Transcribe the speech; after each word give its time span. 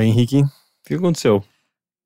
Oi, 0.00 0.06
Henrique. 0.06 0.42
O 0.42 0.48
que 0.86 0.94
aconteceu? 0.94 1.44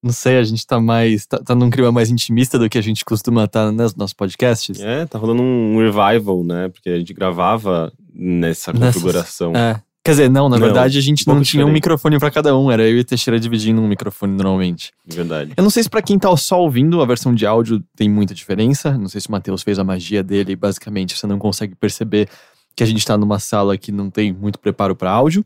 Não 0.05 0.13
sei, 0.13 0.37
a 0.37 0.43
gente 0.45 0.67
tá 0.67 0.79
mais. 0.79 1.25
tá, 1.25 1.39
tá 1.39 1.55
num 1.55 1.71
clima 1.71 1.91
mais 1.91 2.11
intimista 2.11 2.59
do 2.59 2.69
que 2.69 2.77
a 2.77 2.83
gente 2.83 3.05
costuma 3.07 3.45
estar 3.45 3.73
nos 3.73 3.95
nossos 3.95 4.13
podcasts. 4.13 4.79
É, 4.79 5.07
tá 5.07 5.19
rolando 5.19 5.43
um 5.43 5.79
revival, 5.79 6.45
né? 6.45 6.69
Porque 6.69 6.91
a 6.91 6.99
gente 6.99 7.15
gravava 7.15 7.91
nessa 8.15 8.71
Nessas- 8.73 8.95
configuração. 8.97 9.53
É. 9.57 9.81
Quer 10.05 10.11
dizer, 10.11 10.29
não, 10.29 10.51
na 10.51 10.59
Não, 10.59 10.65
verdade 10.67 10.99
a 10.99 11.01
gente 11.01 11.25
um 11.27 11.33
não 11.35 11.41
tinha 11.41 11.63
um 11.63 11.69
diferente. 11.69 11.73
microfone 11.73 12.19
pra 12.19 12.31
cada 12.31 12.55
um, 12.55 12.71
era 12.71 12.83
eu 12.87 12.99
e 12.99 13.01
o 13.01 13.05
Teixeira 13.07 13.41
dividindo 13.41 13.81
um 13.81 13.89
microfone 13.89 14.35
normalmente. 14.37 14.93
Verdade. 15.07 15.55
Eu 15.57 15.63
não 15.63 15.71
sei 15.71 15.83
se 15.83 15.89
pra 15.89 16.03
quem 16.03 16.19
tá 16.19 16.37
só 16.37 16.61
ouvindo, 16.61 17.01
a 17.01 17.07
versão 17.07 17.35
de 17.35 17.47
áudio 17.47 17.83
tem 17.97 18.07
muita 18.11 18.35
diferença. 18.35 18.99
Não 18.99 19.09
sei 19.09 19.23
se 19.23 19.29
o 19.31 19.33
Matheus 19.33 19.63
fez 19.63 19.79
a 19.79 19.85
magia 19.85 20.23
dele 20.23 20.53
e 20.53 20.57
basicamente 20.57 21.17
você 21.17 21.27
não 21.27 21.39
consegue 21.39 21.75
perceber 21.75 22.29
que 22.77 22.83
a 22.83 22.87
gente 22.87 23.03
tá 23.07 23.17
numa 23.17 23.39
sala 23.39 23.79
que 23.79 23.91
não 23.91 24.11
tem 24.11 24.31
muito 24.31 24.59
preparo 24.59 24.95
pra 24.95 25.11
áudio. 25.11 25.43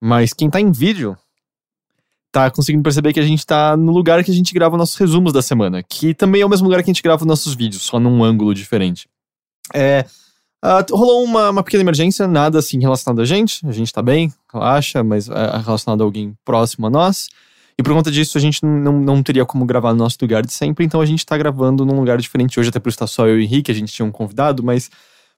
Mas 0.00 0.32
quem 0.32 0.48
tá 0.48 0.58
em 0.58 0.72
vídeo 0.72 1.14
tá 2.30 2.50
conseguindo 2.50 2.82
perceber 2.82 3.12
que 3.12 3.20
a 3.20 3.22
gente 3.24 3.44
tá 3.46 3.76
no 3.76 3.92
lugar 3.92 4.22
que 4.22 4.30
a 4.30 4.34
gente 4.34 4.52
grava 4.52 4.76
nossos 4.76 4.96
resumos 4.96 5.32
da 5.32 5.40
semana, 5.42 5.82
que 5.82 6.12
também 6.14 6.42
é 6.42 6.46
o 6.46 6.48
mesmo 6.48 6.66
lugar 6.66 6.82
que 6.82 6.90
a 6.90 6.92
gente 6.92 7.02
grava 7.02 7.24
nossos 7.24 7.54
vídeos, 7.54 7.82
só 7.82 7.98
num 7.98 8.22
ângulo 8.22 8.54
diferente. 8.54 9.08
É. 9.74 10.04
ah, 10.62 10.84
rolou 10.90 11.24
uma, 11.24 11.50
uma 11.50 11.62
pequena 11.62 11.82
emergência, 11.82 12.26
nada 12.26 12.58
assim 12.58 12.80
relacionado 12.80 13.20
a 13.20 13.24
gente. 13.24 13.66
A 13.66 13.72
gente 13.72 13.92
tá 13.92 14.02
bem, 14.02 14.32
relaxa, 14.52 15.02
mas 15.02 15.28
é 15.28 15.56
relacionado 15.64 16.00
a 16.02 16.04
alguém 16.04 16.34
próximo 16.44 16.86
a 16.86 16.90
nós. 16.90 17.28
E 17.78 17.82
por 17.82 17.92
conta 17.94 18.10
disso, 18.10 18.36
a 18.36 18.40
gente 18.40 18.64
não, 18.64 18.92
não 19.00 19.22
teria 19.22 19.46
como 19.46 19.64
gravar 19.64 19.92
no 19.92 19.98
nosso 20.00 20.16
lugar 20.20 20.44
de 20.44 20.52
sempre, 20.52 20.84
então 20.84 21.00
a 21.00 21.06
gente 21.06 21.24
tá 21.24 21.38
gravando 21.38 21.86
num 21.86 21.96
lugar 21.96 22.18
diferente 22.18 22.58
hoje, 22.58 22.70
até 22.70 22.80
por 22.80 22.88
estar 22.88 23.06
só 23.06 23.26
eu 23.28 23.38
e 23.38 23.42
o 23.42 23.44
Henrique, 23.44 23.70
a 23.70 23.74
gente 23.74 23.92
tinha 23.92 24.04
um 24.04 24.10
convidado, 24.10 24.64
mas 24.64 24.90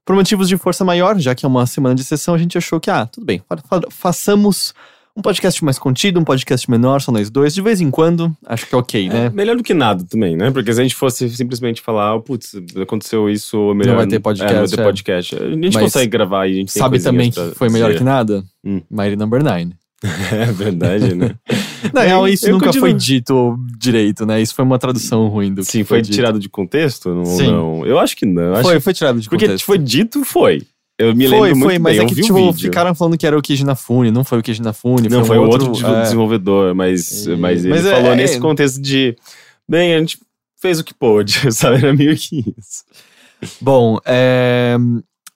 por 0.06 0.16
motivos 0.16 0.48
de 0.48 0.56
força 0.56 0.82
maior, 0.82 1.19
já 1.19 1.34
que 1.34 1.44
é 1.44 1.48
uma 1.48 1.66
semana 1.66 1.94
de 1.94 2.02
sessão, 2.02 2.34
a 2.34 2.38
gente 2.38 2.56
achou 2.56 2.80
que, 2.80 2.91
ah, 2.91 3.04
tudo 3.04 3.27
bem, 3.27 3.42
fa- 3.47 3.58
fa- 3.58 3.82
façamos 3.91 4.72
um 5.20 5.22
podcast 5.22 5.64
mais 5.64 5.78
contido, 5.78 6.18
um 6.18 6.24
podcast 6.24 6.68
menor, 6.70 7.00
só 7.00 7.12
nós 7.12 7.30
dois, 7.30 7.54
de 7.54 7.60
vez 7.62 7.80
em 7.80 7.90
quando, 7.90 8.34
acho 8.46 8.66
que 8.66 8.74
é 8.74 8.78
ok, 8.78 9.06
É, 9.06 9.12
né? 9.12 9.30
melhor 9.32 9.56
do 9.56 9.62
que 9.62 9.74
nada 9.74 10.04
também, 10.08 10.36
né? 10.36 10.50
Porque 10.50 10.72
se 10.72 10.80
a 10.80 10.82
gente 10.82 10.94
fosse 10.94 11.28
simplesmente 11.30 11.80
falar, 11.80 12.14
oh, 12.14 12.20
putz, 12.20 12.54
aconteceu 12.80 13.28
isso, 13.30 13.72
melhor. 13.74 13.92
Não 13.92 13.98
vai 13.98 14.06
ter 14.06 14.18
podcast, 14.18 14.52
É, 14.52 14.60
não 14.60 14.66
vai 14.66 14.76
ter 14.76 14.80
é. 14.80 14.84
podcast. 14.84 15.36
A 15.36 15.50
gente 15.50 15.74
Mas 15.74 15.82
consegue 15.84 16.10
gravar 16.10 16.46
e 16.46 16.52
a 16.52 16.54
gente 16.54 16.72
Sabe 16.72 16.98
também 17.00 17.30
que 17.30 17.50
foi 17.54 17.68
melhor 17.68 17.88
dizer. 17.88 17.98
que 17.98 18.04
nada? 18.04 18.42
Hum. 18.64 18.80
Mighty 18.91 19.16
Number 19.16 19.42
9. 19.44 19.70
É 20.32 20.46
verdade, 20.50 21.14
né? 21.14 21.34
Na 21.92 22.02
real, 22.02 22.26
isso 22.26 22.46
Eu 22.46 22.52
nunca 22.52 22.66
continuo- 22.66 22.88
foi 22.88 22.94
dito 22.98 23.56
direito, 23.78 24.25
né? 24.25 24.41
Isso 24.41 24.54
foi 24.54 24.64
uma 24.64 24.78
tradução 24.78 25.28
ruim 25.28 25.52
do 25.52 25.60
que 25.62 25.70
Sim, 25.70 25.84
foi 25.84 26.00
dito. 26.00 26.14
tirado 26.14 26.38
de 26.38 26.48
contexto 26.48 27.10
ou 27.10 27.25
Sim. 27.26 27.50
não? 27.50 27.84
Eu 27.87 27.98
acho 27.98 28.16
que 28.16 28.25
não. 28.25 28.52
acho 28.54 28.62
Foi, 28.62 28.75
que- 28.75 28.81
foi 28.81 28.94
tirado 28.94 29.20
de 29.20 29.28
Porque 29.28 29.44
contexto. 29.47 29.64
foi 29.66 29.76
dito, 29.78 30.25
foi. 30.25 30.62
Eu 31.00 31.15
me 31.15 31.27
foi, 31.28 31.38
lembro 31.49 31.56
muito 31.59 31.65
foi, 31.71 31.78
mas 31.78 31.93
bem, 31.97 32.00
é 32.00 32.05
eu 32.05 32.09
que, 32.09 32.15
tipo, 32.22 32.53
ficaram 32.53 32.94
falando 32.94 33.16
que 33.16 33.27
era 33.27 33.38
o 33.38 33.43
Keiji 33.43 33.62
Inafune, 33.62 34.11
não 34.11 34.22
foi 34.25 34.38
o 34.38 34.43
Keiji 34.43 34.61
Inafune, 34.61 35.09
Não, 35.09 35.25
foi 35.25 35.38
um 35.38 35.44
um 35.44 35.49
outro, 35.49 35.72
de- 35.72 35.84
é. 35.84 36.03
desenvolvedor, 36.03 36.75
mas, 36.75 37.27
E- 37.27 37.37
mas 37.37 37.65
ele 37.65 37.75
mas 37.75 37.87
é- 37.87 37.91
falou 37.94 38.12
é- 38.12 38.16
nesse 38.16 38.38
contexto 38.38 38.81
de. 38.81 39.16
Bem, 39.69 39.94
a 39.94 39.99
gente 39.99 40.19
fez 40.61 40.78
o 40.78 40.84
que 40.84 40.93
pôde, 40.93 41.33
sabe? 41.53 41.77
Era 41.78 41.93
meio 41.94 42.15
que 42.16 42.41
isso. 42.59 42.84
Bom, 43.61 43.99
é... 44.05 44.77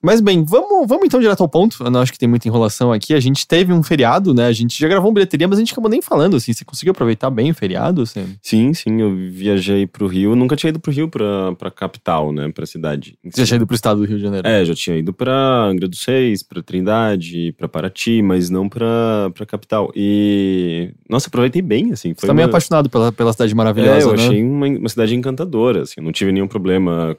Mas 0.04 0.20
bem, 0.20 0.44
vamos, 0.44 0.86
vamos 0.86 1.06
então 1.06 1.18
direto 1.18 1.40
ao 1.40 1.48
ponto. 1.48 1.82
Eu 1.82 1.90
não 1.90 2.00
acho 2.00 2.12
que 2.12 2.18
tem 2.18 2.28
muita 2.28 2.46
enrolação 2.46 2.92
aqui. 2.92 3.14
A 3.14 3.20
gente 3.20 3.48
teve 3.48 3.72
um 3.72 3.82
feriado, 3.82 4.34
né? 4.34 4.46
A 4.46 4.52
gente 4.52 4.78
já 4.78 4.86
gravou 4.86 5.10
um 5.10 5.14
bilheteria, 5.14 5.48
mas 5.48 5.56
a 5.56 5.62
gente 5.62 5.72
acabou 5.72 5.90
nem 5.90 6.02
falando, 6.02 6.36
assim. 6.36 6.52
Você 6.52 6.62
conseguiu 6.62 6.90
aproveitar 6.90 7.30
bem 7.30 7.50
o 7.50 7.54
feriado, 7.54 8.02
assim? 8.02 8.36
Sim, 8.42 8.74
sim, 8.74 9.00
eu 9.00 9.16
viajei 9.16 9.86
pro 9.86 10.06
Rio. 10.06 10.32
Eu 10.32 10.36
nunca 10.36 10.56
tinha 10.56 10.68
ido 10.68 10.78
pro 10.78 10.92
Rio, 10.92 11.08
pra, 11.08 11.54
pra 11.54 11.70
capital, 11.70 12.32
né? 12.32 12.50
Pra 12.52 12.66
cidade. 12.66 13.16
Você 13.24 13.40
já 13.40 13.46
tinha 13.46 13.56
ido 13.56 13.66
pro 13.66 13.74
estado 13.74 14.00
do 14.00 14.06
Rio 14.06 14.18
de 14.18 14.22
Janeiro. 14.22 14.46
É, 14.46 14.62
já 14.62 14.74
tinha 14.74 14.96
ido 14.96 15.10
pra 15.10 15.32
Angra 15.64 15.88
dos 15.88 16.04
Reis, 16.04 16.42
pra 16.42 16.62
Trindade, 16.62 17.54
pra 17.56 17.66
Paraty, 17.66 18.20
mas 18.20 18.50
não 18.50 18.68
pra, 18.68 19.30
pra 19.32 19.46
capital. 19.46 19.90
E. 19.96 20.92
Nossa, 21.08 21.28
aproveitei 21.28 21.62
bem, 21.62 21.92
assim. 21.92 22.12
Você 22.14 22.26
tá 22.26 22.34
meio 22.34 22.48
apaixonado 22.48 22.90
pela, 22.90 23.10
pela 23.10 23.32
cidade 23.32 23.52
É, 23.52 23.56
maravilhosa, 23.56 24.06
eu 24.08 24.16
né? 24.16 24.26
achei 24.26 24.44
uma, 24.44 24.66
uma 24.66 24.88
cidade 24.90 25.14
encantadora, 25.14 25.82
assim, 25.82 25.94
eu 25.96 26.04
não 26.04 26.12
tive 26.12 26.30
nenhum 26.30 26.46
problema, 26.46 27.16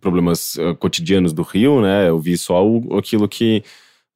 problemas 0.00 0.56
ah, 0.58 0.74
cotidianos 0.74 1.32
do 1.32 1.42
Rio, 1.42 1.80
né, 1.80 2.08
eu 2.08 2.23
vi 2.24 2.38
só 2.38 2.66
o, 2.66 2.96
aquilo 2.96 3.28
que, 3.28 3.62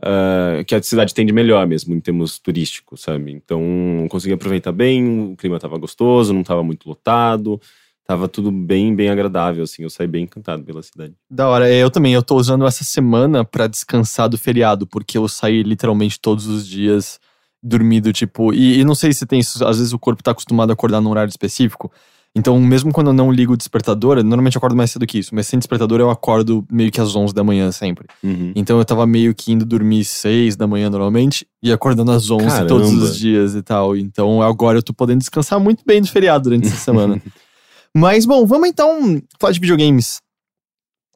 ah, 0.02 0.62
que 0.66 0.74
a 0.74 0.82
cidade 0.82 1.14
tem 1.14 1.26
de 1.26 1.32
melhor 1.32 1.66
mesmo, 1.66 1.94
em 1.94 2.00
termos 2.00 2.38
turísticos, 2.38 3.02
sabe, 3.02 3.32
então 3.32 3.60
consegui 4.08 4.34
aproveitar 4.34 4.72
bem, 4.72 5.32
o 5.32 5.36
clima 5.36 5.58
tava 5.58 5.76
gostoso, 5.78 6.32
não 6.32 6.42
tava 6.42 6.62
muito 6.62 6.88
lotado, 6.88 7.60
tava 8.08 8.26
tudo 8.26 8.50
bem, 8.50 8.96
bem 8.96 9.10
agradável, 9.10 9.64
assim, 9.64 9.82
eu 9.82 9.90
saí 9.90 10.06
bem 10.06 10.24
encantado 10.24 10.64
pela 10.64 10.82
cidade. 10.82 11.12
Da 11.30 11.46
hora. 11.46 11.68
É, 11.68 11.82
Eu 11.82 11.90
também, 11.90 12.14
eu 12.14 12.22
tô 12.22 12.36
usando 12.36 12.66
essa 12.66 12.82
semana 12.82 13.44
pra 13.44 13.66
descansar 13.66 14.30
do 14.30 14.38
feriado, 14.38 14.86
porque 14.86 15.18
eu 15.18 15.28
saí 15.28 15.62
literalmente 15.62 16.18
todos 16.18 16.46
os 16.46 16.66
dias 16.66 17.20
dormido, 17.62 18.10
tipo. 18.10 18.54
E, 18.54 18.80
e 18.80 18.84
não 18.84 18.94
sei 18.94 19.12
se 19.12 19.26
tem 19.26 19.40
isso, 19.40 19.62
às 19.62 19.76
vezes 19.76 19.92
o 19.92 19.98
corpo 19.98 20.22
tá 20.22 20.30
acostumado 20.30 20.70
a 20.70 20.72
acordar 20.72 21.02
num 21.02 21.10
horário 21.10 21.28
específico. 21.28 21.92
Então, 22.38 22.58
mesmo 22.60 22.92
quando 22.92 23.08
eu 23.08 23.12
não 23.12 23.32
ligo 23.32 23.54
o 23.54 23.56
despertador, 23.56 24.18
eu 24.18 24.24
normalmente 24.24 24.54
eu 24.54 24.60
acordo 24.60 24.76
mais 24.76 24.92
cedo 24.92 25.06
que 25.06 25.18
isso, 25.18 25.34
mas 25.34 25.46
sem 25.48 25.58
despertador 25.58 25.98
eu 25.98 26.08
acordo 26.08 26.64
meio 26.70 26.90
que 26.90 27.00
às 27.00 27.16
11 27.16 27.34
da 27.34 27.42
manhã 27.42 27.72
sempre. 27.72 28.06
Uhum. 28.22 28.52
Então 28.54 28.78
eu 28.78 28.84
tava 28.84 29.06
meio 29.06 29.34
que 29.34 29.52
indo 29.52 29.64
dormir 29.64 30.04
6 30.04 30.54
da 30.54 30.66
manhã 30.66 30.88
normalmente 30.88 31.46
e 31.60 31.72
acordando 31.72 32.12
às 32.12 32.30
11 32.30 32.66
todos 32.66 32.88
Caramba. 32.88 33.04
os 33.04 33.18
dias 33.18 33.54
e 33.56 33.62
tal. 33.62 33.96
Então 33.96 34.40
agora 34.40 34.78
eu 34.78 34.82
tô 34.82 34.92
podendo 34.92 35.18
descansar 35.18 35.58
muito 35.58 35.82
bem 35.84 36.00
do 36.00 36.06
feriado 36.06 36.44
durante 36.44 36.68
essa 36.68 36.76
semana. 36.76 37.20
Mas 37.92 38.24
bom, 38.24 38.46
vamos 38.46 38.68
então 38.68 39.20
falar 39.40 39.52
de 39.52 39.60
videogames. 39.60 40.20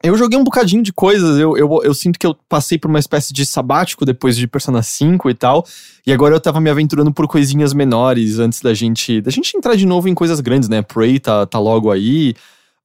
Eu 0.05 0.17
joguei 0.17 0.37
um 0.37 0.43
bocadinho 0.43 0.83
de 0.83 0.91
coisas, 0.91 1.39
eu, 1.39 1.55
eu, 1.55 1.79
eu 1.81 1.93
sinto 1.93 2.19
que 2.19 2.27
eu 2.27 2.35
passei 2.49 2.77
por 2.77 2.89
uma 2.89 2.99
espécie 2.99 3.31
de 3.31 3.45
sabático 3.45 4.03
depois 4.03 4.35
de 4.35 4.45
Persona 4.45 4.83
5 4.83 5.29
e 5.29 5.33
tal, 5.33 5.65
e 6.05 6.11
agora 6.11 6.35
eu 6.35 6.41
tava 6.41 6.59
me 6.59 6.69
aventurando 6.69 7.13
por 7.13 7.25
coisinhas 7.25 7.73
menores 7.73 8.37
antes 8.37 8.59
da 8.59 8.73
gente 8.73 9.21
da 9.21 9.31
gente 9.31 9.55
entrar 9.55 9.77
de 9.77 9.85
novo 9.85 10.09
em 10.09 10.13
coisas 10.13 10.41
grandes, 10.41 10.67
né? 10.67 10.81
Prey 10.81 11.19
tá, 11.19 11.45
tá 11.45 11.57
logo 11.57 11.89
aí. 11.89 12.35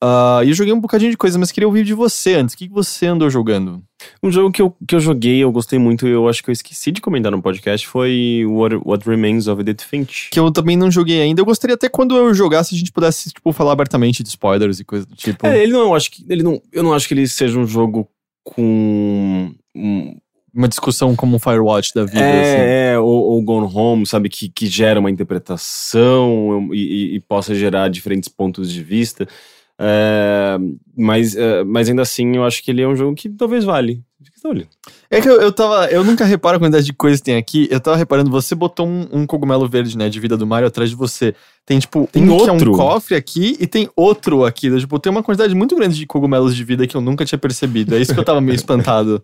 Ah, 0.01 0.41
e 0.45 0.49
eu 0.51 0.55
joguei 0.55 0.73
um 0.73 0.81
bocadinho 0.81 1.11
de 1.11 1.17
coisas, 1.17 1.37
mas 1.37 1.51
queria 1.51 1.67
ouvir 1.67 1.85
de 1.85 1.93
você 1.93 2.35
antes. 2.35 2.55
O 2.55 2.59
que, 2.59 2.69
que 2.69 2.73
você 2.75 3.07
andou 3.07 3.29
jogando? 3.29 3.83
Um 4.23 4.31
jogo 4.31 4.53
que 4.53 4.63
eu, 4.63 4.73
que 4.87 4.95
eu 4.95 5.01
joguei, 5.01 5.39
eu 5.43 5.51
gostei 5.51 5.77
muito, 5.77 6.07
e 6.07 6.11
eu 6.13 6.29
acho 6.29 6.41
que 6.43 6.49
eu 6.51 6.53
esqueci 6.53 6.93
de 6.93 7.01
comentar 7.01 7.33
no 7.33 7.43
podcast, 7.43 7.85
foi 7.87 8.45
What, 8.47 8.77
What 8.85 9.09
Remains 9.09 9.49
of 9.49 9.61
Edith 9.61 9.83
Finch. 9.83 10.29
Que 10.31 10.39
eu 10.39 10.53
também 10.53 10.77
não 10.77 10.89
joguei 10.89 11.21
ainda. 11.21 11.41
Eu 11.41 11.45
gostaria 11.45 11.75
até 11.75 11.89
quando 11.89 12.17
eu 12.17 12.33
jogasse 12.33 12.75
a 12.75 12.79
gente 12.79 12.93
pudesse, 12.93 13.31
tipo, 13.31 13.53
falar 13.53 13.73
abertamente 13.73 14.23
de 14.23 14.29
spoilers 14.29 14.79
e 14.79 14.85
coisa 14.85 15.05
do 15.05 15.17
tipo. 15.17 15.45
É, 15.47 15.61
ele 15.65 15.73
não, 15.73 15.81
eu 15.81 15.95
acho 15.97 16.13
que 16.13 16.25
ele 16.29 16.45
não, 16.45 16.63
eu 16.73 16.85
não 16.85 16.93
acho 16.95 17.09
que 17.09 17.15
ele 17.15 17.27
seja 17.27 17.59
um 17.59 17.67
jogo 17.67 18.09
com 18.45 19.53
um, 19.75 20.17
Uma 20.55 20.69
discussão 20.69 21.17
como 21.17 21.35
um 21.35 21.39
Firewatch 21.41 21.93
da 21.93 22.05
vida, 22.05 22.21
assim. 22.21 22.61
é, 22.61 22.93
é, 22.95 22.99
ou, 23.01 23.11
ou 23.33 23.43
Gone 23.43 23.69
Home, 23.75 24.07
sabe, 24.07 24.29
que, 24.29 24.49
que 24.49 24.67
gera 24.69 25.01
uma 25.01 25.11
interpretação 25.11 26.69
e, 26.73 26.77
e- 26.79 27.15
e 27.17 27.21
possa 27.21 27.55
gerar 27.55 27.89
diferentes 27.89 28.29
pontos 28.29 28.73
de 28.73 28.83
vista. 28.83 29.27
É, 29.81 30.59
mas, 30.97 31.37
é, 31.37 31.63
mas 31.65 31.89
ainda 31.89 32.03
assim, 32.03 32.37
eu 32.37 32.45
acho 32.45 32.63
que 32.63 32.71
ele 32.71 32.83
é 32.83 32.89
um 32.89 32.97
jogo 32.97 33.15
que 33.15 33.29
talvez 33.29 33.65
vale. 33.65 34.03
É 35.11 35.21
que 35.21 35.29
eu, 35.29 35.41
eu 35.41 35.53
tava. 35.53 35.87
Eu 35.87 36.03
nunca 36.05 36.25
reparo 36.25 36.57
a 36.57 36.61
quantidade 36.61 36.85
de 36.85 36.93
coisas 36.93 37.21
que 37.21 37.27
tem 37.27 37.37
aqui. 37.37 37.69
Eu 37.71 37.81
tava 37.81 37.97
reparando, 37.97 38.31
você 38.31 38.55
botou 38.55 38.87
um, 38.87 39.07
um 39.13 39.27
cogumelo 39.27 39.69
verde, 39.69 39.97
né, 39.97 40.09
de 40.09 40.19
vida 40.21 40.37
do 40.37 40.47
Mario 40.47 40.69
atrás 40.69 40.91
de 40.91 40.97
você. 40.97 41.35
Tem, 41.65 41.79
tipo, 41.79 42.09
Tem 42.11 42.23
um 42.23 42.37
que 42.37 42.49
é 42.49 42.53
um 42.53 42.55
outro. 42.55 42.73
cofre 42.73 43.15
aqui 43.15 43.57
e 43.61 43.67
tem 43.67 43.89
outro 43.95 44.45
aqui. 44.45 44.77
Tipo, 44.79 44.99
tem 44.99 45.11
uma 45.11 45.23
quantidade 45.23 45.55
muito 45.55 45.77
grande 45.77 45.97
de 45.97 46.07
cogumelos 46.07 46.55
de 46.57 46.65
vida 46.65 46.87
que 46.87 46.97
eu 46.97 47.01
nunca 47.01 47.25
tinha 47.25 47.39
percebido. 47.39 47.95
É 47.95 48.01
isso 48.01 48.15
que 48.15 48.21
eu 48.21 48.25
tava 48.25 48.41
meio 48.41 48.55
espantado. 48.57 49.23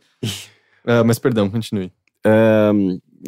Ah, 0.87 1.03
mas 1.05 1.19
perdão, 1.19 1.49
continue. 1.51 1.91
É, 2.25 2.71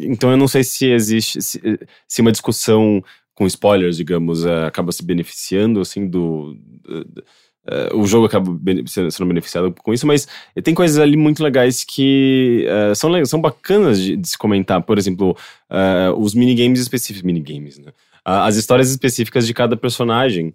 então 0.01 0.31
eu 0.31 0.37
não 0.37 0.47
sei 0.47 0.63
se 0.63 0.85
existe, 0.85 1.41
se, 1.41 1.79
se 2.07 2.21
uma 2.21 2.31
discussão 2.31 3.03
com 3.37 3.45
spoilers, 3.45 3.95
digamos, 3.95 4.45
é, 4.45 4.65
acaba 4.65 4.91
se 4.91 5.05
beneficiando, 5.05 5.79
assim, 5.79 6.07
do... 6.07 6.57
do- 6.83 7.23
Uh, 7.69 7.97
o 7.97 8.07
jogo 8.07 8.27
acaba 8.27 8.49
sendo 8.87 9.25
beneficiado 9.25 9.75
com 9.83 9.93
isso, 9.93 10.07
mas 10.07 10.25
tem 10.63 10.73
coisas 10.73 10.97
ali 10.97 11.17
muito 11.17 11.43
legais 11.43 11.83
que 11.83 12.65
uh, 12.65 12.95
são, 12.95 13.25
são 13.25 13.41
bacanas 13.41 13.99
de, 13.99 14.15
de, 14.15 14.25
se 14.25 14.37
comentar. 14.37 14.81
Por 14.81 14.97
exemplo, 14.97 15.35
uh, 15.69 16.17
os 16.17 16.33
minigames 16.33 16.79
específicos. 16.79 17.23
Minigames, 17.23 17.77
né? 17.77 17.91
as 18.23 18.55
histórias 18.55 18.89
específicas 18.89 19.45
de 19.45 19.53
cada 19.53 19.75
personagem. 19.75 20.53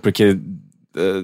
porque 0.00 0.38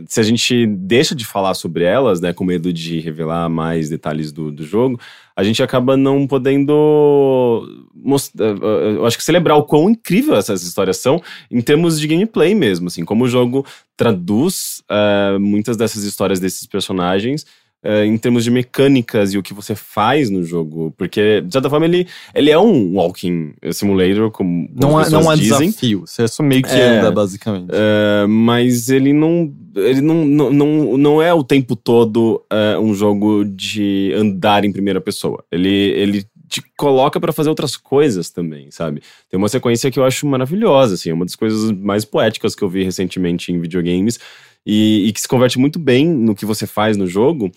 se 0.06 0.20
a 0.20 0.22
gente 0.22 0.66
deixa 0.66 1.14
de 1.14 1.26
falar 1.26 1.54
sobre 1.54 1.84
elas, 1.84 2.20
né, 2.20 2.32
com 2.32 2.44
medo 2.44 2.72
de 2.72 3.00
revelar 3.00 3.48
mais 3.48 3.88
detalhes 3.88 4.30
do, 4.30 4.50
do 4.52 4.64
jogo, 4.64 5.00
a 5.34 5.42
gente 5.42 5.62
acaba 5.62 5.96
não 5.96 6.26
podendo 6.26 7.66
mostrar, 7.94 8.46
eu 8.46 9.04
acho 9.04 9.16
que 9.16 9.24
celebrar 9.24 9.56
o 9.56 9.64
quão 9.64 9.90
incrível 9.90 10.36
essas 10.36 10.62
histórias 10.62 10.98
são 10.98 11.20
em 11.50 11.60
termos 11.60 11.98
de 11.98 12.06
gameplay 12.06 12.54
mesmo, 12.54 12.86
assim, 12.86 13.04
como 13.04 13.24
o 13.24 13.28
jogo 13.28 13.66
traduz 13.96 14.82
uh, 14.90 15.38
muitas 15.40 15.76
dessas 15.76 16.04
histórias 16.04 16.38
desses 16.38 16.66
personagens 16.66 17.44
uh, 17.84 18.04
em 18.04 18.16
termos 18.16 18.44
de 18.44 18.50
mecânicas 18.50 19.32
e 19.32 19.38
o 19.38 19.42
que 19.42 19.54
você 19.54 19.74
faz 19.74 20.30
no 20.30 20.42
jogo, 20.42 20.92
porque 20.96 21.40
de 21.40 21.52
certa 21.52 21.68
forma 21.70 21.86
ele, 21.86 22.06
ele 22.34 22.50
é 22.50 22.58
um 22.58 22.94
walking 22.96 23.54
simulator, 23.72 24.30
como, 24.30 24.68
não 24.74 24.98
há, 24.98 25.08
não 25.10 25.30
há 25.30 25.34
dizem. 25.34 25.68
desafio, 25.68 26.04
você 26.06 26.26
só 26.28 26.42
meio 26.42 26.62
que 26.62 26.70
É. 26.70 26.98
anda 26.98 27.10
basicamente. 27.10 27.70
Uh, 27.70 28.28
mas 28.28 28.88
ele 28.88 29.12
não 29.12 29.52
ele 29.76 30.00
não, 30.00 30.24
não, 30.24 30.50
não, 30.52 30.96
não 30.96 31.22
é 31.22 31.34
o 31.34 31.44
tempo 31.44 31.76
todo 31.76 32.42
uh, 32.50 32.80
um 32.80 32.94
jogo 32.94 33.44
de 33.44 34.10
andar 34.16 34.64
em 34.64 34.72
primeira 34.72 35.02
pessoa. 35.02 35.44
Ele, 35.52 35.68
ele 35.68 36.24
te 36.48 36.62
coloca 36.76 37.20
pra 37.20 37.32
fazer 37.32 37.48
outras 37.48 37.76
coisas 37.76 38.30
também, 38.30 38.70
sabe? 38.70 39.02
Tem 39.30 39.38
uma 39.38 39.48
sequência 39.48 39.90
que 39.90 39.98
eu 39.98 40.04
acho 40.04 40.26
maravilhosa, 40.26 40.94
assim, 40.94 41.10
é 41.10 41.14
uma 41.14 41.24
das 41.24 41.36
coisas 41.36 41.70
mais 41.72 42.04
poéticas 42.04 42.54
que 42.54 42.62
eu 42.62 42.68
vi 42.68 42.84
recentemente 42.84 43.52
em 43.52 43.60
videogames 43.60 44.18
e, 44.64 45.06
e 45.06 45.12
que 45.12 45.20
se 45.20 45.28
converte 45.28 45.58
muito 45.58 45.78
bem 45.78 46.08
no 46.08 46.34
que 46.34 46.46
você 46.46 46.66
faz 46.66 46.96
no 46.96 47.06
jogo. 47.06 47.50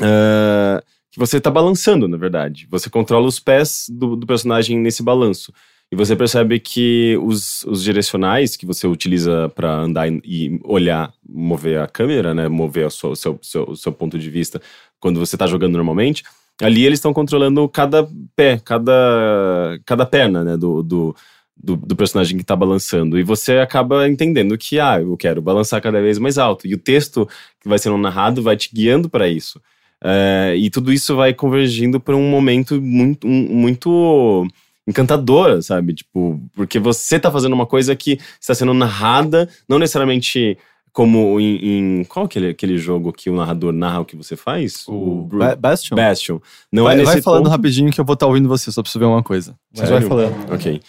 uh, 0.00 0.82
que 1.10 1.18
você 1.18 1.40
tá 1.40 1.50
balançando, 1.50 2.06
na 2.06 2.16
verdade. 2.16 2.66
Você 2.70 2.90
controla 2.90 3.26
os 3.26 3.40
pés 3.40 3.86
do, 3.88 4.14
do 4.14 4.26
personagem 4.26 4.78
nesse 4.78 5.02
balanço. 5.02 5.52
E 5.90 5.96
você 5.96 6.14
percebe 6.14 6.60
que 6.60 7.16
os, 7.22 7.64
os 7.64 7.82
direcionais 7.82 8.56
que 8.56 8.66
você 8.66 8.86
utiliza 8.86 9.48
para 9.54 9.72
andar 9.74 10.06
e, 10.06 10.60
olhar, 10.62 11.12
mover 11.26 11.80
a 11.80 11.88
câmera, 11.88 12.34
né? 12.34 12.46
Mover 12.46 12.86
o 12.86 12.90
seu, 12.90 13.16
seu, 13.16 13.38
seu, 13.42 13.74
seu 13.74 13.90
ponto 13.90 14.18
de 14.18 14.28
vista 14.28 14.60
quando 15.00 15.18
você 15.18 15.36
tá 15.36 15.46
jogando 15.46 15.74
normalmente, 15.74 16.24
ali 16.60 16.84
eles 16.84 16.98
estão 16.98 17.12
controlando 17.12 17.68
cada 17.68 18.08
pé, 18.34 18.60
cada, 18.64 19.78
cada 19.84 20.04
perna, 20.06 20.42
né? 20.44 20.56
Do, 20.56 20.82
do, 20.82 21.16
do, 21.56 21.76
do 21.76 21.96
personagem 21.96 22.36
que 22.38 22.44
tá 22.44 22.54
balançando. 22.56 23.18
E 23.18 23.22
você 23.22 23.58
acaba 23.58 24.08
entendendo 24.08 24.56
que, 24.56 24.78
ah, 24.78 25.00
eu 25.00 25.16
quero 25.16 25.42
balançar 25.42 25.80
cada 25.82 26.00
vez 26.00 26.18
mais 26.18 26.38
alto. 26.38 26.66
E 26.66 26.74
o 26.74 26.78
texto 26.78 27.28
que 27.60 27.68
vai 27.68 27.78
sendo 27.78 27.96
narrado 27.98 28.42
vai 28.42 28.56
te 28.56 28.70
guiando 28.72 29.08
para 29.08 29.28
isso. 29.28 29.60
É, 30.02 30.54
e 30.56 30.70
tudo 30.70 30.92
isso 30.92 31.16
vai 31.16 31.34
convergindo 31.34 31.98
para 31.98 32.14
um 32.16 32.30
momento 32.30 32.80
muito, 32.80 33.26
um- 33.26 33.48
muito 33.54 34.46
encantador, 34.86 35.60
sabe? 35.62 35.92
Tipo, 35.92 36.40
porque 36.54 36.78
você 36.78 37.18
tá 37.18 37.30
fazendo 37.30 37.52
uma 37.52 37.66
coisa 37.66 37.94
que 37.96 38.18
está 38.40 38.54
sendo 38.54 38.72
narrada, 38.72 39.48
não 39.68 39.78
necessariamente 39.78 40.56
como 40.98 41.38
em. 41.38 42.00
em- 42.00 42.04
qual 42.04 42.24
aquele, 42.26 42.48
aquele 42.48 42.76
jogo 42.76 43.12
que 43.12 43.30
o 43.30 43.36
narrador 43.36 43.72
narra 43.72 44.00
o 44.00 44.04
que 44.04 44.16
você 44.16 44.34
faz? 44.34 44.82
O 44.88 45.22
Bru- 45.28 45.38
Ba- 45.38 45.54
Bastion? 45.54 45.94
Bastion. 45.94 46.40
Não 46.72 46.82
vai, 46.82 46.94
é 46.94 46.96
nesse 46.98 47.12
vai 47.12 47.22
falando 47.22 47.44
ponto? 47.44 47.52
rapidinho 47.52 47.92
que 47.92 48.00
eu 48.00 48.04
vou 48.04 48.14
estar 48.14 48.26
ouvindo 48.26 48.48
você, 48.48 48.72
só 48.72 48.82
preciso 48.82 48.98
ver 48.98 49.04
uma 49.04 49.22
coisa. 49.22 49.54
Mas 49.76 49.88
vai 49.88 50.00
falando. 50.00 50.34
Ok. 50.52 50.80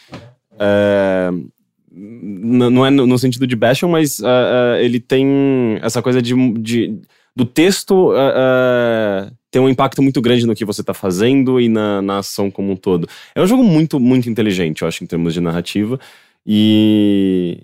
É, 0.57 1.29
não 1.91 2.83
é 2.83 2.89
no, 2.89 3.19
sentido 3.19 3.45
de 3.45 3.55
Bastion, 3.55 3.87
mas 3.87 4.19
ah, 4.23 4.73
ah, 4.77 4.81
ele 4.81 4.99
tem 4.99 5.77
essa 5.83 6.01
coisa 6.01 6.19
de, 6.23 6.33
de- 6.53 6.99
do 7.35 7.45
texto 7.45 8.11
ter 9.51 9.59
um 9.59 9.69
impacto 9.69 10.01
muito 10.01 10.19
grande 10.23 10.47
no 10.47 10.55
que 10.55 10.65
você 10.65 10.83
tá 10.83 10.93
fazendo 10.95 11.61
e 11.61 11.69
na, 11.69 12.01
na 12.01 12.17
ação 12.17 12.49
como 12.49 12.71
um 12.71 12.75
todo. 12.75 13.07
É 13.35 13.41
um 13.43 13.45
jogo 13.45 13.63
muito, 13.63 13.99
muito 13.99 14.27
inteligente, 14.27 14.81
eu 14.81 14.87
acho, 14.87 15.03
em 15.03 15.07
termos 15.07 15.35
de 15.35 15.39
narrativa. 15.39 15.99
E 16.47 17.59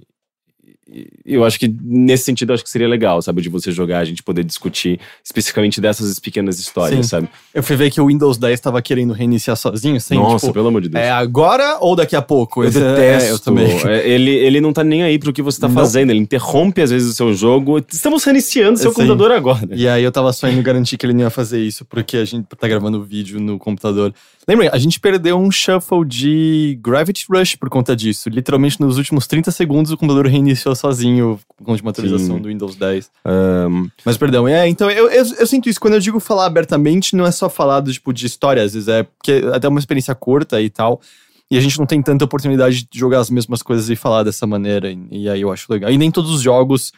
eu 1.26 1.44
acho 1.44 1.60
que 1.60 1.68
nesse 1.82 2.26
sentido 2.26 2.52
eu 2.52 2.54
acho 2.54 2.64
que 2.64 2.70
seria 2.70 2.88
legal, 2.88 3.20
sabe, 3.22 3.42
de 3.42 3.50
você 3.50 3.72
jogar, 3.72 4.00
a 4.00 4.06
gente 4.06 4.22
poder 4.22 4.44
discutir 4.44 5.00
especificamente 5.24 5.82
dessas 5.82 6.20
pequenas 6.20 6.60
histórias, 6.60 7.06
Sim. 7.06 7.10
sabe? 7.10 7.30
Eu 7.54 7.64
fui 7.64 7.76
ver 7.76 7.90
que 7.90 8.00
o 8.00 8.06
Windows 8.08 8.38
10 8.38 8.60
tava 8.60 8.82
querendo 8.82 9.12
reiniciar 9.14 9.58
sozinho, 9.58 10.00
sem 10.00 10.18
Nossa, 10.20 10.46
tipo, 10.46 10.54
pelo 10.54 10.68
amor 10.68 10.82
de 10.82 10.90
Deus. 10.90 11.04
é 11.04 11.10
agora 11.10 11.78
ou 11.82 11.96
daqui 11.96 12.16
a 12.16 12.22
pouco? 12.22 12.64
Eu 12.64 12.70
Esse 12.70 12.78
é- 12.78 12.82
detesto. 12.82 13.28
é, 13.28 13.32
eu 13.32 13.40
também. 13.40 13.66
É, 13.88 14.08
Ele, 14.08 14.32
ele 14.32 14.62
não 14.62 14.72
tá 14.72 14.84
nem 14.84 15.02
aí 15.04 15.18
pro 15.18 15.34
que 15.34 15.42
você 15.42 15.60
tá 15.60 15.68
Não. 15.68 15.74
fazendo. 15.76 16.12
Ele 16.12 16.20
interrompe 16.20 16.82
às 16.82 16.92
vezes 16.92 17.10
o 17.10 17.14
seu 17.14 17.34
jogo. 17.34 17.84
Estamos 17.92 18.24
reiniciando 18.24 18.78
seu 18.78 18.92
Sim. 18.92 18.98
computador 18.98 19.31
agora. 19.31 19.68
E 19.76 19.88
aí 19.88 20.04
eu 20.04 20.12
tava 20.12 20.31
só 20.34 20.48
indo 20.48 20.62
garantir 20.62 20.98
que 20.98 21.06
ele 21.06 21.14
não 21.14 21.22
ia 21.22 21.30
fazer 21.31 21.60
isso, 21.62 21.84
porque 21.86 22.18
a 22.18 22.26
gente 22.26 22.46
tá 22.58 22.68
gravando 22.68 23.04
vídeo 23.04 23.40
no 23.40 23.58
computador. 23.58 24.14
Lembra, 24.48 24.70
a 24.72 24.78
gente 24.78 25.00
perdeu 25.00 25.40
um 25.40 25.50
shuffle 25.50 26.06
de 26.06 26.78
Gravity 26.80 27.26
Rush 27.28 27.56
por 27.56 27.68
conta 27.70 27.96
disso. 27.96 28.30
Literalmente 28.30 28.80
nos 28.80 28.98
últimos 29.00 29.26
30 29.26 29.50
segundos 29.50 29.92
o 29.92 29.98
computador 29.98 30.28
reiniciou 30.28 30.75
sozinho 30.75 31.39
de 31.62 31.81
uma 31.81 31.89
atualização 31.92 32.36
Sim. 32.36 32.42
do 32.42 32.48
Windows 32.50 32.75
10. 32.75 33.10
Ahn, 33.25 33.88
Mas 34.04 34.18
perdão, 34.18 34.48
é, 34.48 34.68
então 34.68 34.89
eu, 34.92 35.10
eu, 35.10 35.24
eu 35.39 35.48
sinto 35.48 35.68
isso. 35.69 35.80
Quando 35.80 35.95
eu 35.95 36.00
digo 36.00 36.19
falar 36.19 36.45
abertamente, 36.45 37.16
não 37.16 37.25
é 37.25 37.31
só 37.31 37.50
falar 37.50 37.80
do, 37.80 37.92
tipo, 37.92 38.13
de 38.13 38.25
história, 38.25 38.62
às 38.63 38.74
vezes 38.74 38.88
é 38.88 39.04
porque 39.04 39.31
é 39.31 39.56
até 39.56 39.68
uma 39.68 39.80
experiência 39.80 40.13
curta 40.13 40.62
e 40.62 40.69
tal. 40.69 41.01
E 41.50 41.57
a 41.57 41.62
gente 41.62 41.77
não 41.77 41.86
tem 41.86 42.01
tanta 42.01 42.25
oportunidade 42.25 42.88
de 42.92 43.00
jogar 43.00 43.19
as 43.19 43.30
mesmas 43.30 43.62
coisas 43.62 43.89
e 43.89 43.95
falar 43.95 44.24
dessa 44.24 44.48
maneira. 44.48 44.92
E, 44.92 44.98
e 45.12 45.30
aí 45.30 45.42
eu 45.42 45.51
acho 45.51 45.72
legal. 45.72 45.92
E 45.92 45.98
nem 45.98 46.10
todos 46.12 46.31
os 46.31 46.42
jogos 46.42 46.92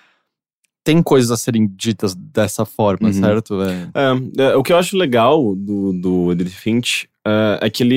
têm 0.85 1.03
coisas 1.03 1.31
a 1.31 1.35
serem 1.37 1.67
ditas 1.67 2.15
dessa 2.15 2.63
forma, 2.63 3.09
Uhum. 3.09 3.13
certo? 3.13 3.61
É. 3.61 3.89
é, 3.93 4.43
é, 4.51 4.55
o 4.55 4.63
que 4.63 4.71
eu 4.71 4.77
acho 4.77 4.95
legal 4.95 5.53
do, 5.53 5.91
do 5.91 6.31
Edith 6.31 6.49
Finch 6.51 7.09
é, 7.25 7.59
é 7.63 7.69
que 7.69 7.83
ele, 7.83 7.93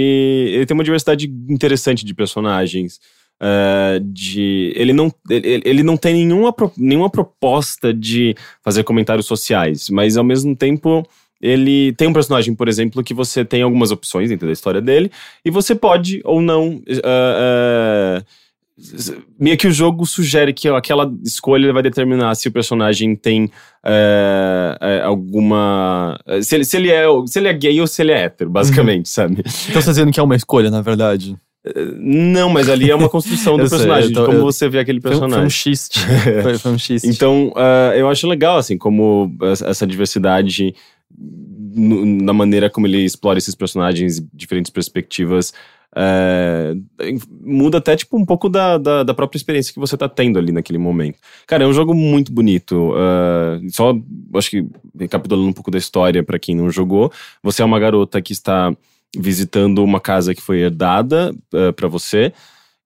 ele 0.57 0.67
tem 0.67 0.75
uma 0.75 0.83
diversidade 0.83 1.33
interessante 1.49 2.05
de 2.05 2.13
personagens. 2.13 2.99
É, 3.41 4.01
de 4.03 4.73
ele 4.77 4.93
não 4.93 5.13
ele, 5.29 5.63
ele 5.65 5.83
não 5.83 5.97
tem 5.97 6.15
nenhuma, 6.15 6.55
nenhuma 6.77 7.11
proposta 7.11 7.93
de 7.93 8.35
fazer 8.63 8.85
comentários 8.85 9.27
sociais, 9.27 9.89
mas 9.89 10.17
ao 10.17 10.25
mesmo 10.25 10.55
tempo 10.55 11.07
ele 11.41 11.95
tem 11.95 12.07
um 12.07 12.13
personagem, 12.13 12.55
por 12.55 12.69
exemplo, 12.69 13.03
que 13.03 13.15
você 13.15 13.45
tem 13.45 13.63
algumas 13.63 13.91
opções 13.91 14.29
dentro 14.29 14.47
da 14.47 14.53
história 14.53 14.81
dele 14.81 15.11
e 15.43 15.51
você 15.51 15.75
pode 15.75 16.21
ou 16.23 16.43
não 16.43 16.83
é, 16.87 17.01
é, 17.03 18.23
meio 19.39 19.57
que 19.57 19.67
o 19.67 19.73
jogo 19.73 20.05
sugere 20.07 20.53
que 20.53 20.69
aquela 20.69 21.11
escolha 21.25 21.73
vai 21.73 21.83
determinar 21.83 22.35
se 22.35 22.49
o 22.49 22.53
personagem 22.53 23.17
tem 23.17 23.51
é, 23.85 25.01
alguma. 25.03 26.19
Se 26.43 26.57
ele, 26.57 26.65
se, 26.65 26.77
ele 26.77 26.91
é, 26.91 27.05
se 27.27 27.39
ele 27.39 27.49
é 27.49 27.53
gay 27.53 27.81
ou 27.81 27.87
se 27.87 28.03
ele 28.03 28.13
é 28.13 28.25
hétero, 28.25 28.51
basicamente, 28.51 29.09
sabe? 29.09 29.43
Então 29.69 29.81
você 29.81 29.87
tá 29.87 29.93
dizendo 29.93 30.13
que 30.13 30.21
é 30.21 30.23
uma 30.23 30.37
escolha, 30.37 30.71
na 30.71 30.83
verdade. 30.83 31.37
Não, 31.99 32.49
mas 32.49 32.69
ali 32.71 32.91
é 32.91 32.95
uma 32.95 33.09
construção 33.09 33.57
do 33.59 33.67
sei, 33.69 33.77
personagem, 33.79 34.09
eu 34.11 34.15
tô- 34.15 34.21
de 34.21 34.27
como 34.27 34.39
eu- 34.39 34.45
você 34.45 34.69
vê 34.69 34.79
aquele 34.79 34.99
um- 34.99 35.03
foi 35.03 35.11
um 35.17 35.21
personagem. 35.21 35.51
xiste. 35.51 36.01
foi, 36.43 36.59
foi 36.59 36.73
um 36.73 36.79
xiste. 36.79 37.09
Então, 37.09 37.53
ah, 37.57 37.93
eu 37.97 38.09
acho 38.09 38.27
legal, 38.27 38.57
assim, 38.59 38.79
como 38.79 39.31
essa- 39.43 39.87
diversidade 39.87 40.75
na 41.73 42.33
maneira 42.33 42.69
como 42.71 42.87
ele 42.87 43.05
explora 43.05 43.39
esses 43.39 43.55
personagens, 43.55 44.21
diferentes 44.33 44.71
perspectivas, 44.71 45.53
é, 45.95 46.73
muda 47.45 47.79
até, 47.79 47.97
tipo, 47.97 48.17
um 48.17 48.25
pouco 48.25 48.49
da, 48.49 48.79
da, 48.79 49.03
da 49.03 49.13
própria 49.15 49.37
experiência 49.37 49.73
que 49.73 49.79
você 49.81 49.97
tá 49.97 50.09
tendo 50.09 50.39
ali 50.39 50.53
naquele 50.53 50.79
momento. 50.79 51.19
Cara, 51.47 51.65
é 51.65 51.67
um 51.67 51.73
jogo 51.73 51.95
muito 51.95 52.33
bonito. 52.33 52.93
ah, 52.97 53.61
só, 53.71 53.95
acho 54.35 54.51
que, 54.51 54.67
recapitulando 54.99 55.49
um 55.49 55.53
pouco 55.53 55.71
da 55.71 55.79
história 55.79 56.23
pra 56.23 56.39
quem 56.39 56.55
não 56.57 56.71
jogou, 56.71 57.13
você 57.43 57.61
é 57.63 57.65
uma 57.65 57.79
garota 57.81 58.21
que 58.23 58.33
está 58.33 58.73
visitando 59.17 59.83
uma 59.83 60.01
casa 60.01 60.35
que 60.35 60.43
foi 60.43 60.59
herdada 60.61 61.35
uh, 61.55 61.73
para 61.73 61.89
você. 61.89 62.33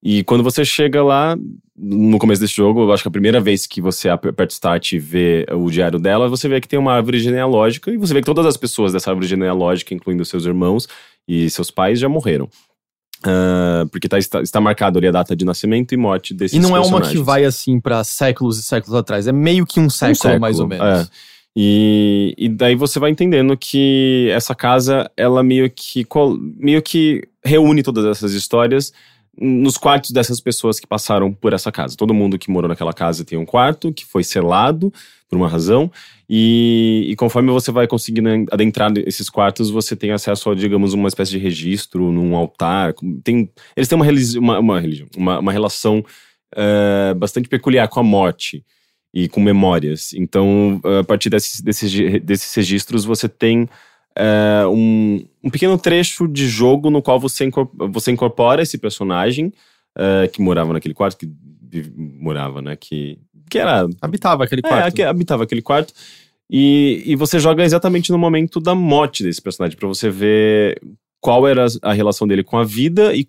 E 0.03 0.23
quando 0.25 0.43
você 0.45 0.65
chega 0.65 1.03
lá, 1.03 1.37
no 1.77 2.19
começo 2.19 2.41
desse 2.41 2.55
jogo, 2.55 2.83
eu 2.83 2.93
acho 2.93 3.03
que 3.03 3.09
a 3.09 3.13
primeira 3.13 3.41
vez 3.41 3.67
que 3.67 3.81
você 3.81 4.09
ap- 4.09 4.27
aperta 4.27 4.53
o 4.53 4.55
start 4.55 4.93
e 4.93 4.99
vê 4.99 5.47
o 5.53 5.71
diário 5.71 5.99
dela, 5.99 6.29
você 6.29 6.47
vê 6.49 6.61
que 6.61 6.69
tem 6.69 6.79
uma 6.79 6.93
árvore 6.93 7.19
genealógica 7.19 7.91
e 7.91 7.97
você 7.97 8.13
vê 8.13 8.21
que 8.21 8.27
todas 8.27 8.45
as 8.45 8.57
pessoas 8.57 8.93
dessa 8.93 9.11
árvore 9.11 9.27
genealógica, 9.27 9.95
incluindo 9.95 10.25
seus 10.25 10.45
irmãos 10.45 10.87
e 11.27 11.49
seus 11.49 11.71
pais, 11.71 11.99
já 11.99 12.09
morreram. 12.09 12.49
Ah, 13.27 13.87
porque 13.91 14.07
tá, 14.07 14.19
está, 14.19 14.43
está 14.43 14.61
marcado 14.61 14.99
ali 14.99 15.09
a 15.09 15.11
data 15.11 15.35
de 15.35 15.45
nascimento 15.47 15.93
e 15.93 15.97
morte 15.97 16.35
desses 16.35 16.57
E 16.57 16.61
não 16.61 16.77
é 16.77 16.81
uma 16.81 17.01
que 17.01 17.17
vai 17.17 17.45
assim 17.45 17.81
pra 17.81 18.05
séculos 18.05 18.59
e 18.59 18.63
séculos 18.63 18.95
atrás. 18.95 19.27
É 19.27 19.33
meio 19.33 19.65
que 19.65 19.81
um 19.81 19.89
século, 19.89 20.17
século, 20.17 20.41
mais 20.41 20.61
ou 20.61 20.69
menos. 20.69 20.87
é. 20.87 21.07
E, 21.57 22.35
e 22.37 22.49
daí 22.49 22.75
você 22.75 22.99
vai 22.99 23.11
entendendo 23.11 23.57
que 23.57 24.29
essa 24.33 24.55
casa, 24.55 25.11
ela 25.17 25.43
meio 25.43 25.71
que, 25.71 26.05
meio 26.57 26.83
que 26.83 27.23
reúne 27.45 27.83
todas 27.83 28.05
essas 28.05 28.33
histórias 28.33 28.93
nos 29.37 29.77
quartos 29.77 30.11
dessas 30.11 30.41
pessoas 30.41 30.79
que 30.79 30.87
passaram 30.87 31.33
por 31.33 31.53
essa 31.53 31.71
casa. 31.71 31.97
Todo 31.97 32.15
mundo 32.15 32.39
que 32.39 32.51
morou 32.51 32.69
naquela 32.69 32.93
casa 32.93 33.25
tem 33.25 33.39
um 33.39 33.45
quarto 33.45 33.93
que 33.93 34.05
foi 34.05 34.23
selado 34.25 34.93
por 35.29 35.37
uma 35.37 35.49
razão. 35.49 35.91
E, 36.29 37.07
e 37.09 37.17
conforme 37.17 37.51
você 37.51 37.71
vai 37.73 37.87
conseguindo 37.87 38.29
adentrar 38.51 38.93
esses 38.99 39.29
quartos, 39.29 39.71
você 39.71 39.95
tem 39.97 40.13
acesso 40.13 40.51
a, 40.51 40.55
digamos, 40.55 40.93
uma 40.93 41.09
espécie 41.09 41.33
de 41.33 41.39
registro 41.39 42.13
num 42.13 42.35
altar. 42.35 42.95
Tem, 43.23 43.51
eles 43.77 43.89
têm 43.89 43.97
uma, 43.97 44.05
religi- 44.05 44.39
uma, 44.39 44.59
uma 44.59 44.81
religião, 44.81 45.09
uma, 45.17 45.39
uma 45.41 45.53
relação 45.53 46.05
eh, 46.55 47.15
bastante 47.15 47.49
peculiar 47.49 47.89
com 47.89 48.01
a 48.01 48.05
morte. 48.05 48.65
E 49.15 49.29
com 49.29 49.41
memórias. 49.41 50.13
Então, 50.13 50.81
a 51.01 51.05
partir 51.05 51.31
desses, 51.31 51.61
desses, 51.61 52.21
desses 52.21 52.53
registros, 52.53 53.05
você 53.05 53.29
tem 53.29 53.69
é, 54.17 54.67
um, 54.67 55.25
um 55.43 55.49
pequeno 55.49 55.79
trecho 55.79 56.27
de 56.27 56.49
jogo 56.49 56.91
no 56.91 57.01
qual 57.01 57.21
você, 57.21 57.45
incorpora, 57.45 57.91
você 57.93 58.11
incorpora 58.11 58.63
esse 58.63 58.77
personagem 58.77 59.53
é, 59.97 60.27
que 60.27 60.43
morava 60.43 60.73
naquele 60.73 60.95
quarto, 60.95 61.17
que 61.17 61.33
morava, 61.97 62.61
né? 62.61 62.75
Que, 62.75 63.17
que 63.49 63.57
era. 63.57 63.89
Habitava 64.03 64.43
aquele 64.43 64.63
quarto. 64.63 65.01
É, 65.01 65.05
habitava 65.05 65.45
aquele 65.45 65.63
quarto. 65.63 65.95
E, 66.51 67.03
e 67.07 67.15
você 67.15 67.39
joga 67.39 67.63
exatamente 67.63 68.11
no 68.11 68.19
momento 68.19 68.61
da 68.61 68.75
morte 68.75 69.23
desse 69.23 69.41
personagem, 69.41 69.79
para 69.79 69.89
você 69.89 70.11
ver 70.11 70.81
qual 71.25 71.49
era 71.49 71.65
a 71.81 71.95
relação 71.95 72.29
dele 72.29 72.43
com 72.45 72.59
a 72.59 72.65
vida 72.65 73.15
e, 73.15 73.27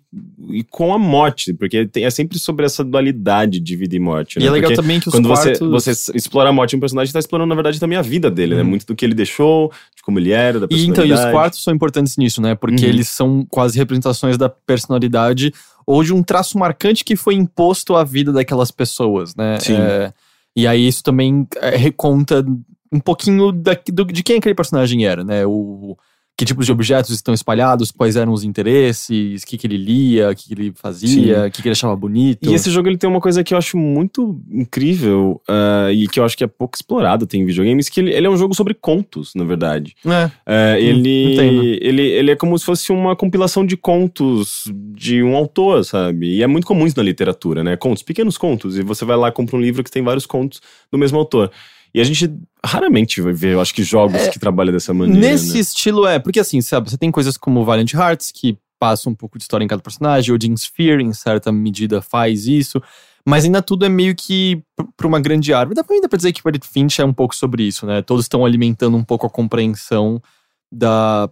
e 0.50 0.62
com 0.64 0.92
a 0.92 0.98
morte, 0.98 1.54
porque 1.54 1.86
tem, 1.86 2.04
é 2.04 2.10
sempre 2.10 2.38
sobre 2.38 2.66
essa 2.66 2.84
dualidade 2.84 3.58
de 3.58 3.74
vida 3.74 3.96
e 3.96 3.98
morte. 3.98 4.36
E 4.36 4.40
né? 4.42 4.48
é 4.48 4.50
legal 4.50 4.68
porque 4.70 4.82
também 4.82 5.00
que 5.00 5.08
os 5.08 5.14
quando 5.14 5.28
quartos... 5.28 5.58
você, 5.60 5.94
você 5.94 6.12
explora 6.14 6.50
a 6.50 6.52
morte 6.52 6.72
de 6.72 6.76
um 6.76 6.80
personagem, 6.80 7.08
está 7.08 7.18
explorando, 7.18 7.48
na 7.48 7.54
verdade, 7.54 7.80
também 7.80 7.96
a 7.96 8.02
vida 8.02 8.30
dele, 8.30 8.54
né? 8.54 8.60
Uhum. 8.60 8.68
Muito 8.68 8.84
do 8.84 8.94
que 8.94 9.02
ele 9.02 9.14
deixou, 9.14 9.72
de 9.96 10.02
como 10.02 10.18
ele 10.18 10.30
era, 10.30 10.60
da 10.60 10.66
E 10.70 10.74
então, 10.82 10.88
personalidade. 10.96 11.22
e 11.22 11.26
os 11.26 11.32
quartos 11.32 11.64
são 11.64 11.74
importantes 11.74 12.18
nisso, 12.18 12.42
né? 12.42 12.54
Porque 12.54 12.84
Uhum. 12.84 12.90
eles 12.90 13.08
são 13.08 13.46
quase 13.48 13.78
representações 13.78 14.36
da 14.36 14.50
personalidade 14.50 15.50
ou 15.86 16.04
de 16.04 16.12
um 16.12 16.22
traço 16.22 16.58
marcante 16.58 17.02
que 17.02 17.16
foi 17.16 17.34
imposto 17.34 17.96
à 17.96 18.04
vida 18.04 18.30
daquelas 18.30 18.70
pessoas, 18.70 19.34
né? 19.34 19.58
Sim. 19.58 19.74
É, 19.76 20.12
e 20.54 20.66
aí 20.66 20.86
isso 20.86 21.02
também 21.02 21.48
é, 21.62 21.74
reconta 21.76 22.44
um 22.92 23.00
pouquinho 23.00 23.52
da, 23.52 23.74
do- 23.90 24.04
de 24.04 24.22
quem 24.22 24.36
aquele 24.36 24.54
personagem 24.54 25.06
era, 25.06 25.24
né? 25.24 25.46
O, 25.46 25.96
que 26.36 26.44
tipos 26.44 26.66
de 26.66 26.72
objetos 26.72 27.10
estão 27.14 27.32
espalhados, 27.32 27.90
quais 27.90 28.14
eram 28.14 28.32
os 28.32 28.44
interesses, 28.44 29.42
o 29.42 29.46
que, 29.46 29.56
que 29.56 29.66
ele 29.66 29.78
lia, 29.78 30.30
o 30.30 30.36
que, 30.36 30.48
que 30.48 30.54
ele 30.54 30.72
fazia, 30.74 31.46
o 31.46 31.50
que, 31.50 31.62
que 31.62 31.68
ele 31.68 31.72
achava 31.72 31.96
bonito. 31.96 32.50
E 32.50 32.54
esse 32.54 32.70
jogo 32.70 32.88
ele 32.88 32.98
tem 32.98 33.08
uma 33.08 33.22
coisa 33.22 33.42
que 33.42 33.54
eu 33.54 33.58
acho 33.58 33.78
muito 33.78 34.38
incrível 34.50 35.40
ah, 35.48 35.88
e 35.90 36.06
que 36.06 36.20
eu 36.20 36.24
acho 36.24 36.36
que 36.36 36.44
é 36.44 36.46
pouco 36.46 36.76
explorado 36.76 37.26
tem 37.26 37.40
em 37.40 37.46
videogames, 37.46 37.88
que 37.88 38.00
ele, 38.00 38.12
ele 38.12 38.26
é 38.26 38.30
um 38.30 38.36
jogo 38.36 38.54
sobre 38.54 38.74
contos, 38.74 39.34
na 39.34 39.44
verdade. 39.44 39.96
É. 40.04 40.30
É, 40.46 40.80
ele, 40.80 41.34
entendo. 41.34 41.64
ele, 41.80 42.02
ele 42.02 42.30
é 42.30 42.36
como 42.36 42.58
se 42.58 42.66
fosse 42.66 42.92
uma 42.92 43.16
compilação 43.16 43.64
de 43.64 43.76
contos 43.76 44.70
de 44.94 45.22
um 45.22 45.34
autor, 45.34 45.84
sabe? 45.84 46.36
E 46.36 46.42
é 46.42 46.46
muito 46.46 46.66
comum 46.66 46.86
isso 46.86 46.98
na 46.98 47.02
literatura, 47.02 47.64
né? 47.64 47.76
Contos, 47.76 48.02
pequenos 48.02 48.36
contos. 48.36 48.76
E 48.76 48.82
você 48.82 49.06
vai 49.06 49.16
lá 49.16 49.28
e 49.28 49.32
compra 49.32 49.56
um 49.56 49.60
livro 49.60 49.82
que 49.82 49.90
tem 49.90 50.02
vários 50.02 50.26
contos 50.26 50.60
do 50.92 50.98
mesmo 50.98 51.18
autor. 51.18 51.50
E 51.96 52.00
a 52.00 52.04
gente 52.04 52.30
raramente 52.62 53.22
vai 53.22 53.32
ver, 53.32 53.54
eu 53.54 53.60
acho 53.60 53.72
que 53.72 53.82
jogos 53.82 54.28
que 54.28 54.38
trabalham 54.38 54.70
dessa 54.70 54.92
maneira. 54.92 55.18
Nesse 55.18 55.54
né? 55.54 55.60
estilo 55.60 56.06
é, 56.06 56.18
porque 56.18 56.38
assim, 56.38 56.60
sabe, 56.60 56.90
você 56.90 56.98
tem 56.98 57.10
coisas 57.10 57.38
como 57.38 57.64
Valiant 57.64 57.90
Hearts, 57.94 58.30
que 58.30 58.58
passa 58.78 59.08
um 59.08 59.14
pouco 59.14 59.38
de 59.38 59.44
história 59.44 59.64
em 59.64 59.66
cada 59.66 59.80
personagem, 59.80 60.34
Odin 60.34 60.54
Sphere, 60.54 61.02
em 61.02 61.14
certa 61.14 61.50
medida, 61.50 62.02
faz 62.02 62.46
isso, 62.46 62.82
mas 63.26 63.46
ainda 63.46 63.62
tudo 63.62 63.86
é 63.86 63.88
meio 63.88 64.14
que 64.14 64.62
pra 64.94 65.06
uma 65.06 65.18
grande 65.18 65.54
árvore. 65.54 65.74
Dá 65.74 65.82
pra, 65.82 65.94
ainda 65.94 66.06
pra 66.06 66.18
dizer 66.18 66.34
que 66.34 66.42
Reddit 66.44 66.68
Finch 66.68 67.00
é 67.00 67.04
um 67.06 67.14
pouco 67.14 67.34
sobre 67.34 67.62
isso, 67.62 67.86
né? 67.86 68.02
Todos 68.02 68.26
estão 68.26 68.44
alimentando 68.44 68.94
um 68.94 69.02
pouco 69.02 69.26
a 69.26 69.30
compreensão 69.30 70.22
da, 70.70 71.30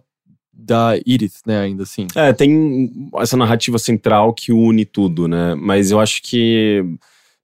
da 0.51 0.97
Edith, 1.05 1.41
né, 1.45 1.59
ainda 1.59 1.83
assim. 1.83 2.07
É, 2.15 2.33
tem 2.33 2.91
essa 3.17 3.37
narrativa 3.37 3.77
central 3.77 4.33
que 4.33 4.51
une 4.51 4.83
tudo, 4.83 5.27
né? 5.27 5.53
Mas 5.53 5.91
eu 5.91 5.99
acho 5.99 6.23
que, 6.23 6.83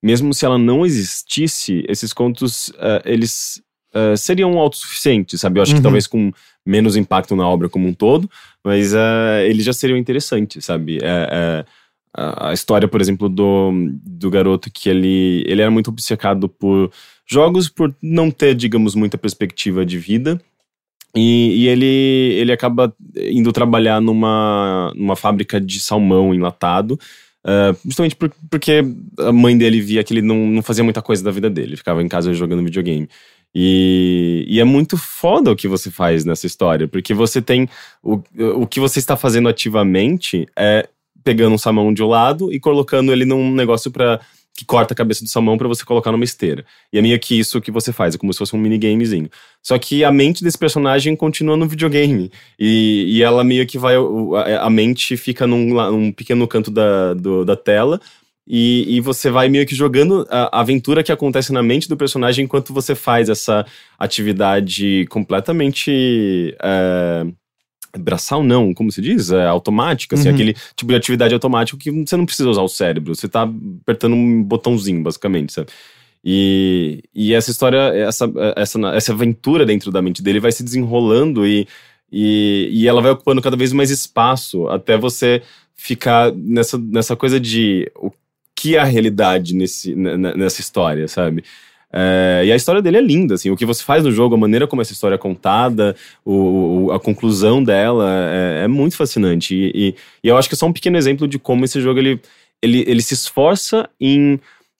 mesmo 0.01 0.33
se 0.33 0.45
ela 0.45 0.57
não 0.57 0.85
existisse, 0.85 1.83
esses 1.87 2.11
contos, 2.13 2.71
eh, 2.79 3.01
eles 3.05 3.61
eh, 3.93 4.15
seriam 4.15 4.57
autossuficientes, 4.57 5.39
sabe? 5.41 5.59
Eu 5.59 5.63
acho 5.63 5.73
Uhum. 5.73 5.77
que 5.77 5.83
talvez 5.83 6.07
com 6.07 6.31
menos 6.65 6.95
impacto 6.95 7.35
na 7.35 7.47
obra 7.47 7.67
como 7.69 7.87
um 7.87 7.93
todo, 7.93 8.29
mas 8.63 8.93
eh, 8.93 9.47
eles 9.49 9.65
já 9.65 9.73
seriam 9.73 9.97
interessantes, 9.97 10.65
sabe? 10.65 10.97
É, 11.01 11.27
é, 11.31 11.65
a 12.15 12.49
a 12.49 12.53
história, 12.53 12.87
por 12.87 12.99
exemplo, 13.01 13.29
do, 13.29 13.71
do 14.03 14.29
garoto 14.29 14.69
que 14.71 14.89
ele, 14.89 15.43
ele 15.47 15.61
era 15.61 15.71
muito 15.71 15.89
obcecado 15.89 16.49
por 16.49 16.91
jogos, 17.25 17.69
por 17.69 17.95
não 18.01 18.29
ter, 18.31 18.53
digamos, 18.55 18.95
muita 18.95 19.17
perspectiva 19.17 19.85
de 19.85 19.97
vida. 19.97 20.41
E, 21.15 21.63
e 21.63 21.67
ele, 21.67 21.85
ele 22.39 22.51
acaba 22.53 22.93
indo 23.17 23.51
trabalhar 23.51 23.99
numa, 24.01 24.91
numa 24.95 25.15
fábrica 25.15 25.59
de 25.59 25.79
salmão 25.79 26.33
enlatado, 26.33 26.97
ah, 27.43 27.75
justamente 27.85 28.15
por- 28.15 28.31
porque 28.49 28.83
a 29.19 29.31
mãe 29.31 29.57
dele 29.57 29.81
via 29.81 30.03
que 30.03 30.13
ele 30.13 30.21
não, 30.21 30.47
não 30.47 30.61
fazia 30.61 30.83
muita 30.83 31.01
coisa 31.01 31.23
da 31.23 31.31
vida 31.31 31.49
dele, 31.49 31.69
ele 31.69 31.77
ficava 31.77 32.01
em 32.01 32.07
casa 32.07 32.33
jogando 32.33 32.63
videogame. 32.63 33.07
E, 33.53 34.45
e 34.47 34.59
é 34.61 34.63
muito 34.63 34.97
foda 34.97 35.51
o 35.51 35.55
que 35.55 35.67
você 35.67 35.91
faz 35.91 36.23
nessa 36.23 36.47
história, 36.47 36.87
porque 36.87 37.13
você 37.13 37.41
tem. 37.41 37.67
O, 38.01 38.21
o 38.55 38.65
que 38.65 38.79
você 38.79 38.99
está 38.99 39.17
fazendo 39.17 39.49
ativamente 39.49 40.47
é 40.57 40.87
pegando 41.23 41.53
um 41.53 41.57
salmão 41.57 41.93
de 41.93 42.01
um 42.01 42.07
lado 42.07 42.51
e 42.53 42.59
colocando 42.59 43.11
ele 43.11 43.25
num 43.25 43.53
negócio 43.53 43.91
para 43.91 44.21
que 44.55 44.65
corta 44.65 44.93
a 44.93 44.97
cabeça 44.97 45.23
do 45.23 45.29
salmão 45.29 45.57
para 45.57 45.67
você 45.67 45.83
colocar 45.83 46.11
numa 46.11 46.23
esteira. 46.23 46.65
E 46.91 46.97
é 46.97 47.01
meio 47.01 47.19
que 47.19 47.39
isso 47.39 47.61
que 47.61 47.71
você 47.71 47.91
faz, 47.93 48.15
é 48.15 48.17
como 48.17 48.31
se 48.33 48.39
fosse 48.39 48.55
um 48.55 48.59
minigamezinho. 48.59 49.29
Só 49.63 49.77
que 49.77 50.03
a 50.03 50.11
mente 50.11 50.43
desse 50.43 50.57
personagem 50.57 51.15
continua 51.15 51.55
no 51.57 51.67
videogame. 51.67 52.31
E, 52.59 53.05
e 53.07 53.23
ela 53.23 53.43
meio 53.43 53.65
que 53.65 53.77
vai. 53.77 53.95
A, 54.59 54.69
mente 54.69 55.15
fica 55.17 55.47
num, 55.47 55.73
num 55.91 56.11
pequeno 56.11 56.47
canto 56.47 56.69
da, 56.69 57.13
do- 57.13 57.45
da 57.45 57.55
tela. 57.55 57.99
E, 58.47 58.97
e 58.97 58.99
você 58.99 59.29
vai 59.29 59.47
meio 59.49 59.65
que 59.65 59.75
jogando 59.75 60.27
a, 60.29 60.59
aventura 60.59 61.03
que 61.03 61.11
acontece 61.11 61.53
na 61.53 61.63
mente 61.63 61.87
do 61.87 61.95
personagem 61.95 62.43
enquanto 62.45 62.73
você 62.73 62.93
faz 62.95 63.29
essa 63.29 63.65
atividade 63.97 65.05
completamente. 65.09 66.55
é, 66.61 67.25
braçal 67.99 68.43
não, 68.43 68.73
como 68.73 68.91
se 68.91 69.01
diz? 69.01 69.31
É 69.31 69.45
automática, 69.45 70.15
assim, 70.15 70.29
Uhum. 70.29 70.33
aquele 70.35 70.53
tipo 70.75 70.91
de 70.91 70.95
atividade 70.95 71.33
automática 71.33 71.77
que 71.77 71.91
você 71.91 72.15
não 72.17 72.25
precisa 72.25 72.49
usar 72.49 72.61
o 72.61 72.67
cérebro, 72.69 73.15
você 73.15 73.27
tá 73.27 73.49
apertando 73.81 74.13
um 74.15 74.43
botãozinho, 74.43 75.01
basicamente, 75.03 75.53
sabe? 75.53 75.69
E, 76.23 77.03
e 77.15 77.33
essa 77.33 77.49
história, 77.49 77.77
essa, 77.95 78.31
essa, 78.55 78.79
essa 78.95 79.11
aventura 79.13 79.65
dentro 79.65 79.91
da 79.91 80.01
mente 80.01 80.21
dele 80.21 80.39
vai 80.39 80.51
se 80.51 80.63
desenrolando 80.63 81.47
e, 81.47 81.67
e, 82.11 82.69
e 82.71 82.87
ela 82.87 83.01
vai 83.01 83.11
ocupando 83.11 83.41
cada 83.41 83.57
vez 83.57 83.73
mais 83.73 83.89
espaço 83.89 84.67
até 84.67 84.97
você 84.97 85.41
ficar 85.75 86.31
nessa, 86.31 86.77
nessa 86.77 87.15
coisa 87.15 87.39
de 87.39 87.91
o 87.95 88.11
que 88.55 88.75
é 88.75 88.79
a 88.79 88.83
realidade 88.83 89.55
nesse, 89.55 89.95
nessa 89.95 90.61
história, 90.61 91.07
sabe? 91.07 91.43
É, 91.93 92.43
e 92.45 92.51
a 92.51 92.55
história 92.55 92.81
dele 92.81 92.97
é 92.97 93.01
linda, 93.01 93.33
assim, 93.35 93.49
o 93.49 93.57
que 93.57 93.65
você 93.65 93.83
faz 93.83 94.03
no 94.03 94.11
jogo, 94.11 94.35
a 94.35 94.37
maneira 94.37 94.65
como 94.67 94.81
essa 94.81 94.93
história 94.93 95.15
é 95.15 95.17
contada, 95.17 95.95
o, 96.23 96.85
o- 96.87 96.91
a 96.91 96.99
conclusão 96.99 97.61
dela 97.63 98.09
é, 98.31 98.63
é 98.63 98.67
muito 98.67 98.95
fascinante. 98.95 99.53
E, 99.55 99.71
e- 99.89 99.95
e 100.23 100.27
eu 100.27 100.37
acho 100.37 100.47
que 100.47 100.55
é 100.55 100.57
só 100.57 100.65
um 100.67 100.73
pequeno 100.73 100.97
exemplo 100.97 101.27
de 101.27 101.37
como 101.37 101.65
esse 101.65 101.81
jogo 101.81 101.99
ele, 101.99 102.19
ele, 102.61 102.83
ele 102.87 103.01
se 103.01 103.13
esforça 103.13 103.89
em, 103.99 104.39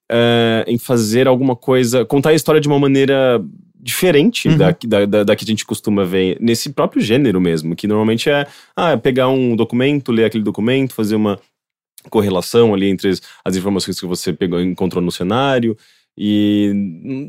é, 0.10 0.63
em 0.68 0.77
fazer 0.77 1.27
alguma 1.27 1.56
coisa, 1.56 2.06
contar 2.06 2.30
a 2.30 2.34
história 2.34 2.62
de 2.62 2.68
uma 2.68 2.80
maneira 2.80 3.44
diferente 3.84 4.48
Uhum. 4.48 4.58
da, 4.58 4.75
da, 4.86 5.06
da, 5.06 5.24
da 5.24 5.36
que 5.36 5.44
a 5.44 5.48
gente 5.48 5.65
costuma 5.65 6.06
ver 6.06 6.38
nesse 6.39 6.72
próprio 6.72 7.01
gênero 7.01 7.41
mesmo, 7.41 7.75
que 7.75 7.88
normalmente 7.88 8.30
é 8.30 8.46
ah, 8.75 8.96
pegar 8.96 9.27
um 9.27 9.56
documento, 9.56 10.12
ler 10.12 10.25
aquele 10.25 10.44
documento, 10.44 10.94
fazer 10.94 11.15
uma 11.15 11.39
correlação 12.10 12.74
ali 12.74 12.88
entre 12.89 13.10
as, 13.10 13.22
as 13.44 13.56
informações 13.56 14.00
que 14.00 14.06
você 14.06 14.32
pegou, 14.34 14.62
encontrou 14.62 15.03
no 15.03 15.12
cenário 15.12 15.75
e 16.18 16.72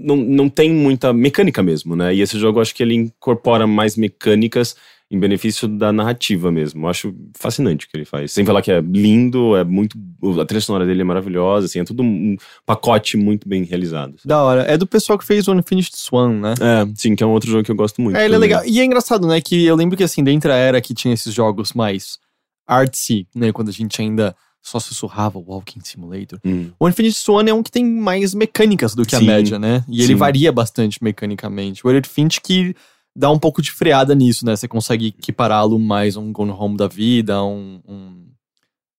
não, 0.05 0.17
não 0.17 0.49
tem 0.49 0.73
muita 0.73 1.13
mecânica 1.13 1.63
mesmo, 1.63 1.95
né? 1.95 2.15
E 2.15 2.21
esse 2.21 2.39
jogo 2.39 2.59
eu 2.59 2.63
acho 2.63 2.75
que 2.75 2.83
ele 2.83 2.95
incorpora 2.95 3.67
mais 3.67 3.97
mecânicas 3.97 4.77
em 5.13 5.19
benefício 5.19 5.69
da 5.69 5.93
narrativa 5.93 6.51
mesmo. 6.51 6.87
Eu 6.87 6.89
acho 6.89 7.15
fascinante 7.37 7.85
o 7.85 7.89
que 7.91 7.97
ele 7.97 8.07
faz. 8.07 8.33
Sem 8.33 8.47
falar 8.47 8.63
que 8.63 8.73
é 8.73 8.81
lindo, 8.81 9.55
é 9.55 9.63
muito. 9.63 9.97
A 10.41 10.45
trilha 10.47 10.61
sonora 10.63 10.87
dele 10.87 11.03
é 11.03 11.05
maravilhosa, 11.05 11.67
assim, 11.67 11.81
é 11.81 11.85
tudo 11.85 12.03
um 12.03 12.35
pacote 12.65 13.19
muito 13.19 13.47
bem 13.47 13.63
realizado. 13.63 14.15
Da 14.25 14.43
hora. 14.43 14.63
É 14.63 14.79
do 14.79 14.87
pessoal 14.87 15.19
que 15.19 15.27
fez 15.27 15.47
o 15.47 15.53
Unfinished 15.53 15.95
Swan, 15.95 16.41
né? 16.41 16.55
É, 16.59 16.89
sim, 16.95 17.15
que 17.15 17.23
é 17.23 17.27
um 17.27 17.33
outro 17.33 17.51
jogo 17.51 17.63
que 17.63 17.71
eu 17.71 17.77
gosto 17.77 18.01
muito. 18.01 18.17
É, 18.17 18.25
ele 18.25 18.35
é 18.35 18.37
também. 18.37 18.49
legal. 18.49 18.63
E 18.67 18.81
é 18.81 18.85
engraçado, 18.85 19.27
né? 19.27 19.39
Que 19.43 19.67
eu 19.67 19.77
lembro 19.77 19.99
que, 19.99 20.03
assim, 20.03 20.25
dentro 20.25 20.49
da 20.49 20.57
era 20.57 20.81
que 20.81 20.95
tinha 20.95 21.13
esses 21.13 21.33
jogos 21.35 21.75
mais 21.75 22.19
artsy, 22.67 23.27
né? 23.35 23.53
Quando 23.53 23.69
a 23.69 23.73
gente 23.73 24.01
ainda 24.01 24.35
só 24.63 24.79
sussurrava 24.79 25.39
Walking 25.39 25.81
Simulator. 25.83 26.39
Hum. 26.45 26.71
O 26.79 26.89
Infinite 26.89 27.17
Swan 27.17 27.45
é 27.49 27.53
um 27.53 27.63
que 27.63 27.71
tem 27.71 27.85
mais 27.85 28.33
mecânicas 28.33 28.95
do 28.95 29.05
que 29.05 29.17
a 29.17 29.19
Sim, 29.19 29.27
média, 29.27 29.59
né? 29.59 29.85
E 29.89 30.01
ele 30.01 30.13
sim. 30.13 30.15
varia 30.15 30.53
bastante 30.53 31.03
mecanicamente. 31.03 31.85
O 31.85 31.91
Edit 31.91 32.09
Finch 32.09 32.41
que 32.41 32.75
dá 33.15 33.31
um 33.31 33.39
pouco 33.39 33.61
de 33.61 33.73
freada 33.73 34.15
nisso, 34.15 34.47
né? 34.47 34.55
Você 34.55 34.69
consegue 34.69 35.09
equipará-lo 35.09 35.79
mais 35.79 36.17
a 36.17 36.21
um 36.21 36.33
Gone 36.33 36.53
Home 36.53 36.77
da 36.77 36.87
vida, 36.87 37.35
a 37.35 37.45
um, 37.45 37.81
um 37.87 38.27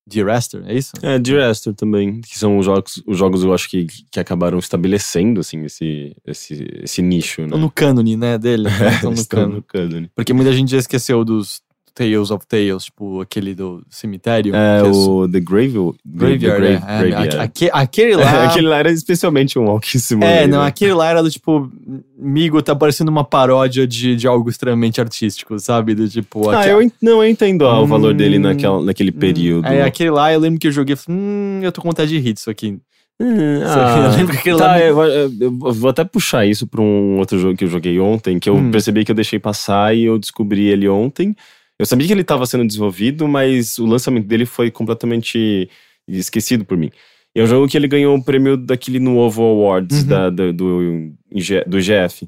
Dear 0.05 0.38
Esther, 0.38 0.63
é 0.67 0.75
isso? 0.75 0.91
É, 1.01 1.17
Dear 1.17 1.50
Esther 1.50 1.74
também, 1.74 2.20
que 2.20 2.38
são 2.38 2.58
os 2.58 2.65
jogos, 2.65 3.01
os 3.08 3.17
jogos 3.17 3.43
eu 3.43 3.53
acho 3.53 3.70
que, 3.70 3.88
que 4.12 4.20
acabaram 4.20 4.60
estabelecendo, 4.60 5.39
assim, 5.39 5.63
esse, 5.63 6.13
esse, 6.27 6.67
esse 6.84 7.01
nicho, 7.01 7.41
né? 7.41 7.48
Estão 7.48 7.60
no 7.60 7.72
cânone, 7.72 8.17
né, 8.17 8.38
dele. 8.38 8.67
Estão 8.96 9.12
no 9.12 9.15
Estão 9.15 9.39
cânone. 9.39 9.55
no 9.55 9.63
cânone. 9.63 10.12
Porque 10.13 10.34
muita 10.34 10.51
gente 10.51 10.72
já 10.72 10.77
esqueceu 10.77 11.24
dos 11.24 11.62
Tales 11.93 12.31
of 12.31 12.45
Tales, 12.47 12.85
tipo 12.85 13.21
aquele 13.21 13.53
do 13.53 13.83
cemitério. 13.89 14.53
É, 14.55 14.81
que 14.81 14.88
o 14.88 15.27
The 15.29 15.39
Grave... 15.39 15.93
Graveyard, 16.05 16.39
The 16.39 16.45
é. 16.47 16.57
Grave- 16.57 16.73
É, 16.73 17.09
Graveyard. 17.09 17.38
aque- 17.39 17.69
aquele 17.71 18.15
lá... 18.15 18.43
Aquele 18.50 18.67
lá 18.67 18.77
era 18.77 18.91
especialmente 18.91 19.57
um 19.59 19.65
Walking 19.65 20.00
Simulator. 20.00 20.38
É, 20.38 20.47
não, 20.47 20.62
aquele 20.62 20.93
lá 20.93 21.07
era 21.09 21.21
do 21.21 21.29
tipo, 21.29 21.71
Migo 22.17 22.62
tá 22.62 22.75
parecendo 22.75 23.12
uma 23.12 23.23
paródia 23.23 23.85
de, 23.88 24.15
de 24.15 24.27
algo 24.27 24.50
extremamente 24.50 25.00
artístico, 25.00 25.57
sabe? 25.59 25.93
Do 25.95 26.07
tipo. 26.09 26.50
Ah, 26.50 26.67
eu, 26.67 26.79
não, 27.01 27.23
eu 27.23 27.29
entendo 27.29 27.62
ó, 27.63 27.79
o 27.79 27.83
Hum, 27.83 27.88
valor 27.88 28.13
dele 28.13 28.39
naquela, 28.39 28.81
naquele 28.81 29.12
período. 29.12 29.67
É, 29.67 29.83
aquele 29.83 30.09
lá 30.09 30.33
eu 30.33 30.39
lembro 30.39 30.59
que 30.59 30.67
eu 30.67 30.71
joguei 30.71 30.93
e 30.93 30.97
falei, 30.97 31.19
hum, 31.21 31.59
eu 31.63 31.71
tô 31.71 31.81
com 31.81 31.89
vontade 31.89 32.09
de 32.09 32.19
rir 32.19 32.33
disso 32.33 32.50
aqui. 32.50 32.77
Hum, 33.21 33.25
eu 33.62 34.17
lembro 34.17 34.35
que 34.41 34.50
tá, 34.50 34.65
lá 34.67 34.79
eu, 34.79 35.00
eu- 35.03 35.51
vou 35.51 35.89
até 35.91 36.03
puxar 36.03 36.45
isso 36.47 36.65
pra 36.65 36.81
um 36.81 37.19
outro 37.19 37.38
jogo 37.38 37.55
que 37.55 37.63
eu 37.63 37.69
joguei 37.69 38.00
ontem, 38.00 38.39
que 38.39 38.50
eu 38.50 38.55
Hum. 38.55 38.71
percebi 38.71 39.05
que 39.05 39.12
eu 39.12 39.15
deixei 39.15 39.38
passar 39.39 39.95
e 39.95 40.03
eu 40.05 40.17
descobri 40.17 40.65
ele 40.67 40.89
ontem. 40.89 41.35
Eu 41.80 41.86
sabia 41.86 42.08
que 42.08 42.13
ele 42.13 42.22
estava 42.22 42.46
sendo 42.46 42.65
desenvolvido, 42.65 43.27
mas 43.27 43.77
o 43.80 43.86
lançamento 43.86 44.27
dele 44.27 44.46
foi 44.46 44.70
completamente 44.72 45.70
esquecido 46.08 46.63
por 46.65 46.77
mim. 46.77 46.92
E 47.36 47.39
é 47.39 47.44
um 47.44 47.48
jogo 47.48 47.68
que 47.68 47.75
ele 47.75 47.88
ganhou 47.88 48.15
o 48.15 48.24
prêmio 48.24 48.56
daquele 48.56 49.00
no 49.00 49.18
Ovo 49.18 49.42
Awards 49.44 50.01
Uhum. 50.03 50.08
da- 50.08 50.30
do, 50.30 51.12
IG 51.32 51.63
do 51.65 51.80
IGF. 51.80 52.27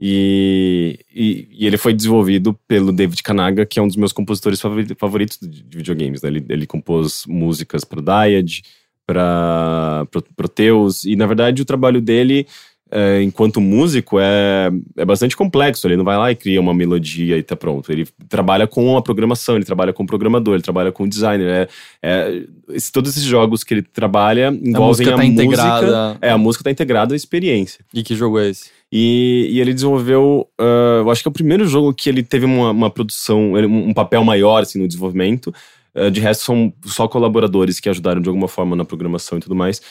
E, 0.00 0.98
e, 1.12 1.48
e 1.52 1.66
ele 1.66 1.76
foi 1.76 1.92
desenvolvido 1.92 2.58
pelo 2.66 2.92
David 2.92 3.22
Kanaga, 3.22 3.66
que 3.66 3.78
é 3.78 3.82
um 3.82 3.88
dos 3.88 3.96
meus 3.96 4.12
compositores 4.12 4.60
favori- 4.60 4.94
favoritos 4.96 5.38
de, 5.40 5.62
de 5.62 5.76
videogames. 5.78 6.22
né? 6.22 6.28
Ele, 6.28 6.46
ele 6.48 6.66
compôs 6.66 7.24
músicas 7.26 7.84
para 7.84 8.00
Dyad, 8.00 8.62
para 9.06 10.06
Proteus, 10.36 11.04
e 11.04 11.16
na 11.16 11.26
verdade 11.26 11.62
o 11.62 11.64
trabalho 11.64 12.00
dele, 12.00 12.46
é, 12.90 13.22
enquanto 13.22 13.60
músico, 13.60 14.18
é, 14.18 14.70
é 14.96 15.04
bastante 15.04 15.36
complexo. 15.36 15.86
Ele 15.86 15.96
não 15.96 16.04
vai 16.04 16.16
lá 16.16 16.30
e 16.30 16.36
cria 16.36 16.60
uma 16.60 16.72
melodia 16.72 17.36
e 17.36 17.42
tá 17.42 17.54
pronto. 17.54 17.90
Ele 17.92 18.06
trabalha 18.28 18.66
com 18.66 18.96
a 18.96 19.02
programação, 19.02 19.56
ele 19.56 19.64
trabalha 19.64 19.92
com 19.92 20.02
o 20.02 20.06
programador, 20.06 20.54
ele 20.54 20.62
trabalha 20.62 20.90
com 20.90 21.04
o 21.04 21.08
designer. 21.08 21.48
É, 21.48 21.68
é, 22.02 22.44
todos 22.92 23.10
esses 23.10 23.24
jogos 23.24 23.62
que 23.62 23.74
ele 23.74 23.82
trabalha 23.82 24.48
envolvem 24.48 24.88
música 24.88 25.14
a 25.14 25.16
tá 25.16 25.22
música. 25.22 25.44
integrada. 25.44 26.18
É, 26.22 26.30
a 26.30 26.38
música 26.38 26.64
tá 26.64 26.70
integrada 26.70 27.14
à 27.14 27.16
experiência. 27.16 27.84
E 27.92 28.02
que 28.02 28.14
jogo 28.14 28.38
é 28.38 28.48
esse? 28.50 28.70
E, 28.90 29.48
e 29.50 29.60
ele 29.60 29.74
desenvolveu, 29.74 30.48
ah, 30.58 31.00
eu 31.00 31.10
acho 31.10 31.22
que 31.22 31.28
é 31.28 31.30
o 31.30 31.32
primeiro 31.32 31.66
jogo 31.66 31.92
que 31.92 32.08
ele 32.08 32.22
teve 32.22 32.46
uma, 32.46 32.70
uma 32.70 32.90
produção, 32.90 33.52
um 33.52 33.92
papel 33.92 34.24
maior 34.24 34.62
assim, 34.62 34.78
no 34.78 34.88
desenvolvimento. 34.88 35.52
Ah, 35.94 36.08
de 36.08 36.20
resto, 36.20 36.44
são 36.44 36.72
só 36.86 37.06
colaboradores 37.06 37.80
que 37.80 37.88
ajudaram 37.88 38.20
de 38.20 38.28
alguma 38.28 38.48
forma 38.48 38.74
na 38.74 38.84
programação 38.84 39.38
e 39.38 39.40
tudo 39.40 39.54
mais. 39.54 39.82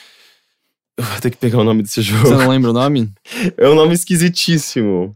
Eu 0.98 1.04
vou 1.04 1.20
ter 1.20 1.30
que 1.30 1.36
pegar 1.36 1.58
o 1.58 1.64
nome 1.64 1.82
desse 1.82 2.02
Você 2.02 2.10
jogo. 2.10 2.28
não 2.30 2.48
lembra 2.48 2.70
o 2.70 2.74
nome? 2.74 3.12
É 3.56 3.68
um 3.68 3.74
nome 3.76 3.94
esquisitíssimo. 3.94 5.14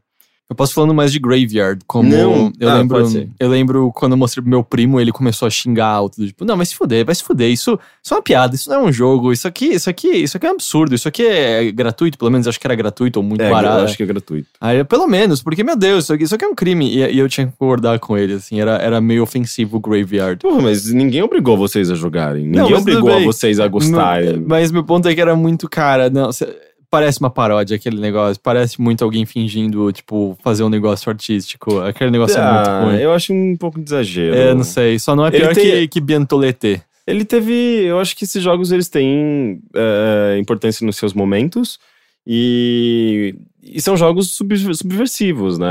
Eu 0.53 0.55
posso 0.55 0.75
falando 0.75 0.93
mais 0.95 1.11
de 1.11 1.19
Graveyard, 1.19 1.81
como 1.87 2.09
Não. 2.09 2.53
eu 2.61 2.69
Ah, 2.69 2.75
lembro, 2.79 3.09
eu 3.41 3.49
lembro 3.49 3.93
quando 3.95 4.13
eu 4.13 4.19
mostrei 4.19 4.43
pro 4.43 4.51
meu 4.51 4.63
primo, 4.63 5.01
ele 5.01 5.11
começou 5.11 5.47
a 5.47 5.51
xingar 5.51 5.87
alto, 5.87 6.25
tipo, 6.27 6.45
não, 6.45 6.57
vai 6.57 6.67
se 6.67 6.75
fuder, 6.75 7.05
vai 7.07 7.15
se 7.15 7.23
fuder, 7.25 7.51
isso, 7.51 7.79
isso 8.03 8.13
é 8.13 8.17
uma 8.17 8.23
piada, 8.23 8.55
isso 8.55 8.69
não 8.69 8.77
é 8.77 8.83
um 8.89 8.93
jogo, 8.93 9.33
isso 9.33 9.49
aqui, 9.49 9.67
isso 9.67 9.89
aqui, 9.89 10.09
isso 10.09 10.37
aqui 10.37 10.47
é 10.47 10.51
um 10.51 10.55
absurdo, 10.55 10.95
isso 10.95 11.09
aqui 11.09 11.25
é 11.27 11.73
gratuito, 11.73 12.19
pelo 12.19 12.31
menos 12.31 12.47
acho 12.47 12.61
que 12.61 12.67
era 12.67 12.75
gratuito 12.75 13.19
ou 13.19 13.25
muito 13.25 13.41
É, 13.41 13.51
barato. 13.51 13.85
acho 13.85 13.97
que 13.97 14.03
é 14.03 14.07
gratuito. 14.07 14.49
Aí, 14.61 14.79
eu, 14.79 14.85
pelo 14.85 15.07
menos, 15.09 15.43
porque, 15.43 15.65
meu 15.65 15.75
Deus, 15.77 16.05
isso 16.05 16.13
aqui, 16.13 16.25
isso 16.25 16.35
aqui 16.35 16.45
é 16.45 16.49
um 16.49 16.55
crime. 16.55 16.89
E, 16.89 16.99
e 17.15 17.19
eu 17.19 17.29
tinha 17.29 17.47
que 17.47 17.53
concordar 17.57 17.99
com 17.99 18.17
ele, 18.19 18.35
assim, 18.35 18.61
era, 18.61 18.73
era 18.77 19.01
meio 19.01 19.23
ofensivo 19.23 19.79
o 19.79 19.81
Graveyard. 19.81 20.39
Porra, 20.41 20.61
mas 20.61 20.93
ninguém 20.93 21.23
obrigou 21.23 21.57
vocês 21.57 21.91
a 21.91 21.95
jogarem. 21.95 22.45
Ninguém 22.45 22.71
Não, 22.71 22.79
obrigou 22.79 23.13
a 23.13 23.21
vocês 23.21 23.59
a 23.59 23.67
gostarem. 23.69 24.45
Mas 24.47 24.71
meu 24.71 24.85
ponto 24.85 25.09
é 25.09 25.15
que 25.15 25.21
era 25.21 25.35
muito, 25.35 25.69
cara, 25.69 26.11
não, 26.11 26.31
cê- 26.31 26.55
parece 26.93 27.19
uma 27.21 27.31
paródia 27.31 27.75
aquele 27.77 27.99
negócio, 27.99 28.39
parece 28.43 28.79
muito 28.81 29.03
alguém 29.03 29.25
fingindo, 29.25 29.91
tipo, 29.91 30.37
fazer 30.45 30.63
um 30.63 30.69
negócio 30.69 31.09
artístico. 31.11 31.81
Aquele 31.81 32.11
negócio 32.11 32.39
é 32.39 32.43
muito 32.55 32.69
Ah, 32.71 32.85
ruim. 32.85 32.97
eu 32.99 33.13
acho 33.15 33.33
um 33.33 33.57
pouco 33.57 33.81
de 33.81 33.89
exagero. 33.89 34.35
É, 34.37 34.53
não 34.55 34.63
sei, 34.63 34.99
só 34.99 35.17
não 35.17 35.25
é 35.25 35.31
pior 35.31 35.55
tem- 35.55 35.65
que, 35.65 35.89
que 35.89 36.01
Bientolete. 36.03 36.83
Ele 37.07 37.25
teve. 37.25 37.53
Eu 37.85 37.99
acho 37.99 38.15
que 38.15 38.25
esses 38.25 38.43
jogos 38.43 38.71
eles 38.71 38.89
têm 38.91 39.61
é, 39.75 40.37
importância 40.39 40.85
nos 40.87 40.97
seus 40.97 41.15
momentos. 41.15 41.79
E, 42.27 43.35
e 43.63 43.81
são 43.81 43.97
jogos 43.97 44.31
sub- 44.35 44.75
subversivos, 44.75 45.59
né? 45.59 45.67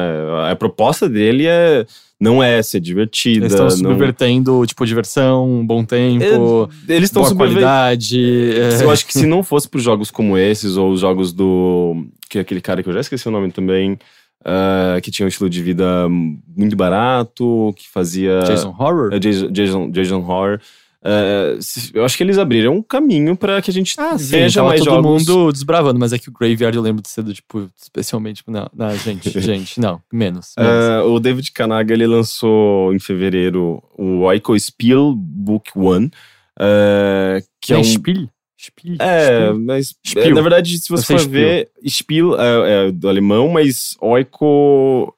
A 0.51 0.55
proposta 0.55 1.07
dele 1.07 1.45
é 1.47 1.85
não 2.21 2.41
é 2.43 2.61
ser 2.61 2.79
divertida. 2.79 3.45
Eles 3.47 3.53
estão 3.53 3.65
não- 3.65 3.75
subvertendo, 3.91 4.63
tipo, 4.65 4.85
diversão, 4.85 5.65
bom 5.65 5.83
tempo, 5.83 6.69
É, 6.87 6.93
eles 6.95 7.09
estão 7.09 7.23
boa 7.23 7.35
qualidade. 7.35 8.53
é. 8.53 8.83
Eu 8.83 8.91
acho 8.91 9.05
que 9.05 9.13
se 9.13 9.25
não 9.25 9.41
fosse 9.43 9.67
por 9.67 9.81
jogos 9.81 10.11
como 10.11 10.37
esses, 10.37 10.77
ou 10.77 10.91
os 10.91 10.99
jogos 10.99 11.33
do. 11.33 12.05
Que 12.29 12.37
é 12.37 12.41
aquele 12.41 12.61
cara 12.61 12.81
que 12.83 12.87
eu 12.87 12.93
já 12.93 12.99
esqueci 13.01 13.27
o 13.27 13.31
nome 13.31 13.51
também. 13.51 13.97
ah, 14.43 14.99
que 15.03 15.11
tinha 15.11 15.25
um 15.25 15.29
estilo 15.29 15.47
de 15.49 15.61
vida 15.61 16.07
muito 16.09 16.75
barato, 16.75 17.73
que 17.77 17.87
fazia. 17.89 18.39
Jason 18.45 18.73
Horror? 18.79 19.13
É, 19.13 19.19
Jason, 19.19 19.51
Jason, 19.51 19.91
Jason 19.91 20.17
Horror. 20.19 20.59
É, 21.03 21.57
se- 21.59 21.89
eu 21.95 22.05
acho 22.05 22.15
que 22.15 22.21
eles 22.23 22.37
abriram 22.37 22.75
um 22.75 22.81
caminho 22.83 23.35
pra 23.35 23.59
que 23.61 23.71
a 23.71 23.73
gente 23.73 23.95
Ah, 23.97 24.17
sim, 24.19 24.27
veja 24.29 24.59
tava 24.59 24.67
mais 24.69 24.81
todo 24.83 24.89
jogos. 24.95 25.25
mundo 25.27 25.51
desbravando, 25.51 25.99
mas 25.99 26.13
é 26.13 26.19
que 26.19 26.29
o 26.29 26.31
Graveyard 26.31 26.77
eu 26.77 26.83
lembro 26.83 27.01
de 27.01 27.09
ser 27.09 27.23
do, 27.23 27.33
tipo, 27.33 27.67
especialmente, 27.81 28.37
tipo, 28.37 28.51
não, 28.51 28.69
não, 28.75 28.95
gente, 28.97 29.29
gente, 29.41 29.79
não, 29.79 29.99
menos. 30.13 30.53
menos. 30.57 30.73
É, 30.85 30.99
o 31.01 31.19
David 31.19 31.51
Kanaga 31.53 31.91
ele 31.93 32.05
lançou 32.05 32.93
em 32.93 32.99
fevereiro 32.99 33.81
o 33.97 34.19
Oiko 34.19 34.57
Spiel 34.59 35.13
Book 35.15 35.71
One, 35.75 36.11
é, 36.59 37.41
que 37.59 37.73
é, 37.73 37.77
Nem 37.77 37.85
um 37.85 37.87
Spiel? 37.87 38.29
Spiel? 38.59 38.95
É, 38.99 39.25
Spiel? 39.25 39.59
mas 39.59 39.95
Spiel. 40.05 40.25
é, 40.25 40.33
na 40.35 40.41
verdade, 40.41 40.77
se 40.77 40.87
você 40.87 41.17
for 41.17 41.27
ver, 41.27 41.69
Spiel 41.89 42.39
é, 42.39 42.87
é 42.87 42.91
do 42.91 43.09
alemão, 43.09 43.47
mas 43.49 43.97
Oiko. 43.99 45.15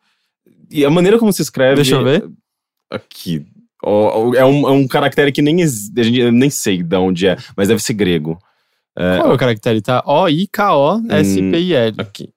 E 0.72 0.86
a 0.86 0.90
maneira 0.90 1.20
como 1.20 1.34
se 1.34 1.42
escreve. 1.42 1.76
Deixa 1.76 1.96
eu 1.96 2.04
ver. 2.06 2.26
Aqui. 2.90 3.46
É 4.36 4.46
um, 4.46 4.68
é 4.68 4.72
um 4.72 4.88
caractere 4.88 5.32
que 5.32 5.42
nem, 5.42 5.62
a 5.64 5.68
gente- 5.68 6.32
nem 6.32 6.50
sei 6.50 6.82
de 6.82 6.96
onde 6.96 7.28
é, 7.28 7.38
mas 7.58 7.68
deve 7.68 7.82
ser 7.84 7.94
grego. 7.94 8.38
É, 8.98 9.18
Qual 9.18 9.32
é 9.32 9.34
o 9.34 9.38
caractere? 9.38 9.82
Tá? 9.82 10.04
O-I-K-O-S-P-I-L. 10.06 11.96
aqui. 11.98 12.30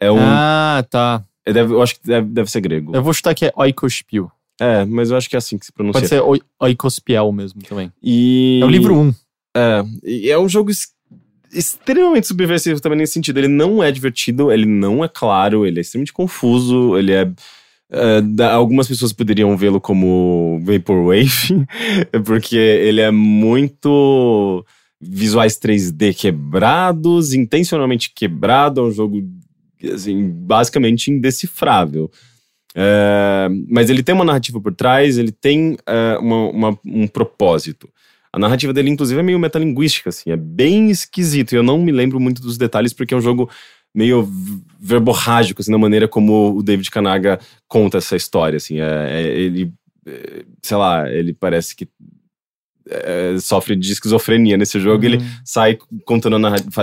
É 0.00 0.10
um. 0.10 0.18
Ah, 0.20 0.84
tá. 0.90 1.24
é, 1.44 1.52
deve- 1.52 1.72
eu 1.74 1.82
acho 1.82 1.94
que 2.00 2.06
deve, 2.06 2.28
deve 2.28 2.50
ser 2.50 2.60
grego. 2.60 2.94
Eu 2.94 3.02
vou 3.02 3.12
chutar 3.14 3.34
que 3.34 3.46
é 3.46 3.52
Oikospiel. 3.56 4.30
É, 4.60 4.84
mas 4.86 5.10
eu 5.10 5.16
acho 5.16 5.28
que 5.28 5.36
é 5.36 5.38
assim 5.38 5.58
que 5.58 5.66
se 5.66 5.72
pronuncia. 5.72 6.00
Pode 6.00 6.08
ser 6.08 6.20
Oi- 6.22 6.40
Oikospiel 6.60 7.30
mesmo 7.32 7.62
também. 7.62 7.92
E... 8.02 8.60
É 8.62 8.64
o 8.64 8.68
livro 8.70 8.94
1. 8.98 9.14
É, 9.56 9.84
e 10.04 10.30
é 10.30 10.38
um 10.38 10.48
jogo 10.48 10.70
es- 10.70 10.88
extremamente 11.52 12.26
subversivo 12.26 12.80
também 12.80 12.98
nesse 12.98 13.12
sentido. 13.14 13.38
Ele 13.38 13.48
não 13.48 13.82
é 13.82 13.92
divertido, 13.92 14.50
ele 14.50 14.64
não 14.66 15.04
é 15.04 15.08
claro, 15.08 15.66
ele 15.66 15.78
é 15.78 15.82
extremamente 15.82 16.12
confuso, 16.12 16.96
ele 16.96 17.12
é. 17.12 17.30
É, 17.90 18.20
da- 18.20 18.52
algumas 18.52 18.88
pessoas 18.88 19.12
poderiam 19.12 19.56
vê-lo 19.56 19.80
como 19.80 20.60
Vaporwave, 20.64 21.66
porque 22.24 22.56
ele 22.56 23.00
é 23.00 23.10
muito 23.10 24.64
visuais 25.00 25.58
3D 25.58 26.14
quebrados, 26.14 27.32
intencionalmente 27.34 28.12
quebrado, 28.14 28.80
é 28.80 28.84
um 28.84 28.90
jogo 28.90 29.22
assim, 29.92 30.28
basicamente 30.30 31.10
indecifrável. 31.10 32.10
É, 32.74 33.48
mas 33.68 33.88
ele 33.88 34.02
tem 34.02 34.14
uma 34.14 34.24
narrativa 34.24 34.60
por 34.60 34.74
trás, 34.74 35.16
ele 35.16 35.32
tem 35.32 35.76
é, 35.86 36.18
uma- 36.18 36.50
uma- 36.50 36.78
um 36.84 37.06
propósito. 37.06 37.88
A 38.32 38.38
narrativa 38.38 38.70
dele, 38.72 38.90
inclusive, 38.90 39.18
é 39.18 39.22
meio 39.22 39.38
metalinguística, 39.38 40.10
assim, 40.10 40.30
é 40.30 40.36
bem 40.36 40.90
esquisito. 40.90 41.52
E 41.52 41.56
eu 41.56 41.62
não 41.62 41.78
me 41.80 41.90
lembro 41.90 42.20
muito 42.20 42.42
dos 42.42 42.58
detalhes, 42.58 42.92
porque 42.92 43.14
é 43.14 43.16
um 43.16 43.20
jogo 43.22 43.48
meio 43.96 44.28
verborrágico, 44.78 45.60
assim, 45.62 45.72
na 45.72 45.78
maneira 45.78 46.06
como 46.06 46.56
o 46.56 46.62
David 46.62 46.90
Kanaga 46.90 47.40
conta 47.66 47.98
essa 47.98 48.14
história, 48.14 48.58
assim. 48.58 48.78
É, 48.80 49.08
é- 49.10 49.22
ele, 49.38 49.72
é, 50.06 50.44
sei 50.62 50.76
lá, 50.76 51.10
ele 51.10 51.32
parece 51.32 51.74
que 51.74 51.88
é, 52.88 53.36
sofre 53.40 53.74
de 53.74 53.90
esquizofrenia 53.90 54.56
nesse 54.56 54.78
jogo. 54.78 55.04
Ele 55.04 55.20
sai 55.44 55.76
contando, 56.04 56.36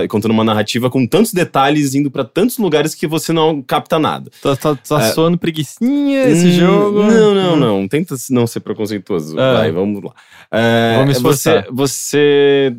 contando 0.06 0.32
uma 0.32 0.44
narrativa 0.44 0.90
com 0.90 1.06
tantos 1.06 1.32
detalhes, 1.32 1.94
indo 1.94 2.10
pra 2.10 2.22
tantos 2.24 2.58
lugares 2.58 2.94
que 2.94 3.06
você 3.06 3.32
não 3.32 3.62
capta 3.62 3.98
nada. 3.98 4.30
Tá, 4.42 4.54
tá, 4.54 4.76
tá 4.76 5.00
É. 5.02 5.12
soando 5.12 5.38
preguicinha 5.38 6.24
esse 6.28 6.46
Hum, 6.48 6.50
jogo? 6.50 7.02
Não, 7.04 7.34
não, 7.34 7.54
Hum. 7.54 7.56
não. 7.56 7.88
Tenta 7.88 8.14
não 8.28 8.46
ser 8.46 8.60
preconceituoso. 8.60 9.38
Ah. 9.40 9.54
Vai, 9.60 9.72
vamos 9.72 10.02
lá. 10.02 10.12
É, 10.50 11.02
me 11.06 11.12
esforçar. 11.12 11.64
Você. 11.70 12.70
você 12.70 12.76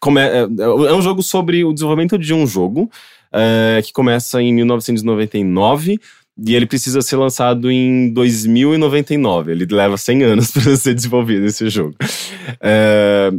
come- 0.00 0.20
é, 0.20 0.38
é 0.40 0.92
um 0.94 1.02
jogo 1.02 1.22
sobre 1.22 1.64
o 1.64 1.72
desenvolvimento 1.72 2.18
de 2.18 2.34
um 2.34 2.48
jogo 2.48 2.90
é, 3.32 3.80
que 3.82 3.92
começa 3.92 4.40
em 4.42 4.52
1999 4.54 5.98
e 6.46 6.54
ele 6.54 6.66
precisa 6.66 7.02
ser 7.02 7.16
lançado 7.16 7.70
em 7.70 8.10
2099. 8.12 9.52
Ele 9.52 9.66
leva 9.70 9.96
100 9.96 10.22
anos 10.22 10.50
para 10.52 10.76
ser 10.76 10.94
desenvolvido 10.94 11.44
esse 11.46 11.68
jogo. 11.68 11.94
É, 12.60 13.30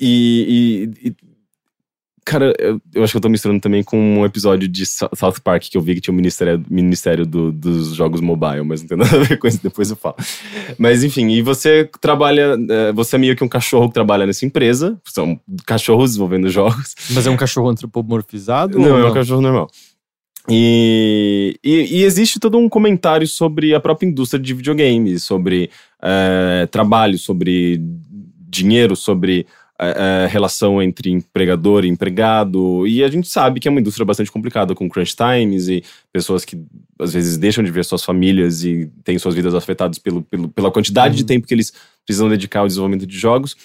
e, 0.00 0.90
e- 1.02 1.08
e- 1.08 1.14
Cara, 2.24 2.54
eu, 2.58 2.80
eu 2.94 3.04
acho 3.04 3.12
que 3.12 3.16
eu 3.18 3.20
tô 3.20 3.28
misturando 3.28 3.60
também 3.60 3.82
com 3.82 3.98
um 3.98 4.24
episódio 4.24 4.66
de 4.66 4.86
South 4.86 5.40
Park 5.42 5.64
que 5.64 5.76
eu 5.76 5.82
vi 5.82 5.94
que 5.94 6.00
tinha 6.00 6.12
o 6.12 6.16
Ministério, 6.16 6.64
Ministério 6.70 7.26
do- 7.26 7.52
dos 7.52 7.94
Jogos 7.94 8.20
Mobile, 8.22 8.64
mas 8.64 8.80
não 8.80 8.88
tem 8.88 8.96
nada 8.98 9.14
a 9.16 9.20
ver 9.22 9.38
com 9.38 9.46
isso, 9.46 9.60
depois 9.62 9.90
eu 9.90 9.96
falo. 9.96 10.16
Mas 10.78 11.04
enfim, 11.04 11.28
e 11.28 11.42
você 11.42 11.88
trabalha, 12.00 12.56
é, 12.70 12.92
você 12.92 13.16
é 13.16 13.18
meio 13.18 13.36
que 13.36 13.44
um 13.44 13.48
cachorro 13.48 13.88
que 13.88 13.94
trabalha 13.94 14.26
nessa 14.26 14.46
empresa, 14.46 14.98
são 15.04 15.38
cachorros 15.66 16.10
desenvolvendo 16.12 16.48
jogos. 16.48 16.94
Mas 17.10 17.26
é 17.26 17.30
um 17.30 17.36
cachorro 17.36 17.68
antropomorfizado? 17.68 18.78
Não, 18.78 18.92
ou 18.92 18.98
é 19.00 19.10
um 19.10 19.14
cachorro 19.14 19.42
normal. 19.42 19.68
E, 20.48 21.58
e, 21.64 21.98
e 21.98 22.04
existe 22.04 22.38
todo 22.38 22.58
um 22.58 22.68
comentário 22.68 23.26
sobre 23.26 23.74
a 23.74 23.80
própria 23.80 24.06
indústria 24.06 24.40
de 24.42 24.52
videogames, 24.54 25.24
sobre 25.24 25.70
é, 26.02 26.66
trabalho, 26.70 27.18
sobre 27.18 27.80
dinheiro, 28.48 28.94
sobre 28.94 29.46
é, 29.80 30.24
é, 30.24 30.26
relação 30.28 30.80
entre 30.80 31.10
empregador 31.10 31.84
e 31.84 31.88
empregado. 31.88 32.86
E 32.86 33.02
a 33.02 33.08
gente 33.08 33.26
sabe 33.26 33.58
que 33.58 33.66
é 33.66 33.70
uma 33.70 33.80
indústria 33.80 34.06
bastante 34.06 34.30
complicada, 34.30 34.72
com 34.72 34.88
crunch 34.88 35.16
times 35.16 35.66
e 35.66 35.82
pessoas 36.12 36.44
que 36.44 36.56
às 37.00 37.12
vezes 37.12 37.36
deixam 37.36 37.64
de 37.64 37.72
ver 37.72 37.84
suas 37.84 38.04
famílias 38.04 38.62
e 38.62 38.88
têm 39.02 39.18
suas 39.18 39.34
vidas 39.34 39.52
afetadas 39.52 39.98
pelo, 39.98 40.22
pelo, 40.22 40.48
pela 40.48 40.70
quantidade 40.70 41.16
de 41.16 41.24
tempo 41.24 41.46
que 41.46 41.54
eles 41.54 41.72
precisam 42.06 42.28
dedicar 42.28 42.60
ao 42.60 42.68
desenvolvimento 42.68 43.04
de 43.04 43.18
jogos. 43.18 43.56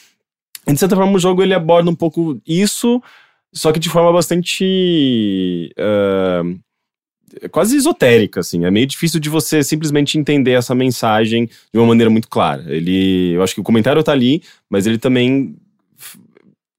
de 0.68 0.78
certa 0.78 0.96
forma, 0.96 1.16
o 1.16 1.20
jogo 1.20 1.44
ele 1.44 1.54
aborda 1.54 1.92
um 1.92 1.96
pouco 1.96 2.42
isso, 2.44 3.00
só 3.54 3.72
que 3.72 3.80
de 3.80 3.90
forma 3.90 4.12
bastante. 4.12 5.72
Uh, 5.78 6.60
quase 7.52 7.76
esotérica, 7.76 8.40
assim. 8.40 8.66
É 8.66 8.72
meio 8.72 8.88
difícil 8.88 9.20
de 9.20 9.30
você 9.30 9.62
simplesmente 9.62 10.18
entender 10.18 10.54
essa 10.54 10.74
mensagem 10.74 11.46
de 11.72 11.80
uma 11.80 11.86
maneira 11.86 12.10
muito 12.10 12.28
clara. 12.28 12.64
Ele. 12.68 13.34
Eu 13.34 13.44
acho 13.44 13.54
que 13.54 13.62
o 13.62 13.64
comentário 13.64 14.02
tá 14.02 14.12
ali, 14.12 14.42
mas 14.68 14.88
ele 14.88 14.98
também 14.98 15.56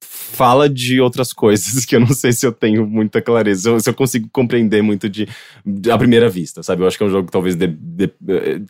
fala 0.00 0.68
de 0.68 1.00
outras 1.00 1.32
coisas 1.32 1.84
que 1.86 1.94
eu 1.94 2.00
não 2.00 2.14
sei 2.14 2.32
se 2.32 2.46
eu 2.46 2.52
tenho 2.52 2.86
muita 2.86 3.20
clareza, 3.20 3.78
se 3.78 3.90
eu 3.90 3.94
consigo 3.94 4.28
compreender 4.32 4.82
muito 4.82 5.08
de, 5.08 5.28
de 5.64 5.90
à 5.90 5.98
primeira 5.98 6.28
vista, 6.28 6.62
sabe? 6.62 6.82
Eu 6.82 6.86
acho 6.86 6.96
que 6.96 7.04
é 7.04 7.06
um 7.06 7.10
jogo 7.10 7.26
que 7.26 7.32
talvez 7.32 7.54
de, 7.54 7.66
de, 7.66 8.10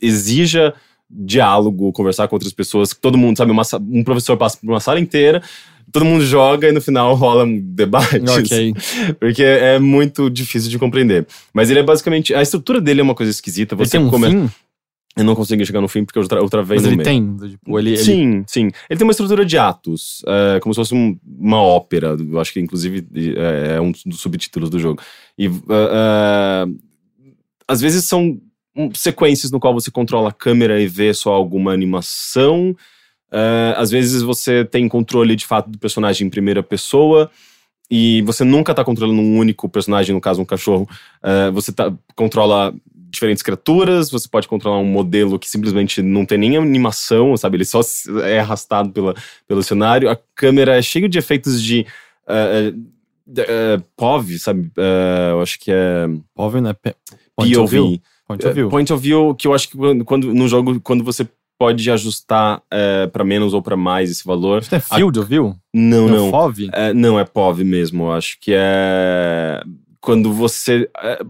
exija 0.03 0.75
diálogo, 1.09 1.93
conversar 1.93 2.29
com 2.29 2.37
outras 2.37 2.53
pessoas, 2.53 2.95
todo 2.95 3.19
mundo, 3.19 3.37
sabe, 3.37 3.51
uma, 3.51 3.63
um 3.91 4.05
professor 4.05 4.37
passa 4.37 4.59
por 4.59 4.69
uma 4.69 4.79
sala 4.79 5.01
inteira, 5.01 5.43
todo 5.91 6.05
mundo 6.05 6.25
joga 6.25 6.69
e 6.69 6.73
no 6.73 6.81
final 6.81 7.15
rola 7.15 7.45
um 7.45 7.61
debate. 7.61 8.21
Ok. 8.31 8.75
Porque 9.19 9.43
é 9.43 9.79
muito 9.79 10.31
difícil 10.31 10.71
de 10.71 10.79
compreender. 10.79 11.27
Mas 11.53 11.69
ele 11.71 11.81
é 11.81 11.83
basicamente. 11.83 12.35
A 12.35 12.43
estrutura 12.43 12.81
dele 12.81 13.01
é 13.01 13.03
uma 13.03 13.15
coisa 13.15 13.31
esquisita. 13.31 13.75
Você 13.75 13.97
ele 13.97 14.05
tem 14.05 14.09
um 14.09 14.11
come... 14.11 14.31
fim? 14.31 14.51
Eu 15.17 15.25
não 15.25 15.35
consegui 15.35 15.67
chegar 15.67 15.81
no 15.81 15.89
fim 15.89 16.05
porque 16.05 16.19
eu, 16.19 16.27
tra 16.29 16.39
eu 16.39 16.49
travei 16.49 16.77
Mas 16.77 16.85
no 16.85 16.91
ele 16.91 16.97
meio. 16.97 17.05
tem, 17.05 17.49
tipo, 17.51 17.79
ele... 17.79 17.91
ele- 17.91 17.99
Sim, 17.99 18.45
sim. 18.47 18.71
Ele 18.89 18.97
tem 18.99 19.03
uma 19.05 19.11
estrutura 19.11 19.45
de 19.45 19.59
atos, 19.59 20.23
é, 20.27 20.61
como 20.61 20.73
se 20.73 20.79
fosse 20.81 20.95
um- 20.95 21.19
uma 21.39 21.61
ópera. 21.61 22.17
Eu 22.19 22.39
acho 22.41 22.53
que, 22.53 22.61
inclusive, 22.61 23.07
é, 23.37 23.75
é 23.77 23.81
um 23.81 23.93
dos 24.07 24.21
subtítulos 24.21 24.71
do 24.71 24.79
jogo. 24.79 25.03
E 25.37 25.47
é, 25.47 25.51
é, 25.93 26.67
às 27.67 27.81
vezes 27.81 28.05
são 28.05 28.41
um, 28.77 28.95
sequências 28.95 29.51
no 29.51 29.59
qual 29.59 29.75
você 29.75 29.91
controla 29.91 30.29
a 30.29 30.33
câmera 30.33 30.81
e 30.81 30.87
vê 30.87 31.13
só 31.13 31.33
alguma 31.33 31.73
animação. 31.73 32.75
É, 33.33 33.75
às 33.77 33.91
vezes 33.91 34.23
você 34.23 34.65
tem 34.65 34.89
controle 34.89 35.35
de 35.37 35.45
fato 35.47 35.69
do 35.71 35.79
personagem 35.79 36.27
em 36.27 36.31
primeira 36.31 36.63
pessoa. 36.63 37.31
E 37.91 38.23
você 38.23 38.45
nunca 38.45 38.73
tá 38.75 38.85
controlando 38.85 39.21
um 39.21 39.37
único 39.39 39.69
personagem, 39.69 40.15
no 40.15 40.21
caso 40.21 40.41
um 40.41 40.45
cachorro. 40.45 40.89
É, 41.23 41.51
você 41.51 41.73
tá, 41.73 41.93
controla 42.15 42.73
diferentes 43.13 43.43
criaturas, 43.43 44.09
você 44.11 44.29
pode 44.29 44.47
controlar 44.47 44.79
um 44.79 44.85
modelo 44.85 45.37
que 45.39 45.51
simplesmente 45.51 46.01
não 46.01 46.25
tem 46.25 46.39
nem 46.39 46.57
animação, 46.57 47.37
sabe? 47.37 47.57
Ele 47.57 47.65
só 47.65 47.81
é 48.25 48.39
arrastado 48.39 48.91
pela, 48.91 49.15
pelo 49.49 49.63
cenário. 49.63 50.09
A 50.09 50.17
câmera 50.37 50.77
é 50.79 50.83
cheia 50.83 51.09
de 51.09 51.19
efeitos 51.19 51.61
de. 51.61 51.85
eh, 52.29 52.73
eh, 53.37 53.45
eh, 53.49 53.81
POV, 53.97 54.39
sabe? 54.39 54.71
Eu 55.33 55.41
acho 55.41 55.59
que 55.59 55.73
é. 55.73 56.07
POV, 56.35 56.61
né? 56.61 56.73
P- 56.73 56.95
Point 57.35 57.57
of 57.59 57.71
view. 57.71 57.85
POV. 57.85 58.01
Point 58.29 58.47
of 58.47 58.55
view. 58.55 58.69
Point 58.69 58.93
of 58.93 59.03
view, 59.03 59.35
que 59.35 59.49
eu 59.49 59.55
acho 59.55 59.69
que 59.69 59.77
quando- 60.05 60.33
no 60.33 60.47
jogo, 60.47 60.81
quando 60.81 61.03
você 61.03 61.27
pode 61.61 61.91
ajustar 61.91 62.63
eh, 62.73 63.07
pra 63.09 63.23
menos 63.23 63.53
ou 63.53 63.61
pra 63.61 63.77
mais 63.77 64.11
esse 64.11 64.25
valor. 64.25 64.63
Isso 64.63 64.75
é 64.75 64.81
field 64.81 65.19
of 65.19 65.29
view? 65.29 65.55
Não, 65.75 66.09
É 66.09 66.13
o 66.13 66.15
não. 66.17 66.31
FOV? 66.31 66.71
É, 66.73 66.95
não, 66.95 67.21
é 67.21 67.25
POV 67.27 67.65
mesmo. 67.65 68.05
Eu 68.05 68.13
acho 68.13 68.39
que 68.41 68.53
é. 68.57 69.61
Quando 70.01 70.33
você 70.33 70.89
é, 70.97 71.21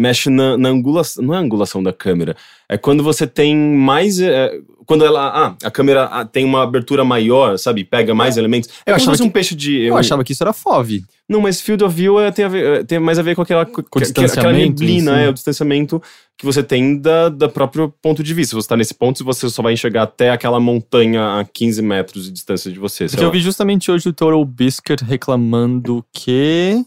mexe 0.00 0.30
na, 0.30 0.56
na 0.56 0.68
angulação. 0.68 1.22
Não 1.22 1.34
é 1.34 1.36
a 1.36 1.40
angulação 1.40 1.82
da 1.82 1.92
câmera. 1.92 2.34
É 2.68 2.78
quando 2.78 3.02
você 3.02 3.26
tem 3.26 3.54
mais. 3.56 4.20
é, 4.20 4.50
quando 4.86 5.04
ela. 5.04 5.28
Ah, 5.28 5.56
a 5.66 5.70
câmera 5.70 6.04
ah, 6.04 6.24
tem 6.24 6.44
uma 6.44 6.62
abertura 6.62 7.04
maior, 7.04 7.58
sabe? 7.58 7.84
Pega 7.84 8.14
mais 8.14 8.36
elementos. 8.36 8.70
É 8.86 8.90
Eu 8.90 8.94
achava 8.96 9.12
fosse 9.12 9.22
um 9.22 9.26
que- 9.26 9.32
peixe 9.34 9.54
de. 9.54 9.80
Eu 9.82 9.96
achava 9.96 10.24
que 10.24 10.32
isso 10.32 10.42
era 10.42 10.52
FOV. 10.52 11.02
Não, 11.28 11.40
mas 11.40 11.60
Field 11.60 11.84
of 11.84 11.94
View 11.94 12.18
é, 12.18 12.30
tem, 12.32 12.44
a 12.44 12.48
ver- 12.48 12.80
é, 12.80 12.84
tem 12.84 12.98
mais 12.98 13.18
a 13.18 13.22
ver 13.22 13.36
com 13.36 13.42
aquela, 13.42 13.64
com 13.64 13.80
aquela 13.82 14.04
distanciamento, 14.04 14.82
neblina, 14.82 15.14
sim. 15.16 15.22
é, 15.24 15.28
o 15.28 15.32
distanciamento 15.32 16.02
que 16.36 16.44
você 16.44 16.60
tem 16.62 16.98
da, 16.98 17.28
da 17.28 17.48
próprio 17.48 17.92
ponto 18.02 18.22
de 18.22 18.34
vista. 18.34 18.50
Se 18.50 18.54
você 18.56 18.66
tá 18.68 18.76
nesse 18.76 18.94
ponto, 18.94 19.22
você 19.22 19.48
só 19.48 19.62
vai 19.62 19.72
enxergar 19.74 20.02
até 20.04 20.30
aquela 20.30 20.58
montanha 20.58 21.38
a 21.38 21.44
15 21.44 21.82
metros 21.82 22.24
de 22.24 22.32
distância 22.32 22.72
de 22.72 22.78
você. 22.80 23.06
Porque 23.06 23.22
eu 23.22 23.28
lá. 23.28 23.32
vi 23.32 23.40
justamente 23.40 23.90
hoje 23.92 24.08
o 24.08 24.12
Total 24.12 24.44
Biscuit 24.44 25.04
reclamando 25.04 26.04
que. 26.12 26.84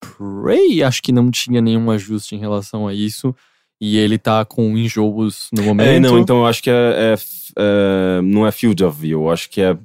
Prey 0.00 0.82
acho 0.82 1.02
que 1.02 1.12
não 1.12 1.30
tinha 1.30 1.60
nenhum 1.60 1.90
ajuste 1.90 2.34
em 2.34 2.38
relação 2.38 2.88
a 2.88 2.94
isso. 2.94 3.34
E 3.80 3.96
ele 3.96 4.18
tá 4.18 4.44
com 4.44 4.76
enjoos 4.76 5.48
no 5.52 5.62
momento. 5.62 5.88
É, 5.88 5.98
não, 5.98 6.18
então 6.18 6.38
eu 6.38 6.46
acho 6.46 6.62
que 6.62 6.68
é, 6.68 6.74
é, 6.74 7.14
é, 7.58 8.20
não 8.22 8.46
é 8.46 8.52
Field 8.52 8.84
of 8.84 9.00
View, 9.00 9.22
eu 9.22 9.30
acho 9.30 9.48
que 9.48 9.62
é 9.62 9.76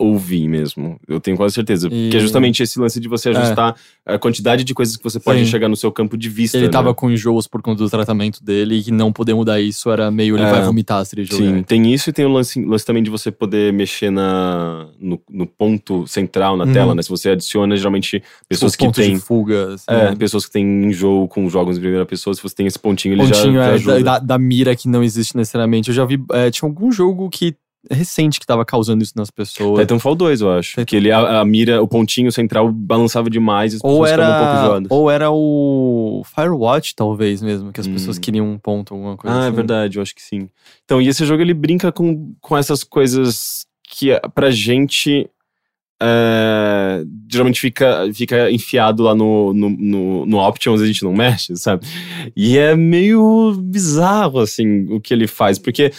POV 0.00 0.48
mesmo. 0.48 0.98
Eu 1.06 1.20
tenho 1.20 1.36
quase 1.36 1.54
certeza. 1.54 1.88
E- 1.92 2.08
Que 2.10 2.16
é 2.16 2.20
justamente 2.20 2.62
esse 2.62 2.78
lance 2.80 2.98
de 2.98 3.06
você 3.08 3.28
ajustar 3.28 3.76
a 4.06 4.18
quantidade 4.18 4.64
de 4.64 4.72
coisas 4.72 4.96
que 4.96 5.04
você 5.04 5.20
pode 5.20 5.38
Sim. 5.40 5.44
enxergar 5.44 5.68
no 5.68 5.76
seu 5.76 5.92
campo 5.92 6.16
de 6.16 6.28
vista. 6.28 6.56
Ele 6.56 6.66
né? 6.66 6.72
tava 6.72 6.94
com 6.94 7.10
enjoos 7.10 7.46
por 7.46 7.60
conta 7.60 7.82
do 7.84 7.90
tratamento 7.90 8.42
dele 8.42 8.76
e 8.76 8.82
que 8.82 8.90
não 8.90 9.12
poder 9.12 9.34
mudar 9.34 9.60
isso 9.60 9.90
era 9.90 10.10
meio 10.10 10.36
ele 10.36 10.44
É. 10.44 10.50
vai 10.50 10.62
vomitar 10.62 11.04
se 11.04 11.14
ele 11.14 11.24
jogar. 11.24 11.44
Sim, 11.44 11.62
tem 11.62 11.92
isso 11.92 12.08
e 12.08 12.12
tem 12.12 12.24
o 12.24 12.28
lance, 12.30 12.64
lance 12.64 12.84
também 12.86 13.02
de 13.02 13.10
você 13.10 13.30
poder 13.30 13.72
mexer 13.72 14.10
na, 14.10 14.86
no, 14.98 15.20
no 15.30 15.46
ponto 15.46 16.06
central 16.06 16.56
na 16.56 16.64
Uhum. 16.64 16.72
tela, 16.72 16.94
né? 16.94 17.02
Se 17.02 17.10
você 17.10 17.30
adiciona, 17.30 17.76
geralmente, 17.76 18.22
pessoas 18.48 18.72
Os 18.72 18.76
que 18.76 18.90
têm. 18.92 19.14
de 19.14 19.20
fuga. 19.20 19.74
assim, 19.74 19.84
É, 19.88 20.10
né? 20.10 20.16
pessoas 20.16 20.46
que 20.46 20.52
têm 20.52 20.84
enjoo 20.84 21.28
com 21.28 21.48
jogos 21.48 21.76
em 21.76 21.80
primeira 21.80 22.06
pessoa, 22.06 22.32
se 22.34 22.42
você 22.42 22.54
tem 22.54 22.66
esse 22.66 22.78
pontinho, 22.78 23.14
ele 23.14 23.22
pontinho 23.22 23.54
já, 23.54 23.76
já 23.76 23.98
é, 23.98 24.02
da- 24.02 24.18
da 24.18 24.38
mira 24.38 24.74
que 24.74 24.88
não 24.88 25.02
existe 25.02 25.36
necessariamente. 25.36 25.88
Eu 25.90 25.94
já 25.94 26.04
vi. 26.04 26.18
é, 26.32 26.50
tinha 26.50 26.68
algum 26.68 26.90
jogo 26.90 27.28
que 27.28 27.54
recente 27.88 28.40
que 28.40 28.46
tava 28.46 28.64
causando 28.64 29.02
isso 29.02 29.12
nas 29.16 29.30
pessoas. 29.30 29.80
Titanfall 29.80 30.14
2, 30.14 30.40
eu 30.40 30.50
acho. 30.52 30.84
Que 30.84 30.96
ele, 30.96 31.10
a, 31.12 31.40
a 31.40 31.44
mira, 31.44 31.80
o 31.82 31.86
pontinho 31.88 32.30
central 32.32 32.70
balançava 32.72 33.30
demais 33.30 33.72
e 33.72 33.76
as 33.76 33.82
Ou 33.84 33.90
pessoas 34.02 34.10
ficavam 34.10 34.32
um 34.34 34.38
pouco 34.38 34.52
era, 34.52 34.62
enjoadas. 34.64 34.88
ou 34.90 35.10
era 35.10 35.30
o 35.30 36.22
Firewatch, 36.34 36.94
talvez 36.94 37.40
mesmo, 37.40 37.72
que 37.72 37.80
as 37.80 37.86
pessoas 37.88 38.18
Hum. 38.18 38.20
queriam 38.20 38.46
um 38.50 38.58
ponto, 38.58 38.92
alguma 38.92 39.16
coisa 39.16 39.34
Ah, 39.36 39.42
é 39.44 39.46
assim. 39.46 39.56
verdade, 39.56 39.96
eu 39.98 40.02
acho 40.02 40.14
que 40.14 40.22
sim. 40.22 40.48
Então, 40.84 41.00
e 41.00 41.08
esse 41.08 41.24
jogo 41.24 41.40
ele 41.40 41.54
brinca 41.54 41.90
com, 41.92 42.34
com 42.40 42.56
essas 42.56 42.82
coisas 42.84 43.66
que 43.82 44.10
eh, 44.10 44.20
pra 44.34 44.50
gente 44.50 45.28
é, 46.02 47.02
geralmente 47.30 47.60
fica, 47.60 48.08
fica 48.14 48.50
enfiado 48.50 49.02
lá 49.02 49.14
no, 49.14 49.52
no, 49.52 49.68
no, 49.70 50.26
no 50.26 50.38
Options, 50.38 50.80
a 50.80 50.86
gente 50.86 51.02
não 51.02 51.12
mexe, 51.12 51.54
sabe? 51.56 51.86
E 52.36 52.56
é 52.56 52.74
meio 52.74 53.52
bizarro, 53.58 54.38
assim, 54.38 54.86
o 54.90 55.00
que 55.00 55.12
ele 55.12 55.26
faz, 55.26 55.58
porque 55.58 55.92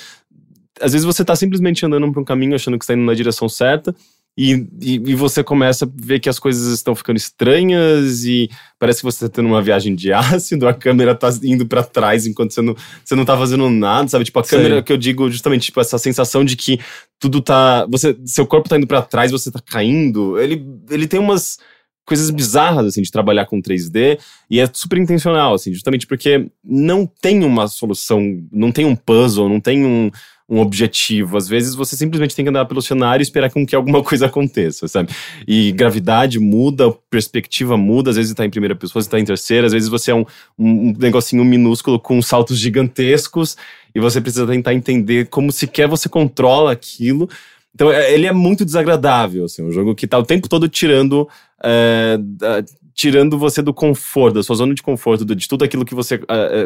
às 0.81 0.93
vezes 0.93 1.05
você 1.05 1.23
tá 1.23 1.35
simplesmente 1.35 1.85
andando 1.85 2.11
por 2.11 2.21
um 2.21 2.25
caminho 2.25 2.55
achando 2.55 2.77
que 2.77 2.83
está 2.83 2.93
indo 2.93 3.03
na 3.03 3.13
direção 3.13 3.47
certa. 3.47 3.95
E, 4.37 4.65
e, 4.81 4.95
e 4.95 5.15
você 5.15 5.43
começa 5.43 5.83
a 5.83 5.89
ver 5.93 6.19
que 6.21 6.29
as 6.29 6.39
coisas 6.39 6.73
estão 6.73 6.95
ficando 6.95 7.17
estranhas 7.17 8.23
e 8.23 8.49
parece 8.79 8.99
que 8.99 9.03
você 9.03 9.27
tá 9.27 9.35
tendo 9.35 9.47
uma 9.47 9.61
viagem 9.61 9.93
de 9.93 10.11
ácido, 10.13 10.67
a 10.67 10.73
câmera 10.73 11.13
tá 11.13 11.29
indo 11.43 11.65
pra 11.65 11.83
trás 11.83 12.25
enquanto 12.25 12.53
você 12.53 12.61
não, 12.61 12.75
você 13.03 13.13
não 13.13 13.25
tá 13.25 13.37
fazendo 13.37 13.69
nada, 13.69 14.07
sabe? 14.07 14.23
Tipo, 14.23 14.39
a 14.39 14.43
câmera 14.43 14.81
que 14.81 14.91
eu 14.91 14.97
digo 14.97 15.29
justamente, 15.29 15.65
tipo, 15.65 15.81
essa 15.81 15.97
sensação 15.97 16.45
de 16.45 16.55
que 16.55 16.79
tudo 17.19 17.41
tá. 17.41 17.85
Você, 17.89 18.17
seu 18.25 18.47
corpo 18.47 18.69
tá 18.69 18.77
indo 18.77 18.87
pra 18.87 19.01
trás, 19.01 19.31
você 19.31 19.51
tá 19.51 19.59
caindo. 19.59 20.39
Ele, 20.39 20.65
ele 20.89 21.07
tem 21.07 21.19
umas 21.19 21.59
coisas 22.05 22.29
bizarras, 22.29 22.87
assim, 22.87 23.01
de 23.01 23.11
trabalhar 23.11 23.45
com 23.45 23.61
3D 23.61 24.19
e 24.49 24.59
é 24.59 24.69
super 24.73 24.97
intencional, 24.97 25.53
assim, 25.53 25.73
justamente 25.73 26.07
porque 26.07 26.49
não 26.63 27.05
tem 27.05 27.43
uma 27.43 27.67
solução, 27.67 28.21
não 28.51 28.71
tem 28.71 28.85
um 28.85 28.95
puzzle, 28.95 29.47
não 29.47 29.59
tem 29.59 29.85
um, 29.85 30.11
um 30.51 30.59
objetivo. 30.59 31.37
Às 31.37 31.47
vezes 31.47 31.73
você 31.73 31.95
simplesmente 31.95 32.35
tem 32.35 32.43
que 32.43 32.49
andar 32.49 32.65
pelo 32.65 32.81
cenário 32.81 33.21
e 33.21 33.23
esperar 33.23 33.49
com 33.49 33.65
que 33.65 33.73
alguma 33.73 34.03
coisa 34.03 34.25
aconteça, 34.25 34.85
sabe? 34.85 35.09
E 35.47 35.71
gravidade 35.71 36.37
muda, 36.39 36.91
perspectiva 37.09 37.77
muda, 37.77 38.09
às 38.09 38.17
vezes 38.17 38.33
tá 38.33 38.45
em 38.45 38.49
primeira 38.49 38.75
pessoa, 38.75 39.01
você 39.01 39.09
tá 39.09 39.17
em 39.17 39.23
terceira, 39.23 39.67
às 39.67 39.71
vezes 39.71 39.87
você 39.87 40.11
é 40.11 40.15
um, 40.15 40.25
um 40.59 40.93
negocinho 40.99 41.45
minúsculo 41.45 41.97
com 41.97 42.21
saltos 42.21 42.59
gigantescos 42.59 43.55
e 43.95 43.99
você 44.01 44.19
precisa 44.19 44.45
tentar 44.45 44.73
entender 44.73 45.29
como 45.29 45.53
sequer 45.53 45.87
você 45.87 46.09
controla 46.09 46.73
aquilo. 46.73 47.29
Então, 47.73 47.89
é- 47.89 48.13
ele 48.13 48.27
é 48.27 48.33
muito 48.33 48.65
desagradável, 48.65 49.45
assim, 49.45 49.63
um 49.63 49.71
jogo 49.71 49.95
que 49.95 50.05
tá 50.05 50.19
o 50.19 50.23
tempo 50.23 50.49
todo 50.49 50.67
tirando, 50.67 51.29
é, 51.63 52.17
da- 52.19 52.61
tirando 52.93 53.37
você 53.37 53.61
do 53.61 53.73
conforto, 53.73 54.35
da 54.35 54.43
sua 54.43 54.57
zona 54.57 54.73
de 54.73 54.83
conforto, 54.83 55.23
de 55.23 55.47
tudo 55.47 55.63
aquilo 55.63 55.85
que 55.85 55.95
você 55.95 56.15
é, 56.15 56.65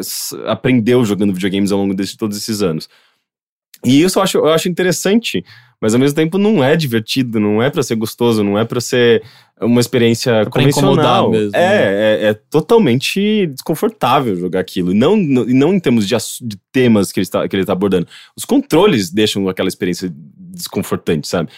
aprendeu 0.50 1.04
jogando 1.04 1.32
videogames 1.32 1.70
ao 1.70 1.78
longo 1.78 1.94
de 1.94 2.16
todos 2.16 2.36
esses 2.36 2.62
anos. 2.62 2.88
E 3.86 4.02
isso 4.02 4.18
eu 4.18 4.22
acho, 4.22 4.38
eu 4.38 4.48
acho 4.48 4.68
interessante, 4.68 5.44
mas 5.80 5.94
ao 5.94 6.00
mesmo 6.00 6.16
tempo 6.16 6.38
não 6.38 6.62
é 6.62 6.76
divertido, 6.76 7.38
não 7.38 7.62
é 7.62 7.70
pra 7.70 7.82
ser 7.82 7.94
gostoso, 7.94 8.42
não 8.42 8.58
é 8.58 8.64
pra 8.64 8.80
ser 8.80 9.22
uma 9.60 9.80
experiência 9.80 10.42
incomodar 10.42 10.52
convencional. 10.52 11.30
mesmo, 11.30 11.56
é, 11.56 12.20
é, 12.20 12.26
é 12.28 12.34
totalmente 12.34 13.46
desconfortável 13.46 14.36
jogar 14.36 14.60
aquilo. 14.60 14.90
E 14.90 14.94
não, 14.94 15.16
não, 15.16 15.44
não 15.46 15.74
em 15.74 15.80
termos 15.80 16.06
de, 16.06 16.14
de 16.42 16.58
temas 16.72 17.12
que 17.12 17.20
ele, 17.20 17.24
está, 17.24 17.48
que 17.48 17.54
ele 17.54 17.64
tá 17.64 17.72
abordando. 17.72 18.06
Os 18.36 18.44
controles 18.44 19.10
deixam 19.10 19.48
aquela 19.48 19.68
experiência 19.68 20.12
desconfortante, 20.14 21.28
sabe? 21.28 21.50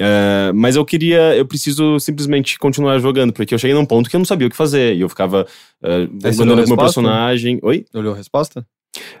É, 0.00 0.52
mas 0.54 0.76
eu 0.76 0.84
queria, 0.84 1.36
eu 1.36 1.44
preciso 1.44 1.98
simplesmente 1.98 2.58
continuar 2.58 2.98
jogando, 2.98 3.32
porque 3.32 3.52
eu 3.52 3.58
cheguei 3.58 3.74
num 3.74 3.84
ponto 3.84 4.08
que 4.08 4.16
eu 4.16 4.18
não 4.18 4.24
sabia 4.24 4.46
o 4.46 4.50
que 4.50 4.56
fazer. 4.56 4.94
E 4.94 5.00
eu 5.00 5.08
ficava 5.08 5.46
uh, 5.82 6.08
com 6.36 6.42
o 6.42 6.46
meu 6.46 6.56
resposta? 6.56 6.82
personagem. 6.82 7.58
Oi? 7.62 7.84
Olhou 7.94 8.14
a 8.14 8.16
resposta? 8.16 8.66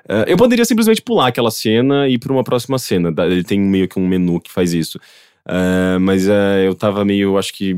É, 0.08 0.24
eu 0.28 0.36
poderia 0.36 0.64
simplesmente 0.64 1.02
pular 1.02 1.28
aquela 1.28 1.50
cena 1.50 2.08
e 2.08 2.14
ir 2.14 2.18
para 2.18 2.32
uma 2.32 2.44
próxima 2.44 2.78
cena. 2.78 3.12
Ele 3.24 3.44
tem 3.44 3.60
meio 3.60 3.88
que 3.88 3.98
um 3.98 4.06
menu 4.06 4.40
que 4.40 4.50
faz 4.50 4.72
isso. 4.72 4.98
Uh, 5.48 5.98
mas 5.98 6.28
uh, 6.28 6.60
eu 6.62 6.74
tava 6.74 7.06
meio, 7.06 7.38
acho 7.38 7.54
que 7.54 7.74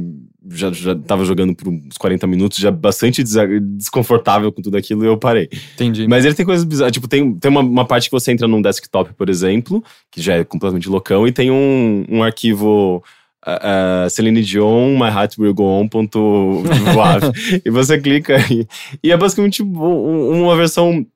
já, 0.50 0.72
já 0.72 0.92
tava 0.92 1.24
jogando 1.24 1.54
por 1.54 1.68
uns 1.68 1.96
40 1.96 2.26
minutos, 2.26 2.58
já 2.58 2.68
bastante 2.68 3.22
desconfortável 3.22 4.50
com 4.50 4.60
tudo 4.60 4.76
aquilo 4.76 5.04
e 5.04 5.06
eu 5.06 5.16
parei. 5.16 5.48
Entendi. 5.74 6.08
Mas 6.08 6.24
ele 6.24 6.34
tem 6.34 6.44
coisas 6.44 6.64
bizarras. 6.64 6.92
Tipo, 6.92 7.06
tem, 7.06 7.32
tem 7.34 7.48
uma, 7.48 7.60
uma 7.60 7.84
parte 7.84 8.06
que 8.06 8.10
você 8.10 8.32
entra 8.32 8.48
num 8.48 8.60
desktop, 8.60 9.14
por 9.14 9.30
exemplo, 9.30 9.84
que 10.10 10.20
já 10.20 10.34
é 10.34 10.42
completamente 10.42 10.88
loucão, 10.88 11.28
e 11.28 11.32
tem 11.32 11.50
um, 11.50 12.04
um 12.08 12.22
arquivo. 12.22 13.02
Uh, 13.46 14.04
uh, 14.06 14.10
Celine 14.10 14.42
Dion, 14.42 14.98
My 14.98 15.08
Heart 15.08 15.38
Will 15.38 15.54
Go 15.54 15.64
On 15.64 15.88
ponto 15.88 16.62
e 17.64 17.70
você 17.70 17.98
clica 17.98 18.36
e, 18.52 18.68
e 19.02 19.10
é 19.10 19.16
basicamente 19.16 19.62
uma 19.62 20.54
versão 20.54 20.98
uh, 20.98 21.06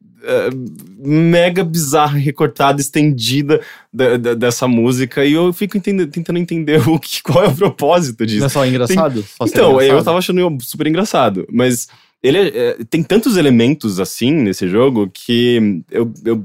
mega 0.98 1.62
bizarra, 1.62 2.18
recortada, 2.18 2.80
estendida 2.80 3.60
da, 3.92 4.16
da, 4.16 4.34
dessa 4.34 4.66
música 4.66 5.24
e 5.24 5.32
eu 5.32 5.52
fico 5.52 5.76
entendendo, 5.76 6.10
tentando 6.10 6.38
entender 6.38 6.80
o 6.88 6.98
que, 6.98 7.22
qual 7.22 7.44
é 7.44 7.48
o 7.48 7.54
propósito 7.54 8.24
disso. 8.26 8.40
Não 8.40 8.46
é 8.46 8.50
só 8.50 8.66
engraçado? 8.66 9.14
Tem, 9.14 9.22
só 9.22 9.44
então, 9.46 9.72
engraçado. 9.72 9.98
eu 9.98 10.04
tava 10.04 10.18
achando 10.18 10.58
super 10.60 10.86
engraçado, 10.86 11.46
mas 11.50 11.88
ele 12.22 12.38
é, 12.38 12.56
é, 12.56 12.76
tem 12.88 13.02
tantos 13.02 13.36
elementos 13.36 14.00
assim 14.00 14.32
nesse 14.32 14.66
jogo 14.66 15.10
que 15.12 15.82
eu, 15.90 16.10
eu 16.24 16.44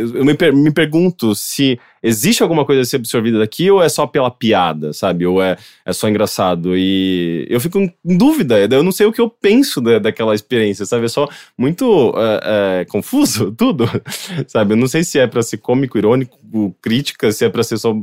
eu 0.00 0.24
me, 0.24 0.34
per 0.34 0.52
me 0.52 0.70
pergunto 0.70 1.34
se 1.34 1.78
existe 2.02 2.42
alguma 2.42 2.64
coisa 2.64 2.82
a 2.82 2.84
ser 2.84 2.96
absorvida 2.96 3.38
daqui 3.38 3.70
ou 3.70 3.82
é 3.82 3.88
só 3.88 4.06
pela 4.06 4.30
piada, 4.30 4.92
sabe? 4.92 5.26
Ou 5.26 5.42
é, 5.42 5.56
é 5.84 5.92
só 5.92 6.08
engraçado. 6.08 6.76
E 6.76 7.46
eu 7.48 7.60
fico 7.60 7.78
em 7.78 7.92
dúvida, 8.04 8.58
eu 8.58 8.82
não 8.82 8.92
sei 8.92 9.06
o 9.06 9.12
que 9.12 9.20
eu 9.20 9.28
penso 9.28 9.80
da, 9.80 9.98
daquela 9.98 10.34
experiência, 10.34 10.86
sabe? 10.86 11.04
É 11.04 11.08
só 11.08 11.28
muito 11.56 12.14
é, 12.16 12.80
é, 12.80 12.84
confuso 12.86 13.52
tudo, 13.56 13.84
sabe? 14.46 14.74
Eu 14.74 14.76
não 14.76 14.88
sei 14.88 15.04
se 15.04 15.18
é 15.18 15.26
para 15.26 15.42
ser 15.42 15.58
cômico, 15.58 15.98
irônico, 15.98 16.38
crítica, 16.80 17.30
se 17.32 17.44
é 17.44 17.48
para 17.48 17.62
ser 17.62 17.78
só. 17.78 17.94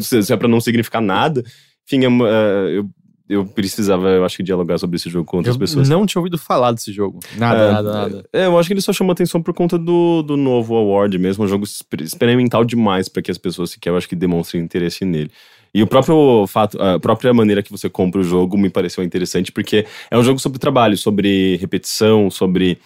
se 0.00 0.32
é 0.32 0.36
para 0.36 0.48
não 0.48 0.60
significar 0.60 1.02
nada. 1.02 1.44
Enfim, 1.86 2.04
eu, 2.04 2.26
é, 2.26 2.78
eu 2.78 2.90
eu 3.30 3.46
precisava, 3.46 4.08
eu 4.08 4.24
acho 4.24 4.36
que, 4.36 4.42
dialogar 4.42 4.76
sobre 4.76 4.96
esse 4.96 5.08
jogo 5.08 5.24
com 5.24 5.36
outras 5.36 5.54
eu 5.54 5.60
pessoas. 5.60 5.88
não 5.88 6.04
tinha 6.04 6.20
ouvido 6.20 6.36
falar 6.36 6.72
desse 6.72 6.92
jogo. 6.92 7.20
Nada, 7.36 7.62
é, 7.62 7.72
nada, 7.72 7.92
nada. 7.92 8.24
É, 8.32 8.46
eu 8.46 8.58
acho 8.58 8.68
que 8.68 8.72
ele 8.72 8.80
só 8.80 8.92
chamou 8.92 9.12
atenção 9.12 9.40
por 9.40 9.54
conta 9.54 9.78
do, 9.78 10.22
do 10.22 10.36
novo 10.36 10.74
award 10.74 11.16
mesmo. 11.16 11.44
Um 11.44 11.48
jogo 11.48 11.64
experimental 12.00 12.64
demais 12.64 13.08
para 13.08 13.22
que 13.22 13.30
as 13.30 13.38
pessoas 13.38 13.70
sequer, 13.70 13.90
eu 13.90 13.96
acho 13.96 14.08
que, 14.08 14.16
demonstrem 14.16 14.62
interesse 14.62 15.04
nele. 15.04 15.30
E 15.72 15.80
o 15.80 15.86
próprio 15.86 16.44
fato, 16.48 16.82
a 16.82 16.98
própria 16.98 17.32
maneira 17.32 17.62
que 17.62 17.70
você 17.70 17.88
compra 17.88 18.20
o 18.20 18.24
jogo 18.24 18.58
me 18.58 18.68
pareceu 18.68 19.04
interessante, 19.04 19.52
porque 19.52 19.86
é 20.10 20.18
um 20.18 20.24
jogo 20.24 20.40
sobre 20.40 20.58
trabalho, 20.58 20.96
sobre 20.96 21.56
repetição, 21.58 22.28
sobre 22.28 22.78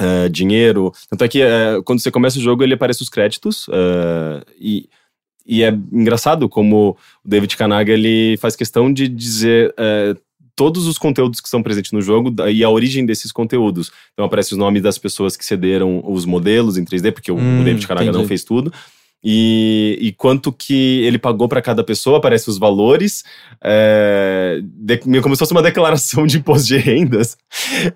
uh, 0.00 0.30
dinheiro. 0.30 0.92
Tanto 1.10 1.24
é 1.24 1.28
que 1.28 1.42
uh, 1.42 1.82
quando 1.82 2.00
você 2.00 2.12
começa 2.12 2.38
o 2.38 2.42
jogo, 2.42 2.62
ele 2.62 2.74
aparece 2.74 3.02
os 3.02 3.08
créditos 3.08 3.66
uh, 3.66 4.44
e 4.60 4.88
e 5.46 5.62
é 5.62 5.70
engraçado 5.92 6.48
como 6.48 6.96
o 7.24 7.28
David 7.28 7.56
Kanaga 7.56 7.92
ele 7.92 8.36
faz 8.38 8.56
questão 8.56 8.92
de 8.92 9.08
dizer 9.08 9.74
é, 9.76 10.16
todos 10.56 10.86
os 10.86 10.98
conteúdos 10.98 11.40
que 11.40 11.48
estão 11.48 11.62
presentes 11.62 11.92
no 11.92 12.00
jogo 12.00 12.34
e 12.48 12.62
a 12.64 12.70
origem 12.70 13.04
desses 13.04 13.32
conteúdos. 13.32 13.90
Então 14.12 14.24
aparece 14.24 14.52
os 14.52 14.58
nomes 14.58 14.82
das 14.82 14.98
pessoas 14.98 15.36
que 15.36 15.44
cederam 15.44 16.02
os 16.06 16.24
modelos 16.24 16.78
em 16.78 16.84
3D, 16.84 17.12
porque 17.12 17.32
hum, 17.32 17.60
o 17.60 17.64
David 17.64 17.86
Kanaga 17.86 18.06
entendi. 18.06 18.18
não 18.18 18.28
fez 18.28 18.44
tudo. 18.44 18.72
E, 19.26 19.96
e, 20.02 20.12
quanto 20.12 20.52
que 20.52 21.02
ele 21.02 21.18
pagou 21.18 21.48
para 21.48 21.62
cada 21.62 21.82
pessoa, 21.82 22.18
aparece 22.18 22.50
os 22.50 22.58
valores, 22.58 23.24
é, 23.62 24.60
de, 24.62 24.98
como 25.22 25.34
se 25.34 25.38
fosse 25.38 25.52
uma 25.52 25.62
declaração 25.62 26.26
de 26.26 26.36
imposto 26.36 26.68
de 26.68 26.76
rendas. 26.76 27.34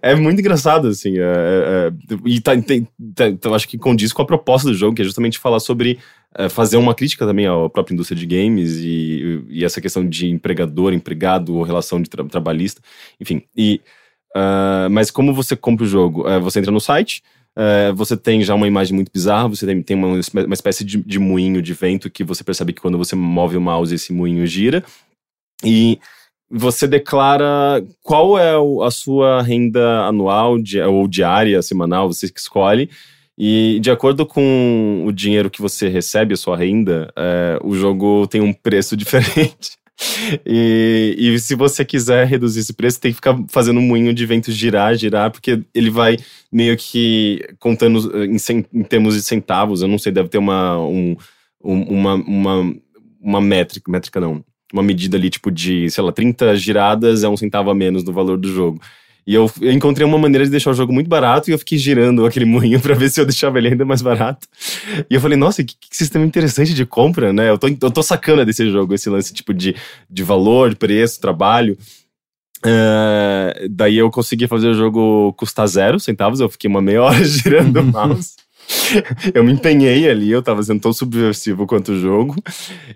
É 0.00 0.14
muito 0.14 0.40
engraçado, 0.40 0.88
assim. 0.88 1.18
É, 1.18 1.20
é, 1.20 1.88
é 1.88 2.18
e 2.24 2.40
tá, 2.40 2.56
tem, 2.56 2.88
tá, 3.14 3.28
então 3.28 3.52
acho 3.52 3.68
que 3.68 3.76
condiz 3.76 4.10
com 4.10 4.22
a 4.22 4.26
proposta 4.26 4.70
do 4.70 4.74
jogo, 4.74 4.96
que 4.96 5.02
é 5.02 5.04
justamente 5.04 5.38
falar 5.38 5.60
sobre 5.60 5.98
fazer 6.50 6.76
uma 6.76 6.94
crítica 6.94 7.26
também 7.26 7.46
à 7.46 7.68
própria 7.68 7.94
indústria 7.94 8.18
de 8.18 8.24
games 8.24 8.76
e, 8.76 9.44
e 9.48 9.64
essa 9.64 9.80
questão 9.80 10.08
de 10.08 10.28
empregador, 10.28 10.92
empregado, 10.92 11.56
ou 11.56 11.62
relação 11.62 12.00
de 12.00 12.08
tra 12.08 12.24
trabalhista, 12.24 12.80
enfim. 13.20 13.42
E, 13.56 13.80
uh, 14.36 14.88
mas 14.90 15.10
como 15.10 15.34
você 15.34 15.56
compra 15.56 15.84
o 15.84 15.88
jogo? 15.88 16.28
Uh, 16.28 16.40
você 16.40 16.60
entra 16.60 16.70
no 16.70 16.80
site, 16.80 17.22
uh, 17.56 17.92
você 17.94 18.16
tem 18.16 18.42
já 18.42 18.54
uma 18.54 18.68
imagem 18.68 18.94
muito 18.94 19.10
bizarra, 19.12 19.48
você 19.48 19.66
tem, 19.66 19.82
tem 19.82 19.96
uma, 19.96 20.08
uma 20.08 20.54
espécie 20.54 20.84
de, 20.84 20.98
de 21.02 21.18
moinho 21.18 21.60
de 21.60 21.74
vento 21.74 22.08
que 22.08 22.22
você 22.22 22.44
percebe 22.44 22.72
que 22.72 22.80
quando 22.80 22.98
você 22.98 23.16
move 23.16 23.56
o 23.56 23.60
mouse, 23.60 23.94
esse 23.94 24.12
moinho 24.12 24.46
gira. 24.46 24.84
E 25.64 25.98
você 26.50 26.86
declara 26.86 27.84
qual 28.02 28.38
é 28.38 28.54
a 28.86 28.90
sua 28.90 29.42
renda 29.42 30.06
anual 30.06 30.56
ou 30.88 31.08
diária, 31.08 31.60
semanal, 31.62 32.12
você 32.12 32.28
que 32.30 32.38
escolhe. 32.38 32.88
E 33.38 33.78
de 33.80 33.90
acordo 33.90 34.26
com 34.26 35.04
o 35.06 35.12
dinheiro 35.12 35.48
que 35.48 35.62
você 35.62 35.88
recebe, 35.88 36.34
a 36.34 36.36
sua 36.36 36.56
renda, 36.56 37.12
é, 37.16 37.58
o 37.62 37.74
jogo 37.76 38.26
tem 38.26 38.40
um 38.40 38.52
preço 38.52 38.96
diferente. 38.98 39.78
E, 40.46 41.16
e, 41.18 41.38
se 41.38 41.54
você 41.54 41.84
quiser 41.84 42.26
reduzir 42.26 42.60
esse 42.60 42.72
preço, 42.72 43.00
tem 43.00 43.10
que 43.10 43.16
ficar 43.16 43.36
fazendo 43.48 43.80
um 43.80 43.82
moinho 43.82 44.14
de 44.14 44.26
vento 44.26 44.50
girar, 44.52 44.94
girar, 44.94 45.30
porque 45.30 45.60
ele 45.74 45.90
vai 45.90 46.16
meio 46.52 46.76
que 46.76 47.44
contando 47.58 48.24
em, 48.24 48.36
em 48.72 48.82
termos 48.84 49.14
de 49.14 49.22
centavos. 49.22 49.82
Eu 49.82 49.88
não 49.88 49.98
sei, 49.98 50.12
deve 50.12 50.28
ter 50.28 50.38
uma, 50.38 50.78
um, 50.78 51.16
uma, 51.60 52.14
uma, 52.14 52.74
uma 53.20 53.40
métrica, 53.40 53.90
métrica 53.90 54.20
não, 54.20 54.44
uma 54.72 54.82
medida 54.82 55.16
ali 55.16 55.30
tipo 55.30 55.50
de, 55.50 55.90
sei 55.90 56.04
lá, 56.04 56.12
30 56.12 56.56
giradas 56.56 57.24
é 57.24 57.28
um 57.28 57.36
centavo 57.36 57.70
a 57.70 57.74
menos 57.74 58.04
no 58.04 58.12
valor 58.12 58.38
do 58.38 58.52
jogo. 58.52 58.80
E 59.28 59.34
eu, 59.34 59.50
eu, 59.60 59.70
encontrei 59.72 60.06
uma 60.06 60.16
maneira 60.16 60.42
de 60.46 60.50
deixar 60.50 60.70
o 60.70 60.74
jogo 60.74 60.90
muito 60.90 61.06
barato 61.06 61.50
e 61.50 61.52
eu 61.52 61.58
fiquei 61.58 61.76
girando 61.76 62.24
aquele 62.24 62.46
moinho 62.46 62.80
para 62.80 62.94
ver 62.94 63.10
se 63.10 63.20
eu 63.20 63.26
deixava 63.26 63.58
ele 63.58 63.68
ainda 63.68 63.84
mais 63.84 64.00
barato. 64.00 64.48
E 65.10 65.14
eu 65.14 65.20
falei, 65.20 65.36
nossa, 65.36 65.62
que, 65.62 65.74
que 65.78 65.94
sistema 65.94 66.24
interessante 66.24 66.72
de 66.72 66.86
compra, 66.86 67.30
né? 67.30 67.50
Eu 67.50 67.58
tô, 67.58 67.68
eu 67.68 67.90
tô 67.90 68.02
sacando 68.02 68.42
desse 68.46 68.70
jogo, 68.70 68.94
esse 68.94 69.10
lance 69.10 69.34
tipo 69.34 69.52
de, 69.52 69.76
de 70.08 70.22
valor, 70.22 70.74
preço, 70.76 71.20
trabalho. 71.20 71.76
Uh, 72.64 73.68
daí 73.70 73.98
eu 73.98 74.10
consegui 74.10 74.46
fazer 74.46 74.68
o 74.68 74.74
jogo 74.74 75.34
custar 75.34 75.68
zero 75.68 76.00
centavos, 76.00 76.40
eu 76.40 76.48
fiquei 76.48 76.70
uma 76.70 76.80
meia 76.80 77.02
hora 77.02 77.20
girando 77.22 77.80
o 77.80 77.84
mouse. 77.84 78.34
eu 79.34 79.42
me 79.42 79.52
empenhei 79.52 80.08
ali, 80.08 80.30
eu 80.30 80.42
tava 80.42 80.62
sendo 80.62 80.80
tão 80.80 80.92
subversivo 80.92 81.66
quanto 81.66 81.92
o 81.92 81.98
jogo. 81.98 82.34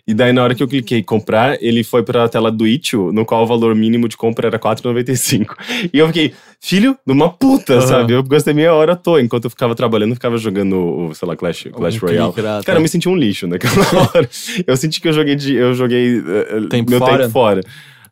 E 0.06 0.12
daí, 0.12 0.32
na 0.32 0.42
hora 0.42 0.54
que 0.54 0.62
eu 0.62 0.68
cliquei 0.68 0.98
em 0.98 1.02
comprar, 1.02 1.56
ele 1.62 1.82
foi 1.82 2.02
pra 2.02 2.28
tela 2.28 2.50
do 2.50 2.66
Itch.io, 2.66 3.12
no 3.12 3.24
qual 3.24 3.42
o 3.42 3.46
valor 3.46 3.74
mínimo 3.74 4.08
de 4.08 4.16
compra 4.16 4.48
era 4.48 4.56
R$4,95. 4.56 5.56
E 5.92 5.98
eu 5.98 6.06
fiquei, 6.08 6.32
filho 6.60 6.96
de 7.06 7.12
uma 7.12 7.30
puta, 7.30 7.76
uhum. 7.76 7.86
sabe? 7.86 8.12
Eu 8.12 8.22
gastei 8.22 8.54
meia 8.54 8.74
hora 8.74 8.92
à 8.92 8.96
toa. 8.96 9.22
Enquanto 9.22 9.44
eu 9.44 9.50
ficava 9.50 9.74
trabalhando, 9.74 10.10
eu 10.10 10.16
ficava 10.16 10.36
jogando, 10.36 11.10
sei 11.14 11.26
lá, 11.26 11.36
Clash, 11.36 11.68
Clash 11.72 11.96
um 11.96 12.06
Royale. 12.06 12.32
Cara, 12.64 12.78
eu 12.78 12.82
me 12.82 12.88
senti 12.88 13.08
um 13.08 13.16
lixo 13.16 13.46
naquela 13.46 13.86
hora. 14.14 14.28
eu 14.66 14.76
senti 14.76 15.00
que 15.00 15.08
eu 15.08 15.12
joguei, 15.12 15.34
de, 15.34 15.54
eu 15.54 15.74
joguei 15.74 16.18
uh, 16.18 16.68
tempo 16.68 16.90
meu 16.90 16.98
fora. 16.98 17.18
tempo 17.18 17.30
fora. 17.30 17.60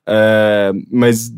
Uh, 0.09 0.83
mas 0.91 1.31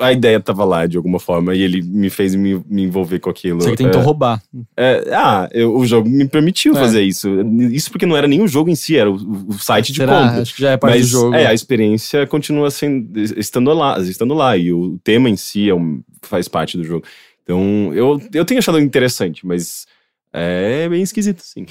a 0.00 0.12
ideia 0.12 0.40
tava 0.40 0.64
lá 0.64 0.86
de 0.86 0.96
alguma 0.96 1.20
forma 1.20 1.54
e 1.54 1.62
ele 1.62 1.82
me 1.82 2.08
fez 2.08 2.34
me, 2.34 2.60
me 2.66 2.82
envolver 2.82 3.18
com 3.20 3.30
aquilo. 3.30 3.60
Você 3.60 3.76
tentou 3.76 4.00
é, 4.00 4.04
roubar. 4.04 4.42
É, 4.76 5.10
ah, 5.12 5.48
eu, 5.52 5.76
o 5.76 5.86
jogo 5.86 6.08
me 6.08 6.26
permitiu 6.26 6.74
é. 6.74 6.80
fazer 6.80 7.02
isso. 7.02 7.28
Isso 7.70 7.90
porque 7.90 8.06
não 8.06 8.16
era 8.16 8.26
nem 8.26 8.42
o 8.42 8.48
jogo 8.48 8.70
em 8.70 8.74
si, 8.74 8.96
era 8.96 9.10
o, 9.10 9.14
o 9.48 9.52
site 9.58 9.92
de 9.92 10.00
compra. 10.00 10.40
Acho 10.40 10.54
que 10.54 10.62
já 10.62 10.70
é 10.70 10.76
parte 10.76 10.98
Mas, 10.98 11.06
do 11.06 11.12
jogo. 11.12 11.34
É, 11.34 11.46
a 11.46 11.54
experiência 11.54 12.26
continua 12.26 12.70
sendo, 12.70 13.20
estando 13.20 13.72
lá, 13.72 13.98
estando 14.00 14.34
lá 14.34 14.56
e 14.56 14.72
o 14.72 14.98
tema 15.04 15.28
em 15.28 15.36
si 15.36 15.68
é 15.68 15.74
um, 15.74 16.02
faz 16.22 16.48
parte 16.48 16.78
do 16.78 16.84
jogo. 16.84 17.04
Então, 17.42 17.92
eu, 17.92 18.20
eu 18.32 18.44
tenho 18.44 18.58
achado 18.58 18.80
interessante, 18.80 19.46
mas 19.46 19.86
é 20.32 20.88
bem 20.88 21.02
esquisito, 21.02 21.42
sim. 21.42 21.66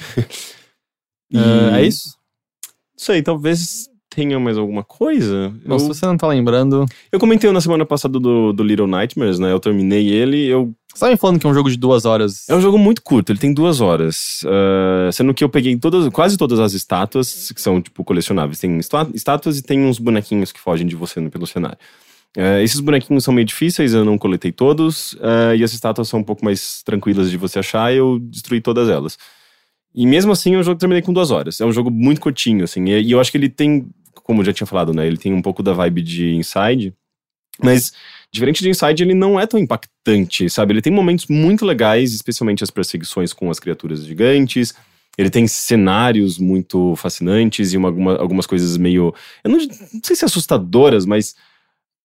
e, 1.30 1.38
é, 1.38 1.80
é 1.80 1.82
isso? 1.82 2.16
Isso 2.96 3.10
aí, 3.10 3.22
talvez 3.22 3.89
tenha 4.10 4.38
mais 4.40 4.58
alguma 4.58 4.82
coisa. 4.82 5.54
Eu, 5.64 5.78
se 5.78 5.86
você 5.86 6.04
não 6.04 6.16
tá 6.16 6.26
lembrando. 6.26 6.84
Eu 7.10 7.20
comentei 7.20 7.50
na 7.50 7.60
semana 7.60 7.86
passada 7.86 8.18
do, 8.18 8.52
do 8.52 8.62
Little 8.62 8.88
Nightmares, 8.88 9.38
né? 9.38 9.52
Eu 9.52 9.60
terminei 9.60 10.08
ele, 10.08 10.46
eu. 10.46 10.74
Você 10.92 11.04
tá 11.04 11.10
me 11.10 11.16
falando 11.16 11.38
que 11.38 11.46
é 11.46 11.48
um 11.48 11.54
jogo 11.54 11.70
de 11.70 11.76
duas 11.76 12.04
horas? 12.04 12.48
É 12.48 12.54
um 12.54 12.60
jogo 12.60 12.76
muito 12.76 13.00
curto, 13.00 13.30
ele 13.30 13.38
tem 13.38 13.54
duas 13.54 13.80
horas. 13.80 14.42
Uh, 14.42 15.12
sendo 15.12 15.32
que 15.32 15.44
eu 15.44 15.48
peguei 15.48 15.76
todas, 15.76 16.08
quase 16.08 16.36
todas 16.36 16.58
as 16.58 16.72
estátuas, 16.72 17.52
que 17.54 17.62
são, 17.62 17.80
tipo, 17.80 18.02
colecionáveis. 18.02 18.58
Tem 18.58 18.76
estátuas 19.14 19.56
e 19.56 19.62
tem 19.62 19.84
uns 19.84 20.00
bonequinhos 20.00 20.50
que 20.50 20.58
fogem 20.58 20.86
de 20.86 20.96
você 20.96 21.20
pelo 21.30 21.46
cenário. 21.46 21.78
Uh, 22.36 22.60
esses 22.62 22.80
bonequinhos 22.80 23.22
são 23.22 23.32
meio 23.32 23.44
difíceis, 23.44 23.94
eu 23.94 24.04
não 24.04 24.18
coletei 24.18 24.50
todos. 24.50 25.12
Uh, 25.14 25.54
e 25.56 25.62
as 25.62 25.72
estátuas 25.72 26.08
são 26.08 26.18
um 26.18 26.24
pouco 26.24 26.44
mais 26.44 26.82
tranquilas 26.82 27.30
de 27.30 27.36
você 27.36 27.60
achar, 27.60 27.94
eu 27.94 28.18
destruí 28.18 28.60
todas 28.60 28.88
elas. 28.88 29.16
E 29.94 30.06
mesmo 30.06 30.30
assim, 30.32 30.56
o 30.56 30.62
jogo 30.62 30.78
terminei 30.78 31.02
com 31.02 31.12
duas 31.12 31.30
horas. 31.30 31.60
É 31.60 31.64
um 31.64 31.72
jogo 31.72 31.90
muito 31.90 32.20
curtinho, 32.20 32.64
assim. 32.64 32.84
E 32.88 33.10
eu 33.10 33.20
acho 33.20 33.30
que 33.30 33.38
ele 33.38 33.48
tem 33.48 33.88
como 34.14 34.40
eu 34.40 34.44
já 34.44 34.52
tinha 34.52 34.66
falado, 34.66 34.92
né? 34.92 35.06
Ele 35.06 35.16
tem 35.16 35.32
um 35.32 35.42
pouco 35.42 35.62
da 35.62 35.72
vibe 35.72 36.02
de 36.02 36.34
Inside, 36.34 36.94
mas 37.62 37.92
diferente 38.32 38.62
de 38.62 38.70
Inside, 38.70 39.02
ele 39.02 39.14
não 39.14 39.38
é 39.38 39.46
tão 39.46 39.58
impactante, 39.58 40.48
sabe? 40.48 40.72
Ele 40.72 40.82
tem 40.82 40.92
momentos 40.92 41.26
muito 41.26 41.64
legais, 41.64 42.14
especialmente 42.14 42.62
as 42.62 42.70
perseguições 42.70 43.32
com 43.32 43.50
as 43.50 43.58
criaturas 43.58 44.04
gigantes. 44.04 44.74
Ele 45.18 45.30
tem 45.30 45.46
cenários 45.46 46.38
muito 46.38 46.94
fascinantes 46.96 47.72
e 47.72 47.76
uma, 47.76 47.90
uma, 47.90 48.16
algumas 48.16 48.46
coisas 48.46 48.76
meio. 48.76 49.12
Eu 49.42 49.50
não, 49.50 49.58
não, 49.58 50.00
sei 50.02 50.16
se 50.16 50.24
assustadoras, 50.24 51.04
mas 51.04 51.34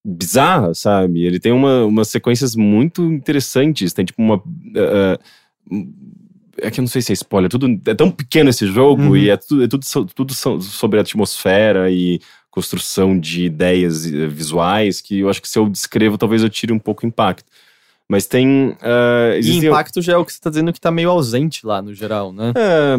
bizarras, 0.03 0.79
sabe? 0.79 1.23
Ele 1.23 1.39
tem 1.39 1.51
uma, 1.51 1.85
umas 1.85 2.09
sequências 2.09 2.55
muito 2.55 3.03
interessantes. 3.03 3.93
Tem 3.93 4.03
tipo 4.03 4.21
uma. 4.21 4.37
Uh, 4.37 5.19
É 6.61 6.71
que 6.71 6.79
eu 6.79 6.83
não 6.83 6.87
sei 6.87 7.01
se 7.01 7.11
é 7.11 7.13
spoiler, 7.13 7.49
tudo, 7.49 7.67
é 7.85 7.93
tão 7.93 8.09
pequeno 8.09 8.49
esse 8.49 8.65
jogo 8.67 9.01
Uhum. 9.03 9.17
e 9.17 9.29
é 9.29 9.37
tudo, 9.37 9.63
é 9.63 9.67
tudo, 9.67 9.83
tudo 10.15 10.33
so- 10.33 10.61
sobre 10.61 10.99
a 10.99 11.01
atmosfera 11.01 11.91
e 11.91 12.19
construção 12.49 13.19
de 13.19 13.43
ideias 13.45 14.05
eh, 14.05 14.27
visuais 14.27 15.01
que 15.01 15.19
eu 15.19 15.29
acho 15.29 15.41
que 15.41 15.49
se 15.49 15.59
eu 15.59 15.67
descrevo 15.67 16.17
talvez 16.17 16.41
eu 16.41 16.49
tire 16.49 16.71
um 16.71 16.79
pouco 16.79 17.05
o 17.05 17.07
impacto. 17.07 17.43
Mas 18.07 18.25
tem. 18.27 18.77
ah, 18.81 19.37
E 19.41 19.57
impacto 19.57 20.01
já 20.01 20.13
é 20.13 20.17
o 20.17 20.23
que 20.23 20.31
você 20.31 20.39
tá 20.39 20.49
dizendo 20.49 20.71
que 20.71 20.79
tá 20.79 20.91
meio 20.91 21.09
ausente 21.09 21.65
lá 21.65 21.81
no 21.81 21.93
geral, 21.93 22.31
né? 22.31 22.53
É, 22.55 22.95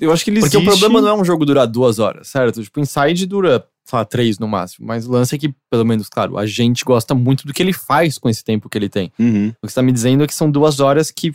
eu 0.00 0.10
acho 0.12 0.24
que 0.24 0.30
ele 0.30 0.40
Porque 0.40 0.56
existe. 0.56 0.68
o 0.68 0.70
problema 0.78 1.00
não 1.00 1.08
é 1.10 1.20
um 1.20 1.24
jogo 1.24 1.44
durar 1.44 1.66
duas 1.66 1.98
horas, 1.98 2.28
certo? 2.28 2.62
Tipo, 2.62 2.80
Inside 2.80 3.26
dura, 3.26 3.64
sei 3.84 3.98
lá, 3.98 4.04
três 4.04 4.38
no 4.38 4.48
máximo. 4.48 4.86
Mas 4.86 5.06
o 5.06 5.12
lance 5.12 5.34
é 5.34 5.38
que, 5.38 5.54
pelo 5.70 5.84
menos, 5.84 6.08
claro, 6.08 6.38
a 6.38 6.46
gente 6.46 6.84
gosta 6.86 7.14
muito 7.14 7.46
do 7.46 7.52
que 7.52 7.62
ele 7.62 7.72
faz 7.74 8.16
com 8.18 8.28
esse 8.30 8.42
tempo 8.42 8.68
que 8.68 8.76
ele 8.78 8.88
tem. 8.88 9.12
Uhum. 9.18 9.48
O 9.62 9.66
que 9.66 9.72
você 9.72 9.74
tá 9.76 9.82
me 9.82 9.92
dizendo 9.92 10.24
é 10.24 10.26
que 10.26 10.34
são 10.34 10.50
duas 10.50 10.80
horas 10.80 11.10
que 11.10 11.32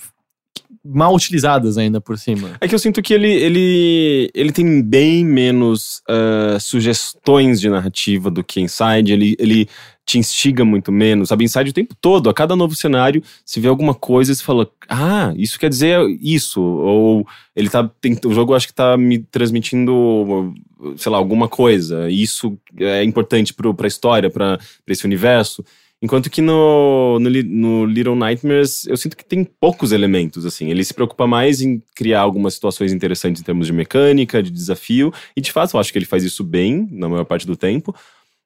mal 0.84 1.14
utilizadas 1.14 1.78
ainda 1.78 2.02
por 2.02 2.18
cima. 2.18 2.52
É 2.60 2.68
que 2.68 2.74
eu 2.74 2.80
sinto 2.80 3.02
que 3.02 3.14
ele, 3.14 3.32
ele, 3.32 4.32
ele 4.34 4.52
tem 4.52 4.82
bem 4.82 5.24
menos 5.24 6.02
ah, 6.08 6.58
sugestões 6.60 7.62
de 7.62 7.70
narrativa 7.70 8.32
do 8.32 8.44
que 8.44 8.60
Inside. 8.62 9.14
Ele, 9.14 9.36
ele 9.38 9.70
te 10.06 10.18
instiga 10.18 10.66
muito 10.66 10.92
menos. 10.92 11.30
Sabe, 11.30 11.44
Inside 11.46 11.70
o 11.70 11.74
tempo 11.74 11.96
todo, 12.02 12.30
a 12.30 12.34
cada 12.34 12.56
novo 12.56 12.76
cenário, 12.76 13.24
se 13.46 13.60
vê 13.60 13.68
alguma 13.68 13.94
coisa 13.94 14.32
e 14.32 14.36
você 14.36 14.44
fala, 14.44 14.68
ah, 14.90 15.34
isso 15.36 15.60
quer 15.60 15.70
dizer 15.70 16.00
isso. 16.20 16.62
Ou 16.62 17.26
ele 17.56 17.70
tá. 17.70 17.90
Tem, 18.02 18.18
o 18.26 18.34
jogo 18.34 18.56
acho 18.56 18.68
que 18.68 18.74
tá 18.74 18.98
me 18.98 19.20
transmitindo, 19.20 20.54
sei 20.98 21.12
lá, 21.12 21.18
alguma 21.18 21.48
coisa. 21.48 22.10
Isso 22.10 22.58
é 22.80 23.04
importante 23.04 23.54
pro, 23.54 23.74
pra 23.74 23.88
história, 23.88 24.30
pra 24.30 24.58
esse 24.88 25.06
universo. 25.06 25.64
Enquanto 26.04 26.32
que 26.32 26.42
no, 26.42 27.20
no, 27.20 27.30
no 27.30 27.86
Little 27.86 28.16
Nightmares 28.16 28.88
eu 28.88 28.98
sinto 28.98 29.16
que 29.16 29.24
tem 29.24 29.44
poucos 29.44 29.92
elementos, 29.92 30.48
assim. 30.48 30.72
Ele 30.72 30.84
se 30.84 30.94
preocupa 30.94 31.28
mais 31.28 31.62
em 31.62 31.82
criar 31.96 32.22
algumas 32.22 32.56
situações 32.56 32.92
interessantes 32.92 33.40
em 33.40 33.46
termos 33.46 33.68
de 33.68 33.74
mecânica, 33.74 34.42
de 34.42 34.50
desafio. 34.50 35.14
E 35.36 35.42
de 35.42 35.52
fato 35.52 35.76
eu 35.76 35.80
acho 35.80 35.92
que 35.92 36.00
ele 36.00 36.06
faz 36.06 36.24
isso 36.24 36.44
bem, 36.44 36.88
na 36.92 37.08
maior 37.08 37.26
parte 37.26 37.46
do 37.46 37.56
tempo. 37.56 37.96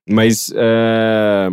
Mas 0.08 0.52
é, 0.54 1.50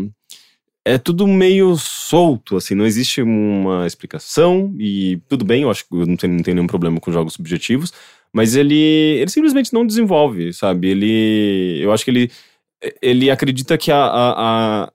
é 0.84 0.98
tudo 0.98 1.26
meio 1.28 1.76
solto, 1.76 2.56
assim. 2.56 2.74
Não 2.74 2.84
existe 2.84 3.22
uma 3.22 3.86
explicação. 3.86 4.74
E 4.80 5.20
tudo 5.28 5.44
bem, 5.44 5.62
eu 5.62 5.70
acho 5.70 5.86
que 5.88 5.94
eu 5.94 6.04
não 6.04 6.16
tenho, 6.16 6.34
não 6.34 6.42
tenho 6.42 6.56
nenhum 6.56 6.66
problema 6.66 6.98
com 6.98 7.12
jogos 7.12 7.34
subjetivos. 7.34 7.92
Mas 8.32 8.56
ele, 8.56 8.74
ele 8.74 9.30
simplesmente 9.30 9.72
não 9.72 9.86
desenvolve, 9.86 10.52
sabe? 10.52 10.88
Ele. 10.88 11.78
Eu 11.80 11.92
acho 11.92 12.04
que 12.04 12.10
ele. 12.10 12.30
Ele 13.00 13.30
acredita 13.30 13.78
que 13.78 13.92
a, 13.92 14.04
a, 14.04 14.84
a 14.84 14.92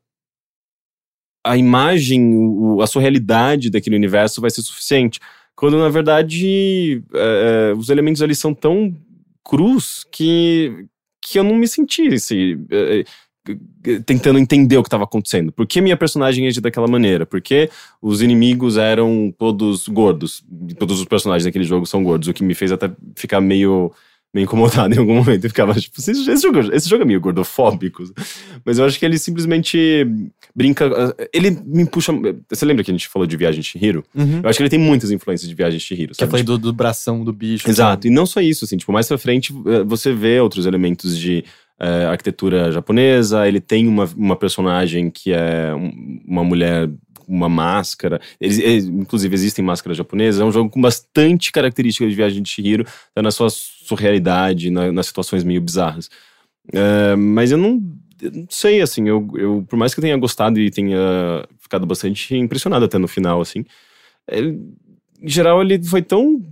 a 1.52 1.58
imagem, 1.58 2.36
o- 2.36 2.82
a 2.82 2.88
surrealidade 2.88 3.70
daquele 3.70 3.96
universo 3.96 4.42
vai 4.42 4.50
ser 4.50 4.62
suficiente. 4.62 5.20
Quando, 5.56 5.78
na 5.78 5.90
verdade, 5.90 7.02
é, 7.14 7.72
é, 7.72 7.74
os 7.76 7.90
elementos 7.90 8.22
ali 8.22 8.36
são 8.36 8.54
tão 8.54 8.96
crus 9.44 10.06
que, 10.12 10.86
que 11.22 11.40
eu 11.40 11.44
não 11.44 11.56
me 11.56 11.68
senti 11.68 12.08
assim, 12.14 12.66
é, 12.70 13.00
é, 13.00 14.00
tentando 14.06 14.38
entender 14.38 14.78
o 14.78 14.84
que 14.84 14.88
estava 14.88 15.06
acontecendo. 15.06 15.52
Por 15.52 15.66
que 15.66 15.80
minha 15.82 15.96
personagem 15.96 16.46
agia 16.48 16.62
daquela 16.62 16.88
maneira? 16.88 17.26
Por 17.26 17.42
que 17.42 17.70
os 18.02 18.22
inimigos 18.22 18.76
eram 18.78 19.34
todos 19.38 19.88
gordos? 19.88 20.44
Todos 20.78 21.00
os 21.00 21.06
personagens 21.06 21.46
daquele 21.46 21.64
jogo 21.64 21.86
são 21.86 22.04
gordos, 22.04 22.28
o 22.28 22.34
que 22.34 22.44
me 22.44 22.54
fez 22.54 22.72
até 22.72 22.92
ficar 23.16 23.40
meio 23.40 23.92
meio 24.34 24.46
incomodado 24.46 24.94
em 24.96 24.98
algum 25.00 25.16
momento. 25.16 25.44
Eu 25.46 25.50
ficava 25.50 25.74
tipo, 25.74 26.00
esse, 26.00 26.12
esse 26.12 26.42
jogo, 26.42 26.60
esse 26.74 26.90
jogo 26.90 27.04
é 27.04 27.06
meio 27.06 27.20
gordofóbico. 27.22 28.04
Mas 28.66 28.78
eu 28.80 28.86
acho 28.86 29.00
que 29.00 29.06
ele 29.06 29.18
simplesmente 29.18 30.06
brinca. 30.56 30.90
Ele 31.34 31.52
me 31.66 31.86
puxa. 31.86 32.12
Você 32.50 32.66
lembra 32.66 32.84
que 32.84 32.92
a 32.92 32.94
gente 32.94 33.08
falou 33.08 33.26
de 33.28 33.38
Viagem 33.38 33.62
de 33.62 33.68
Chihiro? 33.68 34.04
Uhum. 34.14 34.42
Eu 34.44 34.50
acho 34.50 34.58
que 34.58 34.64
ele 34.64 34.70
tem 34.70 34.80
muitas 34.80 35.12
influências 35.12 35.48
de 35.50 35.56
Viagem 35.56 35.78
de 35.80 35.84
Chihiro. 35.86 36.14
Que 36.14 36.24
eu 36.24 36.26
sabe? 36.28 36.32
falei 36.32 36.44
do, 36.44 36.58
do 36.58 36.74
bração 36.74 37.24
do 37.24 37.32
bicho. 37.34 37.70
Exato, 37.70 38.08
e 38.08 38.10
não 38.10 38.26
só 38.26 38.42
isso, 38.42 38.66
assim, 38.66 38.78
tipo, 38.78 38.92
mais 38.92 39.08
pra 39.08 39.18
frente 39.18 39.54
eh, 39.66 39.84
você 39.84 40.14
vê 40.14 40.40
outros 40.40 40.66
elementos 40.66 41.18
de 41.18 41.44
eh, 41.80 42.06
arquitetura 42.06 42.72
japonesa, 42.72 43.48
ele 43.48 43.60
tem 43.62 43.88
uma, 43.88 44.10
uma 44.18 44.36
personagem 44.36 45.10
que 45.10 45.32
é 45.32 45.74
um- 45.76 46.20
uma 46.26 46.44
mulher 46.44 46.90
com 47.20 47.34
uma 47.34 47.48
máscara, 47.50 48.20
eles, 48.42 48.58
eles- 48.58 48.86
inclusive 48.86 49.34
existem 49.36 49.64
máscaras 49.64 49.98
japonesas, 49.98 50.42
é 50.42 50.46
um 50.46 50.52
jogo 50.52 50.70
com 50.70 50.82
bastante 50.82 51.52
características 51.52 52.10
de 52.10 52.16
Viagem 52.16 52.42
de 52.42 52.50
Chihiro, 52.50 52.86
tá 53.14 53.22
na 53.22 53.30
sua 53.32 53.48
surrealidade, 53.88 54.70
na- 54.70 54.92
nas 54.92 55.08
situações 55.08 55.44
meio 55.44 55.62
bizarras. 55.62 56.10
Eh, 56.74 57.16
mas 57.16 57.52
eu 57.52 57.58
não, 57.58 57.82
eu 58.22 58.32
não 58.32 58.46
sei, 58.50 58.82
assim, 58.82 59.08
eu, 59.08 59.28
eu, 59.36 59.66
por 59.68 59.78
mais 59.78 59.94
que 59.94 60.00
eu 60.00 60.04
tenha 60.04 60.18
gostado 60.18 60.60
e 60.60 60.70
tenha 60.70 61.46
ficado 61.60 61.86
bastante 61.86 62.36
impressionado 62.36 62.86
até 62.86 62.98
no 62.98 63.08
final, 63.08 63.40
assim, 63.42 63.64
ele- 64.30 64.60
em 65.22 65.30
geral 65.30 65.62
ele 65.62 65.82
foi 65.84 66.02
tão 66.02 66.44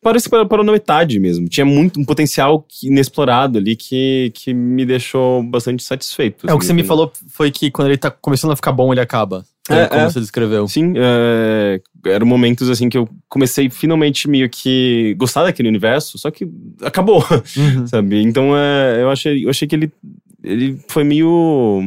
parece 0.00 0.28
para, 0.28 0.44
para 0.44 0.64
na 0.64 0.72
metade 0.72 1.18
mesmo. 1.20 1.48
Tinha 1.48 1.64
muito 1.64 2.00
um 2.00 2.04
potencial 2.04 2.66
inexplorado 2.82 3.58
ali 3.58 3.76
que, 3.76 4.32
que 4.34 4.52
me 4.52 4.84
deixou 4.84 5.42
bastante 5.44 5.82
satisfeito. 5.84 6.48
É, 6.48 6.52
o 6.52 6.58
que 6.58 6.64
assim, 6.64 6.68
você 6.68 6.72
me 6.72 6.82
no 6.82 6.88
falou 6.88 7.12
foi 7.28 7.50
que 7.50 7.70
quando 7.70 7.88
ele 7.88 7.96
tá 7.98 8.10
começando 8.10 8.50
a 8.50 8.56
ficar 8.56 8.72
bom, 8.72 8.92
ele 8.92 9.00
acaba. 9.00 9.44
É, 9.70 9.86
como 9.86 10.00
é. 10.00 10.10
você 10.10 10.18
descreveu. 10.20 10.66
Sim, 10.66 10.94
é, 10.96 11.80
eram 12.06 12.26
momentos 12.26 12.68
assim 12.68 12.88
que 12.88 12.98
eu 12.98 13.08
comecei 13.28 13.70
finalmente 13.70 14.28
meio 14.28 14.50
que 14.50 15.14
gostar 15.16 15.44
daquele 15.44 15.68
universo, 15.68 16.18
só 16.18 16.30
que 16.30 16.48
acabou, 16.82 17.24
Uhum. 17.56 17.86
sabe? 17.86 18.20
Então 18.22 18.56
é, 18.56 19.02
eu, 19.02 19.10
achei, 19.10 19.44
eu 19.44 19.50
achei 19.50 19.68
que 19.68 19.76
ele, 19.76 19.92
ele 20.42 20.80
foi 20.88 21.04
meio. 21.04 21.80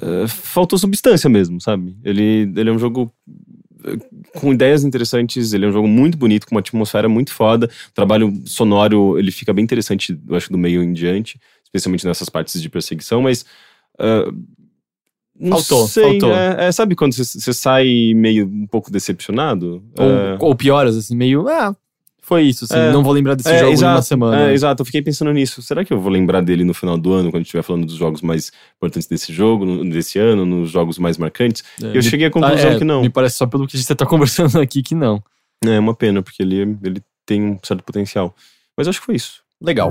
é, 0.00 0.28
faltou 0.28 0.78
substância 0.78 1.28
mesmo, 1.28 1.60
sabe? 1.60 1.96
Ele, 2.04 2.52
ele 2.56 2.70
é 2.70 2.72
um 2.72 2.78
jogo 2.78 3.12
é, 3.84 4.38
com 4.38 4.52
ideias 4.52 4.84
interessantes, 4.84 5.52
ele 5.52 5.64
é 5.64 5.68
um 5.68 5.72
jogo 5.72 5.88
muito 5.88 6.16
bonito, 6.16 6.46
com 6.46 6.54
uma 6.54 6.60
atmosfera 6.60 7.08
muito 7.08 7.32
foda. 7.32 7.66
O 7.90 7.94
trabalho 7.94 8.32
sonoro, 8.46 9.18
ele 9.18 9.32
fica 9.32 9.52
bem 9.52 9.64
interessante, 9.64 10.16
eu 10.28 10.36
acho, 10.36 10.52
do 10.52 10.58
meio 10.58 10.84
em 10.84 10.92
diante, 10.92 11.36
especialmente 11.64 12.06
nessas 12.06 12.28
partes 12.28 12.62
de 12.62 12.68
perseguição, 12.68 13.22
mas. 13.22 13.44
ah, 13.98 14.30
não 15.38 15.58
Faltou, 15.58 15.88
sei, 15.88 16.02
faltou. 16.20 16.32
É, 16.32 16.66
é, 16.68 16.72
sabe 16.72 16.94
quando 16.94 17.12
você- 17.14 17.52
sai 17.52 18.12
meio 18.14 18.46
um 18.46 18.66
pouco 18.66 18.90
decepcionado? 18.90 19.82
É. 19.98 20.36
Ou, 20.40 20.48
ou 20.50 20.54
pioras, 20.54 20.96
assim, 20.96 21.16
meio. 21.16 21.48
Ah, 21.48 21.74
foi 22.22 22.42
isso, 22.44 22.64
assim. 22.64 22.76
É. 22.78 22.92
Não 22.92 23.02
vou 23.02 23.12
lembrar 23.12 23.34
desse 23.34 23.48
É, 23.50 23.58
jogo 23.58 23.72
exato, 23.72 24.02
semana. 24.06 24.48
É, 24.50 24.52
exato, 24.54 24.80
eu 24.82 24.86
fiquei 24.86 25.02
pensando 25.02 25.32
nisso. 25.32 25.60
Será 25.60 25.84
que 25.84 25.92
eu 25.92 26.00
vou 26.00 26.10
lembrar 26.10 26.40
dele 26.40 26.64
no 26.64 26.72
final 26.72 26.96
do 26.96 27.12
ano, 27.12 27.24
quando 27.30 27.36
a 27.36 27.38
gente 27.40 27.46
estiver 27.46 27.62
falando 27.62 27.84
dos 27.84 27.96
jogos 27.96 28.22
mais 28.22 28.50
importantes 28.76 29.08
desse 29.08 29.32
jogo, 29.32 29.84
desse 29.84 30.18
ano, 30.18 30.46
nos 30.46 30.70
jogos 30.70 30.98
mais 30.98 31.18
marcantes? 31.18 31.62
É, 31.82 31.96
eu 31.96 32.00
cheguei 32.02 32.26
à 32.26 32.30
conclusão 32.30 32.70
Ah, 32.70 32.74
é, 32.74 32.78
que 32.78 32.84
não. 32.84 33.02
Me 33.02 33.10
parece 33.10 33.36
só 33.36 33.46
pelo 33.46 33.66
que 33.66 33.76
você 33.76 33.94
tá 33.94 34.06
conversando 34.06 34.58
aqui 34.60 34.82
que 34.82 34.94
não. 34.94 35.22
É 35.64 35.78
uma 35.78 35.94
pena, 35.94 36.22
porque 36.22 36.42
ele, 36.42 36.78
ele 36.82 37.02
tem 37.26 37.42
um 37.42 37.58
certo 37.62 37.82
potencial. 37.84 38.34
Mas 38.76 38.86
acho 38.88 39.00
que 39.00 39.06
foi 39.06 39.16
isso. 39.16 39.42
Legal. 39.60 39.90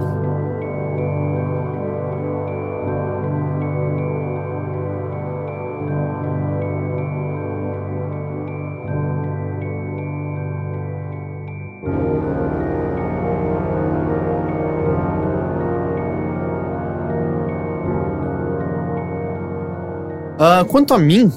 Ah, 20.45 20.65
quanto 20.65 20.93
a 20.93 20.99
mim, 20.99 21.32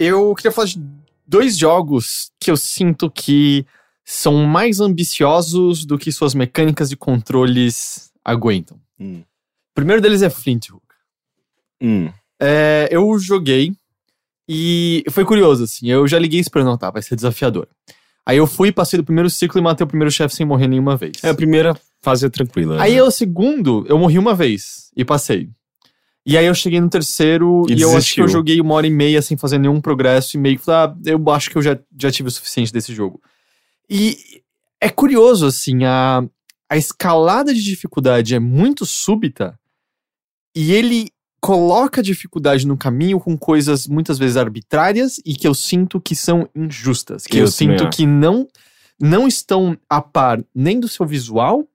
eu 0.00 0.34
queria 0.34 0.50
falar 0.50 0.66
de 0.66 0.82
dois 1.24 1.56
jogos 1.56 2.32
que 2.40 2.50
eu 2.50 2.56
sinto 2.56 3.08
que 3.08 3.64
são 4.04 4.44
mais 4.44 4.80
ambiciosos 4.80 5.84
do 5.84 5.96
que 5.96 6.10
suas 6.10 6.34
mecânicas 6.34 6.90
e 6.90 6.96
controles 6.96 8.10
aguentam. 8.24 8.80
Hum. 8.98 9.20
O 9.20 9.74
primeiro 9.76 10.02
deles 10.02 10.22
é 10.22 10.28
Flint 10.28 10.70
Hook. 10.70 10.82
Hum. 11.80 12.10
É, 12.40 12.88
eu 12.90 13.16
joguei 13.16 13.76
e 14.48 15.04
foi 15.10 15.24
curioso, 15.24 15.62
assim. 15.62 15.88
Eu 15.88 16.08
já 16.08 16.18
liguei 16.18 16.40
esperando, 16.40 16.66
não, 16.66 16.76
tá, 16.76 16.90
vai 16.90 17.00
ser 17.00 17.14
desafiador. 17.14 17.68
Aí 18.26 18.38
eu 18.38 18.46
fui, 18.48 18.72
passei 18.72 18.96
do 18.96 19.04
primeiro 19.04 19.30
ciclo 19.30 19.60
e 19.60 19.62
matei 19.62 19.84
o 19.84 19.88
primeiro 19.88 20.10
chefe 20.10 20.34
sem 20.34 20.44
morrer 20.44 20.66
nenhuma 20.66 20.96
vez. 20.96 21.12
É, 21.22 21.28
a 21.28 21.34
primeira 21.34 21.78
fase 22.00 22.26
é 22.26 22.28
tranquila. 22.28 22.82
Aí 22.82 22.96
né? 22.96 23.02
o 23.04 23.10
segundo, 23.12 23.86
eu 23.88 23.96
morri 23.96 24.18
uma 24.18 24.34
vez 24.34 24.90
e 24.96 25.04
passei. 25.04 25.48
E 26.24 26.38
aí 26.38 26.46
eu 26.46 26.54
cheguei 26.54 26.80
no 26.80 26.88
terceiro 26.88 27.64
E 27.68 27.74
e, 27.74 27.80
eu 27.80 27.96
acho 27.96 28.14
que 28.14 28.20
eu 28.20 28.28
joguei 28.28 28.60
uma 28.60 28.74
hora 28.74 28.86
e 28.86 28.90
meia 28.90 29.20
sem 29.20 29.36
fazer 29.36 29.58
nenhum 29.58 29.80
progresso 29.80 30.36
e 30.36 30.40
meio 30.40 30.58
que 30.58 30.64
falei, 30.64 30.94
ah, 30.94 31.10
eu 31.10 31.30
acho 31.30 31.50
que 31.50 31.56
eu 31.56 31.62
já, 31.62 31.78
já 31.98 32.10
tive 32.10 32.28
o 32.28 32.32
suficiente 32.32 32.72
desse 32.72 32.94
jogo. 32.94 33.20
E 33.90 34.16
é 34.80 34.88
curioso, 34.88 35.46
assim, 35.46 35.84
a, 35.84 36.24
a 36.70 36.76
escalada 36.76 37.52
de 37.52 37.62
dificuldade 37.62 38.34
é 38.34 38.38
muito 38.38 38.86
súbita 38.86 39.58
e 40.54 40.72
ele 40.72 41.10
coloca 41.40 42.00
a 42.00 42.04
dificuldade 42.04 42.66
no 42.66 42.76
caminho 42.76 43.18
com 43.18 43.36
coisas 43.36 43.88
muitas 43.88 44.16
vezes 44.16 44.36
arbitrárias 44.36 45.20
e 45.26 45.34
que 45.34 45.46
eu 45.46 45.54
sinto 45.54 46.00
que 46.00 46.14
são 46.14 46.48
injustas. 46.54 47.26
Que 47.26 47.38
eu, 47.38 47.42
Eu 47.42 47.48
sinto 47.48 47.82
acho. 47.82 47.96
que 47.96 48.06
não, 48.06 48.46
não 49.00 49.26
estão 49.26 49.76
a 49.90 50.00
par 50.00 50.42
nem 50.54 50.78
do 50.78 50.86
seu 50.86 51.04
visual 51.04 51.66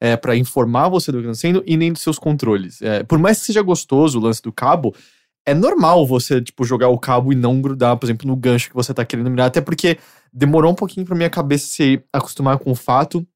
é, 0.00 0.16
para 0.16 0.36
informar 0.36 0.88
você 0.88 1.10
do 1.10 1.18
que 1.22 1.28
está 1.28 1.34
sendo 1.34 1.62
e 1.66 1.76
nem 1.76 1.92
dos 1.92 2.02
seus 2.02 2.18
controles. 2.18 2.82
É, 2.82 3.02
por 3.02 3.18
mais 3.18 3.40
que 3.40 3.46
seja 3.46 3.62
gostoso 3.62 4.18
o 4.18 4.22
lance 4.22 4.42
do 4.42 4.52
cabo, 4.52 4.94
é 5.46 5.54
normal 5.54 6.06
você, 6.06 6.40
tipo, 6.42 6.64
jogar 6.64 6.88
o 6.88 6.98
cabo 6.98 7.32
e 7.32 7.36
não 7.36 7.60
grudar, 7.62 7.96
por 7.96 8.06
exemplo, 8.06 8.26
no 8.26 8.36
gancho 8.36 8.68
que 8.68 8.74
você 8.74 8.92
tá 8.92 9.04
querendo 9.04 9.30
mirar, 9.30 9.46
até 9.46 9.60
porque 9.60 9.96
demorou 10.32 10.72
um 10.72 10.74
pouquinho 10.74 11.06
pra 11.06 11.14
minha 11.16 11.30
cabeça 11.30 11.66
se 11.68 12.02
acostumar 12.12 12.58
com 12.58 12.70
o 12.70 12.74
fato 12.74 13.26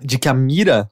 de 0.00 0.18
que 0.18 0.28
a 0.28 0.34
mira 0.34 0.90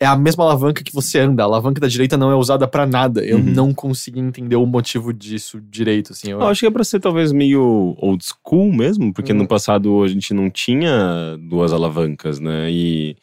é 0.00 0.06
a 0.06 0.14
mesma 0.16 0.44
alavanca 0.44 0.84
que 0.84 0.92
você 0.92 1.20
anda. 1.20 1.42
A 1.42 1.46
alavanca 1.46 1.80
da 1.80 1.86
direita 1.88 2.16
não 2.18 2.30
é 2.30 2.34
usada 2.34 2.68
pra 2.68 2.84
nada. 2.84 3.24
Eu 3.24 3.38
Uhum. 3.38 3.44
não 3.44 3.72
consegui 3.72 4.20
entender 4.20 4.56
o 4.56 4.66
motivo 4.66 5.12
disso 5.14 5.58
direito, 5.60 6.12
assim. 6.12 6.30
Eu, 6.32 6.40
Eu 6.40 6.46
acho 6.48 6.60
que 6.60 6.66
é 6.66 6.70
pra 6.70 6.84
ser 6.84 7.00
talvez 7.00 7.32
meio 7.32 7.94
old 7.98 8.22
school 8.24 8.70
mesmo, 8.72 9.12
porque 9.14 9.32
Hum. 9.32 9.36
no 9.36 9.48
passado 9.48 10.02
a 10.02 10.08
gente 10.08 10.34
não 10.34 10.50
tinha 10.50 11.38
duas 11.48 11.72
alavancas, 11.72 12.38
né? 12.38 12.70
E 12.70 13.16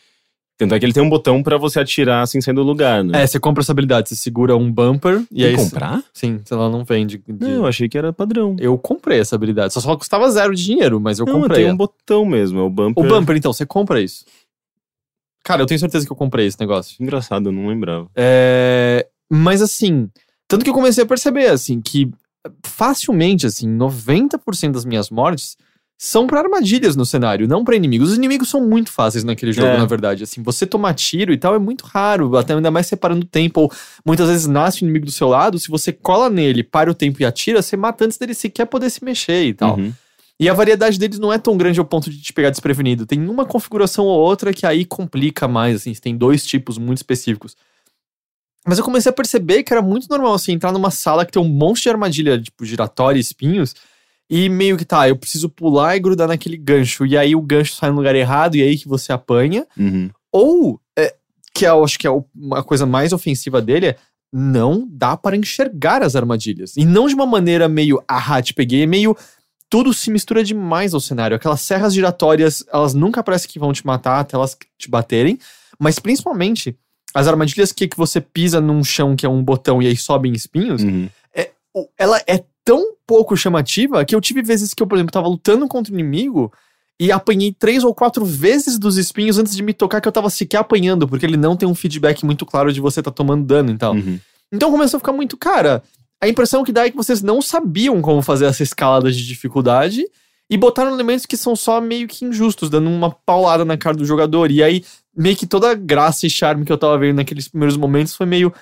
tanto 0.65 0.75
é 0.75 0.79
que 0.79 0.85
ele 0.85 0.93
tem 0.93 1.03
um 1.03 1.09
botão 1.09 1.41
pra 1.43 1.57
você 1.57 1.79
atirar 1.79 2.27
sem 2.27 2.39
sair 2.41 2.53
do 2.53 2.63
lugar, 2.63 3.03
né? 3.03 3.23
É, 3.23 3.27
você 3.27 3.39
compra 3.39 3.61
essa 3.61 3.71
habilidade, 3.71 4.09
você 4.09 4.15
segura 4.15 4.55
um 4.55 4.71
bumper 4.71 5.23
e 5.31 5.35
Tem 5.43 5.45
aí. 5.47 5.55
comprar? 5.55 6.03
Sim, 6.13 6.39
ela 6.49 6.69
não 6.69 6.83
vende. 6.83 7.17
de- 7.27 7.33
Não, 7.39 7.49
eu 7.49 7.65
achei 7.67 7.87
que 7.89 7.97
era 7.97 8.11
padrão. 8.13 8.55
Eu 8.59 8.77
comprei 8.77 9.19
essa 9.19 9.35
habilidade. 9.35 9.73
Só 9.73 9.79
só 9.79 9.95
custava 9.95 10.29
zero 10.31 10.55
de 10.55 10.63
dinheiro, 10.63 10.99
mas 10.99 11.19
eu 11.19 11.25
não, 11.25 11.41
comprei. 11.41 11.63
tem 11.63 11.71
um 11.73 11.75
botão 11.77 12.25
mesmo, 12.25 12.59
é 12.59 12.63
o 12.63 12.69
bumper. 12.69 13.03
O 13.03 13.07
bumper, 13.07 13.35
então, 13.37 13.51
você 13.53 13.65
compra 13.65 14.01
isso. 14.01 14.23
Cara, 15.43 15.61
eu 15.63 15.65
tenho 15.65 15.79
certeza 15.79 16.05
que 16.05 16.11
eu 16.11 16.15
comprei 16.15 16.45
esse 16.45 16.59
negócio. 16.59 16.95
Engraçado, 16.99 17.49
eu 17.49 17.51
não 17.51 17.67
lembrava. 17.67 18.07
É, 18.15 19.07
Mas 19.29 19.61
assim, 19.61 20.09
tanto 20.47 20.63
que 20.63 20.69
eu 20.69 20.73
comecei 20.73 21.03
a 21.03 21.07
perceber, 21.07 21.47
assim, 21.47 21.81
que 21.81 22.11
facilmente, 22.65 23.45
assim, 23.45 23.67
90% 23.67 24.71
das 24.73 24.85
minhas 24.85 25.09
mortes 25.09 25.57
são 26.03 26.25
pra 26.25 26.39
armadilhas 26.39 26.95
no 26.95 27.05
cenário, 27.05 27.47
não 27.47 27.63
pra 27.63 27.75
inimigos. 27.75 28.09
Os 28.09 28.17
inimigos 28.17 28.49
são 28.49 28.67
muito 28.67 28.91
fáceis 28.91 29.23
naquele 29.23 29.53
jogo, 29.53 29.67
É. 29.67 29.77
na 29.77 29.85
verdade. 29.85 30.23
Assim, 30.23 30.41
você 30.41 30.65
tomar 30.65 30.95
tiro 30.95 31.31
e 31.31 31.37
tal 31.37 31.53
é 31.53 31.59
muito 31.59 31.85
raro, 31.85 32.35
até 32.37 32.55
ainda 32.55 32.71
mais 32.71 32.87
separando 32.87 33.23
o 33.23 33.29
tempo. 33.29 33.61
Ou 33.61 33.71
muitas 34.03 34.27
vezes 34.27 34.47
nasce 34.47 34.81
o 34.81 34.83
inimigo 34.83 35.05
do 35.05 35.11
seu 35.11 35.27
lado, 35.27 35.59
se 35.59 35.69
você 35.69 35.91
cola 35.93 36.27
nele, 36.27 36.63
para 36.63 36.89
o 36.89 36.95
tempo 36.95 37.21
e 37.21 37.25
atira, 37.25 37.61
você 37.61 37.77
mata 37.77 38.03
antes 38.03 38.17
dele 38.17 38.33
sequer 38.33 38.65
poder 38.65 38.89
se 38.89 39.05
mexer 39.05 39.45
e 39.45 39.53
tal. 39.53 39.77
Uhum. 39.77 39.93
E 40.39 40.49
a 40.49 40.53
variedade 40.55 40.97
deles 40.97 41.19
não 41.19 41.31
é 41.31 41.37
tão 41.37 41.55
grande 41.55 41.79
ao 41.79 41.85
ponto 41.85 42.09
de 42.09 42.19
te 42.19 42.33
pegar 42.33 42.49
desprevenido. 42.49 43.05
Tem 43.05 43.23
uma 43.29 43.45
configuração 43.45 44.05
ou 44.05 44.19
outra 44.19 44.51
que 44.51 44.65
aí 44.65 44.85
complica 44.85 45.47
mais, 45.47 45.75
assim, 45.75 45.93
você 45.93 46.01
tem 46.01 46.17
dois 46.17 46.43
tipos 46.43 46.79
muito 46.79 46.97
específicos. 46.97 47.55
Mas 48.67 48.79
eu 48.79 48.83
comecei 48.83 49.11
a 49.11 49.13
perceber 49.13 49.61
que 49.61 49.71
era 49.71 49.83
muito 49.83 50.07
normal, 50.09 50.33
assim, 50.33 50.53
entrar 50.53 50.71
numa 50.71 50.89
sala 50.89 51.27
que 51.27 51.31
tem 51.31 51.39
um 51.39 51.47
monte 51.47 51.83
de 51.83 51.89
armadilha, 51.89 52.41
tipo, 52.41 52.65
giratória 52.65 53.19
e 53.19 53.21
espinhos, 53.21 53.75
e 54.33 54.47
meio 54.47 54.77
que 54.77 54.85
tá, 54.85 55.09
eu 55.09 55.17
preciso 55.17 55.49
pular 55.49 55.95
e 55.95 55.99
grudar 55.99 56.29
naquele 56.29 56.55
gancho, 56.55 57.05
e 57.05 57.17
aí 57.17 57.35
o 57.35 57.41
gancho 57.41 57.73
sai 57.75 57.89
no 57.89 57.97
lugar 57.97 58.15
errado, 58.15 58.55
e 58.55 58.61
aí 58.61 58.77
que 58.77 58.87
você 58.87 59.11
apanha. 59.11 59.67
Uhum. 59.77 60.09
Ou, 60.31 60.79
é, 60.97 61.13
que 61.53 61.65
eu 61.65 61.83
acho 61.83 61.99
que 61.99 62.07
é 62.07 62.11
a 62.53 62.63
coisa 62.63 62.85
mais 62.85 63.11
ofensiva 63.11 63.61
dele, 63.61 63.87
é 63.87 63.95
não 64.33 64.87
dá 64.89 65.17
para 65.17 65.35
enxergar 65.35 66.01
as 66.01 66.15
armadilhas. 66.15 66.77
E 66.77 66.85
não 66.85 67.07
de 67.09 67.13
uma 67.13 67.25
maneira 67.25 67.67
meio, 67.67 68.01
ah, 68.07 68.41
te 68.41 68.53
peguei, 68.53 68.83
é 68.83 68.85
meio. 68.85 69.13
Tudo 69.69 69.93
se 69.93 70.09
mistura 70.09 70.41
demais 70.41 70.93
ao 70.93 71.01
cenário. 71.01 71.35
Aquelas 71.35 71.59
serras 71.59 71.93
giratórias, 71.93 72.63
elas 72.71 72.93
nunca 72.93 73.21
parecem 73.21 73.49
que 73.51 73.59
vão 73.59 73.73
te 73.73 73.85
matar 73.85 74.21
até 74.21 74.37
elas 74.37 74.57
te 74.77 74.89
baterem. 74.89 75.37
Mas 75.77 75.99
principalmente, 75.99 76.77
as 77.13 77.27
armadilhas 77.27 77.73
que, 77.73 77.89
que 77.89 77.97
você 77.97 78.21
pisa 78.21 78.61
num 78.61 78.81
chão 78.85 79.13
que 79.17 79.25
é 79.25 79.29
um 79.29 79.43
botão 79.43 79.81
e 79.81 79.87
aí 79.87 79.97
sobem 79.97 80.31
espinhos, 80.31 80.81
Uhum. 80.81 81.09
o- 81.75 81.87
ela 81.97 82.21
é 82.27 82.41
tão 82.63 82.93
pouco 83.05 83.35
chamativa 83.35 84.05
que 84.05 84.15
eu 84.15 84.21
tive 84.21 84.41
vezes 84.41 84.73
que 84.73 84.81
eu, 84.81 84.87
por 84.87 84.95
exemplo, 84.95 85.11
tava 85.11 85.27
lutando 85.27 85.67
contra 85.67 85.91
o 85.91 85.95
inimigo 85.95 86.51
e 86.99 87.11
apanhei 87.11 87.51
três 87.51 87.83
ou 87.83 87.95
quatro 87.95 88.23
vezes 88.23 88.77
dos 88.77 88.97
espinhos 88.97 89.37
antes 89.37 89.55
de 89.55 89.63
me 89.63 89.73
tocar 89.73 89.99
que 89.99 90.07
eu 90.07 90.11
tava 90.11 90.29
sequer 90.29 90.57
apanhando, 90.57 91.07
porque 91.07 91.25
ele 91.25 91.37
não 91.37 91.55
tem 91.57 91.67
um 91.67 91.73
feedback 91.73 92.23
muito 92.23 92.45
claro 92.45 92.71
de 92.71 92.79
você 92.79 93.01
tá 93.01 93.09
tomando 93.09 93.43
dano 93.43 93.71
e 93.71 93.77
tal. 93.77 93.93
Uhum. 93.95 94.19
Então 94.51 94.69
começou 94.69 94.97
a 94.97 94.99
ficar 94.99 95.13
muito, 95.13 95.35
cara, 95.35 95.81
a 96.21 96.27
impressão 96.27 96.63
que 96.63 96.71
dá 96.71 96.85
é 96.85 96.91
que 96.91 96.95
vocês 96.95 97.23
não 97.23 97.41
sabiam 97.41 97.99
como 98.01 98.21
fazer 98.21 98.45
essa 98.45 98.61
escalada 98.61 99.11
de 99.11 99.25
dificuldade 99.25 100.05
e 100.47 100.57
botaram 100.57 100.93
elementos 100.93 101.25
que 101.25 101.35
são 101.35 101.55
só 101.55 101.81
meio 101.81 102.07
que 102.07 102.25
injustos, 102.25 102.69
dando 102.69 102.89
uma 102.89 103.09
paulada 103.09 103.65
na 103.65 103.77
cara 103.77 103.95
do 103.95 104.05
jogador. 104.05 104.51
E 104.51 104.61
aí, 104.61 104.83
meio 105.15 105.35
que 105.35 105.47
toda 105.47 105.71
a 105.71 105.73
graça 105.73 106.27
e 106.27 106.29
charme 106.29 106.65
que 106.65 106.71
eu 106.71 106.77
tava 106.77 106.97
vendo 106.99 107.15
naqueles 107.15 107.47
primeiros 107.47 107.77
momentos 107.77 108.15
foi 108.15 108.25
meio. 108.25 108.53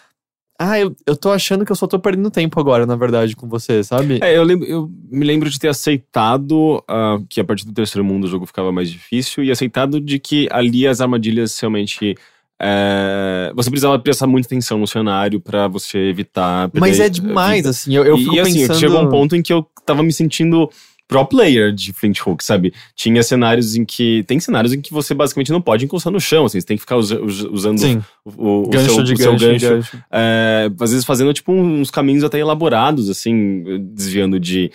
Ah, 0.62 0.78
eu, 0.78 0.94
eu 1.08 1.16
tô 1.16 1.32
achando 1.32 1.64
que 1.66 1.72
eu 1.72 1.76
só 1.76 1.88
tô 1.88 1.98
perdendo 1.98 2.30
tempo 2.30 2.60
agora, 2.60 2.86
na 2.86 2.98
verdade, 2.98 3.34
com 3.34 3.48
você, 3.48 3.82
sabe? 3.82 4.20
É, 4.22 4.36
eu, 4.36 4.44
lembro- 4.44 4.68
eu 4.68 4.92
me 5.10 5.26
lembro 5.26 5.50
de 5.50 5.58
ter 5.58 5.70
aceitado 5.70 6.84
ah, 6.86 7.18
que 7.30 7.40
a 7.40 7.46
partir 7.46 7.66
do 7.66 7.72
terceiro 7.72 8.04
mundo 8.04 8.26
o 8.26 8.28
jogo 8.28 8.46
ficava 8.46 8.70
mais 8.70 8.92
difícil 8.92 9.42
e 9.42 9.52
aceitado 9.52 10.02
de 10.02 10.20
que 10.20 10.50
ali 10.52 10.86
as 10.86 11.00
armadilhas 11.00 11.58
realmente. 11.58 12.18
é, 12.62 13.54
você 13.56 13.70
precisava 13.70 13.98
prestar 14.00 14.28
muita 14.28 14.48
atenção 14.50 14.78
no 14.78 14.86
cenário 14.86 15.40
pra 15.40 15.70
você 15.70 15.98
evitar. 16.10 16.70
Mas 16.78 17.00
é 17.00 17.08
demais, 17.08 17.66
assim. 17.66 17.96
Eu, 17.96 18.04
eu 18.04 18.18
e, 18.18 18.24
fico 18.24 18.36
e, 18.36 18.40
assim, 18.42 18.54
pensando. 18.60 18.80
chegou 18.80 19.00
um 19.00 19.10
ponto 19.10 19.36
em 19.38 19.42
que 19.42 19.54
eu 19.54 19.66
tava 19.86 20.04
me 20.04 20.12
sentindo 20.12 20.70
pro 21.10 21.26
player 21.26 21.74
de 21.74 21.92
Flint 21.92 22.20
Hook, 22.26 22.44
sabe? 22.44 22.72
Tinha 22.96 23.24
cenários 23.24 23.76
em 23.76 23.84
que. 23.84 24.24
Tem 24.28 24.40
cenários 24.40 24.72
em 24.74 24.80
que 24.80 24.94
você 24.94 25.16
basicamente 25.16 25.52
não 25.52 25.60
pode 25.60 25.84
encostar 25.84 26.14
no 26.14 26.22
chão, 26.22 26.46
assim, 26.46 26.62
você 26.62 26.68
tem 26.68 26.78
que 26.78 26.82
ficar 26.82 26.98
usa- 26.98 27.20
usa- 27.20 27.50
usando 27.50 27.80
Sim, 27.80 28.00
o, 28.24 28.62
o 28.62 28.70
gancho 28.70 28.94
seu, 28.94 29.04
de 29.04 29.14
o 29.14 29.18
seu 29.18 29.32
gancho, 29.32 29.46
de 29.46 29.50
gancho. 29.68 29.70
gancho. 29.92 30.04
É, 30.12 30.70
às 30.80 30.92
vezes 30.92 31.04
fazendo 31.04 31.34
tipo 31.34 31.52
uns 31.52 31.90
caminhos 31.90 32.24
até 32.24 32.38
elaborados, 32.38 33.10
assim, 33.10 33.64
desviando 33.92 34.40
de, 34.40 34.72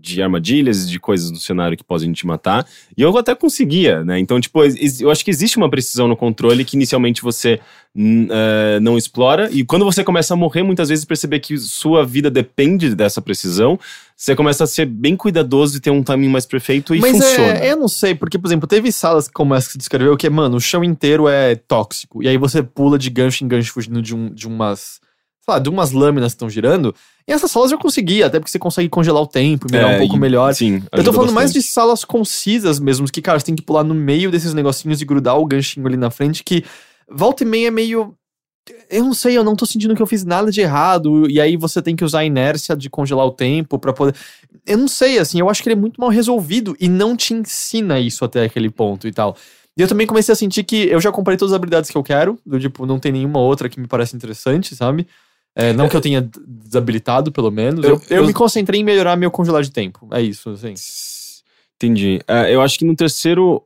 de 0.00 0.22
armadilhas, 0.22 0.88
de 0.88 1.00
coisas 1.00 1.30
no 1.30 1.38
cenário 1.38 1.76
que 1.76 1.84
podem 1.84 2.12
te 2.12 2.26
matar. 2.26 2.66
E 2.96 3.02
eu 3.02 3.16
até 3.16 3.34
conseguia, 3.34 4.04
né? 4.04 4.18
Então, 4.18 4.40
tipo, 4.40 4.60
eu 4.62 5.10
acho 5.10 5.24
que 5.24 5.30
existe 5.30 5.56
uma 5.56 5.70
precisão 5.70 6.06
no 6.06 6.16
controle 6.16 6.64
que 6.64 6.76
inicialmente 6.76 7.22
você 7.22 7.58
é, 7.96 8.80
não 8.80 8.98
explora. 8.98 9.48
E 9.50 9.64
quando 9.64 9.84
você 9.84 10.04
começa 10.04 10.34
a 10.34 10.36
morrer, 10.36 10.62
muitas 10.62 10.88
vezes 10.88 11.04
perceber 11.04 11.40
que 11.40 11.56
sua 11.56 12.04
vida 12.04 12.30
depende 12.30 12.94
dessa 12.94 13.22
precisão, 13.22 13.78
você 14.16 14.34
começa 14.34 14.64
a 14.64 14.66
ser 14.66 14.86
bem 14.86 15.16
cuidadoso 15.16 15.76
e 15.76 15.80
ter 15.80 15.90
um 15.90 16.02
timing 16.02 16.28
mais 16.28 16.46
perfeito 16.46 16.94
e 16.94 17.00
Mas 17.00 17.12
funciona. 17.12 17.58
é, 17.58 17.72
eu 17.72 17.76
não 17.76 17.88
sei, 17.88 18.14
porque, 18.14 18.38
por 18.38 18.48
exemplo, 18.48 18.68
teve 18.68 18.92
salas 18.92 19.28
como 19.28 19.54
essa 19.54 19.66
que 19.66 19.72
você 19.72 19.78
descreveu, 19.78 20.16
que, 20.16 20.28
mano, 20.28 20.56
o 20.56 20.60
chão 20.60 20.84
inteiro 20.84 21.28
é 21.28 21.54
tóxico. 21.54 22.22
E 22.22 22.28
aí 22.28 22.36
você 22.36 22.62
pula 22.62 22.98
de 22.98 23.10
gancho 23.10 23.44
em 23.44 23.48
gancho 23.48 23.72
fugindo 23.72 24.02
de, 24.02 24.14
um, 24.14 24.28
de 24.30 24.46
umas. 24.46 25.00
Sei 25.40 25.52
lá, 25.52 25.58
de 25.58 25.68
umas 25.68 25.92
lâminas 25.92 26.32
que 26.32 26.36
estão 26.36 26.48
girando. 26.48 26.94
E 27.26 27.32
essas 27.32 27.50
salas 27.50 27.72
eu 27.72 27.78
conseguia, 27.78 28.26
até 28.26 28.38
porque 28.38 28.50
você 28.50 28.58
consegue 28.58 28.88
congelar 28.88 29.22
o 29.22 29.26
tempo, 29.26 29.66
mirar 29.70 29.90
É, 29.90 29.94
um 29.96 29.98
pouco 29.98 30.16
e- 30.16 30.18
melhor. 30.20 30.54
Sim, 30.54 30.82
Eu 30.92 31.02
tô 31.02 31.12
falando 31.12 31.32
mais 31.32 31.50
de 31.52 31.58
bastante. 31.58 31.72
salas 31.72 32.04
concisas 32.04 32.78
mesmo, 32.78 33.06
que, 33.10 33.22
cara, 33.22 33.38
você 33.40 33.46
tem 33.46 33.54
que 33.56 33.62
pular 33.62 33.82
no 33.82 33.94
meio 33.94 34.30
desses 34.30 34.52
negocinhos 34.52 35.00
e 35.00 35.04
grudar 35.06 35.38
o 35.38 35.46
ganchinho 35.46 35.86
ali 35.86 35.96
na 35.96 36.10
frente, 36.10 36.44
que 36.44 36.62
volta 37.10 37.42
e 37.42 37.46
meia 37.46 37.68
é 37.68 37.70
meio. 37.70 38.14
Eu 38.90 39.04
não 39.04 39.14
sei, 39.14 39.36
eu 39.36 39.44
não 39.44 39.54
tô 39.56 39.64
sentindo 39.66 39.94
que 39.94 40.00
eu 40.02 40.06
fiz 40.06 40.24
nada 40.24 40.50
de 40.50 40.60
errado, 40.60 41.28
e 41.30 41.38
aí 41.40 41.56
você 41.56 41.82
tem 41.82 41.94
que 41.96 42.04
usar 42.04 42.20
a 42.20 42.24
inércia 42.24 42.74
de 42.76 42.88
congelar 42.88 43.26
o 43.26 43.30
tempo 43.30 43.78
pra 43.78 43.92
poder. 43.92 44.14
Eu 44.66 44.78
não 44.78 44.88
sei, 44.88 45.18
assim, 45.18 45.38
eu 45.40 45.48
acho 45.50 45.62
que 45.62 45.68
ele 45.68 45.74
é 45.76 45.80
muito 45.80 46.00
mal 46.00 46.08
resolvido 46.10 46.74
e 46.80 46.88
não 46.88 47.14
te 47.16 47.34
ensina 47.34 47.98
isso 48.00 48.24
até 48.24 48.42
aquele 48.44 48.70
ponto 48.70 49.06
e 49.06 49.12
tal. 49.12 49.36
E 49.76 49.82
eu 49.82 49.88
também 49.88 50.06
comecei 50.06 50.32
a 50.32 50.36
sentir 50.36 50.62
que 50.64 50.88
eu 50.88 51.00
já 51.00 51.10
comprei 51.12 51.36
todas 51.36 51.52
as 51.52 51.56
habilidades 51.56 51.90
que 51.90 51.96
eu 51.96 52.02
quero, 52.02 52.38
do 52.46 52.58
tipo, 52.60 52.86
não 52.86 52.98
tem 52.98 53.12
nenhuma 53.12 53.38
outra 53.40 53.68
que 53.68 53.78
me 53.80 53.86
parece 53.86 54.14
interessante, 54.16 54.74
sabe? 54.76 55.06
É, 55.56 55.72
não 55.72 55.88
que 55.88 55.96
eu 55.96 56.00
tenha 56.00 56.28
desabilitado, 56.46 57.30
pelo 57.30 57.50
menos. 57.50 57.84
Eu, 57.84 57.92
Eu- 57.92 58.02
eu 58.10 58.16
eu- 58.22 58.26
me 58.26 58.32
concentrei 58.32 58.80
em 58.80 58.84
melhorar 58.84 59.16
meu 59.16 59.30
congelar 59.30 59.62
de 59.62 59.70
tempo. 59.70 60.08
É 60.12 60.20
isso, 60.20 60.50
assim. 60.50 60.74
Entendi. 61.76 62.20
É, 62.26 62.54
eu 62.54 62.60
acho 62.60 62.78
que 62.78 62.84
no 62.84 62.94
terceiro. 62.96 63.62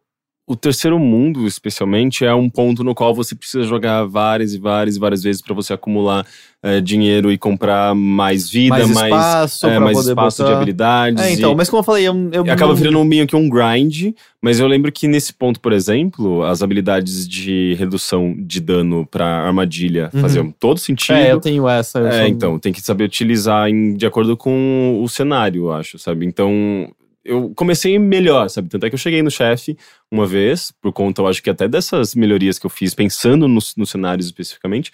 O 0.48 0.56
terceiro 0.56 0.98
mundo, 0.98 1.46
especialmente, 1.46 2.24
é 2.24 2.34
um 2.34 2.48
ponto 2.48 2.82
no 2.82 2.94
qual 2.94 3.14
você 3.14 3.34
precisa 3.34 3.64
jogar 3.64 4.04
várias 4.04 4.54
e 4.54 4.58
várias 4.58 4.96
e 4.96 4.98
várias 4.98 5.22
vezes 5.22 5.42
para 5.42 5.54
você 5.54 5.74
acumular 5.74 6.24
é, 6.62 6.80
dinheiro 6.80 7.30
e 7.30 7.36
comprar 7.36 7.94
mais 7.94 8.48
vida, 8.50 8.70
mais 8.78 8.90
mais, 8.90 9.14
espaço, 9.14 9.66
é, 9.66 9.70
pra 9.76 9.80
mais 9.80 9.98
espaço 9.98 10.36
de 10.38 10.42
botar. 10.44 10.56
habilidades. 10.56 11.22
É, 11.22 11.32
então, 11.32 11.52
e- 11.52 11.54
mas 11.54 11.68
como 11.68 11.80
eu 11.80 11.84
falei, 11.84 12.08
eu, 12.08 12.30
eu 12.32 12.42
acaba 12.44 12.68
não- 12.72 12.74
virando 12.74 13.04
meio 13.04 13.26
que 13.26 13.36
um 13.36 13.46
grind, 13.48 14.12
mas 14.42 14.58
eu 14.58 14.66
lembro 14.66 14.90
que 14.90 15.06
nesse 15.06 15.32
ponto, 15.34 15.60
por 15.60 15.72
exemplo, 15.72 16.42
as 16.42 16.62
habilidades 16.62 17.28
de 17.28 17.74
redução 17.78 18.34
de 18.38 18.58
dano 18.60 19.06
pra 19.06 19.26
armadilha 19.26 20.10
Uhum. 20.14 20.20
faziam 20.22 20.50
todo 20.58 20.78
sentido. 20.80 21.14
É, 21.16 21.30
eu 21.30 21.40
tenho 21.40 21.68
essa. 21.68 21.98
eu 21.98 22.06
É, 22.08 22.20
sou- 22.20 22.26
então, 22.28 22.58
tem 22.58 22.72
que 22.72 22.80
saber 22.80 23.04
utilizar 23.04 23.68
em- 23.68 23.94
de 23.94 24.06
acordo 24.06 24.34
com 24.36 24.98
o 25.00 25.08
cenário, 25.08 25.64
eu 25.66 25.72
acho, 25.72 25.98
sabe? 25.98 26.24
Então, 26.26 26.88
eu 27.28 27.52
comecei 27.54 27.98
melhor, 27.98 28.48
sabe? 28.50 28.68
Tanto 28.68 28.84
é 28.86 28.88
que 28.88 28.94
eu 28.94 28.98
cheguei 28.98 29.22
no 29.22 29.30
chefe 29.30 29.76
uma 30.10 30.26
vez, 30.26 30.72
por 30.80 30.92
conta, 30.92 31.20
eu 31.22 31.26
acho 31.26 31.42
que 31.42 31.50
até 31.50 31.68
dessas 31.68 32.14
melhorias 32.14 32.58
que 32.58 32.66
eu 32.66 32.70
fiz, 32.70 32.94
pensando 32.94 33.46
nos, 33.46 33.76
nos 33.76 33.90
cenários 33.90 34.26
especificamente, 34.26 34.90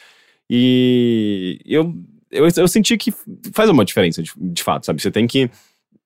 e 0.50 1.58
eu, 1.64 1.94
eu, 2.30 2.46
eu 2.56 2.68
senti 2.68 2.96
que 2.96 3.12
faz 3.52 3.70
uma 3.70 3.84
diferença, 3.84 4.22
de, 4.22 4.30
de 4.36 4.62
fato, 4.62 4.86
sabe? 4.86 5.00
Você 5.00 5.10
tem 5.10 5.26
que 5.26 5.50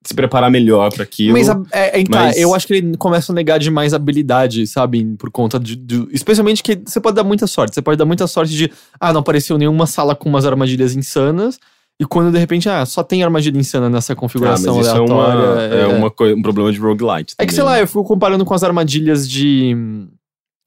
se 0.05 0.15
preparar 0.15 0.51
melhor 0.51 0.93
pra 0.93 1.03
aquilo. 1.03 1.33
Mas, 1.33 1.49
é, 1.73 2.01
é, 2.01 2.05
tá, 2.05 2.11
mas- 2.11 2.37
eu 2.39 2.55
acho 2.55 2.67
que 2.67 2.75
ele 2.75 2.97
começa 2.97 3.33
a 3.33 3.35
negar 3.35 3.59
demais 3.59 3.93
habilidade, 3.93 4.67
sabe? 4.67 5.05
Por 5.19 5.31
conta 5.31 5.59
de, 5.59 5.75
de- 5.77 6.07
Especialmente 6.13 6.63
que 6.63 6.77
você 6.87 7.01
pode 7.01 7.17
dar 7.17 7.25
muita 7.25 7.47
sorte. 7.47 7.75
Você 7.75 7.83
pode 7.83 7.99
dar 7.99 8.05
muita 8.05 8.27
sorte 8.27 8.55
de. 8.55 8.71
Ah, 9.01 9.13
não 9.13 9.21
apareceu 9.21 9.59
nenhuma 9.59 9.87
sala 9.87 10.15
com 10.15 10.29
umas 10.29 10.47
armadilhas 10.47 10.95
insanas. 10.95 11.59
E 12.01 12.07
quando 12.07 12.31
de 12.33 12.39
repente, 12.39 12.69
ah, 12.69 12.87
só 12.87 13.03
tem 13.03 13.25
armadilha 13.25 13.59
insana 13.59 13.91
nessa 13.91 14.13
Ah, 14.13 14.15
mas 14.15 14.21
configuração 14.21 14.81
isso 14.81 14.89
é, 14.89 14.93
aleatória. 14.93 15.51
uma, 15.51 15.63
é 15.63 15.87
uma 15.89 16.11
coi- 16.11 16.33
um 16.33 16.43
problema 16.43 16.71
de 16.73 16.79
roguelite. 16.79 17.35
É 17.39 17.45
que, 17.45 17.53
sei 17.53 17.63
também. 17.65 17.77
lá, 17.77 17.81
eu 17.81 17.87
fico 17.89 18.05
comparando 18.05 18.45
com 18.45 18.55
as 18.55 18.63
armadilhas 18.63 19.29
de 19.29 19.75
hum, 19.77 20.09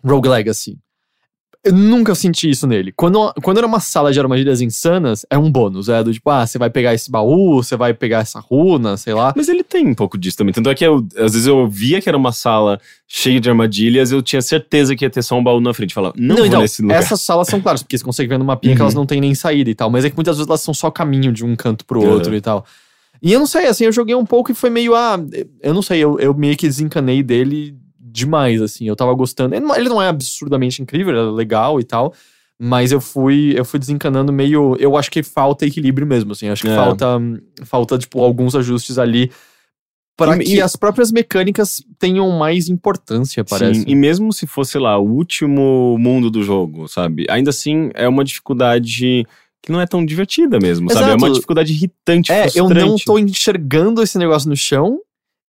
Rogue 0.03 0.27
Legacy. 0.27 0.77
Eu 1.64 1.74
nunca 1.74 2.16
senti 2.16 2.49
isso 2.49 2.66
nele. 2.66 2.91
Quando, 2.91 3.32
quando 3.43 3.59
era 3.59 3.68
uma 3.68 3.80
sala 3.80 4.12
de 4.12 4.20
armadilhas 4.20 4.62
insanas, 4.62 5.24
é 5.30 5.38
um 5.38 5.51
bônus. 5.51 5.89
É 5.89 6.03
do 6.03 6.12
tipo, 6.12 6.28
ah, 6.32 6.45
você 6.47 6.57
vai 6.57 6.72
pegar 6.72 6.91
esse 6.95 7.12
baú, 7.12 7.62
você 7.62 7.78
vai 7.78 7.93
pegar 7.93 8.20
essa 8.20 8.39
runa, 8.39 8.97
sei 8.97 9.14
lá. 9.14 9.32
Mas 9.38 9.47
ele 9.47 9.64
tem 9.64 9.86
um 9.86 9.93
pouco 9.93 10.18
disso 10.18 10.38
também. 10.38 10.53
Tanto 10.53 10.70
é 10.72 10.74
que 10.74 10.84
eu, 10.84 11.05
às 11.18 11.34
vezes 11.34 11.45
eu 11.45 11.68
via 11.68 12.01
que 12.01 12.09
era 12.09 12.18
uma 12.18 12.32
sala 12.32 12.80
cheia 13.07 13.39
de 13.39 13.47
armadilhas, 13.47 14.12
eu 14.12 14.24
tinha 14.24 14.41
certeza 14.41 14.95
que 14.95 15.05
ia 15.05 15.09
ter 15.09 15.22
só 15.22 15.38
um 15.38 15.43
baú 15.43 15.62
na 15.62 15.72
frente. 15.72 15.93
Falava, 15.93 16.16
não, 16.18 16.36
vou 16.38 16.45
então, 16.47 16.62
nesse 16.62 16.82
lugar. 16.82 16.97
essas 16.97 17.22
salas 17.22 17.47
são 17.47 17.62
claras, 17.62 17.84
porque 17.84 17.95
você 17.95 18.03
consegue 18.03 18.30
ver 18.30 18.39
no 18.39 18.45
mapinha 18.45 18.76
que 18.76 18.82
elas 18.82 18.95
não 18.95 19.05
têm 19.05 19.22
nem 19.22 19.36
saída 19.36 19.70
e 19.70 19.76
tal. 19.76 19.91
Mas 19.91 20.03
é 20.03 20.09
que 20.09 20.16
muitas 20.16 20.38
vezes 20.38 20.47
elas 20.49 20.62
são 20.62 20.74
só 20.74 20.89
caminho 20.89 21.32
de 21.32 21.45
um 21.45 21.55
canto 21.55 21.86
pro 21.86 22.01
Uhum. 22.01 22.09
outro 22.09 22.36
e 22.36 22.41
tal. 22.41 22.66
E 23.22 23.32
eu 23.32 23.39
não 23.39 23.45
sei, 23.45 23.68
assim, 23.68 23.84
eu 23.86 23.91
joguei 23.91 24.16
um 24.16 24.26
pouco 24.26 24.51
e 24.51 24.55
foi 24.55 24.72
meio, 24.72 24.95
ah, 24.95 25.16
eu 25.62 25.76
não 25.76 25.84
sei, 25.84 25.99
eu, 25.99 26.20
eu 26.20 26.34
meio 26.34 26.57
que 26.57 26.68
desencanei 26.68 27.22
dele 27.22 27.76
demais, 28.12 28.62
assim, 28.62 28.88
eu 28.88 28.95
tava 28.95 29.14
gostando. 29.14 29.55
Ele 29.55 29.66
não, 29.66 29.76
ele 29.76 29.89
não 29.89 30.01
é 30.01 30.07
absurdamente 30.07 30.82
incrível, 30.82 31.14
ele 31.14 31.30
é 31.30 31.32
legal 31.32 31.80
e 31.80 31.84
tal, 31.84 32.14
mas 32.59 32.91
eu 32.91 32.99
fui, 33.01 33.53
eu 33.57 33.64
fui 33.66 33.80
desencanando 33.80 34.32
meio, 34.34 34.76
eu 34.80 34.95
acho 34.97 35.09
que 35.09 35.24
falta 35.24 35.66
equilíbrio 35.66 36.05
mesmo, 36.05 36.32
assim, 36.34 36.47
acho 36.49 36.62
que 36.64 36.68
É. 36.70 36.76
falta, 36.76 37.05
falta, 37.64 37.97
tipo, 37.97 38.22
alguns 38.22 38.55
ajustes 38.55 38.97
ali 38.99 39.32
para 40.18 40.36
E- 40.38 40.39
que 40.43 40.55
e- 40.57 40.62
as 40.62 40.76
próprias 40.76 41.12
mecânicas 41.12 41.84
tenham 41.97 42.30
mais 42.38 42.70
importância, 42.70 43.43
parece. 43.43 43.80
Sim, 43.82 43.86
e 43.88 43.95
mesmo 43.95 44.32
se 44.32 44.45
fosse 44.45 44.78
lá 44.78 44.97
o 44.99 45.07
último 45.09 45.97
mundo 45.97 46.30
do 46.30 46.43
jogo, 46.43 46.88
sabe? 46.88 47.26
Ainda 47.30 47.49
assim 47.49 47.89
é 47.95 48.07
uma 48.07 48.24
dificuldade 48.24 49.26
que 49.64 49.72
não 49.72 49.80
é 49.82 49.88
tão 49.88 50.05
divertida 50.05 50.59
mesmo, 50.59 50.89
sabe? 50.91 51.05
É 51.05 51.07
Exato. 51.09 51.24
uma 51.24 51.32
dificuldade 51.32 51.72
irritante, 51.74 52.32
É, 52.32 52.45
eu 52.47 52.66
frustrante. 52.68 52.86
não 52.89 52.95
tô 52.97 53.18
enxergando 53.18 54.01
esse 54.03 54.18
negócio 54.18 54.49
no 54.49 54.55
chão. 54.55 54.99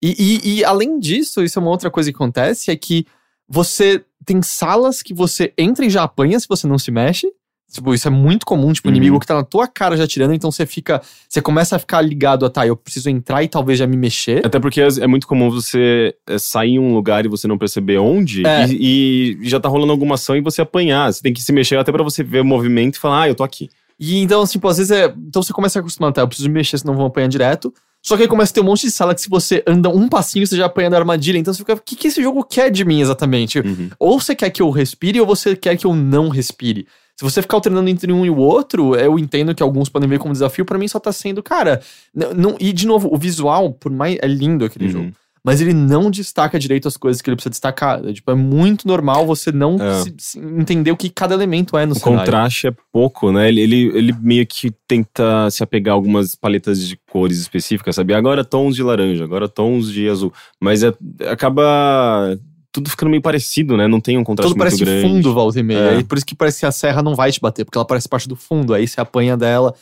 E, 0.03 0.15
e- 0.19 0.55
e, 0.59 0.65
além 0.65 0.99
disso, 0.99 1.43
isso 1.45 1.59
é 1.59 1.63
uma 1.63 1.71
outra 1.71 1.91
coisa 1.91 2.11
que 2.11 2.17
acontece: 2.17 2.71
é 2.71 2.77
que 2.77 3.07
você 3.49 4.05
tem 4.25 4.41
salas 4.43 5.03
que 5.03 5.15
você 5.15 5.53
entra 5.59 5.85
e 5.85 5.91
já 5.91 6.03
apanha 6.03 6.39
se 6.41 6.49
você 6.49 6.67
não 6.67 6.79
se 6.79 6.91
mexe. 6.91 7.27
Tipo, 7.71 7.95
isso 7.95 8.07
é 8.07 8.11
muito 8.11 8.45
comum, 8.45 8.71
tipo, 8.71 8.89
Uhum. 8.89 8.95
inimigo 8.95 9.19
que 9.19 9.27
tá 9.27 9.35
na 9.35 9.43
tua 9.43 9.67
cara 9.67 9.97
já 9.97 10.07
tirando, 10.07 10.35
então 10.35 10.51
você 10.53 10.67
fica. 10.67 11.01
Você 11.27 11.41
começa 11.41 11.75
a 11.75 11.79
ficar 11.79 12.03
ligado 12.03 12.45
a 12.45 12.51
tá, 12.51 12.67
eu 12.67 12.77
preciso 12.77 13.09
entrar 13.09 13.43
e 13.43 13.49
talvez 13.49 13.79
já 13.79 13.87
me 13.87 13.97
mexer. 13.97 14.45
Até 14.45 14.61
porque 14.61 14.79
é 14.83 15.07
muito 15.07 15.27
comum 15.27 15.49
você 15.51 16.15
é, 16.29 16.37
sair 16.39 16.73
em 16.73 16.79
um 16.79 16.93
lugar 16.93 17.25
e 17.25 17.29
você 17.29 17.49
não 17.49 17.57
perceber 17.57 17.97
onde 17.97 18.47
É. 18.47 18.67
e, 18.69 19.39
e 19.41 19.49
já 19.49 19.59
tá 19.59 19.71
rolando 19.71 19.91
alguma 19.91 20.17
ação 20.17 20.37
e 20.37 20.43
você 20.43 20.61
apanhar. 20.61 21.11
Você 21.11 21.23
tem 21.23 21.33
que 21.33 21.41
se 21.41 21.51
mexer 21.51 21.77
até 21.79 21.91
pra 21.91 22.03
você 22.03 22.23
ver 22.23 22.41
o 22.43 22.45
movimento 22.45 22.97
e 22.97 22.99
falar, 22.99 23.23
ah, 23.23 23.29
eu 23.29 23.35
tô 23.35 23.43
aqui. 23.43 23.71
E 23.99 24.19
então, 24.19 24.47
tipo, 24.47 24.69
às 24.69 24.77
vezes 24.77 24.91
é. 24.91 25.07
Então 25.07 25.43
você 25.43 25.53
começa 25.55 25.79
a 25.79 25.81
acostumar, 25.81 26.13
tá? 26.13 26.21
Eu 26.21 26.29
preciso 26.29 26.49
me 26.51 26.55
mexer, 26.57 26.77
senão 26.77 26.95
vão 26.95 27.07
apanhar 27.07 27.29
direto. 27.29 27.73
Só 28.03 28.17
que 28.17 28.23
aí 28.23 28.29
começa 28.29 28.51
a 28.51 28.55
ter 28.55 28.61
um 28.61 28.65
monte 28.65 28.83
de 28.87 28.91
sala 28.91 29.15
que 29.15 29.21
se 29.21 29.29
você 29.29 29.63
anda 29.67 29.89
um 29.89 30.09
passinho, 30.09 30.45
você 30.47 30.57
já 30.57 30.67
apanha 30.67 30.91
da 30.91 30.99
armadilha. 30.99 31.39
Então 31.39 31.55
você 31.55 31.59
fica, 31.59 31.75
o 31.75 31.81
que, 31.81 31.95
que 31.95 32.09
esse 32.09 32.21
jogo 32.23 32.43
quer 32.43 32.71
de 32.71 32.85
mim 32.85 33.01
exatamente? 33.01 33.61
Uhum. 33.61 33.91
Ou 33.99 34.19
você 34.21 34.35
quer 34.35 34.51
que 34.51 34.61
eu 34.61 34.71
respire 34.71 35.21
ou 35.21 35.27
você 35.27 35.55
quer 35.55 35.77
que 35.77 35.87
eu 35.87 35.95
não 35.95 36.29
respire. 36.29 36.87
Se 37.17 37.23
você 37.25 37.41
ficar 37.41 37.59
alternando 37.59 37.89
entre 37.89 38.13
um 38.13 38.27
e 38.27 38.31
o 38.31 38.37
outro, 38.37 38.97
eu 38.97 39.19
entendo 39.19 39.55
que 39.55 39.63
alguns 39.63 39.89
podem 39.89 40.09
ver 40.09 40.19
como 40.19 40.33
desafio, 40.33 40.65
pra 40.65 40.79
mim 40.79 40.89
só 40.89 40.99
tá 40.99 41.13
sendo, 41.13 41.43
cara. 41.43 41.81
Não, 42.13 42.57
e 42.59 42.73
de 42.73 42.87
novo, 42.87 43.09
o 43.13 43.17
visual, 43.17 43.73
por 43.73 43.93
mais. 43.93 44.19
É 44.21 44.27
lindo 44.27 44.65
aquele 44.65 44.87
Uhum. 44.87 44.91
jogo. 44.91 45.13
Mas 45.45 45.61
ele 45.61 45.73
não 45.73 46.09
destaca 46.09 46.57
direito 46.57 46.87
as 46.87 46.97
coisas 46.97 47.21
que 47.21 47.29
ele 47.29 47.35
precisa 47.35 47.51
destacar. 47.51 48.01
É, 48.07 48.13
tipo, 48.13 48.31
é 48.31 48.35
muito 48.35 48.87
normal 48.87 49.27
você 49.27 49.51
não 49.51 49.75
É. 49.81 50.03
se- 50.05 50.15
se 50.19 50.39
entender 50.39 50.93
o 50.93 50.97
que 50.97 51.11
cada 51.11 51.35
elemento 51.35 51.77
é 51.77 51.85
no 51.85 51.93
O 51.93 51.99
cenário. 51.99 52.19
contraste 52.21 52.69
é 52.69 52.75
pouco, 52.93 53.33
né? 53.33 53.49
Ele, 53.49 53.61
ele, 53.61 53.77
ele 53.99 54.13
meio 54.21 54.47
que 54.47 54.71
tenta 54.87 55.51
se 55.51 55.61
apegar 55.63 55.93
a 55.93 55.97
algumas 55.97 56.37
paletas 56.37 56.87
de 56.87 56.97
cores 57.11 57.39
específicas, 57.41 57.97
sabe? 57.97 58.15
Agora 58.15 58.45
tons 58.45 58.77
de 58.77 58.85
laranja, 58.85 59.25
agora 59.25 59.49
tons 59.49 59.91
de 59.93 60.09
azul. 60.09 60.33
Mas 60.61 60.85
é, 60.85 60.93
acaba 61.29 62.39
tudo 62.71 62.89
ficando 62.89 63.11
meio 63.11 63.21
parecido, 63.23 63.77
né? 63.77 63.87
Não 63.89 64.01
tem 64.01 64.17
um 64.17 64.25
contraste 64.25 64.49
Tudo 64.53 64.59
muito 64.59 64.71
parece 64.71 64.85
grande. 64.85 65.09
fundo, 65.09 65.35
volta 65.35 65.59
e 65.59 65.63
meia. 65.63 65.79
É. 65.97 65.99
E 65.99 66.05
por 66.05 66.17
isso 66.17 66.27
que 66.27 66.35
parece 66.35 66.61
que 66.61 66.67
a 66.67 66.73
serra 66.73 67.03
não 67.03 67.15
vai 67.15 67.31
te 67.33 67.41
bater, 67.41 67.65
porque 67.65 67.77
ela 67.77 67.85
parece 67.85 68.09
parte 68.09 68.29
do 68.29 68.37
fundo, 68.37 68.73
aí 68.73 68.87
você 68.87 69.01
apanha 69.01 69.37
dela. 69.37 69.75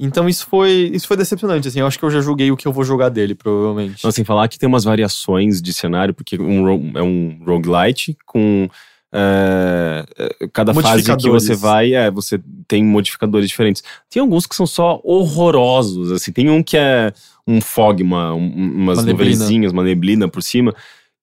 Então 0.00 0.28
isso 0.28 0.46
foi, 0.46 0.90
isso 0.94 1.08
foi 1.08 1.16
decepcionante, 1.16 1.66
assim. 1.68 1.80
Eu 1.80 1.86
acho 1.86 1.98
que 1.98 2.04
eu 2.04 2.10
já 2.10 2.20
joguei 2.20 2.50
o 2.52 2.56
que 2.56 2.66
eu 2.68 2.72
vou 2.72 2.84
jogar 2.84 3.08
dele, 3.08 3.34
provavelmente. 3.34 4.04
Não, 4.04 4.12
sem 4.12 4.24
falar 4.24 4.46
que 4.48 4.58
tem 4.58 4.68
umas 4.68 4.84
variações 4.84 5.60
de 5.60 5.72
cenário, 5.72 6.14
porque 6.14 6.40
um, 6.40 6.96
é 6.96 7.02
um 7.02 7.40
roguelite 7.44 8.16
com. 8.24 8.68
é, 9.12 10.04
é, 10.16 10.48
cada 10.52 10.72
fase 10.74 11.02
que 11.16 11.28
você 11.30 11.54
vai, 11.56 11.94
é, 11.94 12.10
você 12.10 12.40
tem 12.68 12.84
modificadores 12.84 13.48
diferentes. 13.48 13.82
Tem 14.08 14.20
alguns 14.20 14.46
que 14.46 14.54
são 14.54 14.66
só 14.66 15.00
horrorosos, 15.02 16.12
assim. 16.12 16.30
Tem 16.32 16.48
um 16.48 16.62
que 16.62 16.76
é 16.76 17.12
um 17.46 17.60
fog, 17.60 18.02
uma, 18.02 18.34
um- 18.34 18.46
umas 18.52 18.98
Uma 18.98 19.06
neblina. 19.06 19.30
nuvenzinhas, 19.34 19.72
uma 19.72 19.82
neblina 19.82 20.28
por 20.28 20.42
cima, 20.42 20.74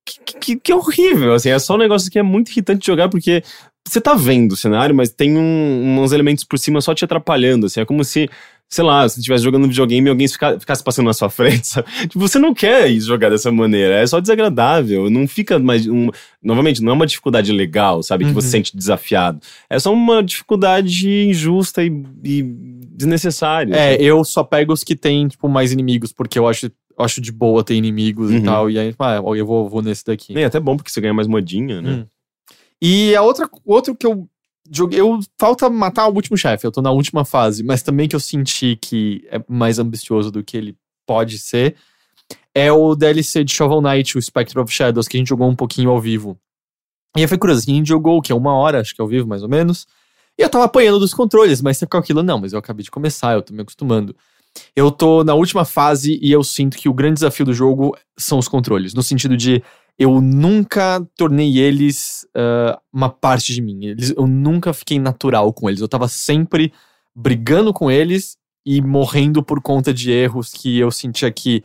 que, 0.06 0.34
que, 0.40 0.56
que 0.58 0.72
é 0.72 0.76
horrível, 0.76 1.34
assim. 1.34 1.50
É 1.50 1.60
só 1.60 1.76
um 1.76 1.80
negócio 1.80 2.12
que 2.12 2.20
é 2.20 2.24
muito 2.24 2.52
irritante 2.52 2.82
de 2.82 2.88
jogar, 2.88 3.08
porque 3.08 3.44
você 3.88 4.02
tá 4.02 4.16
vendo 4.16 4.54
o 4.54 4.58
cenário, 4.58 4.96
mas 4.96 5.12
tem 5.12 5.38
um- 5.38 6.00
uns 6.02 6.12
elementos 6.12 6.44
por 6.44 6.58
cima 6.58 6.82
só 6.82 6.94
te 6.96 7.06
atrapalhando, 7.06 7.68
assim. 7.68 7.80
É 7.82 7.86
como 7.86 8.04
se 8.04 8.28
sei 8.68 8.84
lá, 8.84 9.08
se 9.08 9.16
você 9.16 9.20
estivesse 9.22 9.44
jogando 9.44 9.68
videogame 9.68 10.08
e 10.08 10.10
alguém 10.10 10.28
fica- 10.28 10.60
ficasse 10.60 10.84
passando 10.84 11.06
na 11.06 11.14
sua 11.14 11.30
frente, 11.30 11.66
sabe? 11.68 11.88
Tipo, 12.02 12.20
você 12.20 12.38
não 12.40 12.54
quer 12.54 12.90
ir 12.92 13.00
jogar 13.00 13.30
dessa 13.30 13.52
maneira, 13.52 13.96
é 13.96 14.08
só 14.08 14.20
desagradável, 14.20 15.10
não 15.10 15.28
fica 15.28 15.58
mais. 15.60 15.88
Um, 15.88 16.10
novamente, 16.44 16.82
não 16.82 16.92
é 16.92 16.96
uma 16.96 17.06
dificuldade 17.08 17.52
legal, 17.52 18.02
sabe? 18.04 18.26
Que 18.26 18.32
você 18.32 18.38
Uhum. 18.38 18.42
se 18.42 18.50
sente 18.52 18.76
desafiado. 18.78 19.40
É 19.70 19.80
só 19.80 19.94
uma 19.94 20.22
dificuldade 20.24 21.08
injusta 21.30 21.84
e, 21.84 22.04
e 22.24 22.44
desnecessária. 22.96 23.74
É, 23.74 23.92
sabe? 23.94 24.04
eu 24.06 24.24
só 24.24 24.44
pego 24.44 24.74
os 24.74 24.84
que 24.84 24.96
tem, 24.96 25.28
tipo, 25.28 25.48
mais 25.48 25.72
inimigos, 25.72 26.12
porque 26.12 26.38
eu 26.40 26.48
acho, 26.48 26.70
acho 26.98 27.22
de 27.22 27.32
boa 27.32 27.64
ter 27.64 27.76
inimigos 27.76 28.32
e 28.32 28.36
Uhum. 28.36 28.44
tal. 28.44 28.70
E 28.70 28.80
aí, 28.80 28.94
ah, 29.00 29.22
eu 29.36 29.46
vou, 29.46 29.70
vou 29.70 29.82
nesse 29.82 30.04
daqui. 30.06 30.34
E 30.34 30.40
é 30.40 30.46
até 30.46 30.60
bom 30.60 30.76
porque 30.76 30.90
você 30.92 31.00
ganha 31.02 31.14
mais 31.14 31.28
modinha, 31.28 31.82
né? 31.82 31.92
Hum. 31.92 32.06
E 32.82 33.16
a 33.16 33.22
outra, 33.22 33.50
outro 33.66 33.96
que 33.96 34.06
eu 34.06 34.28
joguei, 34.72 35.00
eu 35.00 35.20
falta 35.40 35.70
matar 35.70 36.08
o 36.08 36.14
último 36.14 36.38
chefe, 36.38 36.66
eu 36.66 36.72
tô 36.72 36.82
na 36.82 36.92
última 36.92 37.24
fase, 37.26 37.64
mas 37.64 37.82
também 37.82 38.08
que 38.08 38.16
eu 38.16 38.20
senti 38.20 38.76
que 38.76 39.26
é 39.30 39.44
mais 39.48 39.80
ambicioso 39.80 40.32
do 40.32 40.44
que 40.44 40.58
ele 40.58 40.78
pode 41.06 41.38
ser, 41.38 41.76
é 42.54 42.72
o 42.72 42.96
DLC 42.96 43.44
de 43.44 43.54
Shovel 43.54 43.82
Knight, 43.82 44.18
o 44.18 44.22
Spectre 44.22 44.60
of 44.60 44.72
Shadows, 44.72 45.08
que 45.08 45.18
a 45.18 45.20
gente 45.20 45.30
jogou 45.30 45.50
um 45.50 45.56
pouquinho 45.56 45.90
ao 45.90 46.00
vivo. 46.00 46.40
E 47.16 47.26
foi 47.28 47.38
curioso, 47.38 47.62
assim, 47.62 47.74
a 47.74 47.76
gente 47.76 47.88
jogou 47.88 48.22
que? 48.22 48.34
Uma 48.34 48.54
hora, 48.56 48.82
acho 48.82 48.94
que 48.94 49.02
ao 49.02 49.08
vivo, 49.08 49.28
mais 49.28 49.44
ou 49.44 49.50
menos. 49.50 49.88
E 50.38 50.42
eu 50.42 50.50
tava 50.50 50.66
apanhando 50.66 51.00
dos 51.00 51.14
controles, 51.14 51.62
mas 51.62 51.78
você 51.78 51.86
ficou 51.86 52.00
aquilo, 52.00 52.22
não, 52.22 52.40
mas 52.40 52.52
eu 52.52 52.60
acabei 52.60 52.84
de 52.84 52.92
começar, 52.92 53.34
eu 53.34 53.42
tô 53.42 53.54
me 53.54 53.62
acostumando. 53.62 54.16
Eu 54.76 54.92
tô 54.92 55.24
na 55.24 55.34
última 55.34 55.66
fase 55.66 56.20
e 56.22 56.32
eu 56.32 56.44
sinto 56.44 56.78
que 56.78 56.90
o 56.90 56.94
grande 56.94 57.16
desafio 57.16 57.46
do 57.46 57.54
jogo 57.54 57.96
são 58.18 58.38
os 58.38 58.48
controles, 58.48 58.94
no 58.94 59.04
sentido 59.04 59.36
de 59.36 59.62
eu 59.98 60.20
nunca 60.22 61.06
tornei 61.16 61.58
eles 61.58 62.28
ah, 62.36 62.80
uma 62.92 63.10
parte 63.10 63.54
de 63.54 63.62
mim. 63.62 63.86
Eles, 63.86 64.14
eu 64.16 64.28
nunca 64.28 64.74
fiquei 64.74 65.00
natural 65.00 65.52
com 65.54 65.70
eles. 65.70 65.82
Eu 65.82 65.88
tava 65.88 66.08
sempre 66.08 66.74
brigando 67.16 67.74
com 67.74 67.90
eles 67.90 68.38
e 68.66 68.82
morrendo 68.82 69.42
por 69.42 69.62
conta 69.62 69.94
de 69.94 70.12
erros 70.12 70.52
que 70.52 70.78
eu 70.80 70.92
sentia 70.92 71.32
que 71.32 71.64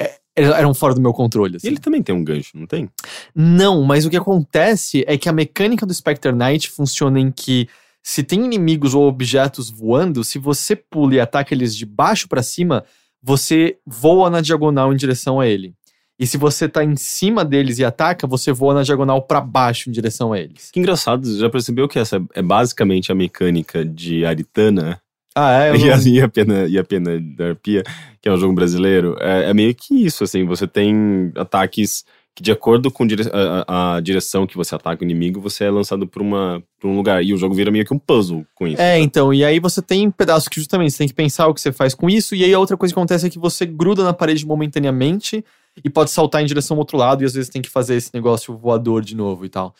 é, 0.00 0.18
eram 0.36 0.74
fora 0.74 0.94
do 0.94 1.00
meu 1.00 1.12
controle. 1.12 1.54
E 1.54 1.56
assim. 1.56 1.68
ele 1.68 1.78
também 1.78 2.02
tem 2.02 2.14
um 2.14 2.24
gancho, 2.24 2.56
não 2.56 2.66
tem? 2.66 2.88
Não, 3.34 3.82
mas 3.82 4.04
o 4.04 4.10
que 4.10 4.16
acontece 4.16 5.04
é 5.06 5.16
que 5.16 5.28
a 5.28 5.32
mecânica 5.32 5.86
do 5.86 5.94
Spectre 5.94 6.32
Knight 6.32 6.70
funciona 6.70 7.20
em 7.20 7.30
que 7.30 7.68
se 8.02 8.24
tem 8.24 8.44
inimigos 8.44 8.94
ou 8.94 9.06
objetos 9.06 9.70
voando, 9.70 10.24
se 10.24 10.38
você 10.38 10.74
pula 10.74 11.14
e 11.14 11.20
ataca 11.20 11.54
eles 11.54 11.76
de 11.76 11.86
baixo 11.86 12.26
pra 12.28 12.42
cima, 12.42 12.84
você 13.22 13.78
voa 13.86 14.28
na 14.28 14.40
diagonal 14.40 14.92
em 14.92 14.96
direção 14.96 15.38
a 15.38 15.46
ele. 15.46 15.74
E 16.18 16.26
se 16.26 16.36
você 16.36 16.68
tá 16.68 16.84
em 16.84 16.94
cima 16.94 17.44
deles 17.44 17.78
e 17.78 17.84
ataca, 17.84 18.26
você 18.26 18.52
voa 18.52 18.74
na 18.74 18.82
diagonal 18.82 19.22
pra 19.22 19.40
baixo 19.40 19.88
em 19.88 19.92
direção 19.92 20.32
a 20.32 20.38
eles. 20.38 20.70
Que 20.70 20.78
engraçado, 20.78 21.26
você 21.26 21.38
já 21.38 21.50
percebeu 21.50 21.88
que 21.88 21.98
essa 21.98 22.22
é 22.34 22.42
basicamente 22.42 23.10
a 23.10 23.14
mecânica 23.14 23.84
de 23.84 24.24
Aritana 24.24 25.00
Ah, 25.34 25.52
é? 25.64 25.74
e, 25.76 25.90
a, 25.90 25.96
e 25.98 26.20
a 26.20 26.28
pena 26.28 26.66
e 26.66 26.78
a 26.78 26.84
pena 26.84 27.18
da 27.18 27.48
arpia, 27.48 27.82
que 28.20 28.28
é 28.28 28.32
um 28.32 28.36
jogo 28.36 28.54
brasileiro, 28.54 29.16
é, 29.20 29.50
é 29.50 29.54
meio 29.54 29.74
que 29.74 30.04
isso, 30.04 30.22
assim, 30.22 30.44
você 30.44 30.66
tem 30.66 31.32
ataques 31.34 32.04
que 32.34 32.42
de 32.42 32.50
acordo 32.50 32.90
com 32.90 33.04
a, 33.32 33.96
a- 33.96 34.00
direção 34.00 34.46
que 34.46 34.56
você 34.56 34.74
ataca 34.74 35.02
o 35.02 35.04
inimigo, 35.04 35.38
você 35.40 35.64
é 35.64 35.70
lançado 35.70 36.06
por, 36.06 36.22
uma, 36.22 36.62
por 36.80 36.88
um 36.88 36.96
lugar, 36.96 37.22
e 37.22 37.34
o 37.34 37.36
jogo 37.36 37.54
vira 37.54 37.70
meio 37.70 37.84
que 37.84 37.92
um 37.92 37.98
puzzle 37.98 38.46
com 38.54 38.66
isso. 38.66 38.80
É, 38.80 38.98
então, 38.98 39.34
e 39.34 39.44
aí 39.44 39.60
você 39.60 39.82
tem 39.82 40.10
pedaços 40.10 40.48
que 40.48 40.58
justamente 40.58 40.92
você 40.92 40.98
tem 40.98 41.08
que 41.08 41.14
pensar 41.14 41.46
o 41.48 41.52
que 41.52 41.60
você 41.60 41.72
faz 41.72 41.94
com 41.94 42.08
isso, 42.08 42.34
e 42.34 42.42
aí 42.42 42.54
a 42.54 42.58
outra 42.58 42.74
coisa 42.76 42.94
que 42.94 42.98
acontece 42.98 43.26
é 43.26 43.30
que 43.30 43.38
você 43.38 43.66
gruda 43.66 44.02
na 44.02 44.14
parede 44.14 44.46
momentaneamente 44.46 45.44
e 45.84 45.88
pode 45.88 46.10
saltar 46.10 46.42
em 46.42 46.46
direção 46.46 46.74
ao 46.76 46.80
outro 46.80 46.96
lado, 46.96 47.22
e 47.22 47.26
às 47.26 47.34
vezes 47.34 47.50
tem 47.50 47.62
que 47.62 47.70
fazer 47.70 47.96
esse 47.96 48.10
negócio 48.12 48.56
voador 48.56 49.02
de 49.02 49.16
novo 49.16 49.44
e 49.44 49.48
tal. 49.48 49.74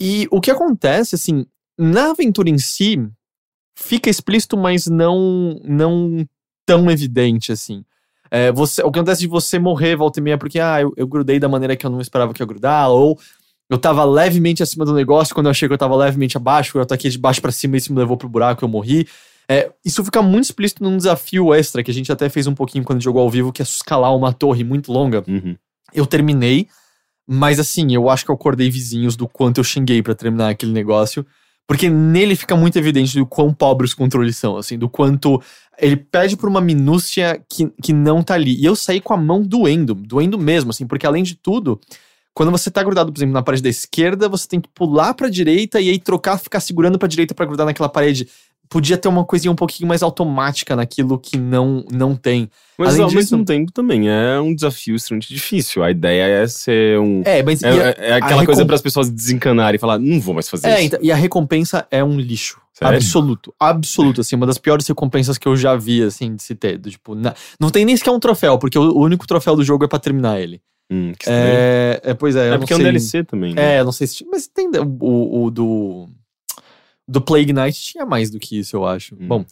E 0.00 0.28
o 0.30 0.40
que 0.40 0.50
acontece, 0.50 1.14
assim, 1.14 1.46
na 1.78 2.10
aventura 2.10 2.48
em 2.48 2.58
si, 2.58 2.98
fica 3.74 4.10
explícito, 4.10 4.56
mas 4.56 4.86
não, 4.86 5.60
não 5.64 6.26
tão 6.66 6.90
evidente, 6.90 7.52
assim. 7.52 7.84
É, 8.30 8.50
você, 8.50 8.82
o 8.82 8.90
que 8.90 8.98
acontece 8.98 9.20
de 9.20 9.28
você 9.28 9.58
morrer 9.58 9.96
volta 9.96 10.18
e 10.18 10.22
meia 10.22 10.38
porque, 10.38 10.58
ah, 10.58 10.80
eu, 10.80 10.92
eu 10.96 11.06
grudei 11.06 11.38
da 11.38 11.48
maneira 11.48 11.76
que 11.76 11.86
eu 11.86 11.90
não 11.90 12.00
esperava 12.00 12.32
que 12.32 12.42
eu 12.42 12.46
grudar, 12.46 12.90
ou 12.90 13.18
eu 13.68 13.78
tava 13.78 14.04
levemente 14.04 14.62
acima 14.62 14.84
do 14.84 14.92
negócio 14.92 15.34
quando 15.34 15.46
eu 15.46 15.50
achei 15.50 15.68
que 15.68 15.74
eu 15.74 15.78
tava 15.78 15.96
levemente 15.96 16.36
abaixo, 16.36 16.76
eu 16.76 16.82
ataquei 16.82 17.10
de 17.10 17.18
baixo 17.18 17.40
pra 17.40 17.52
cima 17.52 17.76
e 17.76 17.78
isso 17.78 17.92
me 17.92 17.98
levou 17.98 18.16
pro 18.16 18.28
buraco 18.28 18.62
e 18.62 18.64
eu 18.64 18.68
morri. 18.68 19.06
É, 19.48 19.70
isso 19.84 20.02
fica 20.04 20.22
muito 20.22 20.44
explícito 20.44 20.82
num 20.82 20.96
desafio 20.96 21.52
extra 21.52 21.82
que 21.82 21.90
a 21.90 21.94
gente 21.94 22.10
até 22.10 22.28
fez 22.28 22.46
um 22.46 22.54
pouquinho 22.54 22.84
quando 22.84 23.02
jogou 23.02 23.22
ao 23.22 23.30
vivo, 23.30 23.52
que 23.52 23.60
é 23.60 23.64
escalar 23.64 24.14
uma 24.14 24.32
torre 24.32 24.64
muito 24.64 24.90
longa. 24.90 25.22
Uhum. 25.28 25.56
Eu 25.92 26.06
terminei, 26.06 26.68
mas 27.26 27.60
assim, 27.60 27.94
eu 27.94 28.08
acho 28.08 28.24
que 28.24 28.30
eu 28.30 28.34
acordei 28.34 28.70
vizinhos 28.70 29.16
do 29.16 29.28
quanto 29.28 29.58
eu 29.58 29.64
xinguei 29.64 30.02
pra 30.02 30.14
terminar 30.14 30.50
aquele 30.50 30.72
negócio, 30.72 31.26
Porque 31.66 31.88
nele 31.88 32.36
fica 32.36 32.54
muito 32.54 32.78
evidente 32.78 33.16
do 33.18 33.24
quão 33.24 33.52
pobres 33.52 33.90
os 33.90 33.94
controles 33.94 34.36
são, 34.36 34.56
assim, 34.56 34.78
do 34.78 34.88
quanto 34.88 35.40
ele 35.78 35.96
pede 35.96 36.36
por 36.36 36.48
uma 36.48 36.60
minúcia 36.60 37.42
que, 37.48 37.70
que 37.82 37.92
não 37.92 38.22
tá 38.22 38.34
ali. 38.34 38.60
E 38.60 38.64
eu 38.64 38.76
saí 38.76 39.00
com 39.00 39.14
a 39.14 39.16
mão 39.16 39.42
doendo, 39.42 39.94
doendo 39.94 40.38
mesmo, 40.38 40.70
assim, 40.70 40.86
porque 40.86 41.06
além 41.06 41.22
de 41.22 41.34
tudo, 41.34 41.80
quando 42.34 42.50
você 42.50 42.70
tá 42.70 42.82
grudado, 42.82 43.10
por 43.10 43.18
exemplo, 43.18 43.32
na 43.32 43.42
parede 43.42 43.62
da 43.62 43.68
esquerda, 43.70 44.28
você 44.28 44.46
tem 44.46 44.60
que 44.60 44.68
pular 44.74 45.14
pra 45.14 45.28
direita 45.28 45.80
e 45.80 45.88
aí 45.88 45.98
trocar, 45.98 46.36
ficar 46.38 46.60
segurando 46.60 46.98
pra 46.98 47.08
direita 47.08 47.34
para 47.34 47.46
grudar 47.46 47.64
naquela 47.64 47.88
parede. 47.88 48.28
Podia 48.68 48.96
ter 48.98 49.08
uma 49.08 49.24
coisinha 49.24 49.52
um 49.52 49.54
pouquinho 49.54 49.86
mais 49.88 50.02
automática 50.02 50.74
naquilo 50.74 51.18
que 51.18 51.36
não, 51.36 51.84
não 51.92 52.16
tem. 52.16 52.48
Mas 52.78 52.88
Além 52.90 53.02
ao 53.02 53.08
disso- 53.08 53.16
mesmo 53.36 53.44
tempo 53.44 53.70
também 53.70 54.08
é 54.08 54.40
um 54.40 54.54
desafio 54.54 54.96
extremamente 54.96 55.32
difícil. 55.32 55.84
A 55.84 55.90
ideia 55.90 56.24
é 56.42 56.46
ser 56.48 56.98
um. 56.98 57.22
É, 57.24 57.42
mas 57.42 57.62
É, 57.62 57.68
a- 57.68 57.72
é- 57.74 57.96
é 57.98 58.12
aquela 58.14 58.42
a 58.42 58.46
coisa 58.46 58.64
para 58.66 58.74
as 58.74 58.82
pessoas 58.82 59.10
desencanarem 59.10 59.76
e 59.76 59.78
falar, 59.78 59.98
não 59.98 60.20
vou 60.20 60.34
mais 60.34 60.48
fazer 60.48 60.66
É, 60.68 60.76
isso. 60.78 60.86
então, 60.86 60.98
e 61.02 61.12
a 61.12 61.14
recompensa 61.16 61.86
é 61.90 62.02
um 62.02 62.18
lixo. 62.18 62.58
Sério? 62.72 62.96
Absoluto. 62.96 63.54
Absoluto, 63.60 64.20
assim, 64.20 64.34
uma 64.34 64.46
das 64.46 64.58
piores 64.58 64.88
recompensas 64.88 65.38
que 65.38 65.46
eu 65.46 65.56
já 65.56 65.76
vi, 65.76 66.02
assim, 66.02 66.34
de 66.34 66.42
se 66.42 66.56
ter. 66.56 66.76
Do, 66.76 66.90
tipo, 66.90 67.14
na- 67.14 67.32
não 67.60 67.70
tem 67.70 67.84
nem 67.84 67.96
sequer 67.96 68.10
um 68.10 68.18
troféu, 68.18 68.58
porque 68.58 68.76
o, 68.76 68.98
único 68.98 69.26
troféu 69.28 69.54
do 69.54 69.62
jogo 69.62 69.84
é 69.84 69.88
pra 69.88 70.00
terminar 70.00 70.40
ele. 70.40 70.60
Hum, 70.90 71.12
que. 71.16 71.26
É, 71.30 72.00
é, 72.02 72.14
pois 72.14 72.34
é, 72.34 72.48
É 72.54 72.58
porque 72.58 72.72
é 72.72 72.76
um. 72.76 72.80
DLC 72.80 73.22
também, 73.22 73.54
né? 73.54 73.76
É, 73.76 73.84
não 73.84 73.92
sei 73.92 74.06
se. 74.08 74.26
Mas 74.28 74.48
tem 74.48 74.68
o, 75.00 75.44
o 75.44 75.50
do. 75.52 76.08
Do 77.06 77.20
Plague 77.20 77.52
Knight 77.52 77.80
tinha 77.80 78.06
mais 78.06 78.30
do 78.30 78.38
que 78.38 78.58
isso, 78.58 78.74
eu 78.76 78.86
acho. 78.86 79.14
Hum. 79.14 79.26
Bom. 79.28 79.44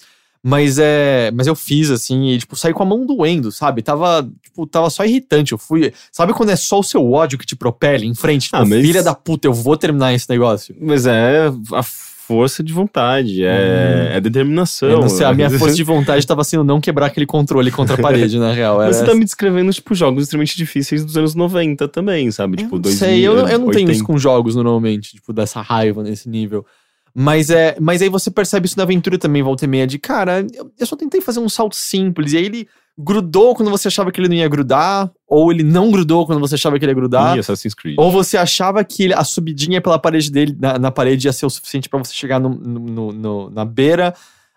Mas 0.43 0.77
é. 0.79 1.31
Mas 1.33 1.47
eu 1.47 1.55
fiz 1.55 1.89
assim 1.91 2.31
e, 2.31 2.39
tipo, 2.39 2.57
saí 2.57 2.73
com 2.73 2.83
a 2.83 2.87
mão 2.87 3.07
doendo, 3.07 3.53
sabe? 3.53 3.81
Tava, 3.81 4.29
tipo, 4.43 4.67
tava 4.67 4.91
só 4.91 5.05
irritante. 5.05 5.53
Eu 5.53 5.59
fui. 5.59 5.93
Sabe 6.11 6.33
quando 6.33 6.49
é 6.51 6.57
só 6.57 6.81
o 6.81 6.83
seu 6.83 7.13
ódio 7.13 7.39
que 7.39 7.47
te 7.47 7.55
propele 7.55 8.07
em 8.07 8.15
frente? 8.15 8.47
Tipo, 8.47 8.57
Ah, 8.57 8.65
mas- 8.65 8.85
filha 8.85 9.03
da 9.05 9.15
puta, 9.15 9.47
eu 9.47 9.53
vou 9.53 9.77
terminar 9.77 10.13
esse 10.15 10.29
negócio. 10.29 10.75
Mas 10.81 11.07
é 11.07 11.47
a 11.73 11.83
força 11.85 12.63
de 12.63 12.73
vontade, 12.73 13.45
é, 13.45 14.13
é 14.15 14.21
determinação. 14.21 14.89
Eu 14.89 15.01
não 15.01 15.09
sei, 15.09 15.27
a 15.27 15.35
minha 15.35 15.51
força 15.59 15.75
de 15.77 15.83
vontade 15.85 16.27
tava 16.27 16.43
sendo 16.43 16.65
não 16.65 16.81
quebrar 16.81 17.07
aquele 17.07 17.27
controle 17.27 17.71
contra 17.71 17.95
a 17.95 17.99
parede, 17.99 18.37
na 18.39 18.53
real. 18.53 18.81
Era 18.83 18.93
Você 18.93 19.05
tá 19.05 19.15
me 19.15 19.25
descrevendo, 19.25 19.73
tipo, 19.73 19.95
jogos 19.95 20.25
extremamente 20.25 20.57
difíceis 20.57 21.05
dos 21.05 21.17
anos 21.17 21.35
90 21.37 21.87
também, 21.89 22.31
sabe? 22.33 22.55
Eu 22.55 22.59
tipo, 22.65 22.75
não 22.77 22.81
2000, 22.83 22.99
sei, 22.99 23.21
eu, 23.27 23.35
não- 23.37 23.49
eu 23.49 23.59
não 23.61 23.67
tenho 23.71 23.87
80. 23.87 23.93
isso 23.93 24.05
com 24.05 24.17
jogos 24.19 24.57
normalmente, 24.57 25.15
tipo, 25.17 25.33
dessa 25.33 25.61
raiva 25.61 26.03
nesse 26.03 26.29
nível. 26.29 26.65
Mas 27.15 27.51
é, 27.51 27.77
mas 27.81 28.01
aí 28.01 28.09
você 28.09 28.31
percebe 28.31 28.67
isso 28.67 28.77
na 28.77 28.85
aventura 28.85 29.19
também, 29.19 29.43
volta 29.43 29.65
e 29.65 29.69
meia, 29.69 29.87
de 29.87 29.99
cara, 29.99 30.47
eu, 30.55 30.71
eu 30.79 30.87
só 30.87 30.97
tentei 30.97 31.21
fazer 31.21 31.41
um 31.41 31.49
salto 31.49 31.77
simples, 31.77 32.33
e 32.33 32.39
aí 32.39 32.45
ele 32.47 32.69
grudou 32.99 33.55
quando 33.55 33.71
você 33.71 33.89
achava 33.89 34.11
que 34.13 34.21
ele 34.21 34.29
não 34.29 34.35
ia 34.37 34.49
grudar, 34.49 35.11
ou 35.27 35.51
ele 35.53 35.63
não 35.63 35.91
grudou 35.91 36.27
quando 36.27 36.41
você 36.41 36.55
achava 36.55 36.79
que 36.79 36.85
ele 36.85 36.93
ia 36.93 36.97
grudar, 36.97 37.37
Ih, 37.37 37.41
Assassin's 37.41 37.75
Creed. 37.75 37.97
ou 37.99 38.11
você 38.11 38.37
achava 38.37 38.83
que 38.85 39.05
ele- 39.05 39.15
a 39.15 39.25
subidinha 39.25 39.81
pela 39.81 39.99
parede 39.99 40.31
dele, 40.31 40.57
na, 40.59 40.79
na 40.79 40.91
parede 40.91 41.27
ia 41.29 41.33
ser 41.33 41.47
o 41.47 41.51
suficiente 41.51 41.89
pra 41.89 41.99
você 41.99 42.13
chegar 42.15 42.39
no, 42.39 42.51
no- 42.51 42.81
no- 42.81 43.13
no- 43.13 43.51
na 43.51 43.65
beira, 43.65 44.15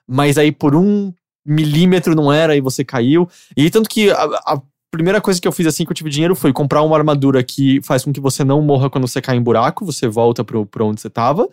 mas 0.08 0.38
aí 0.38 0.52
por 0.52 0.76
um 0.76 1.14
milímetro 1.46 2.16
não 2.16 2.32
era 2.32 2.56
e 2.56 2.62
você 2.62 2.84
caiu. 2.84 3.28
E 3.56 3.70
tanto 3.70 3.90
que 3.90 4.10
a, 4.12 4.24
a 4.46 4.62
primeira 4.92 5.22
coisa 5.22 5.40
que 5.40 5.48
eu 5.48 5.52
fiz 5.52 5.68
assim 5.68 5.86
que 5.86 5.92
eu 5.92 5.96
tive 5.96 6.10
dinheiro 6.10 6.36
foi 6.36 6.52
comprar 6.52 6.82
uma 6.82 6.98
armadura 6.98 7.44
que 7.44 7.80
faz 7.84 8.04
com 8.04 8.12
que 8.12 8.20
você 8.20 8.44
não 8.44 8.62
morra 8.62 8.90
quando 8.90 9.08
você 9.08 9.22
cai 9.22 9.36
em 9.38 9.42
buraco, 9.42 9.86
você 9.86 10.08
volta 10.08 10.44
pro, 10.44 10.66
pro 10.66 10.88
onde 10.88 11.02
você 11.02 11.10
tava. 11.10 11.48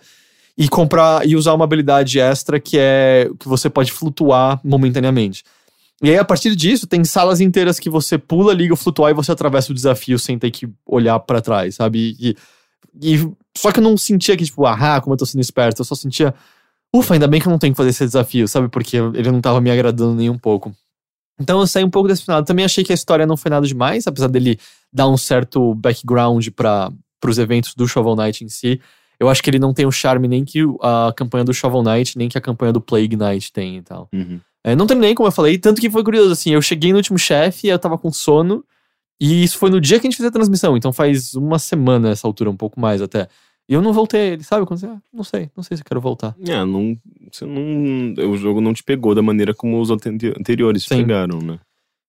E 0.57 0.69
comprar 0.69 1.27
e 1.27 1.35
usar 1.35 1.55
uma 1.55 1.65
habilidade 1.65 2.21
extra 2.21 2.61
que 2.61 2.77
é 2.79 3.31
que 3.41 3.49
você 3.49 3.71
pode 3.71 3.91
flutuar 3.91 4.61
momentaneamente. 4.63 5.43
E 6.03 6.11
aí, 6.11 6.19
a 6.19 6.25
partir 6.25 6.55
disso, 6.57 6.87
tem 6.87 7.05
salas 7.05 7.41
inteiras 7.41 7.79
que 7.79 7.89
você 7.89 8.19
pula, 8.19 8.53
liga 8.53 8.75
o 8.75 8.77
flutuar 8.77 9.11
e 9.11 9.15
você 9.15 9.33
atravessa 9.33 9.71
o 9.71 9.75
desafio 9.75 10.19
sem 10.19 10.39
ter 10.39 10.51
que 10.51 10.69
olhar 10.85 11.19
pra 11.21 11.41
trás, 11.41 11.77
sabe? 11.77 12.17
E, 12.21 12.37
e- 13.01 13.33
só 13.57 13.71
que 13.71 13.79
eu 13.79 13.85
não 13.85 13.97
sentia 13.97 14.37
que, 14.37 14.45
tipo, 14.45 14.67
ah, 14.67 15.01
como 15.01 15.15
eu 15.15 15.19
tô 15.19 15.25
sendo 15.25 15.41
esperto, 15.41 15.81
eu 15.81 15.85
só 15.85 15.95
sentia, 15.95 16.35
ufa, 16.95 17.15
ainda 17.15 17.29
bem 17.29 17.41
que 17.41 17.47
eu 17.47 17.51
não 17.51 17.59
tenho 17.59 17.73
que 17.73 17.77
fazer 17.77 17.91
esse 17.91 18.05
desafio, 18.05 18.49
sabe? 18.49 18.69
Porque 18.69 18.97
ele 18.97 19.31
não 19.31 19.41
tava 19.41 19.61
me 19.61 19.71
agradando 19.71 20.15
nem 20.15 20.29
um 20.29 20.39
pouco. 20.39 20.75
Então 21.41 21.61
eu 21.61 21.67
saí 21.67 21.85
um 21.85 21.91
pouco 21.91 22.09
desse 22.09 22.25
final. 22.25 22.43
Também 22.45 22.65
achei 22.65 22.85
que 22.85 22.93
a 22.93 22.95
história 22.95 23.27
não 23.27 23.37
foi 23.37 23.51
nada 23.51 23.67
demais, 23.67 24.07
apesar 24.07 24.29
dele 24.29 24.59
dar 24.93 25.09
um 25.09 25.17
certo 25.17 25.75
background 25.75 26.49
para 26.49 26.93
os 27.27 27.39
eventos 27.39 27.75
do 27.75 27.87
Shovel 27.87 28.17
Knight 28.17 28.45
em 28.45 28.49
si. 28.49 28.81
Eu 29.23 29.29
acho 29.29 29.41
que 29.41 29.49
ele 29.49 29.61
não 29.61 29.73
tem 29.73 29.87
o 29.87 29.93
charme 29.93 30.27
nem 30.27 30.45
que 30.45 30.59
a 30.81 31.13
campanha 31.17 31.45
do 31.45 31.55
Shovel 31.55 31.81
Knight, 31.85 32.19
nem 32.19 32.29
que 32.29 32.37
a 32.37 32.41
campanha 32.41 32.73
do 32.73 32.81
Plague 32.81 33.17
Knight 33.17 33.53
tem 33.53 33.77
e 33.77 33.83
tal. 33.83 34.09
Uhum. 34.13 34.41
É, 34.65 34.75
não 34.75 34.85
terminei, 34.85 35.15
como 35.15 35.29
eu 35.29 35.33
falei, 35.33 35.57
tanto 35.59 35.81
que 35.81 35.89
foi 35.89 36.03
curioso, 36.03 36.33
assim, 36.33 36.51
eu 36.51 36.61
cheguei 36.61 36.91
no 36.91 36.97
último 36.97 37.17
chefe, 37.17 37.69
eu 37.69 37.79
tava 37.79 37.97
com 37.97 38.11
sono, 38.11 38.65
e 39.21 39.45
isso 39.45 39.59
foi 39.59 39.71
no 39.71 39.81
dia 39.81 40.01
que 40.01 40.09
a 40.09 40.11
gente 40.11 40.17
fez 40.17 40.27
a 40.29 40.33
transmissão, 40.33 40.77
então 40.77 40.93
faz 40.93 41.35
uma 41.35 41.57
semana 41.61 42.11
essa 42.11 42.27
altura, 42.27 42.51
um 42.51 42.57
pouco 42.57 42.81
mais 42.81 43.01
até. 43.01 43.29
E 43.69 43.75
eu 43.75 43.81
não 43.81 43.93
voltei, 43.93 44.33
ele 44.33 44.43
sabe 44.43 44.67
quando 44.67 44.81
você, 44.81 44.87
ah, 44.87 44.99
não 45.13 45.23
sei, 45.23 45.49
não 45.57 45.63
sei 45.63 45.77
se 45.77 45.83
eu 45.83 45.87
quero 45.87 46.01
voltar. 46.01 46.35
É, 46.45 46.65
não, 46.65 46.99
você 47.31 47.47
não, 47.47 48.29
o 48.29 48.37
jogo 48.37 48.61
não 48.61 48.75
te 48.75 48.83
pegou 48.83 49.15
da 49.15 49.23
maneira 49.23 49.55
como 49.55 49.81
os 49.81 49.89
ante- 49.89 50.09
anteriores 50.37 50.83
te 50.83 50.89
Sim. 50.89 51.03
pegaram, 51.03 51.39
né? 51.39 51.61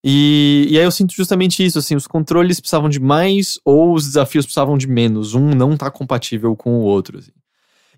E, 0.03 0.67
e 0.69 0.77
aí 0.77 0.83
eu 0.83 0.91
sinto 0.91 1.13
justamente 1.13 1.63
isso, 1.63 1.79
assim, 1.79 1.95
os 1.95 2.07
controles 2.07 2.59
precisavam 2.59 2.89
de 2.89 2.99
mais 2.99 3.57
ou 3.63 3.93
os 3.93 4.05
desafios 4.05 4.45
precisavam 4.45 4.77
de 4.77 4.87
menos, 4.87 5.33
um 5.33 5.49
não 5.49 5.77
tá 5.77 5.89
compatível 5.89 6.55
com 6.55 6.79
o 6.79 6.81
outro, 6.81 7.19
assim. 7.19 7.31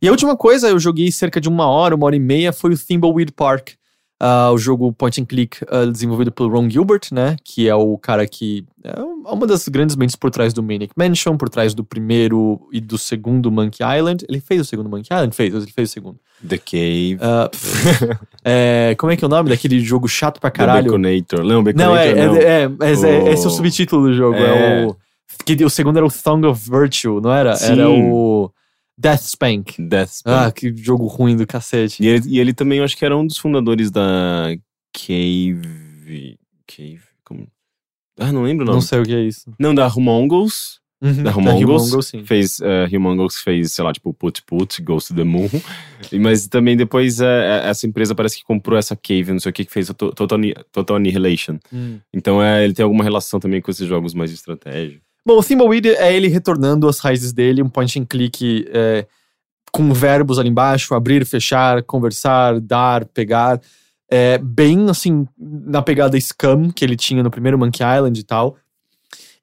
E 0.02 0.08
a 0.08 0.12
última 0.12 0.38
coisa, 0.38 0.70
eu 0.70 0.78
joguei 0.78 1.12
cerca 1.12 1.42
de 1.42 1.50
uma 1.50 1.68
hora, 1.68 1.96
uma 1.96 2.06
hora 2.06 2.16
e 2.16 2.20
meia, 2.20 2.54
foi 2.54 2.74
o 2.74 2.78
Thimbleweed 2.78 3.32
Park, 3.32 3.72
ah, 4.20 4.50
o 4.52 4.58
jogo 4.58 4.92
point 4.94 5.22
and 5.22 5.26
click 5.26 5.58
ah, 5.70 5.86
desenvolvido 5.86 6.32
pelo 6.32 6.50
Ron 6.50 6.70
Gilbert, 6.70 7.02
né, 7.12 7.36
que 7.44 7.68
é 7.68 7.76
o 7.76 7.98
cara 7.98 8.26
que 8.28 8.66
é 8.84 8.94
uma 9.32 9.48
das 9.48 9.68
grandes 9.68 9.96
mentes 9.96 10.16
por 10.16 10.30
trás 10.30 10.54
do 10.54 10.62
Manic 10.62 10.94
Mansion, 10.96 11.36
por 11.38 11.50
trás 11.50 11.74
do 11.74 11.84
primeiro 11.84 12.60
e 12.72 12.80
do 12.80 12.98
segundo 12.98 13.52
Monkey 13.52 13.84
Island. 13.84 14.24
Ele 14.30 14.40
fez 14.40 14.62
o 14.62 14.66
segundo 14.66 14.88
Monkey 14.90 15.12
Island? 15.14 15.36
Fez, 15.36 15.54
ele 15.54 15.66
fez 15.74 15.90
o 15.90 15.94
segundo. 15.94 16.20
The 16.48 16.58
Cave, 16.60 17.18
Ah, 17.22 17.50
é, 18.44 18.96
como 18.98 19.12
é 19.12 19.16
que 19.18 19.24
é 19.24 19.28
o 19.28 19.30
nome 19.30 19.50
daquele 19.50 19.80
jogo 19.80 20.08
chato 20.08 20.40
pra 20.40 20.50
The 20.52 20.58
caralho? 20.58 20.86
Baconator. 20.86 21.40
Não, 21.40 21.48
Não, 21.56 21.64
Baconator 21.64 21.98
é, 21.98 22.16
não. 22.28 22.36
é, 22.36 22.62
é, 22.64 22.68
mas 22.68 23.04
é- 23.04 23.20
O- 23.24 23.28
esse 23.30 23.44
é 23.46 23.48
o 23.48 23.52
subtítulo 23.52 24.04
do 24.08 24.14
jogo. 24.14 24.36
É, 24.38 24.84
É. 24.84 24.86
o. 24.86 24.96
Que 25.46 25.64
o 25.66 25.70
segundo 25.70 25.98
era 25.98 26.06
o 26.06 26.10
Thong 26.12 26.46
of 26.48 26.70
Virtue, 26.70 27.20
não 27.22 27.32
era? 27.32 27.56
Sim. 27.56 27.74
Era 27.74 27.90
o. 27.90 28.50
Death 28.98 29.22
Spank. 29.22 29.82
Death 29.82 30.10
Spank. 30.10 30.48
Ah, 30.48 30.52
que 30.52 30.76
jogo 30.76 31.06
ruim 31.08 31.36
do 31.36 31.46
cacete. 31.46 32.02
E 32.04 32.08
ele, 32.08 32.24
e 32.30 32.40
ele 32.40 32.54
também, 32.54 32.80
eu 32.80 32.84
acho 32.86 32.96
que 32.98 33.04
era 33.06 33.16
um 33.18 33.26
dos 33.28 33.38
fundadores 33.38 33.92
da 33.92 34.56
Cave... 34.94 36.38
Cave? 36.68 37.02
Como? 37.24 37.48
Ah, 38.20 38.32
não 38.32 38.44
lembro 38.44 38.64
o 38.64 38.66
nome. 38.68 38.76
Não 38.78 38.82
sei 38.82 39.00
o 39.00 39.04
que 39.04 39.14
é 39.14 39.22
isso. 39.22 39.54
Não, 39.60 39.76
da 39.76 39.88
Humongous. 39.88 40.80
Uhum, 41.02 41.24
Da 41.24 41.32
da 41.32 41.38
Humongous. 41.38 42.08
Sim. 42.08 42.24
Fez, 42.26 42.60
uh, 42.60 42.88
Humongous 42.96 43.38
fez, 43.42 43.74
sei 43.74 43.84
lá, 43.84 43.92
tipo, 43.92 44.14
Put 44.14 44.42
Put, 44.44 44.82
Ghost 44.82 45.12
of 45.12 45.20
the 45.22 45.26
Moon. 45.26 45.50
E- 46.12 46.18
Mas 46.18 46.48
também 46.48 46.78
depois 46.78 47.20
eh, 47.20 47.62
essa 47.66 47.86
empresa 47.86 48.16
parece 48.16 48.38
que 48.38 48.44
comprou 48.44 48.78
essa 48.80 48.96
Cave, 48.96 49.32
não 49.34 49.40
sei 49.40 49.50
o 49.50 49.54
que, 49.54 49.66
que 49.66 49.72
fez 49.72 49.88
Total, 49.88 50.40
Total 50.72 50.96
Annihilation. 50.96 51.60
Hum. 51.72 52.00
Então 52.14 52.42
é, 52.42 52.64
ele 52.64 52.74
tem 52.74 52.84
alguma 52.84 53.04
relação 53.04 53.40
também 53.40 53.62
com 53.62 53.70
esses 53.70 53.86
jogos 53.88 54.14
mais 54.14 54.30
de 54.30 54.38
estratégia. 54.38 55.02
Bom, 55.26 55.40
o 55.40 55.44
Thimbleweed 55.44 55.90
é 55.90 56.16
ele 56.16 56.28
retornando 56.28 56.88
às 56.88 57.00
raízes 57.00 57.34
dele, 57.34 57.64
um 57.64 57.70
point 57.70 58.00
and 58.00 58.06
click 58.06 58.68
é, 58.70 59.08
com 59.72 59.92
verbos 59.92 60.38
ali 60.38 60.50
embaixo, 60.50 60.94
abrir, 60.94 61.26
fechar, 61.26 61.82
conversar, 61.84 62.60
dar, 62.60 63.06
pegar. 63.06 63.60
É, 64.08 64.38
bem 64.38 64.88
assim, 64.88 65.28
na 65.36 65.82
pegada 65.82 66.20
Scum 66.20 66.70
que 66.70 66.86
ele 66.86 66.96
tinha 66.96 67.24
no 67.24 67.32
primeiro 67.32 67.58
Monkey 67.58 67.84
Island 67.84 68.20
e 68.20 68.24
tal. 68.24 68.56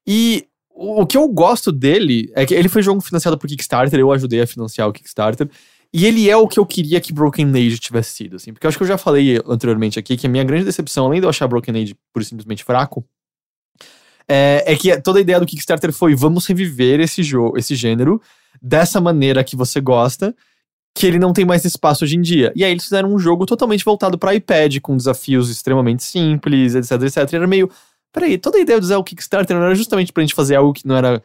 E 0.07 0.47
o, 0.71 1.05
que 1.05 1.17
eu 1.17 1.29
gosto 1.29 1.73
dele 1.73 2.31
é 2.35 2.47
que 2.47 2.55
ele 2.55 2.69
foi 2.69 2.81
jogo 2.81 3.01
financiado 3.01 3.37
por 3.37 3.49
Kickstarter, 3.49 3.99
eu 3.99 4.13
ajudei 4.13 4.41
a 4.41 4.47
financiar 4.47 4.89
o 4.89 4.93
Kickstarter. 4.93 5.51
E 5.93 6.07
ele 6.07 6.31
é 6.31 6.37
o 6.37 6.49
que 6.49 6.59
eu 6.59 6.65
queria 6.65 7.01
que 7.01 7.13
Broken 7.13 7.51
Age 7.51 7.79
tivesse 7.79 8.13
sido, 8.13 8.37
assim. 8.37 8.53
Porque 8.53 8.67
eu 8.67 8.69
acho 8.69 8.79
que 8.79 8.85
eu 8.85 8.89
já 8.89 8.97
falei 8.97 9.39
anteriormente 9.47 9.99
aqui 9.99 10.17
que 10.17 10.27
a 10.27 10.31
minha 10.31 10.45
grande 10.45 10.65
decepção, 10.65 11.07
além 11.07 11.21
de 11.21 11.27
eu 11.27 11.31
achar 11.31 11.47
Broken 11.49 11.83
Age 11.83 11.95
por 12.13 12.25
simplesmente 12.25 12.65
fraco, 12.65 13.05
é, 14.29 14.65
é 14.67 14.77
que 14.77 15.01
toda 15.01 15.19
a 15.19 15.23
ideia 15.23 15.39
do 15.41 15.47
Kickstarter 15.47 15.93
foi 15.93 16.15
vamos 16.15 16.47
reviver 16.47 17.01
esse 17.01 17.23
jogo, 17.23 17.59
esse 17.59 17.75
gênero 17.75 18.21
dessa 18.61 19.01
maneira 19.01 19.43
que 19.43 19.57
você 19.57 19.81
gosta, 19.81 20.35
que 20.95 21.07
ele 21.07 21.19
não 21.19 21.33
tem 21.33 21.45
mais 21.45 21.65
espaço 21.65 22.05
hoje 22.05 22.17
em 22.17 22.21
dia. 22.21 22.53
E 22.55 22.65
aí 22.65 22.71
eles 22.71 22.85
fizeram 22.85 23.13
um 23.13 23.19
jogo 23.19 23.47
totalmente 23.47 23.85
voltado 23.85 24.19
para 24.19 24.35
iPad, 24.35 24.79
com 24.81 24.97
desafios 24.97 25.49
extremamente 25.51 26.05
simples, 26.05 26.75
etc, 26.75 26.93
etc. 27.03 27.33
E 27.33 27.37
era 27.37 27.47
meio, 27.47 27.71
peraí, 28.13 28.37
toda 28.39 28.59
a 28.59 28.61
ideia 28.61 28.79
de 28.79 28.85
usar 28.85 28.99
o 28.99 29.05
Kickstarter 29.05 29.57
não 29.57 29.65
era 29.65 29.75
justamente 29.75 30.13
pra 30.13 30.23
gente 30.23 30.35
fazer 30.35 30.57
algo 30.57 30.73
que 30.73 30.87
não 30.87 30.97
era 30.97 31.23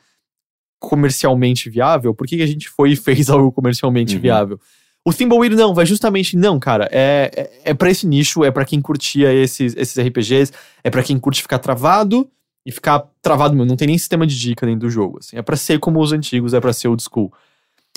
comercialmente 0.80 1.70
viável? 1.70 2.14
Por 2.14 2.28
que, 2.28 2.38
que 2.38 2.43
a 2.43 2.48
gente 2.48 2.70
foi 2.70 2.91
e 2.91 2.95
fez 2.95 3.30
algo 3.30 3.52
comercialmente 3.52 4.16
Uhum. 4.16 4.22
viável? 4.22 4.60
O 5.06 5.14
Thimbleweed 5.14 5.56
não, 5.56 5.74
vai 5.74 5.86
justamente 5.86 6.36
não, 6.36 6.60
cara. 6.60 6.89
É, 6.91 7.32
é, 7.36 7.72
é 7.72 7.74
para 7.74 7.89
esse 7.89 8.06
nicho, 8.06 8.43
é 8.43 8.52
pra 8.52 8.66
quem 8.66 8.82
curtia 8.82 9.34
esses, 9.34 9.74
esses 9.78 9.98
RPGs, 9.98 10.52
é 10.84 10.89
pra 10.89 11.02
quem 11.02 11.18
curte 11.18 11.41
ficar 11.41 11.60
travado 11.60 12.30
e 12.68 12.72
ficar 12.72 13.07
travado 13.22 13.55
mesmo. 13.55 13.65
Não 13.70 13.78
tem 13.78 13.88
nem 13.88 13.97
sistema 13.97 14.28
de 14.28 14.38
dica 14.38 14.65
dentro 14.65 14.82
do 14.82 14.89
jogo. 14.89 15.20
Assim. 15.20 15.38
É 15.38 15.41
pra 15.41 15.55
ser 15.55 15.80
como 15.80 16.01
os 16.01 16.11
antigos, 16.11 16.53
é 16.53 16.59
pra 16.59 16.74
ser 16.74 16.89
old 16.89 17.01
school. 17.01 17.32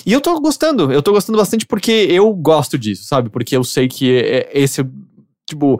E 0.05 0.13
eu 0.13 0.21
tô 0.21 0.39
gostando, 0.39 0.91
eu 0.93 1.03
tô 1.03 1.11
gostando 1.11 1.37
bastante 1.37 1.65
porque 1.67 1.91
eu 1.91 2.33
gosto 2.33 2.77
disso, 2.77 3.03
sabe? 3.03 3.29
Porque 3.29 3.55
eu 3.55 3.63
sei 3.65 3.89
que 3.89 4.09
é- 4.09 4.49
é 4.53 4.59
esse, 4.61 4.83
tipo, 5.47 5.79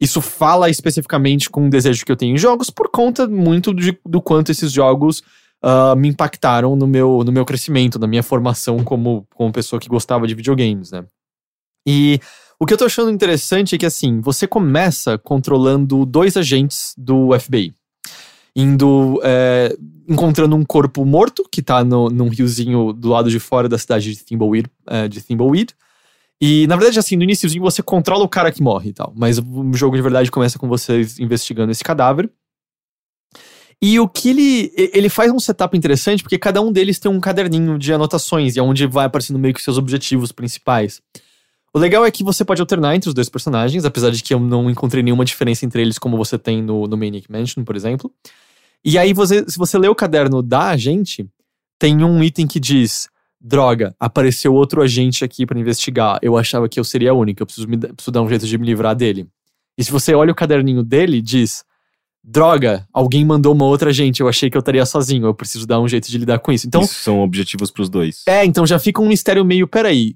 isso 0.00 0.20
fala 0.22 0.70
especificamente 0.70 1.50
com 1.50 1.66
o 1.66 1.70
desejo 1.70 2.04
que 2.06 2.10
eu 2.10 2.16
tenho 2.16 2.34
em 2.34 2.38
jogos 2.38 2.70
por 2.70 2.88
conta 2.90 3.28
muito 3.28 3.74
de- 3.74 3.98
do 4.04 4.20
quanto 4.22 4.50
esses 4.50 4.72
jogos 4.72 5.22
ah, 5.64 5.94
me 5.94 6.08
impactaram 6.08 6.74
no 6.74 6.88
meu, 6.88 7.22
no 7.24 7.30
meu 7.30 7.44
crescimento, 7.44 7.96
na 7.98 8.06
minha 8.08 8.22
formação 8.22 8.82
como, 8.82 9.24
como 9.32 9.52
pessoa 9.52 9.78
que 9.78 9.88
gostava 9.88 10.26
de 10.26 10.34
videogames, 10.34 10.90
né? 10.90 11.04
E 11.86 12.18
o 12.58 12.66
que 12.66 12.72
eu 12.74 12.78
tô 12.78 12.84
achando 12.84 13.10
interessante 13.12 13.74
é 13.74 13.78
que, 13.78 13.86
assim, 13.86 14.20
você 14.20 14.48
começa 14.48 15.16
controlando 15.18 16.04
dois 16.04 16.36
agentes 16.36 16.94
do 16.98 17.28
FBI. 17.38 17.72
Indo, 18.54 19.20
é, 19.24 19.74
encontrando 20.08 20.54
um 20.54 20.64
corpo 20.64 21.04
morto, 21.04 21.46
que 21.50 21.62
tá 21.62 21.82
no, 21.82 22.10
num 22.10 22.28
riozinho 22.28 22.92
do 22.92 23.08
lado 23.08 23.30
de 23.30 23.38
fora 23.38 23.68
da 23.68 23.78
cidade 23.78 24.12
de 24.12 24.24
Thimbleweed, 24.24 24.68
é, 24.86 25.08
de 25.08 25.22
Thimbleweed. 25.22 25.74
E, 26.40 26.66
na 26.66 26.76
verdade, 26.76 26.98
assim, 26.98 27.16
no 27.16 27.22
iníciozinho 27.22 27.62
você 27.62 27.82
controla 27.82 28.24
o 28.24 28.28
cara 28.28 28.50
que 28.50 28.62
morre 28.62 28.90
e 28.90 28.92
tal. 28.92 29.12
Mas 29.16 29.38
o 29.38 29.72
jogo 29.74 29.96
de 29.96 30.02
verdade 30.02 30.30
começa 30.30 30.58
com 30.58 30.68
vocês 30.68 31.18
investigando 31.18 31.70
esse 31.70 31.84
cadáver. 31.84 32.28
E 33.80 33.98
o 33.98 34.08
que 34.08 34.30
ele. 34.30 34.72
Ele 34.76 35.08
faz 35.08 35.30
um 35.32 35.40
setup 35.40 35.76
interessante, 35.76 36.22
porque 36.22 36.38
cada 36.38 36.60
um 36.60 36.70
deles 36.70 36.98
tem 37.00 37.10
um 37.10 37.18
caderninho 37.18 37.76
de 37.76 37.92
anotações, 37.92 38.54
e 38.54 38.60
é 38.60 38.62
onde 38.62 38.86
vai 38.86 39.06
aparecendo 39.06 39.38
meio 39.38 39.52
que 39.52 39.62
seus 39.62 39.78
objetivos 39.78 40.30
principais. 40.30 41.00
O 41.74 41.78
legal 41.78 42.04
é 42.04 42.10
que 42.10 42.22
você 42.22 42.44
pode 42.44 42.60
alternar 42.60 42.94
entre 42.94 43.08
os 43.08 43.14
dois 43.14 43.30
personagens, 43.30 43.84
apesar 43.84 44.10
de 44.10 44.22
que 44.22 44.34
eu 44.34 44.38
não 44.38 44.70
encontrei 44.70 45.02
nenhuma 45.02 45.24
diferença 45.24 45.64
entre 45.64 45.80
eles, 45.80 45.98
como 45.98 46.18
você 46.18 46.38
tem 46.38 46.60
no, 46.62 46.86
no 46.86 46.96
Maniac 46.98 47.30
Mansion, 47.30 47.64
por 47.64 47.74
exemplo. 47.74 48.12
E 48.84 48.98
aí, 48.98 49.14
você, 49.14 49.44
se 49.48 49.56
você 49.56 49.78
lê 49.78 49.88
o 49.88 49.94
caderno 49.94 50.42
da 50.42 50.68
agente, 50.68 51.26
tem 51.78 52.04
um 52.04 52.22
item 52.22 52.46
que 52.46 52.60
diz: 52.60 53.08
Droga, 53.40 53.94
apareceu 53.98 54.52
outro 54.52 54.82
agente 54.82 55.24
aqui 55.24 55.46
pra 55.46 55.58
investigar. 55.58 56.18
Eu 56.20 56.36
achava 56.36 56.68
que 56.68 56.78
eu 56.78 56.84
seria 56.84 57.12
a 57.12 57.14
única, 57.14 57.42
eu 57.42 57.46
preciso, 57.46 57.66
me, 57.66 57.78
preciso 57.78 58.10
dar 58.10 58.22
um 58.22 58.28
jeito 58.28 58.46
de 58.46 58.58
me 58.58 58.66
livrar 58.66 58.94
dele. 58.94 59.26
E 59.78 59.82
se 59.82 59.90
você 59.90 60.14
olha 60.14 60.32
o 60.32 60.34
caderninho 60.34 60.82
dele, 60.82 61.22
diz: 61.22 61.64
Droga, 62.22 62.86
alguém 62.92 63.24
mandou 63.24 63.54
uma 63.54 63.64
outra 63.64 63.88
agente, 63.88 64.20
eu 64.20 64.28
achei 64.28 64.50
que 64.50 64.56
eu 64.56 64.60
estaria 64.60 64.84
sozinho, 64.84 65.26
eu 65.26 65.34
preciso 65.34 65.66
dar 65.66 65.80
um 65.80 65.88
jeito 65.88 66.10
de 66.10 66.18
lidar 66.18 66.38
com 66.38 66.52
isso. 66.52 66.66
Então, 66.66 66.82
Isso 66.82 66.94
são 66.96 67.20
objetivos 67.20 67.70
pros 67.70 67.88
dois. 67.88 68.22
é, 68.28 68.44
então 68.44 68.66
já 68.66 68.78
fica 68.78 69.00
um 69.00 69.08
mistério 69.08 69.44
meio, 69.44 69.66
peraí, 69.66 70.14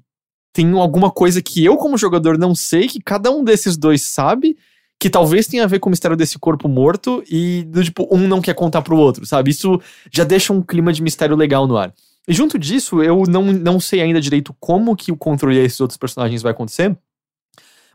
tem 0.52 0.72
alguma 0.72 1.10
coisa 1.10 1.42
que 1.42 1.64
eu 1.64 1.76
como 1.76 1.98
jogador 1.98 2.38
não 2.38 2.54
sei, 2.54 2.86
que 2.86 3.00
cada 3.00 3.30
um 3.30 3.44
desses 3.44 3.76
dois 3.76 4.02
sabe, 4.02 4.56
que 4.98 5.10
talvez 5.10 5.46
tenha 5.46 5.64
a 5.64 5.66
ver 5.66 5.78
com 5.78 5.88
o 5.88 5.90
mistério 5.90 6.16
desse 6.16 6.38
corpo 6.38 6.68
morto 6.68 7.22
e 7.30 7.68
tipo, 7.82 8.08
um 8.10 8.26
não 8.26 8.40
quer 8.40 8.54
contar 8.54 8.82
pro 8.82 8.96
outro, 8.96 9.26
sabe? 9.26 9.50
Isso 9.50 9.80
já 10.10 10.24
deixa 10.24 10.52
um 10.52 10.62
clima 10.62 10.92
de 10.92 11.02
mistério 11.02 11.36
legal 11.36 11.66
no 11.66 11.76
ar. 11.76 11.92
E 12.26 12.32
junto 12.32 12.58
disso, 12.58 13.02
eu 13.02 13.24
não, 13.28 13.44
não 13.52 13.78
sei 13.78 14.00
ainda 14.00 14.20
direito 14.20 14.54
como 14.58 14.96
que 14.96 15.12
o 15.12 15.16
controle 15.16 15.60
a 15.60 15.62
esses 15.62 15.80
outros 15.80 15.98
personagens 15.98 16.42
vai 16.42 16.52
acontecer, 16.52 16.96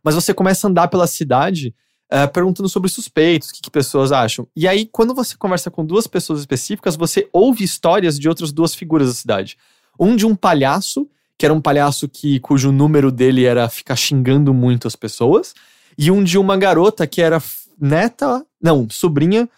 mas 0.03 0.15
você 0.15 0.33
começa 0.33 0.67
a 0.67 0.69
andar 0.69 0.87
pela 0.87 1.07
cidade 1.07 1.73
eh, 2.13 2.27
perguntando 2.27 2.67
sobre 2.67 2.89
suspeitos, 2.89 3.49
o 3.49 3.53
que, 3.53 3.61
que 3.61 3.71
pessoas 3.71 4.11
acham. 4.11 4.45
E 4.53 4.67
aí, 4.67 4.85
quando 4.85 5.15
você 5.15 5.37
conversa 5.37 5.71
com 5.71 5.85
duas 5.85 6.07
pessoas 6.07 6.41
específicas, 6.41 6.97
você 6.97 7.29
ouve 7.31 7.63
histórias 7.63 8.19
de 8.19 8.27
outras 8.27 8.51
duas 8.51 8.75
figuras 8.75 9.07
da 9.07 9.13
cidade. 9.13 9.57
Um 9.97 10.15
de 10.17 10.25
um 10.25 10.35
palhaço, 10.35 11.09
que 11.37 11.45
era 11.45 11.53
um 11.53 11.61
palhaço 11.61 12.07
que 12.07 12.39
cujo 12.39 12.71
número 12.71 13.11
dele 13.11 13.45
era 13.45 13.67
ficar 13.69 13.95
xingando 13.95 14.53
muito 14.53 14.87
as 14.87 14.95
pessoas, 14.95 15.53
e 15.97 16.09
um 16.11 16.23
de 16.23 16.37
uma 16.37 16.57
garota 16.57 17.05
que 17.05 17.21
era 17.21 17.41
neta, 17.79 18.45
não, 18.61 18.87
sobrinha 18.89 19.49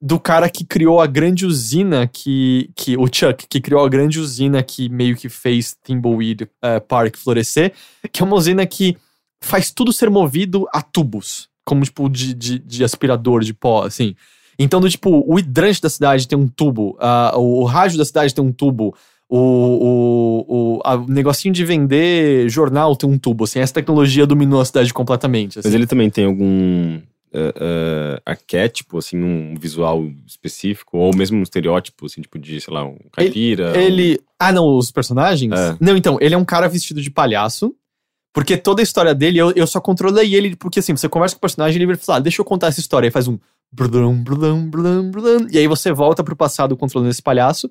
do 0.00 0.20
cara 0.20 0.50
que 0.50 0.64
criou 0.64 1.00
a 1.00 1.06
grande 1.06 1.46
usina 1.46 2.06
que, 2.06 2.70
que 2.76 2.94
o 2.94 3.06
Chuck, 3.10 3.46
que 3.48 3.58
criou 3.58 3.82
a 3.82 3.88
grande 3.88 4.20
usina 4.20 4.62
que 4.62 4.88
meio 4.90 5.16
que 5.16 5.30
fez 5.30 5.74
Thimbleweed 5.82 6.46
eh, 6.62 6.80
Park 6.80 7.16
florescer, 7.16 7.72
que 8.12 8.22
é 8.22 8.26
uma 8.26 8.36
usina 8.36 8.66
que 8.66 8.98
faz 9.40 9.70
tudo 9.70 9.94
ser 9.94 10.10
movido 10.10 10.66
a 10.74 10.82
tubos, 10.82 11.48
como 11.64 11.84
tipo 11.84 12.08
de, 12.10 12.34
de, 12.34 12.58
de 12.58 12.84
aspirador 12.84 13.42
de 13.42 13.54
pó, 13.54 13.84
assim. 13.84 14.14
Então, 14.58 14.78
do 14.78 14.90
tipo, 14.90 15.24
o 15.26 15.38
hidrante 15.38 15.80
da 15.80 15.88
cidade 15.88 16.28
tem 16.28 16.38
um 16.38 16.48
tubo, 16.48 16.96
ah, 17.00 17.32
o, 17.36 17.62
o 17.62 17.64
rádio 17.64 17.96
da 17.96 18.04
cidade 18.04 18.34
tem 18.34 18.44
um 18.44 18.52
tubo, 18.52 18.94
o, 19.28 19.38
o, 20.48 20.80
o, 20.84 21.06
negocinho 21.08 21.52
de 21.52 21.64
vender 21.64 22.48
jornal 22.48 22.94
tem 22.94 23.08
um 23.08 23.18
tubo, 23.18 23.44
assim. 23.44 23.60
Essa 23.60 23.74
tecnologia 23.74 24.26
dominou 24.26 24.60
a 24.60 24.64
cidade 24.64 24.92
completamente. 24.92 25.58
Assim. 25.58 25.68
Mas 25.68 25.74
ele 25.74 25.86
também 25.86 26.10
tem 26.10 26.26
algum 26.26 27.00
eh, 27.32 27.54
eh, 27.56 28.22
arquétipo, 28.24 28.98
assim, 28.98 29.20
um 29.20 29.54
visual 29.58 30.04
específico, 30.26 30.98
ou 30.98 31.16
mesmo 31.16 31.38
um 31.38 31.42
estereótipo, 31.42 32.06
assim, 32.06 32.20
tipo 32.20 32.38
de, 32.38 32.60
sei 32.60 32.72
lá, 32.72 32.84
um 32.84 32.96
caipira. 33.10 33.76
Ele. 33.76 34.20
Ah, 34.38 34.52
não, 34.52 34.76
os 34.76 34.92
personagens? 34.92 35.52
É. 35.52 35.76
Não, 35.80 35.96
então, 35.96 36.18
ele 36.20 36.34
é 36.34 36.38
um 36.38 36.44
cara 36.44 36.68
vestido 36.68 37.00
de 37.00 37.10
palhaço. 37.10 37.74
Porque 38.32 38.56
toda 38.56 38.82
a 38.82 38.84
história 38.84 39.14
dele, 39.14 39.38
eu, 39.38 39.52
eu 39.52 39.66
só 39.66 39.80
controlei 39.80 40.34
ele, 40.34 40.56
porque 40.56 40.80
assim, 40.80 40.96
você 40.96 41.08
conversa 41.08 41.36
com 41.36 41.38
o 41.38 41.40
personagem 41.40 41.80
e 41.80 41.84
ele 41.84 41.96
fala, 41.96 42.18
ah, 42.18 42.20
deixa 42.20 42.42
eu 42.42 42.44
contar 42.44 42.66
essa 42.66 42.80
história. 42.80 43.06
Aí 43.06 43.10
faz 43.12 43.28
um. 43.28 43.38
blum, 43.72 44.24
blum, 44.24 44.68
blum, 44.68 45.10
blum, 45.10 45.46
e 45.52 45.58
aí 45.58 45.68
você 45.68 45.92
volta 45.92 46.24
pro 46.24 46.34
passado 46.34 46.76
controlando 46.76 47.10
esse 47.10 47.22
palhaço. 47.22 47.70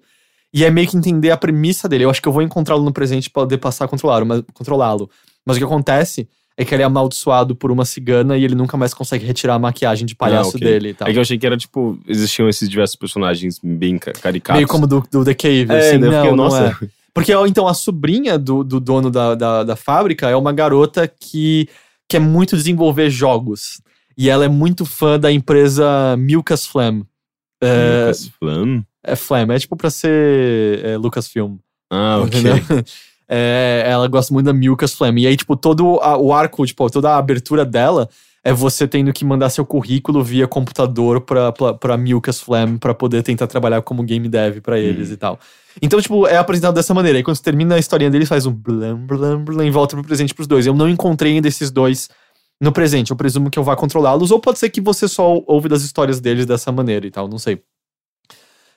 E 0.53 0.63
é 0.63 0.69
meio 0.69 0.87
que 0.87 0.95
entender 0.95 1.31
a 1.31 1.37
premissa 1.37 1.89
dele. 1.89 2.03
Eu 2.05 2.09
acho 2.09 2.21
que 2.21 2.27
eu 2.27 2.31
vou 2.31 2.41
encontrá-lo 2.43 2.83
no 2.83 2.93
presente 2.93 3.29
pra 3.29 3.41
poder 3.43 3.57
passar 3.57 3.85
a 3.85 3.87
controlá-lo. 3.87 4.25
Mas, 4.25 4.43
controlá-lo. 4.53 5.09
mas 5.45 5.55
o 5.57 5.59
que 5.59 5.65
acontece 5.65 6.27
é 6.55 6.63
que 6.63 6.75
ele 6.75 6.83
é 6.83 6.85
amaldiçoado 6.85 7.55
por 7.55 7.71
uma 7.71 7.83
cigana 7.85 8.37
e 8.37 8.43
ele 8.43 8.53
nunca 8.53 8.77
mais 8.77 8.93
consegue 8.93 9.25
retirar 9.25 9.55
a 9.55 9.59
maquiagem 9.59 10.05
de 10.05 10.13
palhaço 10.15 10.51
Ah, 10.53 10.57
ok. 10.57 10.59
dele 10.67 10.89
e 10.89 10.93
tal. 10.93 11.07
É 11.07 11.11
que 11.11 11.17
eu 11.17 11.21
achei 11.23 11.37
que 11.39 11.45
era, 11.47 11.57
tipo, 11.57 11.97
existiam 12.07 12.47
esses 12.47 12.69
diversos 12.69 12.95
personagens 12.95 13.59
bem 13.63 13.97
ca- 13.97 14.13
caricatos. 14.13 14.57
Meio 14.59 14.67
como 14.67 14.85
do, 14.85 15.03
do 15.11 15.25
The 15.25 15.33
Cave, 15.33 15.65
É, 15.71 15.79
assim, 15.79 15.95
eu 15.95 16.11
não, 16.11 16.25
não 16.25 16.35
nossa. 16.35 16.77
é. 16.83 16.87
Porque, 17.11 17.33
então, 17.47 17.67
a 17.67 17.73
sobrinha 17.73 18.37
do, 18.37 18.63
do 18.63 18.79
dono 18.79 19.09
da, 19.09 19.33
da, 19.33 19.63
da 19.63 19.75
fábrica 19.75 20.29
é 20.29 20.35
uma 20.35 20.51
garota 20.53 21.07
que 21.07 21.67
quer 22.07 22.19
muito 22.19 22.55
desenvolver 22.55 23.09
jogos. 23.09 23.81
E 24.15 24.29
ela 24.29 24.45
é 24.45 24.47
muito 24.47 24.85
fã 24.85 25.19
da 25.19 25.31
empresa 25.31 26.15
Milkas 26.17 26.67
Flam. 26.67 27.03
É, 27.61 28.01
Lucas 28.01 28.27
Flam? 28.39 28.83
É 29.03 29.15
Flam, 29.15 29.47
é 29.53 29.59
tipo 29.59 29.75
pra 29.75 29.89
ser 29.89 30.83
é, 30.85 30.97
Lucasfilm. 30.97 31.57
Ah, 31.91 32.19
ok. 32.23 32.41
É, 33.27 33.83
ela 33.87 34.07
gosta 34.07 34.33
muito 34.33 34.45
da 34.45 34.53
Milkas 34.53 34.93
Flam. 34.93 35.17
E 35.17 35.27
aí, 35.27 35.35
tipo, 35.37 35.55
todo 35.55 35.99
a- 36.01 36.17
o 36.17 36.33
arco, 36.33 36.65
tipo, 36.65 36.89
toda 36.89 37.11
a 37.11 37.17
abertura 37.17 37.65
dela 37.65 38.09
é 38.43 38.51
você 38.51 38.85
tendo 38.87 39.13
que 39.13 39.23
mandar 39.23 39.49
seu 39.49 39.65
currículo 39.65 40.21
via 40.21 40.45
computador 40.47 41.21
pra, 41.21 41.51
pra, 41.51 41.73
pra 41.73 41.97
Milkas 41.97 42.41
Flam 42.41 42.77
pra 42.77 42.93
poder 42.93 43.23
tentar 43.23 43.47
trabalhar 43.47 43.81
como 43.81 44.03
game 44.03 44.27
dev 44.27 44.59
pra 44.59 44.77
eles 44.77 45.09
e 45.11 45.17
tal. 45.17 45.39
Então, 45.81 45.99
tipo, 46.01 46.27
é 46.27 46.35
apresentado 46.37 46.75
dessa 46.75 46.93
maneira. 46.93 47.17
Aí 47.17 47.23
quando 47.23 47.37
você 47.37 47.43
termina 47.43 47.75
a 47.75 47.79
historinha 47.79 48.11
deles, 48.11 48.27
faz 48.27 48.45
um 48.45 48.51
blam, 48.51 48.97
blam, 48.97 49.43
blam, 49.43 49.65
e 49.65 49.71
volta 49.71 49.95
pro 49.95 50.05
presente 50.05 50.33
pros 50.33 50.45
dois. 50.45 50.65
Eu 50.67 50.75
não 50.75 50.89
encontrei 50.89 51.33
ainda 51.33 51.47
esses 51.47 51.71
dois 51.71 52.09
no 52.61 52.71
presente. 52.71 53.11
Eu 53.11 53.17
presumo 53.17 53.49
que 53.49 53.57
eu 53.57 53.63
vá 53.63 53.75
controlá-los, 53.75 54.29
ou 54.29 54.39
pode 54.39 54.59
ser 54.59 54.69
que 54.69 54.81
você 54.81 55.07
só 55.07 55.41
ouve 55.47 55.69
das 55.69 55.81
histórias 55.81 56.19
deles 56.19 56.45
dessa 56.45 56.71
maneira 56.71 57.07
e 57.07 57.11
tal, 57.11 57.27
não 57.29 57.39
sei. 57.39 57.61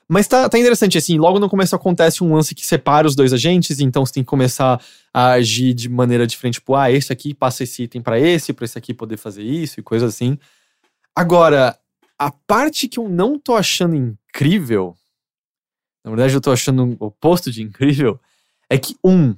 Mas 0.09 0.25
tá, 0.25 0.47
tá 0.47 0.57
interessante, 0.57 0.97
assim, 0.97 1.17
logo 1.17 1.37
no 1.37 1.49
começo 1.49 1.75
acontece 1.75 2.23
um 2.23 2.33
lance 2.33 2.55
que 2.55 2.65
separa 2.65 3.05
os 3.05 3.15
dois 3.15 3.33
agentes, 3.33 3.79
então 3.81 4.05
você 4.05 4.13
tem 4.13 4.23
que 4.23 4.29
começar 4.29 4.81
a 5.13 5.31
agir 5.31 5.73
de 5.73 5.89
maneira 5.89 6.25
diferente, 6.25 6.55
tipo, 6.55 6.75
ah, 6.75 6.89
esse 6.89 7.11
aqui 7.11 7.33
passa 7.33 7.63
esse 7.63 7.83
item 7.83 8.01
pra 8.01 8.17
esse, 8.17 8.53
pra 8.53 8.63
esse 8.63 8.77
aqui 8.77 8.93
poder 8.93 9.17
fazer 9.17 9.43
isso 9.43 9.79
e 9.79 9.83
coisa 9.83 10.05
assim. 10.05 10.37
Agora, 11.13 11.77
a 12.17 12.31
parte 12.31 12.87
que 12.87 12.99
eu 12.99 13.09
não 13.09 13.37
tô 13.37 13.55
achando 13.55 13.95
incrível, 13.95 14.95
na 16.05 16.11
verdade 16.11 16.33
eu 16.33 16.41
tô 16.41 16.51
achando 16.51 16.95
o 16.99 17.07
oposto 17.07 17.51
de 17.51 17.61
incrível, 17.61 18.17
é 18.69 18.77
que, 18.77 18.95
um, 19.03 19.35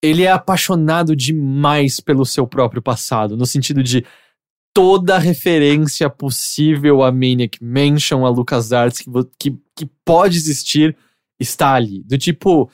ele 0.00 0.22
é 0.22 0.30
apaixonado 0.30 1.16
demais 1.16 1.98
pelo 1.98 2.24
seu 2.24 2.46
próprio 2.46 2.80
passado, 2.80 3.36
no 3.36 3.44
sentido 3.44 3.82
de 3.82 4.06
toda 4.74 5.18
referência 5.18 6.08
possível 6.08 7.02
a 7.02 7.10
Maniac 7.10 7.58
Mansion, 7.62 8.24
a 8.24 8.30
LucasArts, 8.30 9.00
que, 9.00 9.10
que, 9.38 9.58
que 9.76 9.90
pode 10.04 10.36
existir, 10.36 10.96
está 11.40 11.72
ali. 11.74 12.02
Do 12.04 12.16
tipo, 12.18 12.70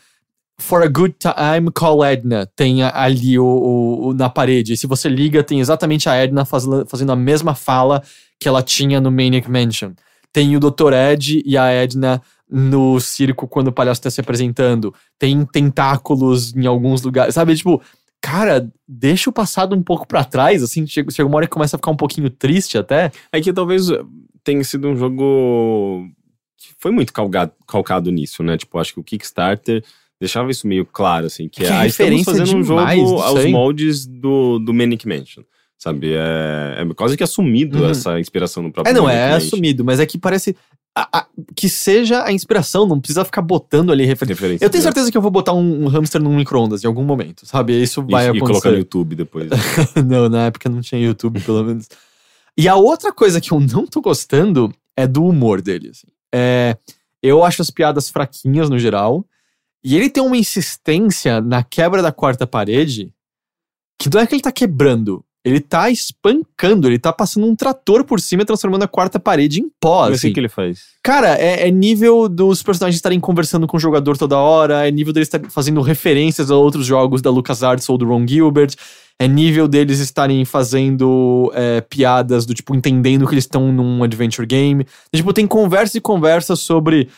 For 0.61 0.83
a 0.83 0.87
Good 0.87 1.17
Time, 1.19 1.71
Call 1.73 2.05
Edna, 2.05 2.47
tem 2.55 2.83
ali 2.83 3.39
o, 3.39 3.45
o- 3.45 4.09
o- 4.09 4.15
na 4.15 4.29
parede. 4.29 4.73
E 4.75 4.77
se 4.77 4.87
você 4.87 5.09
liga, 5.09 5.43
tem 5.43 5.61
exatamente 5.61 6.09
a 6.09 6.15
Edna 6.15 6.45
fazendo, 6.45 6.87
fazendo 6.87 7.13
a 7.13 7.17
mesma 7.17 7.55
fala 7.55 8.03
que 8.39 8.49
ela 8.49 8.63
tinha 8.63 9.01
no 9.01 9.11
Maniac 9.11 9.51
Mansion. 9.51 9.93
Tem 10.33 10.57
o 10.57 10.61
Dr. 10.61 10.93
Ed 10.93 11.43
e 11.47 11.57
a 11.57 11.71
Edna 11.71 12.21
no 12.51 13.01
circo 13.01 13.49
quando 13.49 13.69
o 13.69 13.73
palhaço 13.73 13.99
está 14.01 14.11
se 14.11 14.21
apresentando. 14.21 14.93
Tem 15.19 15.45
tentáculos 15.47 16.55
em 16.55 16.67
alguns 16.67 17.03
lugares. 17.03 17.35
Sabe, 17.35 17.57
tipo, 17.57 17.81
cara, 18.25 18.67
deixa 18.89 19.29
o 19.29 19.33
passado 19.33 19.77
um 19.77 19.83
pouco 19.83 20.09
pra 20.09 20.25
trás, 20.25 20.63
assim, 20.63 20.87
chega, 20.87 21.11
chega 21.11 21.29
uma 21.29 21.37
hora 21.37 21.47
que 21.47 21.53
começa 21.53 21.77
a 21.77 21.79
ficar 21.79 21.91
um 21.91 21.97
pouquinho 21.97 22.31
triste 22.31 22.79
até. 22.79 23.13
É 23.31 23.39
que 23.39 23.53
talvez 23.53 23.89
tenha 24.43 24.65
sido 24.65 24.89
um 24.89 24.97
jogo 24.97 26.09
que 26.57 26.69
foi 26.79 26.91
muito 26.91 27.13
calgado, 27.13 27.53
calcado 27.69 28.11
nisso, 28.11 28.43
né? 28.43 28.57
Tipo, 28.57 28.79
acho 28.79 28.95
que 28.95 29.01
o 29.01 29.05
Kickstarter 29.05 29.85
deixava 30.19 30.51
isso 30.51 30.67
meio 30.67 30.87
claro, 30.87 31.27
assim, 31.27 31.51
que, 31.51 31.61
Que 31.61 31.67
ah, 31.67 31.87
estamos 31.87 32.23
fazendo 32.23 32.57
um 32.57 32.63
jogo 32.63 33.21
aos 33.21 33.45
moldes 33.45 34.07
do, 34.07 34.59
do 34.59 34.73
Manic 34.73 35.07
Mansion. 35.07 35.43
Sabe? 35.77 36.15
É, 36.15 36.79
é 36.79 36.95
quase 36.95 37.15
que 37.19 37.23
assumido 37.23 37.83
Uhum. 37.83 37.91
essa 37.91 38.19
inspiração 38.19 38.63
no 38.63 38.73
próprio 38.73 38.91
É, 38.91 38.95
não, 38.95 39.11
é 39.11 39.35
assumido, 39.35 39.85
mas 39.85 40.01
é 40.01 40.07
que 40.07 40.17
parece. 40.17 40.57
A- 40.97 41.09
a- 41.21 41.27
que 41.57 41.69
seja 41.69 42.23
a 42.25 42.33
inspiração, 42.33 42.87
não 42.87 43.01
precisa 43.01 43.25
ficar 43.25 43.43
botando 43.43 43.91
ali 43.91 44.05
referência. 44.05 44.35
Referência 44.35 44.65
Eu 44.65 44.71
tenho 44.71 44.83
certeza 44.83 45.11
que 45.11 45.17
eu 45.17 45.23
vou 45.23 45.31
botar 45.31 45.53
um, 45.53 45.85
um 45.85 45.89
hamster 45.89 46.23
num 46.23 46.37
micro-ondas 46.37 46.85
em 46.85 46.87
algum 46.87 47.03
momento, 47.05 47.45
sabe? 47.47 47.81
Isso 47.83 48.05
vai 48.07 48.27
e, 48.29 48.37
e 48.37 48.39
colocar 48.39 48.53
no 48.53 48.59
acontecer. 48.59 48.77
YouTube 48.79 49.17
depois. 49.17 49.49
não, 50.07 50.29
na 50.29 50.47
época 50.47 50.69
não 50.69 50.81
tinha 50.81 51.01
YouTube, 51.01 51.41
pelo 51.41 51.65
menos. 51.65 51.89
E 52.57 52.69
a 52.69 52.77
outra 52.77 53.13
coisa 53.13 53.41
que 53.41 53.51
eu 53.53 53.59
não 53.59 53.87
tô 53.87 54.01
gostando 54.01 54.73
é 54.97 55.07
do 55.07 55.25
humor 55.25 55.61
dele. 55.61 55.89
assim. 55.91 56.07
É, 56.33 56.77
Eu 57.23 57.43
acho 57.45 57.61
as 57.63 57.71
piadas 57.71 58.09
fraquinhas 58.09 58.71
no 58.71 58.79
geral. 58.79 59.27
E 59.83 59.97
ele 59.97 60.09
tem 60.09 60.23
uma 60.23 60.37
insistência 60.37 61.41
na 61.41 61.63
quebra 61.65 62.01
da 62.03 62.13
quarta 62.13 62.47
parede 62.47 63.13
que 63.99 64.09
não 64.13 64.21
é 64.21 64.27
que 64.27 64.35
ele 64.35 64.43
tá 64.43 64.53
quebrando. 64.53 65.25
Ele 65.45 65.61
tá 65.61 65.91
espancando, 65.91 66.89
ele 66.89 66.99
tá 66.99 67.13
passando 67.13 67.47
um 67.47 67.55
trator 67.55 68.03
por 68.03 68.19
cima 68.19 68.43
e 68.43 68.47
transformando 68.47 68.85
a 68.85 68.89
quarta 68.89 69.21
parede 69.21 69.61
em 69.61 69.71
pó. 69.79 70.03
Mas 70.03 70.11
o 70.11 70.13
assim. 70.15 70.29
que 70.29 70.35
que 70.35 70.41
ele 70.41 70.49
faz? 70.49 70.95
Cara, 71.03 71.37
é, 71.39 71.69
é 71.69 71.71
nível 71.71 72.29
dos 72.29 72.63
personagens 72.63 72.97
estarem 72.97 73.21
conversando 73.21 73.67
com 73.67 73.77
o 73.77 73.81
jogador 73.81 74.17
toda 74.17 74.39
hora, 74.39 74.89
é 74.89 74.91
nível 74.91 75.13
deles 75.13 75.29
estarem 75.29 75.51
fazendo 75.51 75.83
referências 75.83 76.51
a 76.51 76.57
outros 76.57 76.87
jogos 76.87 77.21
da 77.21 77.31
LucasArts 77.31 77.87
ou 77.91 77.99
do 77.99 78.07
Ron 78.07 78.27
Gilbert, 78.27 78.75
é 79.19 79.29
nível 79.29 79.69
deles 79.69 80.01
estarem 80.01 80.45
fazendo 80.45 81.53
é, 81.55 81.81
piadas 81.81 82.45
do 82.47 82.55
tipo, 82.55 82.75
entendendo 82.75 83.27
que 83.27 83.35
eles 83.35 83.45
estão 83.45 83.73
num 83.73 84.03
adventure 84.03 84.47
game. 84.47 84.87
Tipo, 85.15 85.33
tem 85.33 85.47
conversa 85.47 85.99
e 85.99 86.01
conversa 86.01 86.57
sobre. 86.57 87.09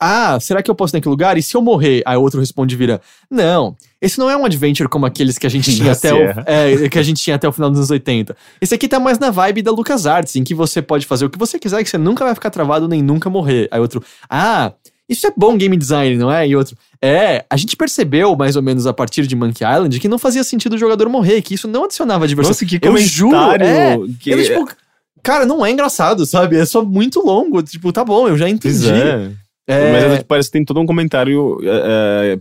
Ah, 0.00 0.38
será 0.40 0.62
que 0.62 0.70
eu 0.70 0.74
posso 0.74 0.94
ir 0.94 0.96
naquele 0.96 1.10
lugar? 1.10 1.36
E 1.36 1.42
se 1.42 1.54
eu 1.54 1.60
morrer? 1.60 2.02
Aí 2.06 2.16
outro 2.16 2.40
responde 2.40 2.74
e 2.74 2.78
vira: 2.78 3.00
Não, 3.30 3.76
esse 4.00 4.18
não 4.18 4.30
é 4.30 4.36
um 4.36 4.44
adventure 4.46 4.88
como 4.88 5.04
aqueles 5.04 5.36
que 5.36 5.46
a 5.46 5.50
gente 5.50 5.70
tinha 5.76 5.92
até 5.92 6.14
o, 6.14 6.16
é, 6.46 6.88
que 6.88 6.98
a 6.98 7.02
gente 7.02 7.22
tinha 7.22 7.36
até 7.36 7.46
o 7.46 7.52
final 7.52 7.68
dos 7.68 7.78
anos 7.80 7.90
80. 7.90 8.34
Esse 8.60 8.74
aqui 8.74 8.88
tá 8.88 8.98
mais 8.98 9.18
na 9.18 9.30
vibe 9.30 9.60
da 9.62 9.70
LucasArts, 9.70 10.34
em 10.36 10.42
que 10.44 10.54
você 10.54 10.80
pode 10.80 11.04
fazer 11.06 11.26
o 11.26 11.30
que 11.30 11.38
você 11.38 11.58
quiser, 11.58 11.84
que 11.84 11.90
você 11.90 11.98
nunca 11.98 12.24
vai 12.24 12.34
ficar 12.34 12.48
travado 12.50 12.88
nem 12.88 13.02
nunca 13.02 13.28
morrer. 13.28 13.68
Aí 13.70 13.78
outro, 13.80 14.02
ah, 14.28 14.72
isso 15.08 15.26
é 15.26 15.32
bom 15.36 15.56
game 15.58 15.76
design, 15.76 16.16
não 16.16 16.32
é? 16.32 16.48
E 16.48 16.56
outro, 16.56 16.76
é, 17.02 17.44
a 17.50 17.56
gente 17.56 17.76
percebeu 17.76 18.34
mais 18.36 18.56
ou 18.56 18.62
menos 18.62 18.86
a 18.86 18.92
partir 18.94 19.26
de 19.26 19.36
Monkey 19.36 19.64
Island 19.64 19.98
que 20.00 20.08
não 20.08 20.18
fazia 20.18 20.42
sentido 20.44 20.74
o 20.74 20.78
jogador 20.78 21.08
morrer, 21.10 21.42
que 21.42 21.52
isso 21.54 21.68
não 21.68 21.84
adicionava 21.84 22.26
diversão. 22.26 22.50
Nossa, 22.52 22.64
que 22.64 22.78
Eu 22.80 22.96
juro, 22.96 23.36
é. 23.60 23.96
que- 24.18 24.30
Eu, 24.30 24.42
tipo, 24.42 24.68
cara, 25.22 25.44
não 25.44 25.66
é 25.66 25.70
engraçado, 25.70 26.24
sabe? 26.24 26.56
É 26.56 26.64
só 26.64 26.82
muito 26.82 27.20
longo. 27.20 27.62
Tipo, 27.62 27.92
tá 27.92 28.02
bom, 28.04 28.28
eu 28.28 28.38
já 28.38 28.48
entendi. 28.48 28.78
Pois 28.88 28.90
é. 28.90 29.30
É, 29.70 29.92
Mas 29.92 30.04
é, 30.20 30.22
parece 30.24 30.48
que 30.48 30.52
tem 30.54 30.64
todo 30.64 30.80
um 30.80 30.86
comentário 30.86 31.58
é, 31.62 32.38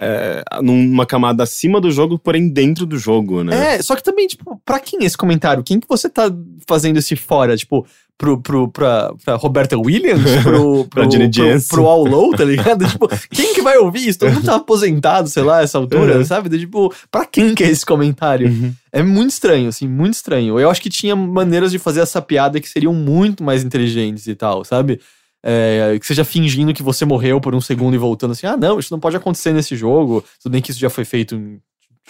é, 0.00 0.44
é, 0.50 0.62
numa 0.62 1.06
camada 1.06 1.42
acima 1.42 1.80
do 1.80 1.90
jogo, 1.90 2.18
porém 2.18 2.48
dentro 2.48 2.84
do 2.86 2.98
jogo, 2.98 3.42
né? 3.44 3.76
É, 3.76 3.82
só 3.82 3.94
que 3.94 4.02
também, 4.02 4.26
tipo, 4.26 4.60
pra 4.64 4.78
quem 4.80 5.04
esse 5.04 5.16
comentário? 5.16 5.62
Quem 5.62 5.78
que 5.80 5.88
você 5.88 6.08
tá 6.08 6.30
fazendo 6.66 6.98
esse 6.98 7.14
fora? 7.16 7.56
Tipo, 7.56 7.86
pro, 8.18 8.40
pro, 8.40 8.68
pra, 8.68 9.12
pra 9.24 9.34
Roberta 9.36 9.76
Williams? 9.78 10.22
Pro, 10.42 10.84
Pra 10.86 11.02
pro, 11.02 11.10
Jenny 11.12 11.30
pro, 11.32 11.44
Jensen. 11.44 11.68
pro 11.68 11.86
All 11.86 12.04
Low, 12.06 12.30
tá 12.32 12.44
ligado? 12.44 12.86
tipo, 12.90 13.08
quem 13.30 13.54
que 13.54 13.62
vai 13.62 13.76
ouvir 13.78 14.08
isso? 14.08 14.18
Todo 14.20 14.32
mundo 14.34 14.44
tá 14.44 14.54
aposentado, 14.56 15.28
sei 15.28 15.42
lá, 15.42 15.62
essa 15.62 15.78
altura, 15.78 16.18
Uhum. 16.18 16.24
sabe? 16.24 16.56
Tipo, 16.58 16.92
pra 17.10 17.24
quem 17.24 17.54
que 17.54 17.62
é 17.64 17.68
esse 17.68 17.84
comentário? 17.84 18.74
É 18.92 19.02
muito 19.02 19.30
estranho, 19.30 19.68
assim, 19.68 19.88
muito 19.88 20.14
estranho. 20.14 20.58
Eu 20.60 20.70
acho 20.70 20.80
que 20.82 20.90
tinha 20.90 21.14
maneiras 21.16 21.70
de 21.72 21.78
fazer 21.78 22.00
essa 22.00 22.20
piada 22.22 22.60
que 22.60 22.68
seriam 22.68 22.92
muito 22.94 23.42
mais 23.42 23.64
inteligentes 23.64 24.26
e 24.28 24.34
tal, 24.34 24.64
sabe? 24.64 25.00
É, 25.46 25.98
que 25.98 26.06
seja 26.06 26.24
fingindo 26.24 26.72
que 26.72 26.82
você 26.82 27.04
morreu 27.04 27.38
por 27.38 27.54
um 27.54 27.60
segundo 27.60 27.94
e 27.94 27.98
voltando 27.98 28.30
assim, 28.30 28.46
ah, 28.46 28.56
não, 28.56 28.78
isso 28.78 28.90
não 28.90 28.98
pode 28.98 29.14
acontecer 29.14 29.52
nesse 29.52 29.76
jogo. 29.76 30.24
Tudo 30.42 30.52
bem 30.52 30.62
que 30.62 30.70
isso 30.70 30.80
já 30.80 30.88
foi 30.88 31.04
feito 31.04 31.34
em 31.34 31.60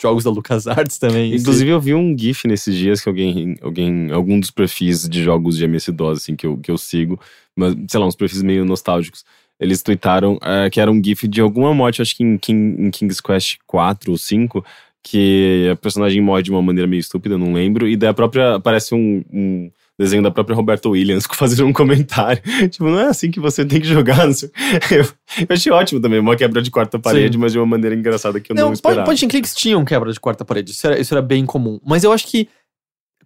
jogos 0.00 0.22
da 0.22 0.30
LucasArts 0.30 0.98
também. 0.98 1.34
Inclusive, 1.34 1.70
eu 1.70 1.80
vi 1.80 1.94
um 1.94 2.16
GIF 2.16 2.46
nesses 2.46 2.74
dias 2.76 3.00
que 3.00 3.08
alguém, 3.08 3.56
alguém 3.60 4.10
algum 4.12 4.38
dos 4.38 4.50
perfis 4.50 5.08
de 5.08 5.22
jogos 5.22 5.56
de 5.56 5.64
MS-DOS, 5.64 6.18
assim, 6.18 6.36
que 6.36 6.46
eu, 6.46 6.56
que 6.58 6.70
eu 6.70 6.78
sigo, 6.78 7.18
mas, 7.56 7.74
sei 7.88 8.00
lá, 8.00 8.06
uns 8.06 8.16
perfis 8.16 8.42
meio 8.42 8.64
nostálgicos, 8.64 9.24
eles 9.58 9.82
tweetaram 9.82 10.38
é, 10.42 10.68
que 10.68 10.80
era 10.80 10.90
um 10.90 11.02
GIF 11.02 11.28
de 11.28 11.40
alguma 11.40 11.72
morte, 11.72 12.02
acho 12.02 12.16
que 12.16 12.24
em, 12.24 12.36
King, 12.38 12.82
em 12.82 12.90
King's 12.90 13.20
Quest 13.20 13.56
4 13.66 14.10
ou 14.10 14.18
5, 14.18 14.64
que 15.02 15.68
a 15.70 15.76
personagem 15.76 16.20
morre 16.20 16.42
de 16.42 16.50
uma 16.50 16.62
maneira 16.62 16.88
meio 16.88 17.00
estúpida, 17.00 17.38
não 17.38 17.52
lembro, 17.52 17.88
e 17.88 17.96
daí 17.96 18.10
a 18.10 18.14
própria, 18.14 18.56
aparece 18.56 18.94
um, 18.94 19.24
um 19.32 19.70
desenho 19.98 20.22
da 20.22 20.30
própria 20.30 20.56
Roberta 20.56 20.88
Williams 20.88 21.24
fazendo 21.32 21.66
um 21.66 21.72
comentário, 21.72 22.42
tipo, 22.68 22.84
não 22.84 22.98
é 22.98 23.06
assim 23.06 23.30
que 23.30 23.38
você 23.40 23.64
tem 23.64 23.80
que 23.80 23.86
jogar. 23.86 24.26
Eu, 24.90 25.04
eu 25.40 25.46
achei 25.50 25.72
ótimo 25.72 26.00
também, 26.00 26.18
uma 26.20 26.36
quebra 26.36 26.60
de 26.62 26.70
quarta 26.70 26.98
parede, 26.98 27.34
Sim. 27.34 27.40
mas 27.40 27.52
de 27.52 27.58
uma 27.58 27.66
maneira 27.66 27.94
engraçada 27.94 28.40
que 28.40 28.52
eu 28.52 28.56
não, 28.56 28.66
Não, 28.66 28.72
esperava. 28.72 29.04
point 29.04 29.24
and 29.24 29.28
clicks 29.28 29.54
tinham 29.54 29.84
quebra 29.84 30.12
de 30.12 30.20
quarta 30.20 30.44
parede, 30.44 30.72
isso 30.72 30.86
era, 30.86 31.00
isso 31.00 31.12
era 31.14 31.22
bem 31.22 31.44
comum. 31.46 31.78
Mas 31.84 32.04
eu 32.04 32.12
acho 32.12 32.26
que, 32.26 32.48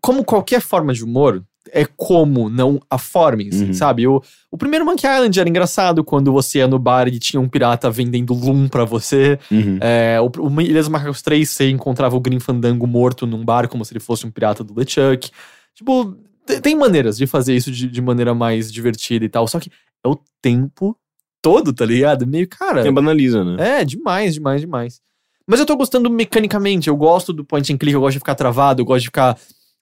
como 0.00 0.24
qualquer 0.24 0.60
forma 0.60 0.92
de 0.94 1.02
humor, 1.04 1.42
é 1.70 1.84
como, 1.84 2.48
não 2.48 2.80
a 2.88 2.96
forma 2.96 3.42
em 3.42 3.50
si, 3.52 3.64
Uhum. 3.64 3.72
sabe? 3.74 4.06
O, 4.06 4.22
o 4.50 4.56
primeiro 4.56 4.86
Monkey 4.86 5.06
Island 5.06 5.38
era 5.38 5.48
engraçado 5.48 6.02
quando 6.02 6.32
você 6.32 6.58
ia 6.58 6.68
no 6.68 6.78
bar 6.78 7.08
e 7.08 7.18
tinha 7.18 7.38
um 7.40 7.48
pirata 7.48 7.90
vendendo 7.90 8.32
Loom 8.32 8.68
pra 8.68 8.84
você. 8.84 9.38
Uhum. 9.50 9.78
É, 9.80 10.18
o, 10.20 10.30
o 10.46 10.60
Ilhas 10.62 10.88
Macacos 10.88 11.20
3, 11.20 11.46
você 11.48 11.68
encontrava 11.70 12.16
o 12.16 12.20
Grim 12.20 12.40
Fandango 12.40 12.86
morto 12.86 13.26
num 13.26 13.44
bar 13.44 13.68
como 13.68 13.84
se 13.84 13.92
ele 13.92 14.00
fosse 14.00 14.26
um 14.26 14.30
pirata 14.30 14.64
do 14.64 14.72
LeChuck. 14.78 15.30
Tipo, 15.74 16.16
tem 16.62 16.74
maneiras 16.74 17.16
de 17.16 17.26
fazer 17.26 17.54
isso 17.54 17.70
de, 17.70 17.88
de 17.88 18.02
maneira 18.02 18.34
mais 18.34 18.72
divertida 18.72 19.24
e 19.24 19.28
tal, 19.28 19.46
só 19.46 19.60
que 19.60 19.70
é 20.04 20.08
o 20.08 20.18
tempo 20.40 20.96
todo, 21.42 21.72
tá 21.72 21.84
ligado? 21.84 22.26
Meio, 22.26 22.48
cara... 22.48 22.82
Quem 22.82 22.92
banaliza, 22.92 23.44
né? 23.44 23.80
É, 23.80 23.84
demais, 23.84 24.34
demais, 24.34 24.60
demais. 24.60 25.00
Mas 25.46 25.60
eu 25.60 25.66
tô 25.66 25.76
gostando 25.76 26.10
mecanicamente. 26.10 26.88
Eu 26.88 26.96
gosto 26.96 27.32
do 27.32 27.44
point 27.44 27.72
and 27.72 27.78
click, 27.78 27.94
eu 27.94 28.00
gosto 28.00 28.14
de 28.14 28.18
ficar 28.18 28.34
travado, 28.34 28.82
eu 28.82 28.84
gosto 28.84 29.00
de 29.00 29.06
ficar 29.06 29.38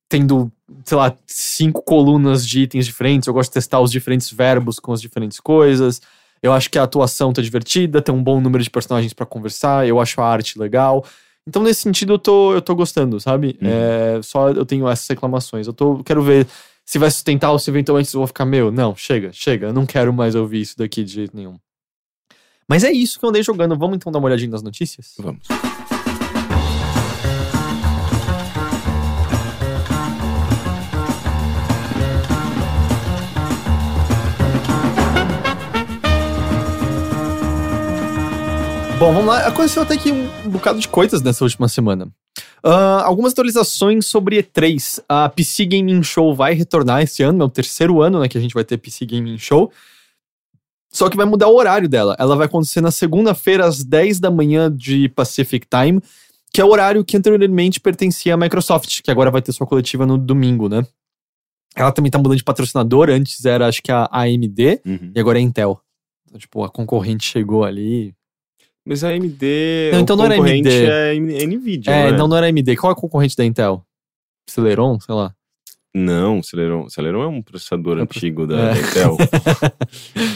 tendo, 0.09 0.51
sei 0.85 0.97
lá, 0.97 1.17
cinco 1.27 1.83
colunas 1.83 2.47
de 2.47 2.61
itens 2.61 2.87
diferentes. 2.87 3.27
Eu 3.27 3.35
gosto 3.35 3.51
de 3.51 3.55
testar 3.55 3.81
os 3.81 3.91
diferentes 3.91 4.31
verbos 4.31 4.79
com 4.79 4.93
as 4.93 5.01
diferentes 5.01 5.41
coisas. 5.41 6.01
Eu 6.41 6.53
acho 6.53 6.71
que 6.71 6.79
a 6.79 6.85
atuação 6.85 7.33
tá 7.33 7.43
divertida, 7.43 8.01
tem 8.01 8.15
um 8.15 8.23
bom 8.23 8.41
número 8.41 8.63
de 8.63 8.71
personagens 8.71 9.13
pra 9.13 9.27
conversar, 9.27 9.89
eu 9.89 9.99
acho 9.99 10.21
a 10.21 10.29
arte 10.29 10.59
legal. 10.59 11.05
Então, 11.47 11.63
nesse 11.63 11.83
sentido, 11.83 12.15
eu 12.15 12.19
tô, 12.19 12.55
eu 12.55 12.61
tô 12.61 12.75
gostando, 12.75 13.21
sabe? 13.21 13.57
Uhum. 13.63 13.69
É, 13.69 14.21
só 14.23 14.51
eu 14.51 14.67
tenho 14.67 14.89
essas 14.89 15.07
reclamações. 15.07 15.67
Eu 15.67 15.73
tô, 15.73 16.03
quero 16.03 16.23
ver 16.23 16.47
se 16.85 16.99
vai 16.99 17.11
sustentar 17.11 17.53
ou 17.53 17.59
se 17.59 17.71
eventualmente 17.71 18.13
eu 18.13 18.21
vou 18.21 18.27
ficar, 18.27 18.45
meu, 18.45 18.71
não, 18.73 18.95
chega, 18.97 19.33
chega, 19.33 19.69
eu 19.69 19.73
não 19.73 19.87
quero 19.87 20.13
mais 20.13 20.35
ouvir 20.35 20.61
isso 20.61 20.77
daqui 20.77 21.05
de 21.05 21.13
jeito 21.13 21.37
nenhum. 21.37 21.57
Mas 22.69 22.83
é 22.83 22.91
isso 22.91 23.19
que 23.19 23.25
eu 23.25 23.29
andei 23.29 23.43
jogando. 23.43 23.79
Vamos 23.79 23.97
então 23.97 24.11
dar 24.11 24.19
uma 24.19 24.27
olhadinha 24.27 24.51
nas 24.51 24.63
notícias? 24.63 25.15
Vamos. 25.19 25.47
Bom, 38.99 39.13
vamos 39.13 39.27
lá. 39.27 39.47
Aconteceu 39.47 39.83
até 39.83 39.97
que 39.97 40.11
um 40.11 40.49
bocado 40.49 40.79
de 40.79 40.89
coisas 40.89 41.21
nessa 41.23 41.45
última 41.45 41.69
semana. 41.69 42.09
Ah, 42.63 43.03
algumas 43.05 43.33
atualizações 43.33 44.07
sobre 44.07 44.43
E3. 44.43 45.03
A 45.09 45.29
PC 45.29 45.67
Gaming 45.67 46.03
Show 46.03 46.35
vai 46.35 46.55
retornar 46.55 47.03
esse 47.03 47.23
ano, 47.23 47.43
é 47.43 47.47
o 47.47 47.51
terceiro 47.51 48.01
ano 48.01 48.21
né, 48.21 48.29
que 48.29 48.39
a 48.39 48.41
gente 48.41 48.55
vai 48.55 48.65
ter 48.65 48.79
PC 48.79 49.05
Gaming 49.05 49.39
Show. 49.39 49.71
Só 50.91 51.11
que 51.11 51.17
vai 51.17 51.27
mudar 51.27 51.49
o 51.49 51.55
horário 51.57 51.89
dela. 51.89 52.17
Ela 52.19 52.37
vai 52.37 52.47
acontecer 52.47 52.81
na 52.81 52.91
segunda-feira, 52.91 53.67
às 53.67 53.85
10 53.85 54.19
da 54.19 54.31
manhã 54.31 54.75
de 54.75 55.11
Pacific 55.11 55.67
Time, 55.69 56.01
que 56.53 56.61
é 56.61 56.65
o 56.65 56.69
horário 56.71 57.05
que 57.05 57.17
anteriormente 57.19 57.79
pertencia 57.79 58.33
à 58.33 58.37
Microsoft, 58.37 59.03
que 59.03 59.11
agora 59.11 59.31
vai 59.31 59.43
ter 59.43 59.53
sua 59.53 59.67
coletiva 59.67 60.07
no 60.07 60.17
domingo, 60.17 60.71
né? 60.71 60.87
Ela 61.75 61.93
também 61.93 62.11
tá 62.11 62.17
mudando 62.17 62.37
de 62.39 62.45
patrocinador. 62.45 63.11
Antes 63.11 63.45
era, 63.45 63.69
acho 63.69 63.83
que 63.83 63.93
a 63.93 64.09
AMD, 64.11 64.81
Uhum. 64.87 65.13
e 65.15 65.21
agora 65.21 65.39
é 65.39 65.41
a 65.41 65.45
Intel. 65.45 65.79
Então, 66.27 66.39
tipo, 66.41 66.65
a 66.65 66.71
concorrente 66.71 67.27
chegou 67.27 67.63
ali. 67.63 68.15
Mas 68.87 69.03
a 69.03 69.09
AMD. 69.09 69.91
Não, 69.93 70.01
então 70.01 70.17
não 70.17 70.25
era 70.27 70.37
AMD. 70.37 70.69
É 70.69 71.47
Nvidia. 71.47 71.93
É, 71.93 72.11
não, 72.13 72.19
não, 72.19 72.29
não 72.29 72.37
era 72.37 72.47
AMD. 72.47 72.77
Qual 72.77 72.91
é 72.91 72.95
a 72.95 72.97
concorrente 72.97 73.37
da 73.37 73.45
Intel? 73.45 73.85
Celeron, 74.49 75.01
sei 75.01 75.15
lá. 75.15 75.35
Não, 75.93 76.43
Celeron. 76.43 76.89
Celeron 76.89 77.23
é 77.23 77.27
um 77.27 77.43
processador 77.43 77.99
É 77.99 78.05
pro- 78.07 78.17
antigo 78.17 78.47
da, 78.47 78.71
É. 78.77 78.79
Intel. 78.79 79.17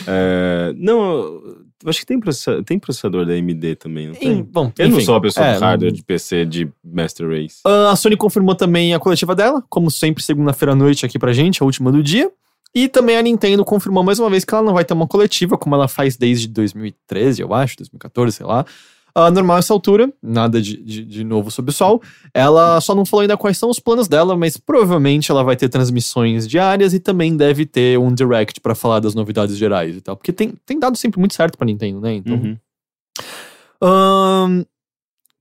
É, 0.06 0.72
não, 0.76 1.40
acho 1.86 2.00
que 2.00 2.06
tem, 2.06 2.18
processa- 2.18 2.62
tem 2.64 2.78
processador 2.78 3.24
da 3.26 3.32
AMD 3.34 3.76
também, 3.76 4.08
não 4.08 4.14
tem? 4.14 4.38
Em- 4.38 4.42
bom, 4.42 4.72
Eu 4.78 4.88
não 4.88 4.96
enfim, 4.96 5.04
sou 5.06 5.14
uma 5.14 5.20
pessoa 5.20 5.46
é, 5.46 5.54
de 5.54 5.60
hardware 5.60 5.92
de 5.92 6.02
PC 6.02 6.44
de 6.44 6.68
Master 6.84 7.28
Race. 7.28 7.60
Ah, 7.64 7.90
A 7.92 7.96
Sony 7.96 8.16
confirmou 8.16 8.54
também 8.54 8.94
a 8.94 8.98
coletiva 8.98 9.34
dela, 9.34 9.62
como 9.68 9.90
sempre, 9.90 10.22
segunda-feira 10.22 10.72
à 10.72 10.74
noite 10.74 11.04
aqui 11.06 11.18
pra 11.18 11.32
gente, 11.32 11.62
a 11.62 11.66
última 11.66 11.92
do 11.92 12.02
dia. 12.02 12.30
E 12.74 12.88
também 12.88 13.16
a 13.16 13.22
Nintendo 13.22 13.64
confirmou 13.64 14.02
mais 14.04 14.18
uma 14.18 14.30
vez 14.30 14.44
que 14.44 14.54
ela 14.54 14.62
não 14.62 14.74
vai 14.74 14.84
ter 14.84 14.94
uma 14.94 15.06
coletiva, 15.06 15.58
como 15.58 15.74
ela 15.74 15.88
faz 15.88 16.16
desde 16.16 16.46
2013, 16.48 17.42
eu 17.42 17.52
acho, 17.52 17.76
2014, 17.78 18.36
sei 18.36 18.46
lá. 18.46 18.64
Ah, 19.12 19.28
normal 19.28 19.58
essa 19.58 19.72
altura, 19.72 20.12
nada 20.22 20.62
de, 20.62 20.76
de, 20.76 21.04
de 21.04 21.24
novo 21.24 21.50
sob 21.50 21.70
o 21.70 21.72
sol. 21.72 22.00
Ela 22.32 22.80
só 22.80 22.94
não 22.94 23.04
falou 23.04 23.22
ainda 23.22 23.36
quais 23.36 23.58
são 23.58 23.68
os 23.68 23.80
planos 23.80 24.06
dela, 24.06 24.36
mas 24.36 24.56
provavelmente 24.56 25.32
ela 25.32 25.42
vai 25.42 25.56
ter 25.56 25.68
transmissões 25.68 26.46
diárias 26.46 26.94
e 26.94 27.00
também 27.00 27.36
deve 27.36 27.66
ter 27.66 27.98
um 27.98 28.14
direct 28.14 28.60
pra 28.60 28.74
falar 28.74 29.00
das 29.00 29.14
novidades 29.14 29.56
gerais 29.56 29.96
e 29.96 30.00
tal. 30.00 30.16
Porque 30.16 30.32
tem, 30.32 30.54
tem 30.64 30.78
dado 30.78 30.96
sempre 30.96 31.18
muito 31.18 31.34
certo 31.34 31.58
pra 31.58 31.66
Nintendo, 31.66 32.00
né? 32.00 32.14
Então, 32.14 32.36
Uhum. 32.36 32.56
Ahn, 33.82 34.64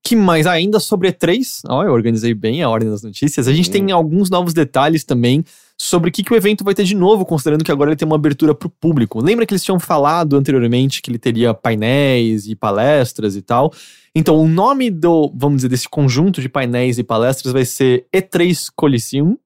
que 0.03 0.15
mais? 0.15 0.47
Ah, 0.47 0.53
ainda 0.53 0.79
sobre 0.79 1.11
E3. 1.11 1.61
Ó, 1.67 1.83
eu 1.83 1.93
organizei 1.93 2.33
bem 2.33 2.63
a 2.63 2.69
ordem 2.69 2.89
das 2.89 3.03
notícias. 3.03 3.47
A 3.47 3.53
gente 3.53 3.69
tem 3.69 3.91
alguns 3.91 4.29
novos 4.29 4.53
detalhes 4.53 5.03
também 5.03 5.43
sobre 5.81 6.09
o 6.09 6.11
que, 6.11 6.23
que 6.23 6.33
o 6.33 6.35
evento 6.35 6.63
vai 6.63 6.73
ter 6.73 6.83
de 6.83 6.95
novo, 6.95 7.25
considerando 7.25 7.63
que 7.63 7.71
agora 7.71 7.91
ele 7.91 7.97
tem 7.97 8.05
uma 8.05 8.15
abertura 8.15 8.53
para 8.53 8.67
o 8.67 8.69
público. 8.69 9.23
Lembra 9.23 9.45
que 9.45 9.53
eles 9.53 9.63
tinham 9.63 9.79
falado 9.79 10.35
anteriormente 10.35 11.01
que 11.01 11.09
ele 11.09 11.17
teria 11.17 11.53
painéis 11.53 12.47
e 12.47 12.55
palestras 12.55 13.35
e 13.35 13.41
tal? 13.41 13.73
Então, 14.13 14.37
o 14.37 14.47
nome 14.47 14.91
do, 14.91 15.31
vamos 15.33 15.57
dizer, 15.57 15.69
desse 15.69 15.87
conjunto 15.87 16.41
de 16.41 16.49
painéis 16.49 16.97
e 16.97 17.03
palestras 17.03 17.53
vai 17.53 17.63
ser 17.63 18.05
E3 18.13 18.67
Coliseum. 18.75 19.37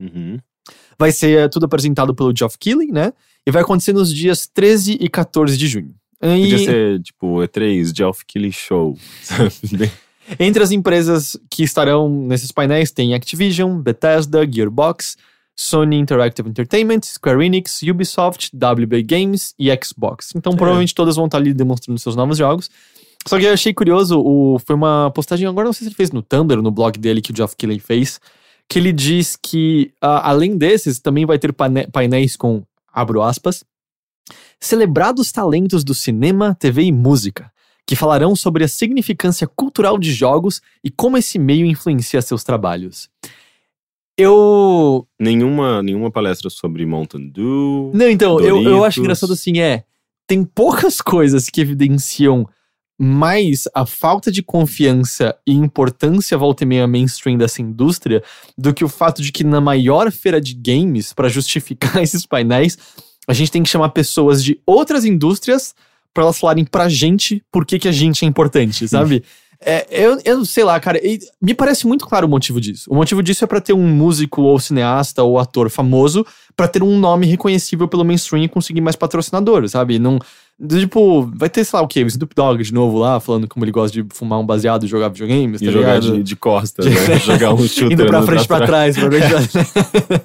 Uhum. 0.00 0.38
Vai 0.98 1.12
ser 1.12 1.38
eh, 1.38 1.48
tudo 1.48 1.66
apresentado 1.66 2.14
pelo 2.14 2.34
Geoff 2.36 2.58
Keighley, 2.58 2.90
né? 2.90 3.12
e 3.46 3.50
vai 3.50 3.62
acontecer 3.62 3.92
nos 3.92 4.12
dias 4.12 4.46
13 4.46 4.98
e 5.00 5.08
14 5.08 5.56
de 5.56 5.68
junho. 5.68 5.94
E 6.20 6.42
Podia 6.42 6.58
ser, 6.58 7.02
tipo, 7.02 7.36
E3, 7.36 7.96
Geoff 7.96 8.24
Keighley 8.26 8.52
Show. 8.52 8.98
entre 10.40 10.62
as 10.62 10.72
empresas 10.72 11.38
que 11.48 11.62
estarão 11.62 12.08
nesses 12.08 12.50
painéis 12.50 12.90
tem 12.90 13.14
Activision, 13.14 13.80
Bethesda, 13.80 14.44
Gearbox, 14.50 15.16
Sony 15.56 15.98
Interactive 15.98 16.48
Entertainment, 16.48 17.00
Square 17.04 17.44
Enix, 17.44 17.80
Ubisoft, 17.82 18.50
WB 18.54 19.02
Games 19.02 19.54
e 19.58 19.70
Xbox. 19.82 20.32
Então 20.36 20.54
provavelmente 20.54 20.94
todas 20.94 21.16
vão 21.16 21.24
estar 21.24 21.38
ali 21.38 21.54
demonstrando 21.54 21.98
seus 21.98 22.14
novos 22.14 22.36
jogos. 22.36 22.70
Só 23.26 23.38
que 23.38 23.44
eu 23.44 23.52
achei 23.52 23.74
curioso, 23.74 24.20
o, 24.20 24.58
foi 24.60 24.76
uma 24.76 25.10
postagem, 25.10 25.48
agora 25.48 25.66
não 25.66 25.72
sei 25.72 25.84
se 25.84 25.88
ele 25.88 25.96
fez 25.96 26.12
no 26.12 26.22
Tumblr, 26.22 26.62
no 26.62 26.70
blog 26.70 26.96
dele 26.98 27.20
que 27.20 27.32
o 27.32 27.36
Geoff 27.36 27.56
Keighley 27.56 27.80
fez, 27.80 28.20
que 28.68 28.78
ele 28.78 28.92
diz 28.92 29.36
que, 29.36 29.92
ah, 30.00 30.30
além 30.30 30.56
desses, 30.56 31.00
também 31.00 31.26
vai 31.26 31.38
ter 31.38 31.52
painéis 31.52 32.36
com, 32.36 32.62
abro 32.92 33.22
aspas, 33.22 33.64
celebrados 34.60 35.32
talentos 35.32 35.82
do 35.82 35.94
cinema, 35.94 36.54
TV 36.54 36.82
e 36.82 36.92
música, 36.92 37.50
que 37.84 37.96
falarão 37.96 38.36
sobre 38.36 38.62
a 38.62 38.68
significância 38.68 39.46
cultural 39.46 39.98
de 39.98 40.12
jogos 40.12 40.60
e 40.82 40.90
como 40.90 41.16
esse 41.16 41.38
meio 41.38 41.66
influencia 41.66 42.22
seus 42.22 42.44
trabalhos. 42.44 43.08
Eu. 44.18 45.06
nenhuma, 45.20 45.82
nenhuma 45.82 46.10
palestra 46.10 46.48
sobre 46.48 46.86
Mountain 46.86 47.28
Dew. 47.28 47.90
Não, 47.94 48.08
então, 48.08 48.40
eu, 48.40 48.62
eu 48.62 48.84
acho 48.84 49.00
engraçado 49.00 49.32
assim, 49.32 49.60
é. 49.60 49.84
Tem 50.26 50.42
poucas 50.42 51.00
coisas 51.00 51.48
que 51.48 51.60
evidenciam 51.60 52.48
mais 52.98 53.68
a 53.74 53.84
falta 53.84 54.32
de 54.32 54.42
confiança 54.42 55.36
e 55.46 55.52
importância 55.52 56.38
volta 56.38 56.64
e 56.64 56.66
meia 56.66 56.86
mainstream 56.86 57.36
dessa 57.36 57.60
indústria 57.60 58.22
do 58.56 58.72
que 58.72 58.84
o 58.84 58.88
fato 58.88 59.20
de 59.22 59.30
que 59.30 59.44
na 59.44 59.60
maior 59.60 60.10
feira 60.10 60.40
de 60.40 60.54
games, 60.54 61.12
pra 61.12 61.28
justificar 61.28 61.98
esses 62.02 62.24
painéis, 62.24 62.78
a 63.28 63.34
gente 63.34 63.50
tem 63.50 63.62
que 63.62 63.68
chamar 63.68 63.90
pessoas 63.90 64.42
de 64.42 64.58
outras 64.64 65.04
indústrias 65.04 65.74
pra 66.14 66.24
elas 66.24 66.38
falarem 66.38 66.64
pra 66.64 66.88
gente 66.88 67.42
por 67.52 67.66
que, 67.66 67.78
que 67.78 67.88
a 67.88 67.92
gente 67.92 68.24
é 68.24 68.28
importante, 68.28 68.88
sabe? 68.88 69.22
É, 69.60 69.86
eu, 69.90 70.18
eu 70.24 70.44
sei 70.44 70.64
lá, 70.64 70.78
cara, 70.78 70.98
e 71.04 71.18
me 71.40 71.54
parece 71.54 71.86
muito 71.86 72.06
claro 72.06 72.26
o 72.26 72.30
motivo 72.30 72.60
disso. 72.60 72.90
O 72.90 72.94
motivo 72.94 73.22
disso 73.22 73.44
é 73.44 73.46
pra 73.46 73.60
ter 73.60 73.72
um 73.72 73.86
músico 73.88 74.42
ou 74.42 74.58
cineasta 74.58 75.22
ou 75.22 75.38
ator 75.38 75.70
famoso 75.70 76.26
pra 76.54 76.68
ter 76.68 76.82
um 76.82 76.98
nome 76.98 77.26
reconhecível 77.26 77.88
pelo 77.88 78.04
mainstream 78.04 78.44
e 78.44 78.48
conseguir 78.48 78.80
mais 78.80 78.96
patrocinadores, 78.96 79.72
sabe? 79.72 79.98
Não, 79.98 80.18
tipo, 80.68 81.30
vai 81.34 81.48
ter, 81.48 81.64
sei 81.64 81.78
lá 81.78 81.82
o 81.82 81.88
quê, 81.88 82.02
o 82.02 82.06
Snoop 82.06 82.34
Dogg 82.34 82.62
de 82.62 82.72
novo 82.72 82.98
lá, 82.98 83.18
falando 83.20 83.48
como 83.48 83.64
ele 83.64 83.72
gosta 83.72 83.92
de 84.02 84.06
fumar 84.14 84.38
um 84.38 84.46
baseado 84.46 84.84
e 84.84 84.86
jogar 84.86 85.08
videogames, 85.08 85.60
E 85.60 85.66
tá 85.66 85.72
jogar 85.72 85.94
ligado? 86.00 86.16
de, 86.18 86.22
de 86.22 86.36
costas, 86.36 86.84
né? 86.86 87.18
jogar 87.18 87.52
um 87.54 87.66
chute 87.66 87.92
Indo 87.94 88.06
pra 88.06 88.22
frente 88.22 88.44
e 88.44 88.48
pra 88.48 88.66
trás, 88.66 88.96
pra 88.96 89.10
frente 89.10 89.24
e 89.26 89.28
pra 89.28 89.48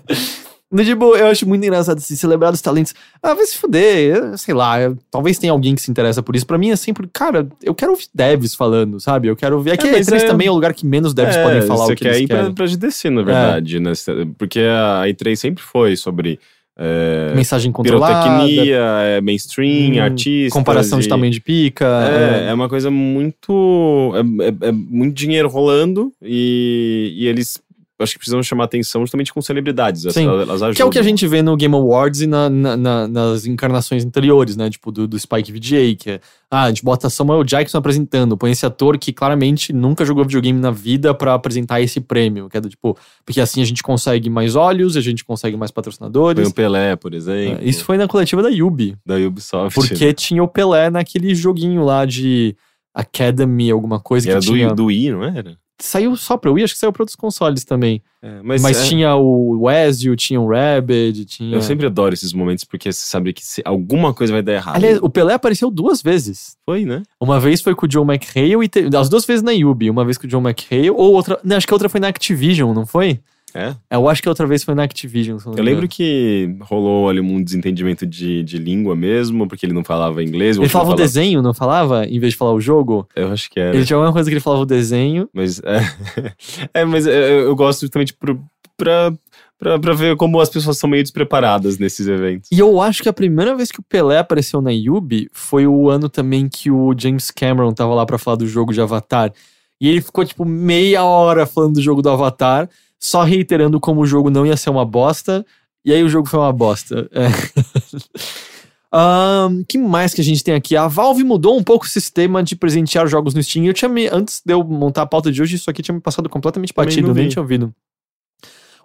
trás. 0.04 0.42
No, 0.72 0.86
tipo, 0.86 1.16
eu 1.18 1.28
acho 1.28 1.48
muito 1.48 1.64
engraçado 1.66 1.98
assim, 1.98 2.16
celebrar 2.16 2.54
os 2.54 2.62
talentos. 2.62 2.94
Ah, 3.22 3.34
vai 3.34 3.46
se 3.46 3.58
fuder, 3.58 4.16
eu- 4.16 4.38
sei 4.38 4.54
lá, 4.54 4.80
eu- 4.82 4.98
talvez 5.12 5.38
tenha 5.38 5.52
alguém 5.52 5.76
que 5.76 5.82
se 5.82 5.92
interessa 5.92 6.24
por 6.24 6.36
isso. 6.36 6.48
Pra 6.48 6.58
mim 6.58 6.70
é 6.72 6.76
sempre, 6.78 7.10
cara, 7.12 7.46
eu 7.62 7.76
quero 7.76 7.92
ouvir 7.92 8.06
devs 8.16 8.56
falando, 8.56 9.00
sabe? 9.00 9.28
Eu 9.28 9.36
quero 9.36 9.58
ouvir. 9.58 9.72
Aqui 9.72 9.88
É, 9.88 9.90
é, 9.90 9.98
mas 9.98 10.08
E3 10.08 10.24
é- 10.24 10.28
também 10.28 10.48
é 10.48 10.52
o 10.52 10.54
lugar 10.54 10.74
que 10.74 10.86
menos 10.86 11.14
devs 11.14 11.36
É, 11.36 11.44
podem 11.44 11.62
falar 11.64 11.86
você 11.88 11.94
o 11.94 11.96
que 11.96 12.04
quer 12.04 12.10
eles 12.12 12.22
ir 12.22 12.28
pra, 12.28 12.38
querem. 12.38 12.54
pra 12.54 12.66
GDC, 12.66 13.10
na 13.10 13.22
verdade, 13.22 13.80
né? 13.82 13.92
Porque 14.38 14.60
a 14.62 15.04
E3 15.08 15.36
sempre 15.38 15.62
foi 15.64 15.96
sobre 15.98 16.40
é, 16.84 17.34
Mensagem 17.36 17.70
controlada, 17.72 18.24
pirotecnia, 18.24 18.78
é, 19.04 19.22
mainstream, 19.22 19.98
hum, 19.98 20.04
artistas. 20.04 20.54
comparação 20.54 21.00
de 21.00 21.06
e- 21.06 21.10
tamanho 21.10 21.32
de 21.32 21.42
pica. 21.42 21.86
É, 22.10 22.48
é 22.50 22.54
uma 22.54 22.70
coisa 22.70 22.90
muito. 22.90 24.14
É, 24.16 24.48
é- 24.68 24.70
é 24.70 24.72
muito 24.72 25.14
dinheiro 25.14 25.50
rolando 25.50 26.12
e, 26.22 27.14
e 27.18 27.28
eles 27.28 27.62
acho 28.02 28.14
que 28.14 28.20
precisam 28.20 28.42
chamar 28.44 28.66
atenção 28.66 29.02
justamente 29.02 29.34
com 29.34 29.42
celebridades. 29.42 30.02
Sim. 30.14 30.26
Elas, 30.28 30.42
elas 30.48 30.62
ajudam. 30.62 30.74
Que 30.76 30.82
é 30.82 30.86
o 30.86 30.90
que 30.90 31.00
a 31.00 31.04
gente 31.04 31.26
vê 31.28 31.42
no 31.42 31.56
Game 31.56 31.74
Awards 31.76 32.22
e 32.22 32.28
na- 32.28 32.50
na- 32.50 32.78
na- 32.78 33.08
nas 33.08 33.46
encarnações 33.46 34.04
anteriores, 34.06 34.56
né? 34.58 34.70
Tipo, 34.70 34.92
do, 34.92 35.08
do 35.08 35.18
Spike 35.20 35.52
VGA, 35.52 35.96
que 35.96 36.10
é. 36.12 36.20
Ah, 36.50 36.64
a 36.64 36.68
gente 36.68 36.84
bota 36.84 37.10
Samuel 37.10 37.44
Jackson 37.46 37.78
apresentando, 37.78 38.36
põe 38.36 38.52
esse 38.52 38.66
ator 38.66 38.98
que 38.98 39.14
claramente 39.14 39.72
nunca 39.72 40.04
jogou 40.04 40.26
videogame 40.26 40.60
na 40.60 40.70
vida 40.72 41.14
pra 41.14 41.34
apresentar 41.34 41.80
esse 41.82 42.02
prêmio. 42.02 42.50
Que 42.50 42.58
é 42.58 42.62
do 42.62 42.68
tipo. 42.70 42.98
Porque 43.26 43.40
assim 43.40 43.62
a 43.62 43.66
gente 43.66 43.82
consegue 43.82 44.30
mais 44.30 44.56
olhos, 44.56 44.98
a 44.98 45.02
gente 45.02 45.24
consegue 45.24 45.56
mais 45.56 45.72
Põe 45.72 45.76
patrocinadores. 45.76 46.48
o 46.50 46.54
Pelé, 46.54 46.96
por 46.98 47.14
exemplo. 47.14 47.60
É, 47.62 47.66
Isso 47.70 47.86
foi 47.86 47.98
na 47.98 48.08
coletiva 48.08 48.42
da 48.44 48.50
Yubi. 48.50 48.98
da 49.06 49.16
Ubisoft. 49.16 49.74
Porque 49.74 50.14
tinha 50.14 50.44
o 50.44 50.48
Pelé 50.48 50.90
naquele 50.90 51.34
joguinho 51.34 51.84
lá 51.86 52.04
de 52.06 52.56
Academy, 52.94 53.72
alguma 53.72 54.00
coisa 54.00 54.26
E 54.26 54.28
que 54.28 54.32
era 54.32 54.40
tinha. 54.42 54.68
do, 54.70 54.76
do 54.76 54.86
Wii, 54.86 55.12
não 55.12 55.24
era? 55.24 55.58
Saiu 55.84 56.16
só 56.16 56.38
pra 56.38 56.52
Wii, 56.52 56.64
acho 56.64 56.74
que 56.74 56.80
saiu 56.80 56.92
pra 56.94 57.02
outros 57.04 57.16
consoles 57.16 57.66
também. 57.66 58.02
É, 58.22 58.40
Mas, 58.44 58.64
é- 58.64 58.84
tinha 58.84 59.16
o 59.16 59.70
Ezio, 59.70 60.16
tinha 60.16 60.40
o 60.40 60.48
Rabid, 60.48 61.26
tinha. 61.26 61.56
Eu 61.56 61.62
sempre 61.62 61.88
adoro 61.88 62.14
esses 62.14 62.32
momentos 62.34 62.64
porque 62.64 62.92
você 62.92 63.06
sabe 63.06 63.34
que 63.34 63.44
se- 63.46 63.62
alguma 63.66 64.14
coisa 64.14 64.32
vai 64.32 64.42
dar 64.44 64.54
errado. 64.54 64.76
Aliás, 64.76 65.00
o 65.02 65.10
Pelé 65.10 65.34
apareceu 65.34 65.72
duas 65.72 66.02
vezes. 66.02 66.56
Foi, 66.66 66.86
né? 66.86 67.02
Uma 67.20 67.40
vez 67.40 67.62
foi 67.62 67.74
com 67.74 67.86
o 67.86 67.90
John 67.90 68.06
McHale 68.06 68.64
e 68.64 68.68
te... 68.68 68.90
as 68.96 69.10
duas 69.10 69.26
vezes 69.26 69.42
na 69.42 69.52
Yubi. 69.52 69.90
Uma 69.90 70.06
vez 70.06 70.18
com 70.18 70.28
o 70.28 70.30
John 70.30 70.42
McHale, 70.42 70.92
ou 70.92 71.14
outra. 71.14 71.40
Não, 71.44 71.58
acho 71.58 71.66
que 71.66 71.74
a 71.74 71.76
outra 71.76 71.90
foi 71.90 72.00
na 72.00 72.08
Activision, 72.10 72.74
não 72.74 72.86
foi? 72.86 73.20
É. 73.54 73.76
Eu 73.90 74.08
acho 74.08 74.22
que 74.22 74.28
a 74.28 74.32
outra 74.32 74.46
vez 74.48 74.64
foi 74.64 74.74
na 74.74 74.84
Activision. 74.84 75.38
Eu 75.56 75.64
lembro 75.64 75.88
que 75.88 76.56
rolou 76.62 77.10
ali 77.10 77.20
um 77.20 77.44
desentendimento 77.44 78.06
de, 78.06 78.44
de 78.44 78.58
língua 78.58 78.96
mesmo, 78.96 79.48
porque 79.48 79.66
ele 79.66 79.74
não 79.74 79.84
falava 79.84 80.24
inglês. 80.24 80.58
Ele 80.58 80.70
falava 80.70 80.90
não 80.90 80.96
o 80.96 80.98
desenho, 80.98 81.42
não 81.42 81.54
falava? 81.54 82.06
Em 82.06 82.20
vez 82.20 82.34
de 82.34 82.38
falar 82.38 82.54
o 82.54 82.62
jogo? 82.62 83.08
Eu 83.16 83.32
acho 83.32 83.50
que 83.50 83.60
era. 83.60 83.76
Ele 83.76 83.86
tinha 83.86 83.98
alguma 83.98 84.14
coisa 84.14 84.30
que 84.30 84.34
ele 84.34 84.42
falava 84.42 84.64
o 84.64 84.66
desenho. 84.66 85.30
Mas, 85.34 85.60
é, 85.60 86.34
é, 86.82 86.86
mas 86.86 87.06
é, 87.08 87.42
eu 87.42 87.56
gosto 87.56 87.82
justamente 87.82 88.14
pro, 88.14 88.42
pra, 88.78 89.14
pra, 89.60 89.80
pra 89.80 89.94
ver 89.94 90.16
como 90.16 90.40
as 90.40 90.50
pessoas 90.50 90.78
são 90.78 90.90
meio 90.90 91.04
despreparadas 91.04 91.78
nesses 91.78 92.08
eventos. 92.08 92.50
E 92.52 92.60
eu 92.60 92.82
acho 92.82 93.04
que 93.04 93.10
a 93.10 93.14
primeira 93.14 93.56
vez 93.56 93.72
que 93.72 93.80
o 93.80 93.84
Pelé 93.84 94.18
apareceu 94.18 94.62
na 94.62 94.72
Yubi 94.72 95.30
foi 95.32 95.68
o 95.68 95.90
ano 95.90 96.10
também 96.10 96.50
que 96.50 96.72
o 96.72 96.94
James 96.98 97.30
Cameron 97.32 97.74
tava 97.74 97.94
lá 97.94 98.06
pra 98.06 98.18
falar 98.18 98.38
do 98.38 98.48
jogo 98.48 98.74
de 98.74 98.82
Avatar. 98.82 99.32
E 99.80 99.90
ele 99.90 100.02
ficou, 100.02 100.24
tipo, 100.24 100.46
meia 100.46 101.04
hora 101.04 101.46
falando 101.46 101.74
do 101.74 101.82
jogo 101.82 102.04
do 102.04 102.10
Avatar, 102.10 102.70
só 103.02 103.24
reiterando 103.24 103.80
como 103.80 104.02
o 104.02 104.06
jogo 104.06 104.30
não 104.30 104.46
ia 104.46 104.56
ser 104.56 104.70
uma 104.70 104.86
bosta. 104.86 105.44
E 105.84 105.92
aí 105.92 106.04
o 106.04 106.10
jogo 106.10 106.30
foi 106.30 106.40
uma 106.40 106.54
bosta. 106.54 107.10
É. 107.12 107.28
Ahn, 108.94 109.64
que 109.68 109.78
mais 109.78 110.14
que 110.14 110.22
a 110.22 110.24
gente 110.24 110.44
tem 110.44 110.54
aqui? 110.54 110.76
A 110.76 110.88
Valve 110.88 111.24
mudou 111.24 111.58
um 111.58 111.64
pouco 111.64 111.86
o 111.86 111.90
sistema 111.90 112.44
de 112.44 112.56
presentear 112.56 113.08
jogos 113.08 113.34
no 113.34 113.42
Steam. 113.42 113.66
Eu 113.66 113.74
tinha 113.74 113.88
me, 113.88 114.08
antes 114.08 114.42
de 114.46 114.54
eu 114.54 114.64
montar 114.64 115.04
a 115.04 115.06
pauta 115.06 115.32
de 115.32 115.42
hoje, 115.42 115.56
isso 115.56 115.70
aqui 115.70 115.82
tinha 115.82 115.96
me 115.96 116.02
passado 116.02 116.30
completamente 116.30 116.74
batido, 116.74 117.08
não 117.08 117.16
nem 117.16 117.30
tinha 117.30 117.42
ouvido. 117.42 117.74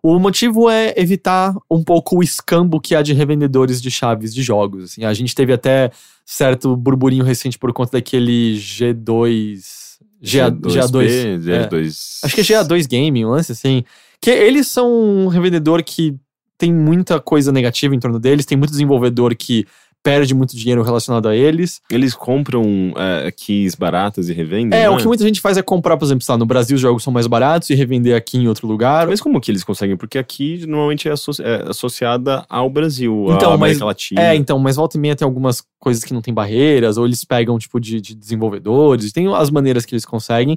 O 0.00 0.20
motivo 0.20 0.70
é 0.70 0.94
evitar 0.96 1.52
um 1.68 1.82
pouco 1.82 2.18
o 2.18 2.22
escambo 2.22 2.80
que 2.80 2.94
há 2.94 3.02
de 3.02 3.12
revendedores 3.12 3.82
de 3.82 3.90
chaves 3.90 4.32
de 4.32 4.42
jogos. 4.42 4.84
Assim, 4.84 5.04
a 5.04 5.12
gente 5.12 5.34
teve 5.34 5.52
até 5.52 5.90
certo 6.24 6.76
burburinho 6.76 7.24
recente 7.24 7.58
por 7.58 7.72
conta 7.72 7.92
daquele 7.92 8.56
G2. 8.56 9.96
GA, 10.22 10.50
GA2. 10.50 11.48
é. 11.48 11.68
GA2. 11.68 12.20
Acho 12.22 12.34
que 12.34 12.40
é 12.40 12.44
GA2 12.44 12.86
Game, 12.86 13.26
um 13.26 13.30
lance 13.30 13.50
assim. 13.50 13.84
Que 14.26 14.30
eles 14.32 14.66
são 14.66 14.92
um 14.92 15.28
revendedor 15.28 15.84
que 15.84 16.16
tem 16.58 16.72
muita 16.74 17.20
coisa 17.20 17.52
negativa 17.52 17.94
em 17.94 18.00
torno 18.00 18.18
deles, 18.18 18.44
tem 18.44 18.58
muito 18.58 18.72
desenvolvedor 18.72 19.36
que 19.36 19.64
perde 20.02 20.34
muito 20.34 20.56
dinheiro 20.56 20.82
relacionado 20.82 21.28
a 21.28 21.34
eles. 21.36 21.80
Eles 21.88 22.12
compram 22.12 22.92
é, 22.96 23.30
keys 23.30 23.76
baratas 23.76 24.28
e 24.28 24.32
revendem. 24.32 24.76
É, 24.78 24.90
o 24.90 24.96
que 24.96 25.06
muita 25.06 25.22
gente 25.22 25.40
faz 25.40 25.56
é 25.56 25.62
comprar, 25.62 25.96
por 25.96 26.04
exemplo, 26.04 26.24
lá, 26.28 26.36
no 26.36 26.44
Brasil 26.44 26.74
os 26.74 26.80
jogos 26.80 27.04
são 27.04 27.12
mais 27.12 27.28
baratos 27.28 27.70
e 27.70 27.74
revender 27.76 28.16
aqui 28.16 28.36
em 28.38 28.48
outro 28.48 28.66
lugar. 28.66 29.06
Mas 29.06 29.20
como 29.20 29.40
que 29.40 29.48
eles 29.50 29.62
conseguem? 29.62 29.96
Porque 29.96 30.18
aqui 30.18 30.64
normalmente 30.66 31.08
é, 31.08 31.12
associ- 31.12 31.42
é 31.42 31.64
associada 31.68 32.44
ao 32.48 32.68
Brasil, 32.68 33.26
Então, 33.30 33.50
à 33.52 33.56
mas- 33.58 33.62
América 33.70 33.84
Latina. 33.84 34.20
É, 34.22 34.34
então, 34.34 34.58
mas 34.58 34.74
volta 34.74 34.96
e 34.96 35.00
meia 35.00 35.14
tem 35.14 35.24
algumas 35.24 35.62
coisas 35.78 36.02
que 36.02 36.12
não 36.12 36.20
tem 36.22 36.34
barreiras, 36.34 36.96
ou 36.98 37.06
eles 37.06 37.24
pegam, 37.24 37.56
tipo, 37.58 37.78
de, 37.80 38.00
de 38.00 38.14
desenvolvedores, 38.14 39.12
tem 39.12 39.32
as 39.32 39.50
maneiras 39.50 39.84
que 39.84 39.94
eles 39.94 40.04
conseguem. 40.04 40.56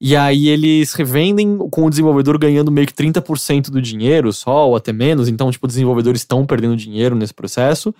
E 0.00 0.16
aí 0.16 0.48
eles 0.48 0.94
revendem 0.94 1.58
com 1.70 1.84
o 1.84 1.90
desenvolvedor 1.90 2.38
ganhando 2.38 2.72
meio 2.72 2.86
que 2.86 2.94
30% 2.94 3.70
do 3.70 3.82
dinheiro 3.82 4.32
só, 4.32 4.68
ou 4.68 4.76
até 4.76 4.92
menos. 4.92 5.28
Então, 5.28 5.50
tipo, 5.50 5.66
desenvolvedores 5.66 6.22
estão 6.22 6.46
perdendo 6.46 6.74
dinheiro 6.74 7.14
nesse 7.14 7.34
processo. 7.34 7.94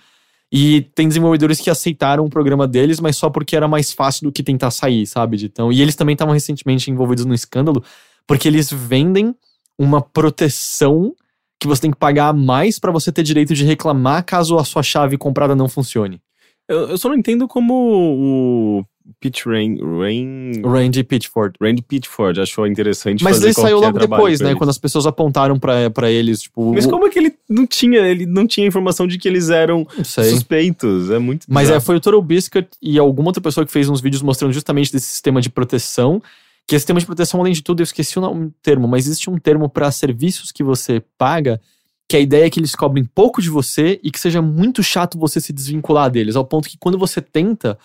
E 0.51 0.81
tem 0.95 1.07
desenvolvedores 1.07 1.61
que 1.61 1.69
aceitaram 1.69 2.25
o 2.25 2.29
programa 2.29 2.67
deles, 2.67 2.99
mas 2.99 3.15
só 3.15 3.29
porque 3.29 3.55
era 3.55 3.67
mais 3.67 3.93
fácil 3.93 4.25
do 4.25 4.31
que 4.31 4.41
tentar 4.43 4.71
sair, 4.71 5.05
sabe? 5.05 5.45
Então, 5.45 5.71
e 5.71 5.81
eles 5.81 5.95
também 5.95 6.13
estavam 6.13 6.33
recentemente 6.33 6.89
envolvidos 6.89 7.23
no 7.23 7.33
escândalo, 7.33 7.83
porque 8.27 8.47
eles 8.47 8.69
vendem 8.69 9.35
uma 9.77 10.01
proteção 10.01 11.15
que 11.59 11.67
você 11.67 11.83
tem 11.83 11.91
que 11.91 11.97
pagar 11.97 12.33
mais 12.33 12.79
pra 12.79 12.91
você 12.91 13.11
ter 13.11 13.23
direito 13.23 13.53
de 13.53 13.63
reclamar 13.63 14.25
caso 14.25 14.57
a 14.57 14.65
sua 14.65 14.81
chave 14.81 15.17
comprada 15.17 15.55
não 15.55 15.69
funcione. 15.69 16.19
Eu, 16.67 16.89
eu 16.89 16.97
só 16.97 17.07
não 17.07 17.15
entendo 17.15 17.47
como 17.47 17.73
o 17.73 18.85
Pitch 19.19 19.45
Rain, 19.45 19.77
Rain, 19.99 20.61
Randy 20.63 21.03
Pitchford. 21.03 21.55
Randy 21.61 21.81
Pitchford 21.81 22.39
achou 22.39 22.65
interessante 22.65 23.23
Mas 23.23 23.41
ele 23.41 23.53
saiu 23.53 23.79
logo 23.79 23.99
depois, 23.99 24.39
né? 24.39 24.55
Quando 24.55 24.69
as 24.69 24.77
pessoas 24.77 25.05
apontaram 25.05 25.59
pra, 25.59 25.89
pra 25.89 26.09
eles, 26.09 26.41
tipo. 26.43 26.73
Mas 26.73 26.85
como 26.85 27.05
é 27.05 27.09
que 27.09 27.19
ele 27.19 27.33
não 27.49 27.67
tinha, 27.67 27.99
ele 27.99 28.25
não 28.25 28.47
tinha 28.47 28.65
informação 28.65 29.07
de 29.07 29.17
que 29.17 29.27
eles 29.27 29.49
eram 29.49 29.85
suspeitos? 30.03 31.09
É 31.09 31.19
muito 31.19 31.45
Mas 31.49 31.69
é, 31.69 31.79
foi 31.79 31.95
o 31.95 31.99
Total 31.99 32.21
Biscuit 32.21 32.67
e 32.81 32.97
alguma 32.97 33.29
outra 33.29 33.41
pessoa 33.41 33.65
que 33.65 33.71
fez 33.71 33.89
uns 33.89 34.01
vídeos 34.01 34.21
mostrando 34.21 34.51
justamente 34.53 34.91
desse 34.91 35.07
sistema 35.07 35.41
de 35.41 35.49
proteção. 35.49 36.21
Que 36.67 36.75
esse 36.75 36.81
sistema 36.83 36.99
de 36.99 37.05
proteção, 37.05 37.39
além 37.41 37.53
de 37.53 37.63
tudo, 37.63 37.81
eu 37.81 37.83
esqueci 37.83 38.17
o 38.17 38.21
nome- 38.21 38.51
termo, 38.61 38.87
mas 38.87 39.05
existe 39.05 39.29
um 39.29 39.37
termo 39.37 39.67
para 39.67 39.91
serviços 39.91 40.51
que 40.51 40.63
você 40.63 41.01
paga 41.17 41.59
que 42.07 42.17
a 42.17 42.19
ideia 42.19 42.45
é 42.45 42.49
que 42.49 42.59
eles 42.59 42.75
cobrem 42.75 43.05
pouco 43.05 43.41
de 43.41 43.49
você 43.49 43.97
e 44.03 44.11
que 44.11 44.19
seja 44.19 44.41
muito 44.41 44.83
chato 44.83 45.17
você 45.17 45.39
se 45.39 45.53
desvincular 45.53 46.11
deles, 46.11 46.35
ao 46.35 46.43
ponto 46.43 46.67
que 46.67 46.77
quando 46.77 46.97
você 46.97 47.21
tenta, 47.21 47.79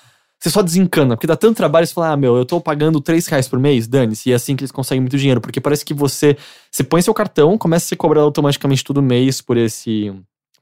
você 0.47 0.51
só 0.51 0.63
desencana, 0.63 1.17
porque 1.17 1.27
dá 1.27 1.37
tanto 1.37 1.57
trabalho, 1.57 1.87
você 1.87 1.93
fala, 1.93 2.13
ah, 2.13 2.17
meu, 2.17 2.37
eu 2.37 2.45
tô 2.45 2.61
pagando 2.61 3.01
3 3.01 3.27
reais 3.27 3.49
por 3.49 3.59
mês, 3.59 3.89
dane-se, 3.89 4.29
e 4.31 4.33
é 4.33 4.37
assim 4.37 4.55
que 4.55 4.63
eles 4.63 4.71
conseguem 4.71 5.01
muito 5.01 5.19
dinheiro, 5.19 5.41
porque 5.41 5.61
parece 5.61 5.85
que 5.85 5.93
você, 5.93 6.37
você 6.71 6.85
põe 6.85 7.03
seu 7.03 7.13
cartão, 7.13 7.59
começa 7.59 7.87
a 7.87 7.89
ser 7.89 7.97
cobrado 7.97 8.27
automaticamente 8.27 8.85
todo 8.85 9.03
mês 9.03 9.41
por 9.41 9.57
esse, 9.57 10.13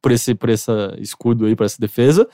por 0.00 0.10
esse, 0.10 0.34
por 0.34 0.48
essa 0.48 0.94
escudo 0.98 1.46
aí, 1.46 1.54
por 1.54 1.64
essa 1.64 1.78
defesa, 1.78 2.26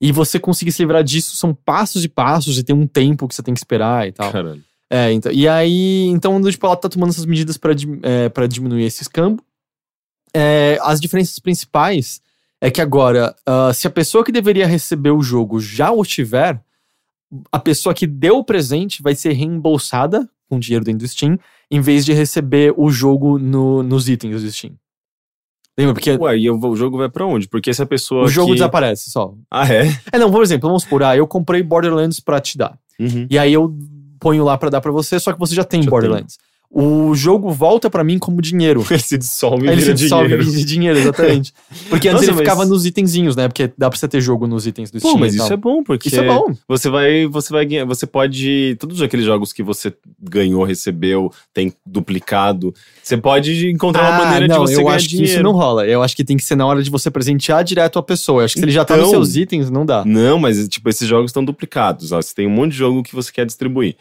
e 0.00 0.10
você 0.10 0.38
conseguir 0.38 0.72
se 0.72 0.82
livrar 0.82 1.04
disso 1.04 1.36
são 1.36 1.54
passos 1.54 2.04
e 2.04 2.08
passos, 2.08 2.58
e 2.58 2.64
tem 2.64 2.74
um 2.74 2.86
tempo 2.86 3.28
que 3.28 3.34
você 3.34 3.42
tem 3.42 3.54
que 3.54 3.60
esperar 3.60 4.08
e 4.08 4.12
tal. 4.12 4.32
Caralho. 4.32 4.62
É, 4.90 5.12
então, 5.12 5.30
e 5.30 5.46
aí, 5.46 6.06
então, 6.06 6.40
tipo, 6.50 6.66
ela 6.66 6.76
tá 6.76 6.88
tomando 6.88 7.10
essas 7.10 7.26
medidas 7.26 7.58
para 7.58 7.74
é, 8.02 8.28
pra 8.28 8.46
diminuir 8.46 8.84
esse 8.84 9.02
escambo. 9.02 9.42
É, 10.34 10.78
as 10.82 11.00
diferenças 11.00 11.38
principais 11.38 12.22
é 12.60 12.70
que 12.70 12.80
agora, 12.80 13.34
uh, 13.48 13.72
se 13.72 13.86
a 13.86 13.90
pessoa 13.90 14.24
que 14.24 14.32
deveria 14.32 14.66
receber 14.66 15.10
o 15.10 15.22
jogo 15.22 15.60
já 15.60 15.90
o 15.90 16.04
tiver, 16.04 16.60
a 17.50 17.58
pessoa 17.58 17.94
que 17.94 18.06
deu 18.06 18.38
o 18.38 18.44
presente 18.44 19.02
vai 19.02 19.14
ser 19.14 19.32
reembolsada 19.32 20.28
com 20.48 20.58
dinheiro 20.58 20.84
dentro 20.84 21.00
do 21.00 21.08
Steam, 21.08 21.38
em 21.70 21.80
vez 21.80 22.04
de 22.04 22.12
receber 22.12 22.72
o 22.76 22.90
jogo 22.90 23.38
no, 23.38 23.82
nos 23.82 24.08
itens 24.08 24.42
do 24.42 24.50
Steam. 24.50 24.72
Lembra? 25.76 25.94
Porque 25.94 26.10
Ué, 26.10 26.38
e 26.38 26.50
o 26.50 26.74
jogo 26.74 26.98
vai 26.98 27.08
pra 27.08 27.24
onde? 27.24 27.46
Porque 27.46 27.72
se 27.72 27.80
a 27.80 27.86
pessoa. 27.86 28.24
o 28.24 28.28
jogo 28.28 28.48
que... 28.48 28.54
desaparece 28.54 29.10
só. 29.10 29.34
Ah, 29.48 29.72
é? 29.72 29.86
É, 30.10 30.18
não, 30.18 30.30
por 30.30 30.42
exemplo, 30.42 30.68
vamos 30.68 30.82
supor, 30.82 31.04
ah, 31.04 31.16
eu 31.16 31.26
comprei 31.26 31.62
Borderlands 31.62 32.18
pra 32.18 32.40
te 32.40 32.58
dar. 32.58 32.76
Uhum. 32.98 33.26
E 33.30 33.38
aí 33.38 33.52
eu 33.52 33.76
ponho 34.18 34.42
lá 34.42 34.58
pra 34.58 34.70
dar 34.70 34.80
pra 34.80 34.90
você, 34.90 35.20
só 35.20 35.32
que 35.32 35.38
você 35.38 35.54
já 35.54 35.62
tem 35.62 35.82
Já 35.82 35.90
Borderlands. 35.90 36.38
O 36.70 37.14
jogo 37.14 37.50
volta 37.50 37.88
pra 37.88 38.04
mim 38.04 38.18
como 38.18 38.42
dinheiro. 38.42 38.84
Ele 38.90 38.98
se 39.00 39.16
dissolve 39.16 39.66
ele 39.66 39.80
se 39.80 39.94
dissolve 39.94 40.28
dinheiro. 40.28 40.50
de 40.52 40.64
dinheiro, 40.66 40.98
exatamente. 40.98 41.52
Porque 41.88 42.08
antes 42.08 42.20
Nossa, 42.20 42.24
ele 42.26 42.32
mas- 42.32 42.40
ficava 42.40 42.66
nos 42.66 42.84
itenzinhos, 42.84 43.34
né? 43.34 43.48
Porque 43.48 43.72
dá 43.76 43.88
pra 43.88 43.98
você 43.98 44.06
ter 44.06 44.20
jogo 44.20 44.46
nos 44.46 44.66
itens 44.66 44.90
do 44.90 45.00
Pô, 45.00 45.08
Steam. 45.08 45.18
mas 45.20 45.34
e 45.34 45.38
isso 45.38 45.50
é 45.52 45.56
bom, 45.56 45.82
porque 45.82 46.08
Isso 46.08 46.20
é 46.20 46.26
bom. 46.26 46.54
você 46.68 46.90
vai, 46.90 47.26
você 47.26 47.50
vai 47.54 47.64
ganhar, 47.64 47.86
você 47.86 48.06
pode, 48.06 48.76
todos 48.78 49.00
aqueles 49.00 49.24
jogos 49.24 49.50
que 49.50 49.62
você 49.62 49.94
ganhou, 50.22 50.62
recebeu, 50.62 51.32
tem 51.54 51.72
duplicado, 51.86 52.74
você 53.02 53.16
pode 53.16 53.68
encontrar 53.70 54.02
uma 54.02 54.16
Ah, 54.16 54.24
maneira 54.26 54.48
não, 54.48 54.64
de 54.64 54.70
você 54.70 54.76
eu 54.80 54.84
ganhar 54.84 54.96
acho 54.96 55.06
que 55.06 55.10
dinheiro. 55.16 55.32
isso 55.32 55.42
não 55.42 55.52
rola. 55.52 55.86
Eu 55.86 56.02
acho 56.02 56.14
que 56.14 56.22
tem 56.24 56.36
que 56.36 56.44
ser 56.44 56.54
na 56.54 56.66
hora 56.66 56.82
de 56.82 56.90
você 56.90 57.10
presentear 57.10 57.64
direto 57.64 57.98
a 57.98 58.02
pessoa. 58.02 58.42
Eu 58.42 58.44
acho 58.44 58.54
que 58.54 58.60
se 58.60 58.64
ele 58.66 58.72
já 58.72 58.84
tá 58.84 58.94
nos 58.94 59.08
Então- 59.08 59.24
seus 59.24 59.36
itens, 59.36 59.70
não 59.70 59.86
dá. 59.86 60.04
Não, 60.04 60.38
mas 60.38 60.68
tipo, 60.68 60.88
esses 60.90 61.08
jogos 61.08 61.30
estão 61.30 61.42
duplicados, 61.44 62.12
ó, 62.12 62.20
você 62.20 62.34
tem 62.34 62.46
um 62.46 62.50
monte 62.50 62.72
de 62.72 62.78
jogo 62.78 63.02
que 63.02 63.14
você 63.14 63.32
quer 63.32 63.46
distribuir. 63.46 63.96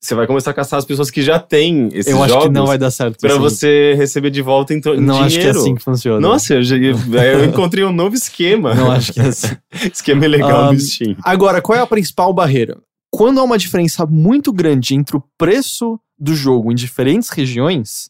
Você 0.00 0.14
vai 0.14 0.28
começar 0.28 0.52
a 0.52 0.54
caçar 0.54 0.78
as 0.78 0.84
pessoas 0.84 1.10
que 1.10 1.20
já 1.22 1.40
têm 1.40 1.88
esses 1.92 2.06
eu 2.12 2.22
acho 2.22 2.40
que 2.42 2.48
não 2.50 2.66
vai 2.66 2.78
dar 2.78 2.90
certo. 2.90 3.18
pra 3.18 3.30
assim. 3.32 3.40
você 3.40 3.94
receber 3.96 4.30
de 4.30 4.40
volta 4.40 4.72
em, 4.72 4.80
to- 4.80 4.94
em 4.94 5.00
Não 5.00 5.14
dinheiro. 5.14 5.24
acho 5.26 5.38
que 5.40 5.46
é 5.46 5.50
assim 5.50 5.74
que 5.74 5.82
funciona. 5.82 6.20
Nossa, 6.20 6.54
eu, 6.54 6.60
eu 7.20 7.44
encontrei 7.44 7.82
um 7.84 7.92
novo 7.92 8.14
esquema. 8.14 8.74
Não 8.76 8.92
acho 8.92 9.12
que 9.12 9.20
é 9.20 9.24
assim. 9.26 9.56
esquema 9.92 10.24
legal 10.26 10.70
Um, 10.70 10.74
do 10.74 10.80
Steam. 10.80 11.16
Agora, 11.24 11.60
qual 11.60 11.76
é 11.76 11.82
a 11.82 11.86
principal 11.86 12.32
barreira? 12.32 12.78
Quando 13.10 13.40
há 13.40 13.42
uma 13.42 13.58
diferença 13.58 14.06
muito 14.06 14.52
grande 14.52 14.94
entre 14.94 15.16
o 15.16 15.24
preço 15.36 15.98
do 16.16 16.32
jogo 16.34 16.70
em 16.70 16.74
diferentes 16.76 17.30
regiões, 17.30 18.08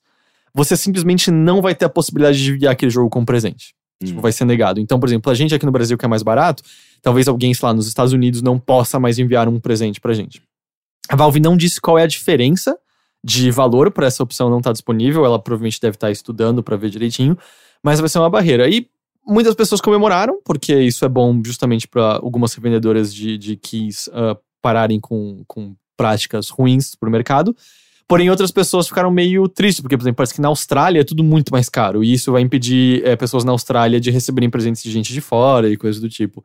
você 0.55 0.76
simplesmente 0.76 1.30
não 1.30 1.62
vai 1.62 1.74
ter 1.74 1.86
a 1.86 1.89
possibilidade 1.89 2.43
de 2.43 2.51
enviar 2.53 2.72
aquele 2.72 2.91
jogo 2.91 3.09
como 3.09 3.24
presente. 3.24 3.72
Tipo, 4.05 4.18
Hum. 4.18 4.22
vai 4.22 4.30
ser 4.32 4.45
negado. 4.45 4.78
Então, 4.78 5.01
por 5.01 5.09
exemplo, 5.09 5.32
a 5.32 5.34
gente 5.34 5.55
aqui 5.55 5.64
no 5.66 5.72
Brasil 5.72 5.97
que 5.97 6.05
é 6.05 6.09
mais 6.09 6.22
barato, 6.22 6.62
talvez 7.03 7.26
alguém, 7.28 7.53
sei 7.55 7.66
lá, 7.66 7.72
nos 7.74 7.89
Estados 7.89 8.12
Unidos 8.12 8.43
não 8.43 8.59
possa 8.59 9.01
mais 9.01 9.18
enviar 9.18 9.49
um 9.49 9.59
presente 9.59 10.01
pra 10.01 10.12
gente. 10.14 10.41
A 11.09 11.17
Valve 11.17 11.41
não 11.41 11.57
disse 11.57 11.81
qual 11.81 11.99
é 11.99 12.03
a 12.03 12.07
diferença 12.07 12.79
de 13.25 13.51
valor 13.51 13.91
para 13.91 14.07
essa 14.07 14.23
opção 14.23 14.51
não 14.51 14.59
estar 14.59 14.73
disponível. 14.73 15.25
Ela 15.25 15.39
provavelmente 15.39 15.81
deve 15.81 15.97
estar 15.97 16.11
estudando 16.11 16.63
para 16.63 16.77
ver 16.77 16.91
direitinho, 16.91 17.37
mas 17.83 18.01
vai 18.01 18.09
ser 18.09 18.19
uma 18.19 18.31
barreira. 18.31 18.69
E 18.69 18.89
muitas 19.27 19.55
pessoas 19.55 19.81
comemoraram, 19.81 20.41
porque 20.45 20.75
isso 20.81 21.05
é 21.05 21.09
bom 21.09 21.41
justamente 21.45 21.87
para 21.87 22.17
algumas 22.17 22.55
revendedoras 22.55 23.13
de, 23.13 23.37
de 23.37 23.57
keys 23.57 24.09
ah, 24.13 24.37
pararem 24.63 25.01
com, 25.01 25.43
com 25.47 25.75
práticas 25.97 26.49
ruins 26.49 26.95
pro 26.95 27.11
mercado. 27.11 27.55
Porém, 28.07 28.31
outras 28.31 28.51
pessoas 28.51 28.89
ficaram 28.89 29.11
meio 29.11 29.47
tristes, 29.49 29.83
porque, 29.83 29.95
por 29.95 30.03
exemplo, 30.03 30.17
parece 30.17 30.33
que 30.33 30.41
na 30.41 30.49
Austrália 30.49 31.01
é 31.01 31.05
tudo 31.05 31.23
muito 31.23 31.53
mais 31.53 31.69
caro. 31.69 32.03
E 32.03 32.15
isso 32.15 32.33
vai 32.33 32.41
impedir 32.41 33.07
eh, 33.07 33.15
pessoas 33.17 33.45
na 33.45 33.53
Austrália 33.53 34.01
de 34.01 34.11
receberem 34.11 34.49
presentes 34.49 34.83
de 34.83 34.91
gente 34.91 35.13
de 35.13 35.21
fora 35.21 35.69
e 35.69 35.77
coisas 35.77 36.01
do 36.01 36.09
tipo. 36.09 36.43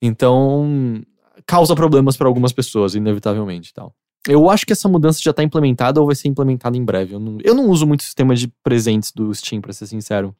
Então, 0.00 1.02
causa 1.44 1.74
problemas 1.74 2.16
para 2.16 2.28
algumas 2.28 2.52
pessoas, 2.52 2.94
inevitavelmente 2.94 3.74
tal. 3.74 3.92
Eu 4.28 4.50
acho 4.50 4.66
que 4.66 4.72
essa 4.72 4.88
mudança 4.88 5.20
já 5.22 5.32
tá 5.32 5.42
implementada 5.42 6.00
ou 6.00 6.06
vai 6.06 6.14
ser 6.14 6.28
implementada 6.28 6.76
em 6.76 6.84
breve. 6.84 7.14
Eu 7.14 7.20
não, 7.20 7.38
eu 7.42 7.54
não 7.54 7.68
uso 7.68 7.86
muito 7.86 8.00
o 8.00 8.04
sistema 8.04 8.34
de 8.34 8.48
presentes 8.62 9.12
do 9.12 9.32
Steam, 9.34 9.60
pra 9.62 9.72
ser 9.72 9.86
sincero. 9.86 10.34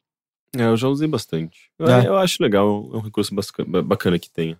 É, 0.55 0.63
eu 0.65 0.75
já 0.75 0.87
usei 0.89 1.07
bastante. 1.07 1.57
Eu, 1.79 1.87
É. 1.87 2.07
eu 2.07 2.17
acho 2.17 2.43
legal, 2.43 2.89
é 2.93 2.97
um 2.97 2.99
recurso 2.99 3.33
bacana 3.85 4.19
que 4.19 4.29
tenha. 4.29 4.57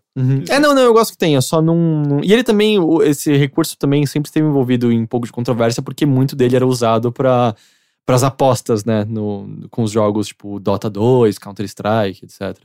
É, 0.49 0.57
não, 0.57 0.73
não, 0.73 0.81
eu 0.81 0.93
gosto 0.93 1.11
que 1.11 1.17
tenha, 1.17 1.41
só 1.41 1.61
não. 1.61 1.75
não- 2.01 2.23
E 2.23 2.31
ele 2.31 2.43
também, 2.45 2.77
esse 3.03 3.35
recurso 3.35 3.77
também 3.77 4.05
sempre 4.05 4.29
esteve 4.29 4.47
envolvido 4.47 4.89
em 4.91 5.01
um 5.01 5.05
pouco 5.05 5.25
de 5.27 5.33
controvérsia, 5.33 5.83
porque 5.83 6.05
muito 6.05 6.33
dele 6.35 6.55
era 6.55 6.65
usado 6.65 7.11
para 7.11 7.53
as 8.07 8.23
apostas, 8.23 8.85
né? 8.85 9.03
No, 9.03 9.67
com 9.69 9.83
os 9.83 9.91
jogos 9.91 10.27
tipo 10.27 10.59
Dota 10.61 10.89
2, 10.89 11.37
Counter-Strike, 11.37 12.23
etc. 12.25 12.57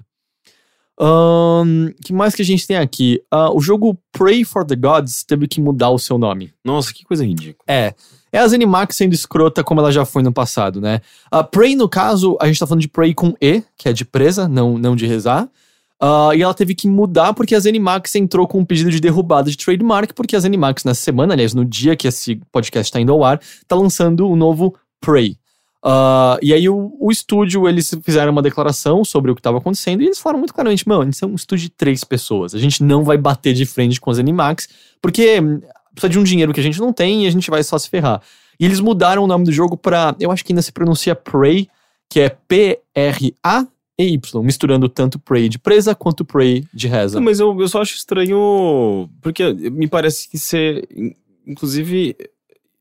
O 0.99 1.64
que 2.03 2.12
mais 2.12 2.34
que 2.34 2.42
a 2.42 2.44
gente 2.44 2.66
tem 2.66 2.76
aqui? 2.76 3.20
Ah, 3.30 3.53
o 3.53 3.61
jogo 3.61 3.99
Pray 4.12 4.44
for 4.44 4.64
the 4.64 4.76
Gods 4.76 5.24
teve 5.24 5.47
que 5.47 5.61
mudar 5.61 5.90
o 5.90 5.99
seu 5.99 6.16
nome. 6.16 6.53
Nossa, 6.64 6.92
que 6.92 7.05
coisa 7.05 7.24
ridícula. 7.24 7.64
É. 7.66 7.94
É 8.32 8.38
a 8.38 8.49
Zenimax 8.49 8.97
sendo 8.97 9.14
escrota 9.14 9.62
como 9.62 9.80
ela 9.80 9.92
já 9.92 10.05
foi 10.05 10.22
no 10.22 10.32
passado, 10.32 10.80
né? 10.80 11.01
A 11.30 11.42
Prey, 11.42 11.74
no 11.76 11.88
caso, 11.88 12.36
a 12.40 12.47
gente 12.47 12.59
tá 12.59 12.66
falando 12.66 12.82
de 12.82 12.88
Prey 12.88 13.14
com 13.14 13.34
E, 13.40 13.62
que 13.78 13.88
é 13.88 13.92
de 13.92 14.05
presa, 14.05 14.49
não, 14.49 14.76
não 14.76 14.97
de 14.97 15.07
rezar. 15.07 15.49
Ah, 16.01 16.30
e 16.34 16.42
ela 16.42 16.53
teve 16.53 16.74
que 16.74 16.86
mudar 16.88 17.32
porque 17.32 17.55
a 17.55 17.61
Zenimax 17.61 18.14
entrou 18.14 18.47
com 18.47 18.59
um 18.59 18.64
pedido 18.64 18.90
de 18.90 19.01
derrubada 19.01 19.51
de 19.51 19.57
trademark, 19.57 20.12
porque 20.14 20.36
a 20.36 20.40
Zenimax, 20.40 20.84
nessa 20.84 21.01
semana, 21.03 21.32
aliás, 21.32 21.55
no 21.55 21.64
dia 21.64 21.97
que 21.97 22.07
esse 22.07 22.36
podcast 22.53 22.92
tá 22.92 23.01
indo 23.01 23.12
ao 23.12 23.24
ar, 23.24 23.40
tá 23.66 23.74
lançando 23.74 24.28
o 24.28 24.36
novo 24.36 24.74
Prey. 25.01 25.38
Ah, 25.89 26.37
e 26.43 26.53
aí 26.53 26.68
o, 26.68 26.97
o 26.99 27.12
estúdio, 27.12 27.68
eles 27.68 27.95
fizeram 28.03 28.32
uma 28.32 28.43
declaração 28.43 29.05
sobre 29.05 29.30
o 29.30 29.37
que 29.37 29.41
estava 29.41 29.59
acontecendo 29.59 30.03
e 30.03 30.07
eles 30.07 30.18
falaram 30.18 30.41
muito 30.41 30.53
claramente, 30.53 30.87
mano, 30.89 31.09
isso 31.09 31.24
é 31.24 31.28
um 31.28 31.34
estúdio 31.37 31.66
de 31.66 31.70
três 31.70 32.03
pessoas. 32.03 32.57
A 32.57 32.59
gente 32.59 32.82
não 32.82 33.05
vai 33.05 33.16
bater 33.16 33.55
de 33.55 33.64
frente 33.64 34.01
com 34.01 34.11
a 34.11 34.14
Zenimax, 34.14 34.68
porque 35.01 35.39
hum, 35.41 35.61
precisa 35.95 36.09
de 36.11 36.18
um 36.18 36.24
dinheiro 36.24 36.53
que 36.53 36.59
a 36.59 36.62
gente 36.62 36.80
não 36.80 36.93
tem 36.93 37.22
e 37.24 37.28
a 37.28 37.30
gente 37.30 37.49
vai 37.51 37.62
só 37.62 37.78
se 37.78 37.89
ferrar. 37.89 38.20
E 38.59 38.64
eles 38.64 38.80
mudaram 38.80 39.22
o 39.22 39.26
nome 39.28 39.45
do 39.45 39.53
jogo 39.53 39.76
pra, 39.76 40.16
eu 40.18 40.32
acho 40.32 40.45
que 40.45 40.53
ainda 40.53 40.62
se 40.62 40.72
pronuncia 40.72 41.14
Prey, 41.14 41.68
que 42.11 42.18
é 42.20 42.28
P-R-A-E-Y, 42.30 44.43
misturando 44.43 44.89
tanto 44.89 45.18
Prey 45.18 45.49
de 45.49 45.59
presa 45.59 45.95
quanto 45.95 46.24
Prey 46.24 46.64
de 46.72 46.89
reza. 46.89 47.20
Mas 47.20 47.41
eu, 47.41 47.59
eu 47.61 47.68
só 47.68 47.82
acho 47.82 47.97
estranho, 47.97 49.09
porque 49.20 49.53
me 49.53 49.89
parece 49.89 50.28
que 50.28 50.39
ser, 50.39 50.87
in- 50.95 51.14
inclusive, 51.47 52.16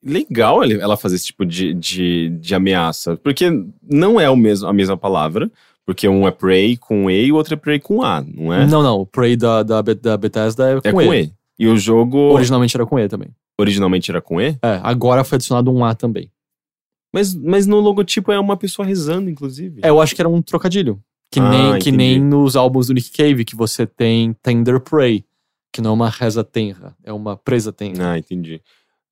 legal 0.05 0.63
ela 0.63 0.95
fazer 0.95 1.15
esse 1.15 1.25
tipo 1.25 1.45
de, 1.45 1.73
de, 1.73 2.29
de 2.29 2.53
ameaça. 2.55 3.17
Porque 3.17 3.45
não 3.81 4.19
é 4.19 4.29
o 4.29 4.35
mesmo, 4.37 4.67
a 4.67 4.73
mesma 4.73 4.95
palavra, 4.95 5.51
porque 5.85 6.07
um 6.07 6.27
é 6.27 6.31
Prey 6.31 6.77
com 6.77 7.09
E 7.09 7.25
e 7.25 7.31
o 7.31 7.35
outro 7.35 7.53
é 7.55 7.57
Prey 7.57 7.79
com 7.79 8.03
A, 8.03 8.21
não 8.21 8.53
é? 8.53 8.65
Não, 8.67 8.81
não, 8.83 8.99
o 9.01 9.05
Prey 9.05 9.35
da, 9.35 9.63
da, 9.63 9.81
da 9.81 10.17
Bethesda 10.17 10.69
é 10.77 10.81
com, 10.81 11.01
É 11.01 11.05
com 11.05 11.13
e. 11.13 11.23
E. 11.23 11.31
E 11.57 11.67
o 11.67 11.77
jogo 11.77 12.17
Originalmente 12.17 12.75
era 12.77 12.85
com 12.85 12.99
E 12.99 13.07
também. 13.07 13.29
originalmente 13.57 14.11
era 14.11 14.21
com 14.21 14.39
E? 14.41 14.57
É, 14.61 14.79
agora 14.83 15.23
foi 15.23 15.37
adicionado 15.37 15.71
um 15.71 15.83
A 15.83 15.95
também. 15.95 16.29
Mas, 17.13 17.33
mas 17.33 17.65
no 17.65 17.79
logotipo 17.79 18.31
é 18.31 18.39
uma 18.39 18.57
pessoa 18.57 18.85
rezando, 18.85 19.29
inclusive. 19.29 19.79
É, 19.83 19.89
eu 19.89 20.01
acho 20.01 20.13
que 20.13 20.21
era 20.21 20.27
um 20.27 20.41
trocadilho. 20.41 20.99
Que, 21.31 21.39
Ah, 21.39 21.49
nem, 21.49 21.71
que 21.79 21.89
entendi. 21.89 21.97
nem 21.97 22.19
nos 22.21 22.55
álbuns 22.57 22.87
do 22.87 22.93
Nick 22.93 23.09
Cave, 23.11 23.45
que 23.45 23.55
você 23.55 23.85
tem 23.87 24.33
Tender 24.43 24.79
Prey, 24.81 25.23
que 25.71 25.81
não 25.81 25.91
é 25.91 25.93
uma 25.93 26.09
reza 26.09 26.43
tenra, 26.43 26.93
é 27.03 27.13
uma 27.13 27.37
presa 27.37 27.71
tenra. 27.71 28.11
Ah, 28.11 28.17
entendi. 28.17 28.61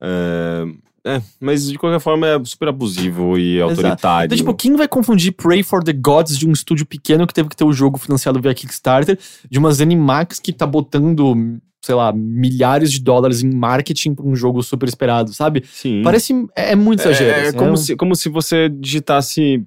É, 0.04 0.66
é, 1.06 1.22
mas 1.40 1.68
de 1.70 1.78
qualquer 1.78 2.00
forma 2.00 2.28
é 2.28 2.42
super 2.46 2.68
abusivo 2.70 3.38
e 3.38 3.60
autoritário. 3.62 4.26
Então, 4.26 4.38
tipo, 4.38 4.54
quem 4.54 4.76
vai 4.76 4.88
confundir 4.88 5.32
Pray 5.34 5.64
for 5.64 5.84
the 5.84 5.94
Gods 5.94 6.38
de 6.38 6.48
um 6.48 6.52
estúdio 6.52 6.86
pequeno 6.86 7.26
que 7.28 7.34
teve 7.34 7.50
que 7.50 7.56
ter 7.56 7.64
o 7.66 7.74
jogo 7.74 7.98
financiado 7.98 8.40
via 8.42 8.54
Kickstarter, 8.54 9.18
de 9.50 9.60
uma 9.60 9.72
Zenimax 9.72 10.40
que 10.40 10.54
tá 10.54 10.66
botando, 10.66 11.34
sei 11.82 11.96
lá, 11.96 12.14
milhares 12.14 12.92
de 12.92 13.02
dólares 13.02 13.44
em 13.44 13.54
marketing 13.54 14.16
pra 14.16 14.26
um 14.26 14.36
jogo 14.36 14.62
super 14.64 14.88
esperado, 14.88 15.34
sabe? 15.34 15.64
Sim. 15.72 16.02
Parece. 16.04 16.34
É, 16.56 16.72
é 16.72 16.76
muito 16.76 17.02
exagero. 17.02 17.32
É, 17.32 17.48
é 17.48 17.52
como, 17.54 17.72
um- 17.72 17.78
se, 17.78 17.96
como 17.98 18.16
se 18.16 18.30
você 18.30 18.70
digitasse 18.70 19.62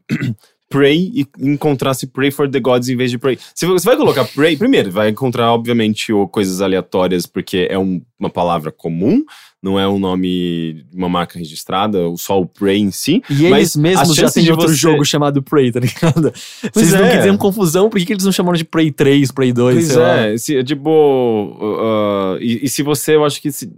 Pray 0.69 1.13
e 1.15 1.27
encontrasse 1.41 2.07
Pray 2.09 2.31
for 2.31 2.49
the 2.51 2.59
Gods 2.59 2.89
em 2.89 2.97
vez 2.97 3.11
de 3.11 3.19
Pray. 3.19 3.39
Você 3.55 3.67
vai 3.85 3.97
colocar 3.97 4.25
Pray, 4.25 4.57
primeiro, 4.57 4.91
vai 4.91 5.09
encontrar, 5.11 5.53
obviamente, 5.53 6.13
coisas 6.33 6.61
aleatórias, 6.61 7.25
porque 7.25 7.69
é 7.71 7.79
um- 7.79 8.03
uma 8.19 8.29
palavra 8.29 8.73
comum, 8.73 9.23
não 9.63 9.79
é 9.79 9.87
um 9.87 9.99
nome 9.99 10.85
de 10.91 10.97
uma 10.97 11.09
marca 11.09 11.39
registrada, 11.39 11.99
só 12.17 12.41
o 12.41 12.47
Pray 12.47 12.79
em 12.79 12.91
si. 12.91 13.23
E 13.31 13.49
Mas 13.49 13.75
eles 13.75 13.77
mesmos 13.77 14.17
já 14.17 14.29
têm 14.31 14.51
outro 14.51 14.69
você- 14.69 14.75
jogo 14.75 15.05
chamado 15.05 15.41
Prey, 15.43 15.71
tá 15.71 15.79
ligado? 15.81 16.33
Vocês 16.75 16.93
não 16.93 17.05
é. 17.05 17.17
quiserem 17.17 17.37
confusão, 17.37 17.89
por 17.89 17.99
que, 18.01 18.07
que 18.07 18.13
eles 18.15 18.25
não 18.25 18.33
chamaram 18.33 18.57
de 18.57 18.65
Prey 18.65 18.91
3, 18.91 19.31
Prey 19.31 19.53
2, 19.53 19.75
Pois 19.77 19.87
sei 19.89 19.97
lá? 19.97 20.17
é, 20.27 20.37
se, 20.37 20.65
tipo, 20.65 20.91
uh, 21.61 22.39
e, 22.41 22.65
e 22.65 22.69
se 22.69 22.83
você, 22.83 23.15
eu 23.17 23.25
acho 23.25 23.41
que 23.41 23.53
se- 23.53 23.71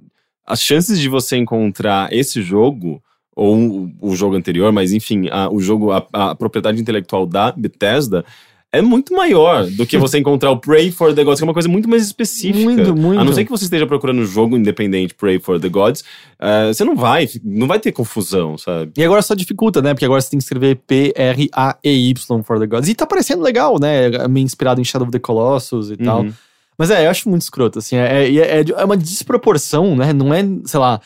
as 0.47 0.63
chances 0.63 0.99
de 0.99 1.09
você 1.09 1.37
encontrar 1.37 2.13
esse 2.13 2.41
jogo 2.41 3.03
ou 3.39 3.55
um- 3.57 3.95
o 4.01 4.17
jogo 4.17 4.35
anterior, 4.37 4.73
mas 4.73 4.93
enfim, 4.93 5.29
a- 5.31 5.49
o 5.51 5.61
jogo, 5.61 5.93
a, 5.93 6.05
a 6.13 6.35
propriedade 6.35 6.81
intelectual 6.81 7.25
da 7.27 7.53
Bethesda 7.53 8.25
é 8.71 8.83
muito 8.83 9.15
maior 9.15 9.65
do 9.67 9.87
que 9.87 9.97
você 9.97 10.19
encontrar 10.19 10.51
o 10.51 10.59
Pray 10.59 10.91
for 10.91 11.15
the 11.15 11.25
Gods, 11.25 11.41
que 11.41 11.45
é 11.45 11.47
uma 11.49 11.55
coisa 11.55 11.69
muito 11.71 11.89
mais 11.89 12.05
específica. 12.05 12.63
Muito, 12.63 12.95
muito. 12.95 13.19
A 13.19 13.25
não 13.25 13.33
ser 13.33 13.45
que 13.47 13.51
você 13.51 13.65
esteja 13.65 13.87
procurando 13.87 14.21
um 14.21 14.27
jogo 14.27 14.59
independente 14.59 15.15
Pray 15.15 15.39
for 15.39 15.59
the 15.59 15.71
Gods, 15.71 16.05
eh, 16.39 16.67
você 16.75 16.85
não 16.85 16.95
vai, 16.95 17.27
não 17.43 17.67
vai 17.67 17.81
ter 17.81 17.93
confusão, 17.93 18.59
sabe? 18.59 18.93
E 18.99 19.03
agora 19.03 19.23
só 19.23 19.35
dificulta, 19.35 19.81
né? 19.81 19.95
Porque 19.95 20.05
agora 20.05 20.21
você 20.21 20.29
tem 20.29 20.39
que 20.39 20.43
escrever 20.45 20.81
P-R-A-E-Y 20.87 22.43
for 22.43 22.59
the 22.59 22.67
Gods. 22.67 22.89
E 22.89 22.95
tá 22.95 23.07
parecendo 23.07 23.43
legal, 23.43 23.79
né? 23.81 24.11
Meio 24.29 24.45
inspirado 24.45 24.81
em 24.81 24.85
Shadow 24.85 25.07
of 25.07 25.13
the 25.13 25.19
Colossus 25.19 25.91
e 25.91 25.97
tal. 25.97 26.23
Uhum. 26.23 26.33
Mas 26.77 26.91
é, 26.91 27.07
eu 27.07 27.11
acho 27.11 27.29
muito 27.29 27.43
escroto, 27.43 27.79
assim. 27.79 27.97
É, 27.97 28.29
é, 28.29 28.61
é, 28.61 28.65
é 28.77 28.85
uma 28.85 28.97
desproporção, 28.97 29.97
né? 29.97 30.13
Não 30.13 30.33
é, 30.33 30.45
sei 30.65 30.79
lá, 30.79 31.01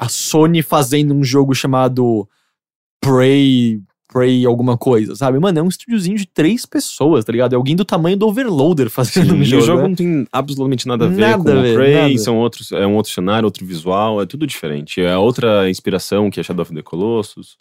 a 0.00 0.08
Sony 0.08 0.62
fazendo 0.62 1.12
um 1.12 1.22
jogo 1.22 1.54
chamado 1.54 2.26
Prey. 3.00 3.80
Prey 4.12 4.44
alguma 4.44 4.76
coisa, 4.76 5.14
sabe? 5.14 5.38
Mano, 5.38 5.60
é 5.60 5.62
um 5.62 5.68
estúdiozinho 5.68 6.16
de 6.16 6.26
três 6.26 6.66
pessoas, 6.66 7.24
tá 7.24 7.30
ligado? 7.30 7.52
É 7.52 7.56
alguém 7.56 7.76
do 7.76 7.84
tamanho 7.84 8.16
do 8.16 8.26
Overloader 8.26 8.88
fazendo 8.90 9.34
um 9.34 9.42
e 9.42 9.44
jogo. 9.44 9.62
o 9.62 9.66
jogo 9.66 9.82
né? 9.82 9.88
não 9.88 9.94
tem 9.94 10.26
absolutamente 10.32 10.88
nada 10.88 11.04
a 11.04 11.08
ver 11.08 11.20
Nada 11.20 11.52
com 11.52 11.58
a 11.58 11.62
ver, 11.62 11.74
Prey, 11.76 11.94
nada. 11.94 12.18
são 12.18 12.38
outros, 12.38 12.72
é 12.72 12.84
um 12.84 12.96
outro 12.96 13.12
cenário, 13.12 13.44
outro 13.44 13.64
visual, 13.64 14.20
é 14.20 14.26
tudo 14.26 14.48
diferente. 14.48 15.00
É 15.00 15.16
outra 15.16 15.70
inspiração 15.70 16.28
que 16.28 16.40
é 16.40 16.42
Shadow 16.42 16.62
of 16.62 16.74
the 16.74 16.82
Colossus. 16.82 17.56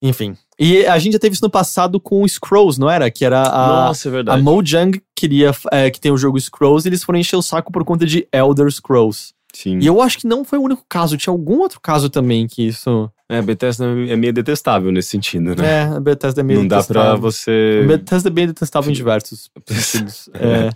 Enfim. 0.00 0.36
E 0.58 0.86
a 0.86 0.98
gente 0.98 1.14
já 1.14 1.18
teve 1.18 1.34
isso 1.34 1.44
no 1.44 1.50
passado 1.50 2.00
com 2.00 2.22
o 2.22 2.28
Scrolls, 2.28 2.80
não 2.80 2.88
era? 2.88 3.10
Que 3.10 3.24
era 3.24 3.42
a. 3.42 3.66
Nossa, 3.88 4.08
é 4.08 4.10
A 4.10 4.12
verdade. 4.12 4.42
Mojang 4.42 5.02
queria 5.14 5.50
é, 5.72 5.90
que 5.90 6.00
tem 6.00 6.12
o 6.12 6.16
jogo 6.16 6.40
Scrolls 6.40 6.86
e 6.86 6.88
eles 6.88 7.02
foram 7.02 7.18
encher 7.18 7.36
o 7.36 7.42
saco 7.42 7.70
por 7.72 7.84
conta 7.84 8.06
de 8.06 8.26
Elder 8.32 8.70
Scrolls. 8.70 9.34
Sim. 9.52 9.78
E 9.80 9.86
eu 9.86 10.00
acho 10.02 10.18
que 10.18 10.26
não 10.26 10.44
foi 10.44 10.58
o 10.58 10.62
único 10.62 10.84
caso, 10.88 11.16
tinha 11.16 11.32
algum 11.32 11.58
outro 11.60 11.80
caso 11.80 12.10
também 12.10 12.46
que 12.46 12.66
isso. 12.66 13.10
É, 13.28 13.40
Bethesda 13.42 13.84
é 13.84 14.16
meio 14.16 14.32
detestável 14.32 14.92
nesse 14.92 15.10
sentido, 15.10 15.54
né? 15.56 15.66
É, 15.66 15.82
a 15.84 16.00
Bethesda 16.00 16.40
é 16.40 16.44
meio 16.44 16.60
não 16.60 16.68
dá 16.68 16.82
pra 16.82 17.00
detestável. 17.00 17.20
você. 17.20 17.80
A 17.84 17.86
Bethesda 17.86 18.28
é 18.28 18.32
bem 18.32 18.46
detestável 18.46 18.90
em 18.90 18.94
diversos 18.94 19.50
sentidos. 19.66 20.28
É. 20.34 20.70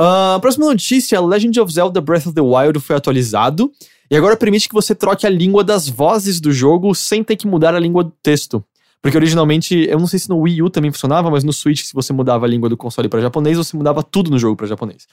Ah, 0.00 0.38
próxima 0.40 0.66
notícia: 0.66 1.20
Legend 1.20 1.60
of 1.60 1.72
Zelda 1.72 2.00
Breath 2.00 2.26
of 2.26 2.32
the 2.32 2.40
Wild 2.40 2.78
foi 2.78 2.94
atualizado 2.94 3.72
e 4.08 4.16
agora 4.16 4.36
permite 4.36 4.68
que 4.68 4.74
você 4.74 4.94
troque 4.94 5.26
a 5.26 5.30
língua 5.30 5.64
das 5.64 5.88
vozes 5.88 6.40
do 6.40 6.52
jogo 6.52 6.94
sem 6.94 7.24
ter 7.24 7.34
que 7.34 7.48
mudar 7.48 7.74
a 7.74 7.80
língua 7.80 8.04
do 8.04 8.12
texto. 8.22 8.64
Porque 9.02 9.16
originalmente, 9.16 9.86
eu 9.88 9.98
não 9.98 10.06
sei 10.06 10.18
se 10.18 10.28
no 10.28 10.38
Wii 10.38 10.62
U 10.62 10.70
também 10.70 10.90
funcionava, 10.90 11.30
mas 11.30 11.44
no 11.44 11.52
Switch, 11.52 11.82
se 11.82 11.94
você 11.94 12.12
mudava 12.12 12.46
a 12.46 12.48
língua 12.48 12.68
do 12.68 12.76
console 12.76 13.08
para 13.08 13.20
japonês, 13.20 13.56
você 13.56 13.76
mudava 13.76 14.02
tudo 14.02 14.30
no 14.30 14.38
jogo 14.38 14.56
para 14.56 14.66
japonês. 14.66 15.06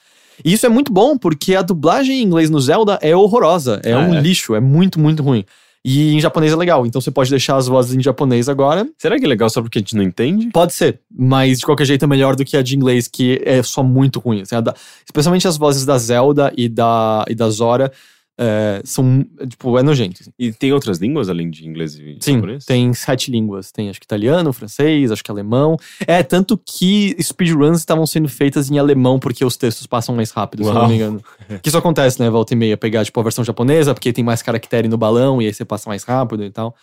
E 0.44 0.54
isso 0.54 0.66
é 0.66 0.70
muito 0.70 0.92
bom, 0.92 1.18
porque 1.18 1.56
a 1.56 1.62
dublagem 1.62 2.20
em 2.20 2.24
inglês 2.24 2.50
no 2.50 2.60
Zelda 2.60 2.98
é 3.02 3.16
horrorosa. 3.16 3.80
É 3.84 3.94
Ah, 3.94 4.00
um 4.00 4.16
é? 4.16 4.22
lixo, 4.22 4.56
é 4.56 4.60
muito, 4.60 5.00
muito 5.00 5.24
ruim. 5.24 5.46
E 5.88 6.14
em 6.16 6.20
japonês 6.20 6.52
é 6.52 6.56
legal, 6.56 6.84
então 6.88 7.00
você 7.00 7.12
pode 7.12 7.30
deixar 7.30 7.58
as 7.58 7.68
vozes 7.68 7.96
em 7.96 8.02
japonês 8.02 8.50
agora. 8.50 8.88
Será 8.98 9.20
que 9.20 9.26
é 9.26 9.28
legal 9.28 9.48
só 9.52 9.62
porque 9.62 9.78
a 9.78 9.82
gente 9.82 9.96
não 9.96 10.02
entende? 10.02 10.48
Pode 10.48 10.74
ser, 10.74 11.00
mas 11.16 11.60
de 11.60 11.66
qualquer 11.66 11.86
jeito 11.86 12.04
é 12.04 12.08
melhor 12.08 12.36
do 12.36 12.44
que 12.44 12.58
a 12.58 12.64
de 12.64 12.76
inglês, 12.76 13.08
que 13.08 13.40
é 13.46 13.62
só 13.62 13.84
muito 13.84 14.20
ruim. 14.20 14.42
assim, 14.42 14.60
da- 14.64 14.74
especialmente 15.06 15.48
as 15.48 15.58
vozes 15.58 15.86
da 15.86 15.96
Zelda 16.00 16.52
e 16.58 16.68
da, 16.68 17.24
e 17.30 17.36
da 17.36 17.48
Zora 17.52 17.92
é, 18.38 18.82
são, 18.84 19.26
tipo, 19.48 19.78
é 19.78 19.84
nojento. 19.84 20.18
assim. 20.22 20.32
E 20.38 20.52
tem 20.52 20.74
outras 20.74 20.98
línguas 20.98 21.30
além 21.30 21.50
de 21.50 21.68
inglês 21.68 21.96
e 21.96 22.18
Sim, 22.20 22.36
japonês? 22.36 22.66
tem 22.66 22.94
sete 22.94 23.32
línguas. 23.32 23.72
Tem 23.72 23.90
acho 23.90 24.00
que 24.00 24.06
italiano, 24.06 24.52
francês, 24.52 25.12
acho 25.12 25.24
que 25.24 25.32
alemão. 25.32 25.78
É, 26.06 26.22
tanto 26.22 26.58
que 26.58 27.16
speedruns 27.22 27.80
estavam 27.80 28.06
sendo 28.06 28.28
feitas 28.28 28.70
em 28.70 28.78
alemão 28.78 29.20
porque 29.20 29.46
os 29.46 29.56
textos 29.56 29.88
passam 29.88 30.14
mais 30.16 30.32
rápido, 30.32 30.64
se 30.64 30.70
eu 30.70 30.74
não 30.74 30.82
Uau. 30.82 30.90
me 30.90 30.96
engano. 30.96 31.24
Que 31.62 31.70
isso 31.70 31.78
acontece, 31.78 32.20
né? 32.22 32.30
Volta 32.30 32.54
e 32.54 32.58
meia, 32.58 32.76
pegar 32.76 33.06
tipo 33.06 33.20
a 33.20 33.24
versão 33.24 33.44
japonesa, 33.44 33.94
porque 33.94 34.12
tem 34.12 34.24
mais 34.24 34.42
caractere 34.42 34.88
no 34.88 34.98
balão 34.98 35.42
e 35.42 35.46
aí 35.48 35.54
você 35.54 35.64
passa 35.64 35.90
mais 35.90 36.04
rápido 36.04 36.44
e 36.44 36.50
tal. 36.50 36.76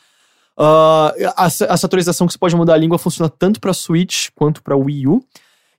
Ah, 0.56 1.14
essa, 1.38 1.64
essa 1.66 1.86
atualização 1.86 2.26
que 2.26 2.32
você 2.32 2.38
pode 2.38 2.54
mudar 2.56 2.74
a 2.74 2.76
língua 2.76 2.98
funciona 2.98 3.28
tanto 3.28 3.60
pra 3.60 3.72
Switch 3.72 4.28
quanto 4.34 4.62
pra 4.62 4.76
Wii 4.76 5.06
U. 5.06 5.24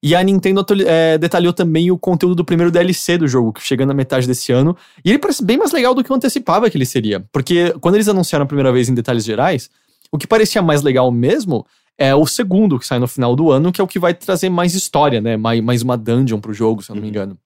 E 0.05 0.13
a 0.13 0.21
Nintendo 0.21 0.65
eh, 0.85 1.17
detalhou 1.17 1.53
também 1.53 1.89
o 1.89 1.97
conteúdo 1.97 2.35
do 2.35 2.43
primeiro 2.43 2.69
DLC 2.69 3.17
do 3.17 3.25
jogo, 3.25 3.53
que 3.53 3.63
chega 3.63 3.85
na 3.85 3.93
metade 3.93 4.27
desse 4.27 4.51
ano. 4.51 4.75
E 5.03 5.09
ele 5.09 5.17
parece 5.17 5.41
bem 5.41 5.57
mais 5.57 5.71
legal 5.71 5.95
do 5.95 6.03
que 6.03 6.11
eu 6.11 6.15
antecipava 6.17 6.69
que 6.69 6.75
ele 6.75 6.85
seria. 6.85 7.25
Porque 7.31 7.73
quando 7.79 7.95
eles 7.95 8.09
anunciaram 8.09 8.43
a 8.43 8.45
primeira 8.45 8.69
vez 8.69 8.89
em 8.89 8.93
detalhes 8.93 9.23
gerais, 9.23 9.69
o 10.11 10.17
que 10.17 10.27
parecia 10.27 10.61
mais 10.61 10.81
legal 10.81 11.09
mesmo 11.09 11.65
é 11.97 12.13
o 12.13 12.25
segundo, 12.25 12.77
que 12.77 12.85
sai 12.85 12.99
no 12.99 13.07
final 13.07 13.33
do 13.33 13.49
ano, 13.49 13.71
que 13.71 13.79
é 13.79 13.83
o 13.83 13.87
que 13.87 13.97
vai 13.97 14.13
trazer 14.13 14.49
mais 14.49 14.75
história, 14.75 15.21
né? 15.21 15.37
Mais, 15.37 15.61
mais 15.61 15.81
uma 15.81 15.97
dungeon 15.97 16.41
pro 16.41 16.53
jogo, 16.53 16.83
se 16.83 16.91
eu 16.91 16.95
não 16.95 17.01
me 17.01 17.07
engano. 17.07 17.37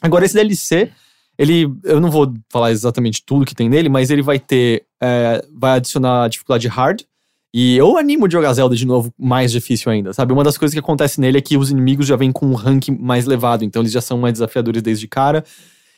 Agora, 0.00 0.24
esse 0.24 0.34
DLC, 0.34 0.92
ele. 1.36 1.66
Eu 1.82 2.00
não 2.00 2.12
vou 2.12 2.32
falar 2.48 2.70
exatamente 2.70 3.24
tudo 3.26 3.44
que 3.44 3.56
tem 3.56 3.68
nele, 3.68 3.88
mas 3.88 4.08
ele 4.08 4.22
vai 4.22 4.38
ter. 4.38 4.84
eh, 5.02 5.44
vai 5.52 5.72
adicionar 5.72 6.24
a 6.24 6.28
dificuldade 6.28 6.68
hard. 6.68 7.02
E 7.52 7.76
eu 7.76 7.96
animo 7.96 8.28
de 8.28 8.32
jogar 8.32 8.52
Zelda 8.52 8.76
de 8.76 8.86
novo 8.86 9.12
mais 9.18 9.50
difícil 9.50 9.90
ainda, 9.90 10.12
sabe? 10.12 10.32
Uma 10.32 10.44
das 10.44 10.58
coisas 10.58 10.74
que 10.74 10.78
acontece 10.80 11.18
nele 11.20 11.38
é 11.38 11.40
que 11.40 11.56
os 11.56 11.70
inimigos 11.70 12.06
já 12.06 12.14
vêm 12.14 12.30
com 12.30 12.46
um 12.46 12.54
rank 12.54 12.88
mais 12.90 13.24
elevado, 13.26 13.64
então 13.64 13.80
eles 13.80 13.92
já 13.92 14.00
são 14.02 14.18
mais 14.18 14.34
desafiadores 14.34 14.82
desde 14.82 15.08
cara. 15.08 15.42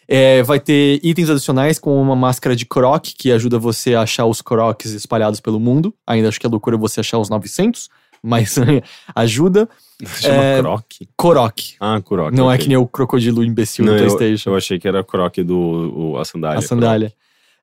É, 0.06 0.42
vai 0.42 0.58
ter 0.58 0.98
itens 1.04 1.30
adicionais 1.30 1.78
com 1.78 2.00
uma 2.00 2.16
máscara 2.16 2.54
de 2.56 2.64
Korok, 2.66 3.14
que 3.16 3.30
ajuda 3.30 3.58
você 3.58 3.94
a 3.94 4.02
achar 4.02 4.26
os 4.26 4.40
Koroks 4.42 4.92
espalhados 4.92 5.40
pelo 5.40 5.58
mundo. 5.60 5.94
Ainda 6.06 6.28
acho 6.28 6.38
que 6.40 6.46
é 6.46 6.48
loucura 6.48 6.76
você 6.76 7.00
achar 7.00 7.18
os 7.18 7.28
900, 7.28 7.88
mas 8.22 8.56
ajuda. 9.14 9.68
Chama 10.20 10.34
É, 10.42 10.58
Croc? 10.60 10.84
Korok. 11.16 11.74
Ah, 11.78 12.00
Kurok. 12.00 12.36
Não 12.36 12.50
é 12.50 12.54
ok. 12.54 12.62
que 12.64 12.68
nem 12.68 12.76
o 12.76 12.86
crocodilo 12.86 13.44
imbecil 13.44 13.84
Não, 13.84 13.92
do 13.92 13.98
eu, 13.98 14.06
PlayStation. 14.06 14.50
eu 14.50 14.56
achei 14.56 14.78
que 14.78 14.88
era 14.88 15.04
Croc 15.04 15.36
do 15.44 15.56
o- 15.58 16.18
a 16.18 16.24
sandália. 16.24 16.58
a 16.58 16.62
sandália. 16.62 17.12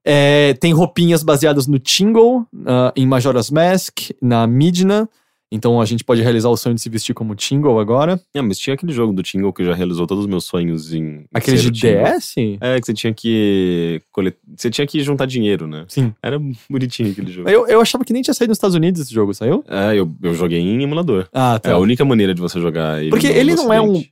É, 0.10 0.54
tem 0.54 0.72
roupinhas 0.72 1.22
baseadas 1.22 1.68
no 1.68 1.78
Tingle, 1.78 2.46
ah, 2.66 2.94
em 2.96 3.06
Majora's 3.06 3.52
Mask, 3.52 4.12
na 4.22 4.48
Midna. 4.48 5.10
Então 5.50 5.80
a 5.80 5.86
gente 5.86 6.04
pode 6.04 6.22
realizar 6.22 6.50
o 6.50 6.58
sonho 6.58 6.76
de 6.76 6.82
se 6.82 6.90
vestir 6.90 7.14
como 7.14 7.34
Tingle 7.36 7.80
agora. 7.80 8.20
Ah, 8.36 8.42
mas 8.44 8.58
tinha 8.60 8.74
aquele 8.74 8.92
jogo 8.92 9.14
do 9.14 9.24
Tingle 9.24 9.52
que 9.54 9.64
já 9.64 9.74
realizou 9.74 10.06
todos 10.06 10.26
os 10.26 10.30
meus 10.30 10.44
sonhos 10.44 10.94
em. 10.94 11.24
Aquele 11.34 11.58
de. 11.58 11.72
DS? 11.72 12.36
É, 12.62 12.80
que 12.80 12.86
você 12.86 12.94
tinha 12.94 13.14
que. 13.14 14.02
colet- 14.12 14.38
Você 14.58 14.70
tinha 14.70 14.86
que 14.86 15.00
juntar 15.02 15.26
dinheiro, 15.26 15.66
né? 15.68 15.86
Sim. 15.88 16.14
Era 16.22 16.38
bonitinho 16.70 17.12
aquele 17.12 17.32
jogo. 17.32 17.50
Eu, 17.50 17.66
eu 17.68 17.80
achava 17.82 18.04
que 18.04 18.12
nem 18.12 18.22
tinha 18.22 18.34
saído 18.34 18.52
nos 18.52 18.58
Estados 18.58 18.76
Unidos 18.76 19.00
esse 19.02 19.14
jogo, 19.14 19.34
saiu? 19.34 19.64
É, 19.70 19.94
eu, 19.98 20.14
eu 20.22 20.34
joguei 20.34 20.60
em 20.60 20.84
emulador. 20.84 21.28
Ah, 21.34 21.58
tá. 21.60 21.70
É 21.70 21.74
a 21.74 21.78
única 21.78 22.04
maneira 22.04 22.34
de 22.34 22.42
você 22.42 22.60
jogar 22.60 23.00
ele. 23.02 23.10
Porque 23.10 23.28
ele 23.28 23.56
não 23.56 23.72
é 23.72 23.80
um 23.82 24.04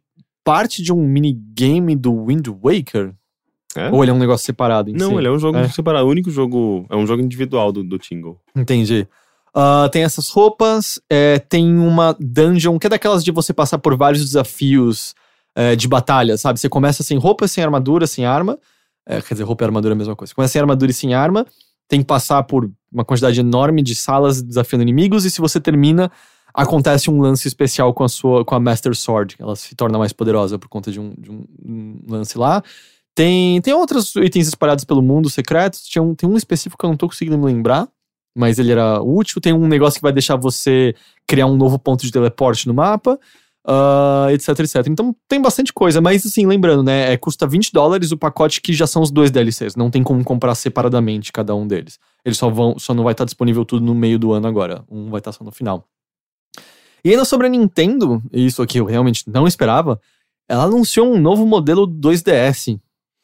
parte 0.43 0.81
de 0.81 0.93
um 0.93 1.05
minigame 1.05 1.95
do 1.97 2.25
Wind 2.27 2.47
Waker? 2.47 3.13
É? 3.75 3.89
Ou 3.91 4.03
ele 4.03 4.11
é 4.11 4.13
um 4.13 4.17
negócio 4.19 4.45
separado 4.45 4.89
em 4.89 4.93
Não, 4.93 5.09
si? 5.11 5.15
ele 5.15 5.27
é 5.27 5.31
um 5.31 5.39
jogo 5.39 5.57
É. 5.57 5.67
separado. 5.69 6.05
O 6.05 6.09
único 6.09 6.29
jogo. 6.31 6.85
É 6.89 6.95
um 6.95 7.05
jogo 7.05 7.21
individual 7.21 7.71
do, 7.71 7.83
do 7.83 7.97
Tingle. 7.97 8.37
Entendi. 8.55 9.07
Ah, 9.53 9.87
tem 9.91 10.03
essas 10.03 10.29
roupas, 10.29 10.99
é, 11.09 11.39
tem 11.39 11.77
uma 11.77 12.15
dungeon 12.19 12.77
que 12.77 12.87
é 12.87 12.89
daquelas 12.89 13.23
de 13.23 13.31
você 13.31 13.53
passar 13.53 13.77
por 13.79 13.95
vários 13.95 14.23
desafios 14.23 15.13
é, 15.55 15.75
de 15.75 15.87
batalha, 15.87 16.37
sabe? 16.37 16.59
Você 16.59 16.67
começa 16.67 17.03
sem 17.03 17.17
roupa, 17.17 17.47
sem 17.47 17.63
armadura, 17.63 18.05
sem 18.05 18.25
arma. 18.25 18.57
É, 19.07 19.21
quer 19.21 19.33
dizer, 19.35 19.43
roupa 19.43 19.63
e 19.63 19.65
armadura 19.65 19.93
é 19.93 19.95
a 19.95 19.97
mesma 19.97 20.15
coisa. 20.15 20.29
Você 20.31 20.35
começa 20.35 20.51
sem 20.53 20.59
armadura 20.61 20.91
e 20.91 20.93
sem 20.93 21.13
arma, 21.13 21.45
tem 21.87 21.99
que 22.01 22.05
passar 22.05 22.43
por 22.43 22.69
uma 22.91 23.05
quantidade 23.05 23.39
enorme 23.39 23.81
de 23.81 23.95
salas 23.95 24.41
desafiando 24.41 24.83
inimigos, 24.83 25.23
e 25.25 25.31
se 25.31 25.39
você 25.39 25.59
termina, 25.61 26.11
acontece 26.53 27.09
um 27.09 27.21
lance 27.21 27.47
especial 27.47 27.93
com 27.93 28.03
a 28.03 28.09
sua 28.09 28.43
com 28.43 28.55
a 28.55 28.59
Master 28.59 28.95
Sword. 28.95 29.35
Ela 29.39 29.55
se 29.55 29.75
torna 29.75 29.97
mais 29.97 30.11
poderosa 30.11 30.57
por 30.57 30.67
conta 30.67 30.91
de 30.91 30.99
um, 30.99 31.13
de 31.17 31.29
um- 31.31 31.45
um 31.65 31.99
lance 32.09 32.37
lá. 32.37 32.63
Tem, 33.15 33.61
tem 33.61 33.73
outros 33.73 34.15
itens 34.17 34.47
espalhados 34.47 34.83
pelo 34.83 35.01
mundo 35.01 35.29
secretos. 35.29 35.81
Tinha 35.83 36.03
um, 36.03 36.13
tem 36.13 36.29
um 36.29 36.35
específico 36.35 36.77
que 36.77 36.85
eu 36.85 36.89
não 36.89 36.97
tô 36.97 37.07
conseguindo 37.07 37.37
me 37.37 37.45
lembrar 37.45 37.89
mas 38.35 38.59
ele 38.59 38.71
era 38.71 39.01
útil. 39.01 39.39
Tem 39.39 39.53
um 39.53 39.67
negócio 39.67 39.97
que 39.97 40.03
vai 40.03 40.11
deixar 40.11 40.35
você 40.35 40.93
criar 41.25 41.45
um 41.47 41.55
novo 41.55 41.79
ponto 41.79 42.03
de 42.03 42.11
teleporte 42.11 42.67
no 42.67 42.73
mapa, 42.73 43.17
ah, 43.65 44.27
etc, 44.31 44.59
etc. 44.59 44.87
Então 44.87 45.15
tem 45.27 45.41
bastante 45.41 45.71
coisa, 45.71 46.01
mas 46.01 46.25
assim, 46.25 46.45
lembrando, 46.45 46.83
né, 46.83 47.13
é, 47.13 47.17
custa 47.17 47.47
20 47.47 47.71
dólares 47.71 48.11
o 48.11 48.17
pacote 48.17 48.61
que 48.61 48.73
já 48.73 48.85
são 48.85 49.01
os 49.01 49.09
dois 49.09 49.31
DLCs. 49.31 49.75
Não 49.75 49.89
tem 49.89 50.03
como 50.03 50.23
comprar 50.23 50.53
separadamente 50.55 51.31
cada 51.31 51.55
um 51.55 51.65
deles. 51.65 51.97
Eles 52.25 52.37
só 52.37 52.49
vão, 52.49 52.77
só 52.77 52.93
não 52.93 53.03
vai 53.03 53.13
estar 53.13 53.25
disponível 53.25 53.63
tudo 53.63 53.85
no 53.85 53.95
meio 53.95 54.19
do 54.19 54.33
ano 54.33 54.47
agora. 54.47 54.83
Um 54.91 55.09
vai 55.09 55.19
estar 55.19 55.31
só 55.31 55.43
no 55.43 55.51
final. 55.51 55.87
E 57.03 57.11
ainda 57.11 57.23
sobre 57.23 57.47
a 57.47 57.49
Nintendo, 57.49 58.21
isso 58.33 58.61
aqui 58.61 58.79
eu 58.79 58.85
realmente 58.85 59.23
não 59.27 59.47
esperava, 59.47 60.01
ela 60.49 60.63
anunciou 60.63 61.13
um 61.13 61.19
novo 61.19 61.45
modelo 61.45 61.87
2DS. 61.87 62.79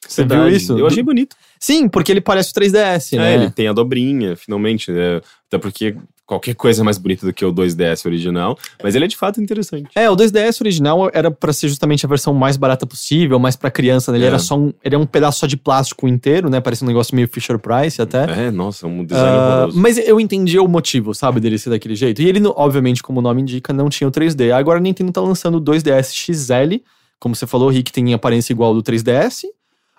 Você 0.08 0.26
viu 0.26 0.50
isso? 0.50 0.78
Eu 0.78 0.88
achei 0.88 1.04
bonito. 1.04 1.36
Sim, 1.60 1.88
porque 1.88 2.12
ele 2.12 2.22
parece 2.22 2.52
o 2.52 2.54
3DS, 2.54 3.14
É, 3.14 3.18
né? 3.18 3.34
ele 3.36 3.50
tem 3.52 3.68
a 3.68 3.74
dobrinha, 3.74 4.36
finalmente. 4.36 4.92
né? 4.92 5.22
Até 5.48 5.58
porque 5.58 5.96
qualquer 6.26 6.56
coisa 6.56 6.82
é 6.82 6.84
mais 6.84 6.98
bonita 6.98 7.26
do 7.26 7.34
que 7.34 7.44
o 7.46 7.52
2DS 7.54 8.06
original. 8.06 8.58
Mas 8.82 8.96
ele 8.96 9.06
é 9.06 9.08
de 9.08 9.16
fato 9.18 9.42
interessante. 9.42 9.90
É, 9.96 10.10
o 10.10 10.16
2DS 10.16 10.62
original 10.62 11.10
era 11.14 11.30
pra 11.30 11.52
ser 11.54 11.68
justamente 11.68 12.06
a 12.06 12.10
versão 12.10 12.34
mais 12.34 12.56
barata 12.58 12.88
possível, 12.88 13.38
mais 13.38 13.56
pra 13.58 13.70
criança, 13.70 14.12
né? 14.12 14.18
Ele 14.18 14.26
É. 14.26 14.28
era 14.30 14.40
só 14.40 14.58
um, 14.58 14.74
ele 14.84 14.96
é 14.96 14.98
um 14.98 15.06
pedaço 15.06 15.40
só 15.40 15.46
de 15.48 15.56
plástico 15.58 16.08
inteiro, 16.08 16.50
né? 16.50 16.60
Parece 16.62 16.84
um 16.84 16.88
negócio 16.88 17.14
meio 17.16 17.28
Fisher 17.28 17.60
Price 17.60 18.02
até. 18.02 18.48
É, 18.48 18.52
nossa, 18.52 18.88
um 18.88 19.04
design 19.06 19.28
Ah, 19.38 19.56
horroroso. 19.58 19.80
mas 19.80 19.98
eu 19.98 20.20
entendi 20.20 20.58
o 20.58 20.68
motivo, 20.68 21.14
sabe, 21.14 21.40
dele 21.42 21.58
ser 21.60 21.70
daquele 21.70 21.96
jeito. 21.96 22.22
E 22.22 22.28
ele, 22.30 22.42
obviamente, 22.56 23.04
como 23.04 23.20
o 23.20 23.22
nome 23.22 23.42
indica, 23.42 23.72
não 23.74 23.88
tinha 23.90 24.08
o 24.08 24.12
3D. 24.12 24.52
Agora 24.52 24.80
a 24.80 24.82
Nintendo 24.82 25.12
tá 25.12 25.22
lançando 25.22 25.56
o 25.58 25.62
2DS 25.62 26.12
XL, 26.14 26.82
como 27.20 27.36
você 27.36 27.46
falou, 27.46 27.70
Rick 27.70 27.92
tem 27.92 28.14
aparência 28.14 28.52
igual 28.54 28.70
ao 28.70 28.76
do 28.76 28.82
3DS, 28.82 29.44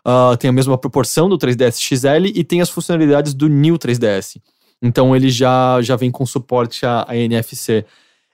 ah, 0.05 0.37
tem 0.39 0.49
a 0.51 0.53
mesma 0.53 0.77
proporção 0.79 1.29
do 1.29 1.39
3DS 1.39 1.79
XL 1.81 2.27
e 2.35 2.43
tem 2.45 2.61
as 2.61 2.71
funcionalidades 2.71 3.35
do 3.35 3.49
New 3.49 3.79
3DS. 3.79 4.41
Então 4.81 5.15
ele 5.15 5.31
já, 5.31 5.81
já 5.81 5.95
vem 5.97 6.11
com 6.11 6.27
suporte 6.27 6.85
a, 6.85 7.05
a 7.09 7.17
NFC. 7.17 7.85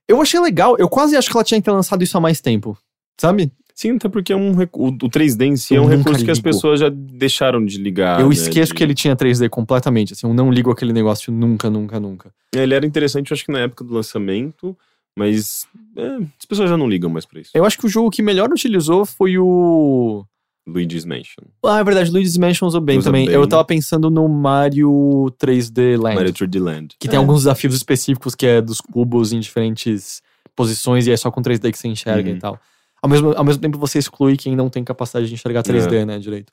Eu 0.08 0.22
achei 0.22 0.40
legal, 0.40 0.76
eu 0.78 0.88
quase 0.88 1.14
acho 1.16 1.28
que 1.30 1.36
ela 1.36 1.44
tinha 1.44 1.60
que 1.60 1.64
ter 1.66 1.70
lançado 1.70 2.02
isso 2.02 2.16
há 2.16 2.20
mais 2.20 2.40
tempo, 2.40 2.76
sabe? 3.20 3.52
Sim, 3.74 3.94
até 3.94 4.08
porque 4.08 4.32
é 4.32 4.36
um 4.36 4.52
o, 4.72 4.86
o 4.88 4.92
3D 4.92 5.42
em 5.46 5.56
si 5.56 5.74
Eu 5.74 5.82
é 5.84 5.86
um 5.86 5.88
recurso 5.88 6.24
que 6.24 6.30
as 6.30 6.40
pessoas 6.40 6.80
já 6.80 6.88
deixaram 6.88 7.64
de 7.64 7.78
ligar. 7.78 8.20
eu 8.20 8.28
né, 8.28 8.34
esqueço 8.34 8.72
de- 8.72 8.74
que 8.76 8.82
ele 8.82 8.94
tinha 8.94 9.14
3D 9.14 9.48
completamente, 9.48 10.14
assim, 10.14 10.26
eu 10.26 10.34
não 10.34 10.50
ligo 10.50 10.70
aquele 10.70 10.92
negócio 10.92 11.30
nunca, 11.32 11.70
nunca, 11.70 12.00
nunca. 12.00 12.32
Ele 12.52 12.74
era 12.74 12.84
interessante, 12.84 13.30
eu 13.30 13.34
acho 13.36 13.44
que 13.44 13.52
na 13.52 13.60
época 13.60 13.84
do 13.84 13.94
lançamento, 13.94 14.76
mas 15.16 15.66
é, 15.96 16.16
as 16.38 16.44
pessoas 16.48 16.70
já 16.70 16.76
não 16.76 16.88
ligam 16.88 17.08
mais 17.10 17.24
pra 17.26 17.40
isso. 17.40 17.50
Eu 17.54 17.64
acho 17.64 17.78
que 17.78 17.86
o 17.86 17.88
jogo 17.88 18.10
que 18.10 18.22
melhor 18.22 18.50
utilizou 18.50 19.04
foi 19.04 19.38
o. 19.38 20.24
Luigi's 20.68 21.04
Mansion. 21.04 21.44
Ah, 21.64 21.78
é 21.80 21.84
verdade, 21.84 22.10
Luigi's 22.10 22.36
Mansion 22.36 22.66
usou 22.68 22.80
bem 22.80 22.98
Usa 22.98 23.08
também. 23.08 23.26
bem. 23.26 23.34
Eu 23.34 23.46
tava 23.48 23.64
pensando 23.64 24.10
no 24.10 24.28
Mario 24.28 25.32
3D 25.38 25.96
Land. 25.96 26.16
Mario 26.16 26.32
3D 26.32 26.60
Land. 26.60 26.96
Que 27.00 27.08
tem 27.08 27.18
alguns 27.18 27.38
desafios 27.40 27.74
específicos 27.74 28.34
que 28.34 28.46
é 28.46 28.60
dos 28.60 28.80
cubos 28.80 29.32
em 29.32 29.40
diferentes 29.40 30.20
posições 30.54 31.06
e 31.06 31.10
é 31.12 31.16
só 31.16 31.30
com 31.30 31.40
3D 31.42 31.70
que 31.72 31.78
você 31.78 31.88
enxerga 31.88 32.28
Uhum. 32.30 32.36
e 32.36 32.38
tal. 32.38 32.60
Ao 33.00 33.08
mesmo, 33.08 33.32
ao 33.36 33.44
mesmo 33.44 33.62
tempo 33.62 33.78
você 33.78 33.98
exclui 33.98 34.36
quem 34.36 34.56
não 34.56 34.68
tem 34.68 34.82
capacidade 34.84 35.28
de 35.28 35.34
enxergar 35.34 35.62
3D, 35.62 35.96
É. 35.98 36.04
né, 36.04 36.18
direito. 36.18 36.52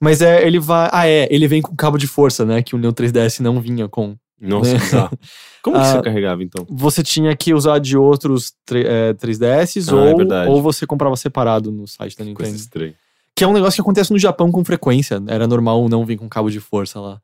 Mas 0.00 0.22
é, 0.22 0.46
ele 0.46 0.58
vai. 0.58 0.88
Ah, 0.92 1.06
é, 1.06 1.26
ele 1.30 1.46
vem 1.48 1.60
com 1.60 1.74
cabo 1.76 1.98
de 1.98 2.06
força, 2.06 2.44
né? 2.44 2.62
Que 2.62 2.74
o 2.74 2.78
Neo 2.78 2.92
3DS 2.92 3.40
não 3.40 3.60
vinha 3.60 3.86
com. 3.88 4.14
Nossa, 4.40 4.72
Né? 4.72 4.78
bizarro. 4.78 5.18
Como 5.62 5.76
que 5.76 5.82
Ah, 5.82 5.92
você 5.92 6.00
carregava 6.02 6.42
então? 6.42 6.66
Você 6.70 7.02
tinha 7.02 7.36
que 7.36 7.52
usar 7.52 7.78
de 7.78 7.98
outros 7.98 8.54
tre- 8.64 8.86
é, 8.86 9.12
3DS 9.12 9.86
Ah, 9.90 9.96
é 9.96 10.10
ou, 10.10 10.16
verdade. 10.16 10.50
ou 10.50 10.62
você 10.62 10.86
comprava 10.86 11.14
separado 11.16 11.70
no 11.70 11.86
site 11.86 12.12
da 12.16 12.24
Coisa 12.24 12.30
Nintendo. 12.50 12.56
estranha. 12.56 12.94
Que 13.36 13.44
é 13.44 13.46
um 13.46 13.52
negócio 13.52 13.76
que 13.76 13.80
acontece 13.80 14.12
no 14.12 14.18
Japão 14.18 14.50
com 14.52 14.64
frequência. 14.64 15.22
Era 15.26 15.46
normal 15.46 15.88
não 15.88 16.04
vir 16.04 16.16
com 16.18 16.28
cabo 16.28 16.50
de 16.50 16.60
força 16.60 17.00
lá. 17.00 17.20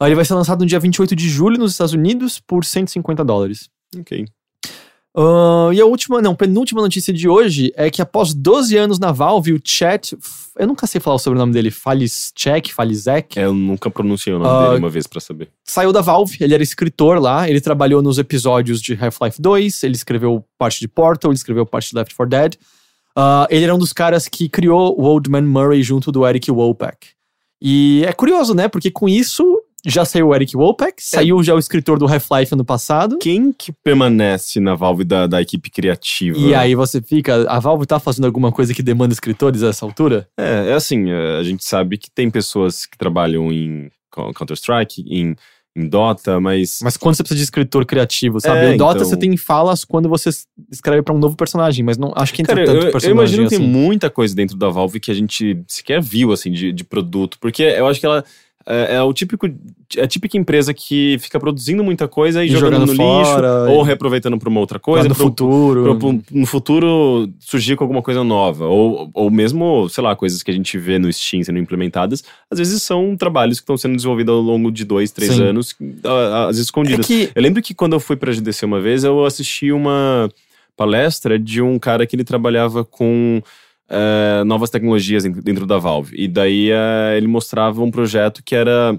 Aí 0.00 0.08
ele 0.08 0.16
vai 0.16 0.24
ser 0.24 0.34
lançado 0.34 0.60
no 0.60 0.66
dia 0.66 0.80
28 0.80 1.14
de 1.14 1.28
julho 1.28 1.58
nos 1.58 1.72
Estados 1.72 1.92
Unidos 1.92 2.40
por 2.40 2.64
150 2.64 3.24
dólares. 3.24 3.68
Ok. 3.98 4.24
Ah, 5.16 5.70
e 5.72 5.80
a 5.80 5.84
última, 5.86 6.22
não, 6.22 6.34
penúltima 6.36 6.80
notícia 6.80 7.12
de 7.12 7.28
hoje 7.28 7.72
é 7.76 7.90
que 7.90 8.00
após 8.00 8.32
12 8.32 8.76
anos 8.76 8.98
na 8.98 9.10
Valve, 9.10 9.52
o 9.52 9.60
Chat, 9.62 10.16
eu 10.56 10.66
nunca 10.68 10.86
sei 10.86 11.00
falar 11.00 11.16
o 11.16 11.18
sobrenome 11.18 11.52
dele, 11.52 11.70
Falischek, 11.70 12.72
Falizek, 12.72 13.38
É, 13.38 13.44
eu 13.44 13.52
nunca 13.52 13.90
pronunciei 13.90 14.34
o 14.34 14.38
nome 14.38 14.50
Ah, 14.50 14.68
dele 14.68 14.78
uma 14.78 14.88
vez 14.88 15.06
pra 15.08 15.20
saber. 15.20 15.50
saiu 15.64 15.92
da 15.92 16.00
Valve, 16.00 16.36
ele 16.40 16.54
era 16.54 16.62
escritor 16.62 17.20
lá, 17.20 17.48
ele 17.50 17.60
trabalhou 17.60 18.00
nos 18.02 18.18
episódios 18.18 18.80
de 18.80 18.94
Half-Life 18.94 19.42
2, 19.42 19.82
ele 19.82 19.94
escreveu 19.96 20.44
parte 20.56 20.78
de 20.78 20.86
Portal, 20.86 21.32
ele 21.32 21.36
escreveu 21.38 21.66
parte 21.66 21.90
de 21.90 21.96
Left 21.96 22.14
4 22.14 22.30
Dead. 22.30 22.54
Ah, 23.22 23.46
ele 23.50 23.64
era 23.64 23.74
um 23.74 23.78
dos 23.78 23.92
caras 23.92 24.26
que 24.28 24.48
criou 24.48 24.98
o 24.98 25.04
Old 25.04 25.28
Man 25.28 25.42
Murray 25.42 25.82
junto 25.82 26.10
do 26.10 26.26
Eric 26.26 26.50
Wolpack. 26.50 27.08
E 27.60 28.02
é 28.06 28.12
curioso, 28.14 28.54
né? 28.54 28.66
Porque 28.66 28.90
com 28.90 29.06
isso 29.06 29.62
já 29.84 30.04
saiu 30.04 30.28
o 30.28 30.34
Eric 30.34 30.54
Wolpack, 30.56 31.02
saiu 31.02 31.42
já 31.42 31.54
o 31.54 31.58
escritor 31.58 31.98
do 31.98 32.06
Half-Life 32.06 32.54
ano 32.54 32.64
passado. 32.64 33.18
Quem 33.18 33.52
que 33.52 33.72
permanece 33.72 34.60
na 34.60 34.74
Valve 34.74 35.04
da, 35.04 35.26
da 35.26 35.40
equipe 35.42 35.70
criativa? 35.70 36.38
E 36.38 36.54
aí 36.54 36.74
você 36.74 37.00
fica, 37.02 37.46
a 37.50 37.58
Valve 37.58 37.86
tá 37.86 37.98
fazendo 38.00 38.24
alguma 38.26 38.50
coisa 38.52 38.72
que 38.74 38.82
demanda 38.82 39.12
escritores 39.12 39.62
a 39.62 39.68
essa 39.68 39.84
altura? 39.84 40.26
É, 40.38 40.70
é 40.70 40.72
assim, 40.74 41.10
é, 41.10 41.38
a 41.38 41.42
gente 41.42 41.64
sabe 41.64 41.98
que 41.98 42.10
tem 42.10 42.30
pessoas 42.30 42.86
que 42.86 42.96
trabalham 42.96 43.50
em 43.52 43.90
Co- 44.10 44.32
Counter-Strike, 44.34 45.02
em, 45.06 45.34
em 45.76 45.88
Dota, 45.88 46.40
mas... 46.40 46.80
Mas 46.82 46.96
quando 46.96 47.14
você 47.14 47.22
precisa 47.22 47.38
de 47.38 47.44
escritor 47.44 47.86
criativo, 47.86 48.40
sabe? 48.40 48.66
É, 48.66 48.74
o 48.74 48.76
Dota 48.76 48.98
então- 48.98 49.08
você 49.08 49.16
tem 49.16 49.36
falas 49.36 49.84
quando 49.84 50.08
você 50.08 50.30
escreve 50.70 51.02
pra 51.02 51.14
um 51.14 51.18
novo 51.18 51.36
personagem, 51.36 51.84
mas 51.84 51.96
não 51.96 52.12
acho 52.16 52.34
que 52.34 52.42
entra 52.42 52.56
Cara, 52.56 52.66
tanto 52.66 52.78
eu, 52.78 52.86
eu 52.86 52.92
personagem 52.92 53.16
imagino 53.16 53.48
que 53.48 53.54
assim. 53.54 53.64
tem 53.64 53.72
muita 53.72 54.10
coisa 54.10 54.34
dentro 54.34 54.56
da 54.56 54.68
Valve 54.68 54.98
que 54.98 55.10
a 55.10 55.14
gente 55.14 55.62
sequer 55.68 56.02
viu, 56.02 56.32
assim, 56.32 56.50
de, 56.50 56.72
de 56.72 56.84
produto. 56.84 57.38
Porque 57.40 57.62
eu 57.62 57.86
acho 57.86 58.00
que 58.00 58.06
ela 58.06 58.24
é, 58.66 58.96
é 58.96 59.02
o 59.02 59.12
típico... 59.12 59.46
É 59.96 60.02
a 60.02 60.06
típica 60.06 60.38
empresa 60.38 60.72
que 60.72 61.16
fica 61.18 61.40
produzindo 61.40 61.82
muita 61.82 62.06
coisa 62.06 62.44
e, 62.44 62.46
E 62.46 62.50
jogando, 62.52 62.86
jogando 62.86 62.90
no 62.90 62.94
fora, 62.94 63.48
lixo, 63.64 63.72
ou 63.72 63.82
e- 63.82 63.86
reaproveitando 63.88 64.38
pra 64.38 64.48
uma 64.48 64.60
outra 64.60 64.78
coisa. 64.78 65.08
no 65.08 65.14
futuro. 65.16 65.96
pro- 65.98 66.20
no 66.30 66.46
futuro 66.46 67.28
surgir 67.40 67.74
com 67.74 67.82
alguma 67.82 68.00
coisa 68.00 68.22
nova. 68.22 68.66
Ou, 68.66 69.10
ou 69.12 69.28
mesmo, 69.32 69.88
sei 69.88 70.04
lá, 70.04 70.14
coisas 70.14 70.44
que 70.44 70.50
a 70.52 70.54
gente 70.54 70.78
vê 70.78 70.96
no 70.96 71.12
Steam 71.12 71.42
sendo 71.42 71.58
implementadas, 71.58 72.22
às 72.48 72.58
vezes 72.60 72.80
são 72.84 73.16
trabalhos 73.16 73.58
que 73.58 73.64
estão 73.64 73.76
sendo 73.76 73.96
desenvolvidos 73.96 74.32
ao 74.32 74.40
longo 74.40 74.70
de 74.70 74.84
dois, 74.84 75.10
três 75.10 75.32
Sim. 75.34 75.42
anos, 75.42 75.74
às 76.04 76.46
vezes 76.46 76.60
é 76.60 76.62
escondidas. 76.62 77.04
que 77.06 77.30
Eu 77.34 77.42
lembro 77.42 77.60
que 77.60 77.74
quando 77.74 77.94
eu 77.94 78.00
fui 78.00 78.14
pra 78.14 78.30
GDC 78.30 78.64
uma 78.64 78.80
vez, 78.80 79.02
eu 79.02 79.24
assisti 79.24 79.72
uma 79.72 80.28
palestra 80.76 81.36
de 81.36 81.60
um 81.60 81.78
cara 81.80 82.06
que 82.06 82.14
ele 82.14 82.22
trabalhava 82.24 82.84
com 82.84 83.42
eh, 83.90 84.44
novas 84.44 84.70
tecnologias 84.70 85.24
dentro- 85.24 85.66
da 85.66 85.78
Valve. 85.78 86.14
E 86.16 86.28
daí 86.28 86.70
eh, 86.70 87.16
ele 87.16 87.26
mostrava 87.26 87.82
um 87.82 87.90
projeto 87.90 88.42
que 88.44 88.54
era 88.54 88.96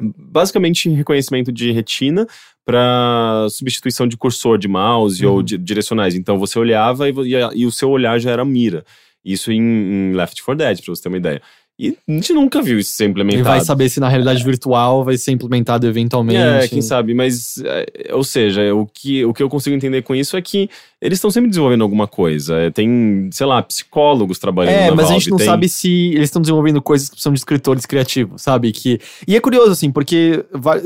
basicamente 0.00 0.88
reconhecimento 0.88 1.52
de 1.52 1.70
retina 1.72 2.26
para 2.64 3.46
substituição 3.50 4.06
de 4.06 4.16
cursor 4.16 4.56
de 4.58 4.68
mouse 4.68 5.24
Uhum. 5.24 5.32
ou 5.32 5.42
de 5.42 5.58
direcionais. 5.58 6.14
Então 6.14 6.38
você 6.38 6.58
olhava 6.58 7.08
e, 7.08 7.12
e 7.12 7.60
e 7.62 7.66
o 7.66 7.70
seu 7.72 7.90
olhar 7.90 8.18
já 8.18 8.30
era 8.30 8.44
mira. 8.44 8.84
Isso 9.24 9.52
em, 9.52 9.60
em 9.60 10.12
Left 10.14 10.42
4 10.42 10.56
Dead, 10.64 10.82
pra 10.84 10.94
você 10.94 11.02
ter 11.02 11.08
uma 11.08 11.16
ideia. 11.18 11.40
E 11.84 11.96
a 12.08 12.12
gente 12.12 12.32
nunca 12.32 12.62
viu 12.62 12.78
isso 12.78 12.92
ser 12.92 13.06
implementado. 13.06 13.42
vai 13.44 13.60
saber 13.60 13.88
se 13.88 13.98
na 13.98 14.08
realidade 14.08 14.44
virtual 14.44 15.02
vai 15.02 15.16
ser 15.16 15.32
implementado 15.32 15.84
eventualmente. 15.86 16.38
É, 16.38 16.68
quem 16.68 16.80
sabe, 16.80 17.12
mas, 17.12 17.56
é, 17.64 18.14
ou 18.14 18.22
seja, 18.22 18.72
o 18.72 18.86
que, 18.86 19.24
o 19.24 19.34
que 19.34 19.42
eu 19.42 19.48
consigo 19.48 19.74
entender 19.74 20.02
com 20.02 20.14
isso 20.14 20.36
é 20.36 20.42
que 20.42 20.70
eles 21.00 21.16
estão 21.18 21.30
sempre 21.30 21.48
desenvolvendo 21.50 21.82
alguma 21.82 22.06
coisa. 22.06 22.54
É, 22.56 22.70
Tem, 22.70 23.28
sei 23.32 23.46
lá, 23.46 23.60
psicólogos 23.62 24.38
trabalhando 24.38 24.74
É, 24.74 24.86
na 24.90 24.94
mas 24.94 25.06
a 25.06 25.08
Valve, 25.08 25.20
gente 25.20 25.30
não 25.30 25.36
tem- 25.38 25.46
sabe 25.46 25.68
se 25.68 25.90
eles 26.14 26.24
estão 26.28 26.40
desenvolvendo 26.40 26.80
coisas 26.80 27.08
que 27.08 27.16
precisam 27.16 27.32
de 27.32 27.40
escritores 27.40 27.84
criativos, 27.84 28.42
sabe? 28.42 28.70
Que... 28.70 29.00
E 29.26 29.34
é 29.34 29.40
curioso, 29.40 29.72
assim, 29.72 29.90
porque 29.90 30.44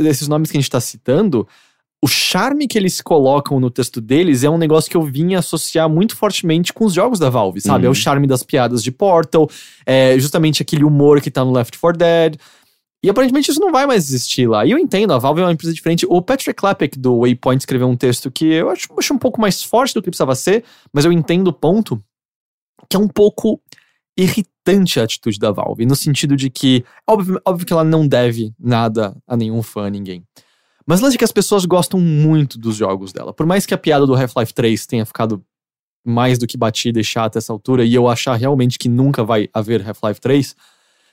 esses 0.09 0.29
nomes 0.29 0.51
que 0.51 0.57
a 0.57 0.61
gente 0.61 0.71
tá 0.71 0.81
citando, 0.81 1.47
o 2.03 2.07
charme 2.09 2.69
que 2.69 2.79
eles 2.79 3.01
colocam 3.01 3.59
no 3.59 3.71
texto 3.71 4.01
deles 4.01 4.45
é 4.45 4.51
um 4.51 4.59
negócio 4.59 4.91
que 4.91 4.97
eu 4.97 5.03
vim 5.03 5.35
associar 5.35 5.89
muito 5.89 6.15
fortemente 6.15 6.73
com 6.73 6.85
os 6.85 6.93
jogos 6.93 7.19
da 7.19 7.31
Valve, 7.31 7.61
sabe? 7.61 7.87
É 7.87 7.89
o 7.89 7.91
Uhum. 7.91 7.95
charme 7.95 8.27
das 8.27 8.43
piadas 8.43 8.83
de 8.83 8.93
Portal, 8.93 9.49
é 9.85 10.19
justamente 10.19 10.63
aquele 10.63 10.85
humor 10.85 11.21
que 11.21 11.31
tá 11.31 11.45
no 11.45 11.53
Left 11.53 11.79
4 11.79 11.99
Dead. 11.99 12.37
E 13.03 13.09
aparentemente 13.11 13.51
isso 13.51 13.61
não 13.61 13.71
vai 13.73 13.87
mais 13.87 14.09
existir 14.09 14.49
lá. 14.49 14.65
E 14.67 14.71
eu 14.73 14.79
entendo, 14.79 15.13
a 15.13 15.19
Valve 15.19 15.41
é 15.41 15.45
uma 15.45 15.53
empresa 15.53 15.73
diferente. 15.73 16.05
O 16.09 16.21
Patrick 16.21 16.55
Klepek 16.55 16.99
do 16.99 17.21
Waypoint 17.21 17.61
escreveu 17.61 17.89
um 17.89 17.97
texto 17.97 18.31
que 18.31 18.47
eu 18.47 18.69
acho, 18.71 18.89
acho 18.99 19.15
um 19.15 19.19
pouco 19.19 19.41
mais 19.41 19.63
forte 19.63 19.95
do 19.95 20.03
que 20.03 20.11
precisava 20.11 20.35
ser, 20.35 20.65
mas 20.93 21.05
eu 21.05 21.13
entendo 21.13 21.49
o 21.49 21.53
ponto, 21.53 22.03
que 22.91 22.97
é 22.97 23.01
um 23.01 23.09
pouco 23.09 23.61
irritante 24.19 24.99
a 24.99 25.05
atitude 25.05 25.39
da 25.39 25.51
Valve, 25.53 25.87
no 25.87 25.95
sentido 25.95 26.37
de 26.37 26.51
que, 26.51 26.85
óbvio, 27.09 27.41
óbvio 27.45 27.67
que 27.67 27.73
ela 27.73 27.85
não 27.85 28.07
deve 28.07 28.53
nada 28.59 29.17
a 29.27 29.37
nenhum 29.37 29.63
fã, 29.63 29.87
a 29.87 29.91
ninguém. 29.91 30.25
Mas 30.87 31.01
lance 31.01 31.17
é 31.17 31.19
que 31.19 31.25
as 31.25 31.33
pessoas 31.33 31.65
gostam 31.65 31.99
muito 31.99 32.59
dos 32.59 32.77
jogos 32.77 33.13
dela. 33.13 33.33
Por 33.33 33.45
mais 33.45 33.67
que 33.67 33.75
a 33.75 33.79
piada 33.79 34.07
do 34.07 34.15
Half-Life 34.15 34.55
3 34.55 34.87
tenha 34.87 35.05
ficado 35.05 35.45
mais 36.05 36.39
do 36.39 36.47
que 36.47 36.57
batida 36.57 37.01
e 37.01 37.05
chata 37.05 37.39
essa 37.39 37.53
altura, 37.53 37.85
e 37.85 37.93
eu 37.93 38.09
achar 38.09 38.37
realmente 38.37 38.79
que 38.79 38.89
nunca 38.89 39.25
vai 39.25 39.49
haver 39.53 39.87
Half-Life 39.87 40.21
3, 40.21 40.55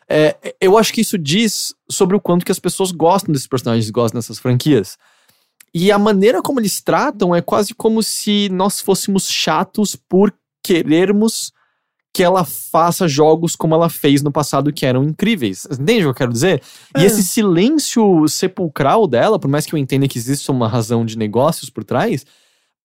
é, 0.08 0.56
eu 0.62 0.78
acho 0.78 0.94
que 0.94 1.02
isso 1.02 1.18
diz 1.18 1.74
sobre 1.90 2.16
o 2.16 2.20
quanto 2.20 2.46
que 2.46 2.52
as 2.52 2.60
pessoas 2.60 2.92
gostam 2.92 3.34
desses 3.34 3.48
personagens, 3.48 3.90
gostam 3.90 4.20
dessas 4.20 4.38
franquias. 4.38 4.98
E 5.74 5.92
a 5.92 5.98
maneira 5.98 6.42
como 6.42 6.60
eles 6.60 6.80
tratam 6.82 7.34
é 7.34 7.42
quase 7.42 7.74
como 7.74 8.04
se 8.04 8.48
nós 8.50 8.80
fôssemos 8.80 9.28
chatos 9.28 9.96
por 9.96 10.32
querermos 10.64 11.52
que 12.14 12.22
ela 12.22 12.46
faça 12.46 13.08
jogos 13.08 13.56
como 13.56 13.74
ela 13.74 13.90
fez 13.90 14.22
no 14.22 14.32
passado 14.32 14.72
que 14.72 14.86
eram 14.86 15.04
incríveis. 15.04 15.66
Entende 15.66 16.02
o 16.02 16.04
que 16.04 16.10
eu 16.10 16.14
quero 16.14 16.32
dizer? 16.32 16.62
E 16.96 17.04
esse 17.04 17.24
silêncio 17.24 18.28
sepulcral 18.28 19.08
dela, 19.08 19.40
por 19.40 19.50
mais 19.50 19.66
que 19.66 19.74
eu 19.74 19.80
entenda 19.80 20.08
que 20.08 20.20
existe 20.20 20.52
uma 20.52 20.68
razão 20.68 21.04
de 21.04 21.18
negócios 21.18 21.72
por 21.72 21.84
trás, 21.84 22.24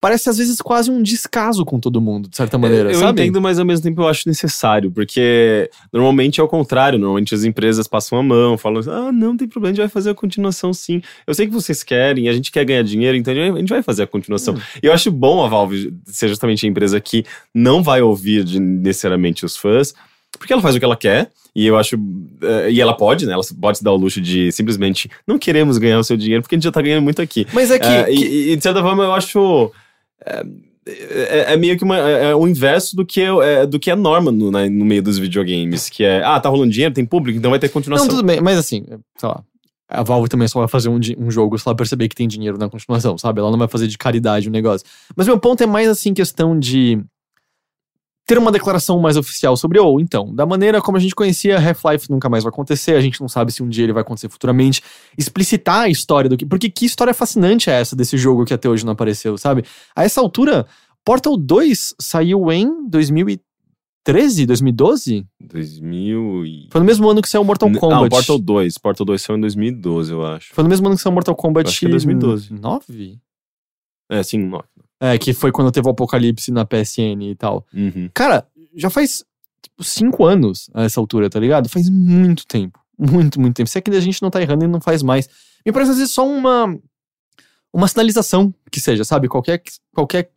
parece 0.01 0.29
às 0.31 0.39
vezes 0.39 0.61
quase 0.62 0.91
um 0.91 1.03
descaso 1.03 1.65
com 1.65 1.81
todo 1.81 2.01
mundo, 2.01 2.29
de 2.29 2.37
certa 2.37 2.57
maneira, 2.57 2.91
É, 2.93 2.95
eu 2.95 3.09
entendo, 3.09 3.41
mas 3.41 3.59
ao 3.59 3.65
mesmo 3.65 3.83
tempo 3.83 4.01
eu 4.03 4.09
acho 4.09 4.29
necessário, 4.29 4.91
porque 4.93 5.69
normalmente 5.93 6.41
é 6.41 6.43
o 6.43 6.47
contrário, 6.49 6.99
normalmente 6.99 7.35
as 7.35 7.43
empresas 7.45 7.89
passam 7.89 8.19
a 8.19 8.23
mão, 8.23 8.57
falam 8.57 8.79
assim, 8.79 8.91
ah, 8.91 9.11
não 9.11 9.37
tem 9.37 9.49
problema, 9.49 9.70
a 9.73 9.75
gente 9.75 9.83
vai 9.83 9.89
fazer 9.89 10.11
a 10.11 10.15
continuação 10.15 10.73
sim. 10.73 11.03
Eu 11.27 11.35
sei 11.35 11.47
que 11.47 11.53
vocês 11.53 11.83
querem, 11.83 12.29
a 12.29 12.33
gente 12.33 12.53
quer 12.53 12.65
ganhar 12.65 12.83
dinheiro, 12.83 13.16
então 13.16 13.35
a 13.35 13.59
gente 13.59 13.69
vai 13.70 13.83
fazer 13.83 14.05
a 14.05 14.07
continuação. 14.07 14.55
Hum. 14.55 14.61
E 14.83 14.87
eu 14.87 14.93
acho 14.93 15.11
bom 15.11 15.45
a 15.45 15.49
Valve 15.49 15.93
ser 16.07 16.29
justamente 16.29 16.65
a 16.65 16.69
empresa 16.69 17.01
que 17.01 17.25
não 17.55 17.83
vai 17.83 18.01
ouvir 18.01 18.45
de- 18.45 18.61
necessariamente 18.61 19.45
os 19.45 19.57
fãs, 19.57 19.93
porque 20.39 20.53
ela 20.53 20.62
faz 20.62 20.77
o 20.77 20.79
que 20.79 20.85
ela 20.85 20.97
quer, 20.97 21.31
e 21.57 21.66
eu 21.66 21.77
acho. 21.77 21.97
eh, 22.41 22.70
e 22.70 22.81
ela 22.81 22.95
pode, 22.97 23.27
né? 23.27 23.33
Ela 23.33 23.43
pode 23.61 23.79
se 23.79 23.83
dar 23.85 23.91
o 23.93 23.97
luxo 23.97 24.20
de 24.20 24.53
simplesmente 24.53 25.11
não 25.27 25.39
queremos 25.39 25.77
ganhar 25.79 25.99
o 25.99 26.05
seu 26.05 26.16
dinheiro, 26.16 26.43
porque 26.43 26.55
a 26.55 26.57
gente 26.59 26.65
já 26.65 26.70
tá 26.70 26.81
ganhando 26.81 27.03
muito 27.03 27.20
aqui. 27.20 27.47
Mas 27.53 27.70
é 27.73 27.79
que, 27.81 27.87
É, 27.87 28.05
que- 28.05 28.12
e, 28.12 28.53
e, 28.53 28.57
de 28.57 28.62
certa 28.62 28.81
forma 28.81 29.03
eu 29.03 29.12
acho. 29.12 29.73
É, 30.24 30.45
é- 30.86 31.53
é 31.53 31.57
meio 31.57 31.77
que 31.77 31.85
uma, 31.85 31.99
é, 31.99 32.31
é 32.31 32.35
o 32.35 32.47
inverso 32.49 32.97
do 32.97 33.05
que 33.05 33.20
é, 33.20 33.66
do 33.66 33.78
que 33.78 33.90
é 33.90 33.95
norma 33.97 34.32
no, 34.32 34.51
né, 34.51 34.69
no 34.69 34.85
meio 34.85 35.03
dos 35.03 35.19
videogames, 35.19 35.89
que 35.90 36.03
é, 36.05 36.23
ah, 36.24 36.40
tá 36.40 36.49
rolando 36.49 36.73
dinheiro, 36.73 36.95
tem 36.95 37.05
público, 37.05 37.39
então 37.39 37.51
vai 37.51 37.61
ter 37.61 37.69
continuação. 37.69 38.07
Não, 38.07 38.15
tudo 38.15 38.27
bem, 38.27 38.40
mas 38.40 38.59
assim, 38.59 38.85
sei 39.16 39.28
lá. 39.28 39.43
A 39.90 40.03
Valve 40.03 40.28
também 40.28 40.47
só 40.47 40.59
vai 40.59 40.69
fazer 40.69 40.90
um, 40.90 41.01
um 41.19 41.31
jogo 41.31 41.59
se 41.59 41.66
ela 41.66 41.74
perceber 41.74 42.09
que 42.09 42.15
tem 42.15 42.28
dinheiro 42.28 42.59
na 42.59 42.69
continuação, 42.69 43.16
sabe? 43.16 43.40
Ela 43.40 43.51
não 43.51 43.59
vai 43.59 43.69
fazer 43.69 43.86
de 43.86 43.97
caridade 43.97 44.47
o 44.47 44.53
negócio. 44.53 44.86
Mas 45.16 45.27
meu 45.27 45.39
ponto 45.40 45.62
é 45.62 45.66
mais 45.66 45.89
assim, 45.89 46.12
questão 46.12 46.59
de. 46.59 47.01
Ter 48.29 48.37
uma 48.37 48.53
declaração 48.53 49.01
mais 49.01 49.17
oficial 49.17 49.57
sobre, 49.57 49.81
ou 49.81 49.99
então, 49.99 50.35
da 50.35 50.45
maneira 50.45 50.83
como 50.83 50.99
a 50.99 51.01
gente 51.01 51.15
conhecia, 51.15 51.57
Half-Life 51.57 52.11
nunca 52.11 52.29
mais 52.29 52.45
vai 52.45 52.51
acontecer, 52.51 52.95
a 52.95 53.01
gente 53.01 53.23
não 53.23 53.29
sabe 53.29 53.51
se 53.51 53.63
um 53.63 53.69
dia 53.69 53.85
ele 53.85 53.93
vai 53.95 54.03
acontecer 54.03 54.29
futuramente. 54.29 54.83
Explicitar 55.17 55.85
a 55.85 55.89
história 55.89 56.29
do 56.29 56.37
que. 56.37 56.45
Porque 56.45 56.69
que 56.69 56.85
história 56.85 57.15
fascinante 57.15 57.71
é 57.71 57.81
essa 57.81 57.97
desse 57.97 58.19
jogo 58.19 58.45
que 58.45 58.53
até 58.53 58.69
hoje 58.69 58.85
não 58.85 58.93
apareceu, 58.93 59.39
sabe? 59.39 59.65
A 59.97 60.05
essa 60.05 60.21
altura, 60.21 60.67
Portal 61.03 61.39
2 61.39 61.95
saiu 61.99 62.53
em 62.53 62.87
2013, 62.87 64.45
2012? 64.45 65.27
2000 65.41 66.45
e... 66.45 66.69
Foi 66.71 66.83
no 66.83 66.87
mesmo 66.87 67.09
ano 67.09 67.23
que 67.23 67.31
saiu 67.31 67.43
Mortal 67.45 67.73
Kombat. 67.73 68.03
Não, 68.03 68.09
Portal 68.11 68.39
2. 68.39 68.77
Portal 68.77 69.07
2 69.07 69.23
saiu 69.23 69.39
em 69.39 69.41
2012, 69.41 70.13
eu 70.13 70.27
acho. 70.27 70.53
Foi 70.53 70.63
no 70.63 70.69
mesmo 70.69 70.87
ano 70.87 70.97
que 70.97 71.03
saiu 71.03 71.15
Mortal 71.15 71.35
Kombat. 71.35 71.71
Acho 71.71 71.81
que 71.81 71.87
é 71.87 71.89
2012. 71.89 72.53
9? 72.53 73.19
É, 74.11 74.23
sim, 74.23 74.37
não. 74.37 74.63
É, 75.01 75.16
que 75.16 75.33
foi 75.33 75.53
quando 75.53 75.70
teve 75.70 75.87
o 75.87 75.91
Apocalipse 75.91 76.51
na 76.51 76.65
PSN 76.65 77.23
e 77.23 77.35
tal. 77.37 77.65
Uhum. 77.73 78.11
Cara, 78.12 78.47
já 78.75 78.91
faz 78.91 79.25
tipo, 79.62 79.85
cinco 79.85 80.25
anos 80.25 80.69
a 80.75 80.83
essa 80.83 80.99
altura, 81.01 81.31
tá 81.31 81.39
ligado? 81.39 81.69
Faz 81.69 81.89
muito 81.89 82.47
tempo. 82.47 82.81
Muito, 82.99 83.41
muito 83.41 83.55
tempo. 83.55 83.70
Se 83.70 83.79
é 83.79 83.81
que 83.81 83.91
a 83.91 84.01
gente 84.01 84.20
não 84.20 84.31
tá 84.31 84.43
errando 84.43 84.65
e 84.65 84.69
não 84.69 84.81
faz 84.81 85.03
mais. 85.03 85.29
Me 85.65 85.73
parece 85.73 85.93
às 85.93 85.99
vezes 85.99 86.12
só 86.12 86.27
uma. 86.27 86.77
Uma 87.73 87.87
sinalização 87.87 88.53
que 88.73 88.81
seja, 88.81 89.05
sabe? 89.05 89.29
Qualquer. 89.29 89.62
Qualquer. 89.95 90.31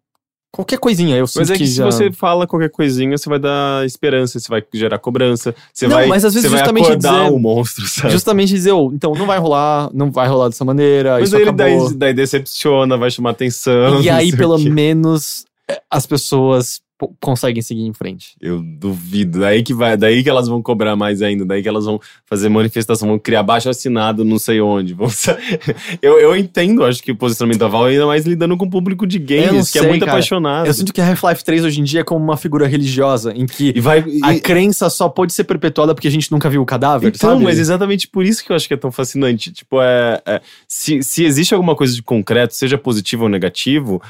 Qualquer 0.52 0.78
coisinha. 0.80 1.16
Eu 1.16 1.22
Mas 1.22 1.32
sinto 1.32 1.54
é 1.54 1.58
que, 1.58 1.66
se 1.66 1.76
já... 1.76 1.86
você 1.86 2.12
fala 2.12 2.46
qualquer 2.46 2.70
coisinha, 2.70 3.18
você 3.18 3.30
vai 3.30 3.40
dar 3.40 3.86
esperança, 3.86 4.38
você 4.38 4.50
vai 4.50 4.62
gerar 4.74 5.00
cobrança, 5.00 5.56
você 5.74 5.88
Não, 5.88 5.96
vai, 5.96 6.08
mas 6.08 6.26
às 6.26 6.34
vezes 6.34 6.50
você 6.50 6.52
vai 6.52 6.60
justamente 6.60 6.86
acordar 6.88 7.24
dizer- 7.24 7.34
o 7.34 7.40
monstro, 7.40 7.88
sabe? 7.88 8.12
Justamente 8.12 8.50
dizer, 8.50 8.74
oh, 8.74 8.92
então 8.94 9.14
não 9.14 9.26
vai 9.26 9.40
rolar, 9.40 9.90
não 9.94 10.12
vai 10.12 10.28
rolar 10.28 10.50
dessa 10.50 10.66
maneira, 10.66 11.20
mas 11.20 11.34
aí 11.34 11.44
ele 11.44 11.52
daí, 11.54 11.94
daí 11.96 12.14
decepciona, 12.14 12.98
vai 12.98 13.10
chamar 13.10 13.30
atenção. 13.30 14.02
E 14.02 14.10
aí, 14.12 14.36
pelo 14.36 14.60
menos, 14.60 15.46
eh, 15.70 15.82
as 15.90 16.06
pessoas 16.06 16.82
conseguem 17.20 17.62
seguir 17.62 17.82
em 17.86 17.94
frente. 17.94 18.36
Eu 18.42 18.62
duvido. 18.62 19.40
Daí 19.40 19.64
que 19.64 19.74
vai, 19.74 19.96
daí 19.98 20.24
que 20.24 20.30
elas 20.30 20.48
vão 20.48 20.62
cobrar 20.62 20.96
mais 20.96 21.22
ainda, 21.22 21.46
daí 21.46 21.62
que 21.62 21.68
elas 21.70 21.86
vão 21.86 22.00
fazer 22.26 22.50
manifestação, 22.50 23.08
vão 23.08 23.20
criar 23.20 23.44
baixo 23.44 23.70
assinado, 23.70 24.24
não 24.26 24.38
sei 24.40 24.62
onde. 24.62 24.96
Eu, 26.02 26.20
eu 26.20 26.36
entendo, 26.36 26.84
acho 26.84 27.02
que 27.04 27.12
o 27.12 27.16
posicionamento 27.16 27.60
da 27.60 27.68
Valve 27.68 27.92
ainda 27.94 28.06
mais 28.06 28.26
lidando 28.26 28.56
com 28.58 28.66
o 28.66 28.70
público 28.70 29.06
de 29.06 29.20
games, 29.20 29.70
que 29.70 29.78
é 29.78 29.82
sei, 29.82 29.90
muito 29.90 30.02
cara. 30.02 30.14
apaixonado. 30.14 30.66
Eu 30.68 30.74
sinto 30.74 30.94
que 30.94 31.02
Half-Life 31.02 31.44
3 31.44 31.66
hoje 31.66 31.82
em 31.82 31.84
dia 31.84 32.02
é 32.02 32.04
como 32.04 32.24
uma 32.24 32.38
figura 32.38 32.68
religiosa, 32.68 33.34
em 33.36 33.46
que 33.46 33.74
E 33.76 33.80
vai. 33.80 34.04
e- 34.08 34.20
a 34.24 34.40
crença 34.40 34.90
só 34.90 35.08
pode 35.10 35.34
ser 35.34 35.44
perpetuada 35.44 35.94
porque 35.94 36.08
a 36.08 36.12
gente 36.12 36.32
nunca 36.32 36.50
viu 36.50 36.62
o 36.62 36.66
cadáver, 36.66 37.12
Então, 37.14 37.32
sabe? 37.32 37.44
mas 37.44 37.60
exatamente 37.60 38.08
por 38.08 38.26
isso 38.26 38.44
que 38.44 38.52
eu 38.52 38.56
acho 38.56 38.68
que 38.68 38.74
é 38.74 38.78
tão 38.78 38.92
fascinante. 38.92 39.52
Tipo, 39.52 39.82
é, 39.82 40.22
é, 40.26 40.42
se, 40.68 41.02
se 41.04 41.24
existe 41.24 41.54
alguma 41.54 41.76
coisa 41.76 41.94
de 41.94 42.02
concreto, 42.02 42.54
seja 42.56 42.78
positivo 42.78 43.24
ou 43.24 43.30
negativo, 43.30 44.02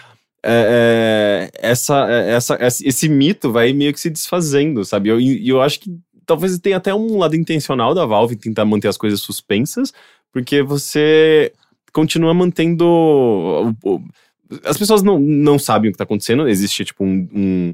é, 0.43 1.49
é, 1.53 1.69
essa, 1.69 2.07
é, 2.09 2.31
essa, 2.34 2.57
esse 2.61 3.07
mito 3.09 3.51
vai 3.51 3.73
meio 3.73 3.93
que 3.93 3.99
se 3.99 4.09
desfazendo, 4.09 4.84
sabe? 4.85 5.09
Eu- 5.09 5.19
E 5.19 5.47
eu, 5.49 5.61
acho 5.61 5.80
que 5.80 5.95
talvez 6.26 6.57
tenha 6.59 6.77
até 6.77 6.93
um 6.93 7.18
lado 7.18 7.35
intencional 7.35 7.93
da 7.93 8.05
Valve 8.05 8.35
tentar 8.35 8.65
manter 8.65 8.88
as 8.88 8.97
coisas 8.97 9.22
suspensas, 9.22 9.93
porque 10.31 10.61
você 10.63 11.51
continua 11.93 12.34
mantendo. 12.34 13.76
As 14.65 14.77
pessoas 14.77 15.01
não, 15.01 15.19
não 15.19 15.57
sabem 15.59 15.89
o 15.89 15.91
que 15.91 15.95
está 15.95 16.03
acontecendo, 16.03 16.47
existe 16.47 16.85
tipo 16.85 17.03
um- 17.03 17.27
um 17.34 17.73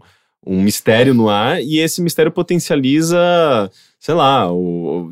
um 0.50 0.62
mistério 0.62 1.14
no 1.14 1.28
ar 1.28 1.62
e 1.62 1.80
esse 1.80 2.02
mistério 2.02 2.32
potencializa, 2.32 3.18
sei 4.00 4.14
lá, 4.16 4.50
o, 4.50 5.12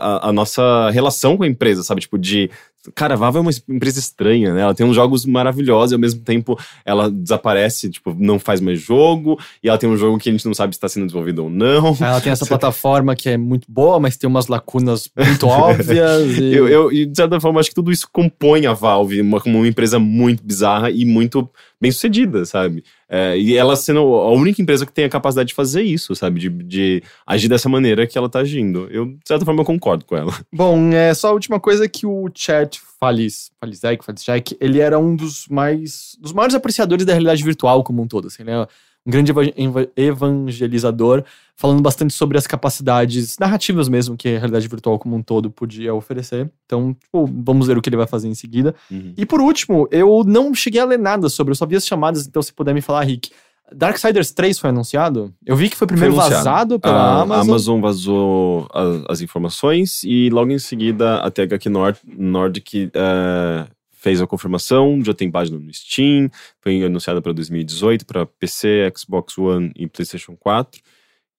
a, 0.00 0.28
a 0.28 0.32
nossa 0.32 0.90
relação 0.90 1.36
com 1.36 1.42
a 1.42 1.48
empresa, 1.48 1.82
sabe? 1.82 2.02
Tipo, 2.02 2.16
de. 2.16 2.48
Cara, 2.94 3.14
a 3.14 3.16
Valve 3.16 3.38
é 3.38 3.40
uma 3.42 3.50
empresa 3.68 3.98
estranha, 3.98 4.54
né? 4.54 4.62
Ela 4.62 4.74
tem 4.74 4.86
uns 4.86 4.94
jogos 4.94 5.26
maravilhosos 5.26 5.92
e 5.92 5.94
ao 5.94 6.00
mesmo 6.00 6.22
tempo 6.22 6.58
ela 6.84 7.10
desaparece, 7.10 7.90
tipo, 7.90 8.16
não 8.18 8.38
faz 8.38 8.60
mais 8.60 8.80
jogo, 8.80 9.38
e 9.62 9.68
ela 9.68 9.76
tem 9.76 9.88
um 9.88 9.96
jogo 9.98 10.18
que 10.18 10.30
a 10.30 10.32
gente 10.32 10.46
não 10.46 10.54
sabe 10.54 10.74
se 10.74 10.78
está 10.78 10.88
sendo 10.88 11.06
desenvolvido 11.06 11.44
ou 11.44 11.50
não. 11.50 11.94
Ela 12.00 12.20
tem 12.20 12.32
essa 12.32 12.46
plataforma 12.46 13.14
que 13.14 13.28
é 13.28 13.36
muito 13.36 13.70
boa, 13.70 14.00
mas 14.00 14.16
tem 14.16 14.28
umas 14.28 14.46
lacunas 14.46 15.10
muito 15.14 15.44
óbvias. 15.48 16.38
E... 16.38 16.54
Eu, 16.54 16.68
eu, 16.68 16.92
e 16.92 17.04
de 17.04 17.14
certa 17.14 17.38
forma, 17.38 17.60
acho 17.60 17.68
que 17.68 17.74
tudo 17.74 17.92
isso 17.92 18.08
compõe 18.10 18.66
a 18.66 18.72
Valve 18.72 19.20
como 19.42 19.58
uma 19.58 19.68
empresa 19.68 19.98
muito 19.98 20.42
bizarra 20.42 20.90
e 20.90 21.04
muito 21.04 21.48
bem 21.80 21.90
sucedida, 21.90 22.44
sabe? 22.44 22.84
É, 23.08 23.36
e 23.38 23.56
ela 23.56 23.74
sendo 23.74 24.00
a 24.00 24.30
única 24.30 24.60
empresa 24.60 24.84
que 24.84 24.92
tem 24.92 25.04
a 25.04 25.08
capacidade 25.08 25.48
de 25.48 25.54
fazer 25.54 25.82
isso, 25.82 26.14
sabe? 26.14 26.38
De, 26.38 26.48
de 26.48 27.02
agir 27.26 27.48
dessa 27.48 27.68
maneira 27.68 28.06
que 28.06 28.18
ela 28.18 28.28
tá 28.28 28.40
agindo. 28.40 28.86
Eu, 28.90 29.06
de 29.06 29.20
certa 29.26 29.44
forma, 29.44 29.62
eu 29.62 29.64
concordo 29.64 30.04
com 30.04 30.16
ela. 30.16 30.32
Bom, 30.52 30.92
é 30.92 31.14
só 31.14 31.28
a 31.28 31.32
última 31.32 31.58
coisa 31.58 31.88
que 31.88 32.06
o 32.06 32.30
Chat 32.34 32.80
Falis, 33.00 33.50
Falisek, 33.58 34.04
Falisek, 34.04 34.56
ele 34.60 34.78
era 34.78 34.98
um 34.98 35.16
dos 35.16 35.48
mais 35.48 36.16
dos 36.20 36.32
maiores 36.32 36.54
apreciadores 36.54 37.06
da 37.06 37.12
realidade 37.12 37.42
virtual 37.42 37.82
como 37.82 38.02
um 38.02 38.06
todo. 38.06 38.26
Assim, 38.26 38.42
é 38.46 38.58
um 38.58 38.66
grande 39.10 39.30
eva- 39.32 39.42
eva- 39.56 39.88
evangelizador, 39.96 41.22
falando 41.56 41.82
bastante 41.82 42.14
sobre 42.14 42.38
as 42.38 42.46
capacidades 42.46 43.36
narrativas 43.38 43.88
mesmo 43.88 44.16
que 44.16 44.28
a 44.28 44.38
realidade 44.38 44.66
virtual 44.68 44.98
como 44.98 45.14
um 45.16 45.22
todo 45.22 45.50
podia 45.50 45.94
oferecer. 45.94 46.50
Então, 46.64 46.94
tipo, 46.94 47.28
vamos 47.44 47.66
ver 47.66 47.76
o 47.76 47.82
que 47.82 47.88
ele 47.88 47.96
vai 47.96 48.06
fazer 48.06 48.28
em 48.28 48.34
seguida. 48.34 48.74
E 49.16 49.26
por 49.26 49.40
último, 49.40 49.86
eu 49.90 50.22
não 50.26 50.54
cheguei 50.54 50.80
a 50.80 50.84
ler 50.84 50.98
nada 50.98 51.28
sobre, 51.28 51.50
eu 51.52 51.56
só 51.56 51.66
vi 51.66 51.76
as 51.76 51.86
chamadas, 51.86 52.26
então 52.26 52.40
se 52.40 52.52
puder 52.52 52.74
me 52.74 52.80
falar, 52.80 53.02
Rick. 53.04 53.30
Darksiders 53.72 54.32
3 54.32 54.58
foi 54.58 54.70
anunciado? 54.70 55.32
Eu 55.46 55.54
vi 55.54 55.70
que 55.70 55.76
foi 55.76 55.86
primeiro 55.86 56.12
Foi 56.16 56.24
vazado 56.28 56.80
pela 56.80 56.92
a 56.96 57.20
Amazon. 57.22 57.48
Amazon 57.50 57.80
vazou 57.80 58.66
a- 58.74 59.12
as 59.12 59.20
informações 59.20 60.02
e 60.02 60.28
logo 60.28 60.50
em 60.50 60.58
seguida 60.58 61.18
a 61.20 61.30
THQ 61.30 61.68
Nord, 61.68 61.98
Nordic 62.04 62.90
eh, 62.92 63.66
fez 64.00 64.20
a 64.22 64.26
confirmação, 64.26 65.02
já 65.04 65.12
tem 65.12 65.30
página 65.30 65.58
no 65.58 65.72
Steam, 65.74 66.30
foi 66.60 66.82
anunciada 66.82 67.20
para 67.20 67.32
2018 67.34 68.06
para 68.06 68.24
PC, 68.24 68.90
Xbox 68.96 69.36
One 69.36 69.70
e 69.76 69.86
PlayStation 69.86 70.34
4. 70.36 70.80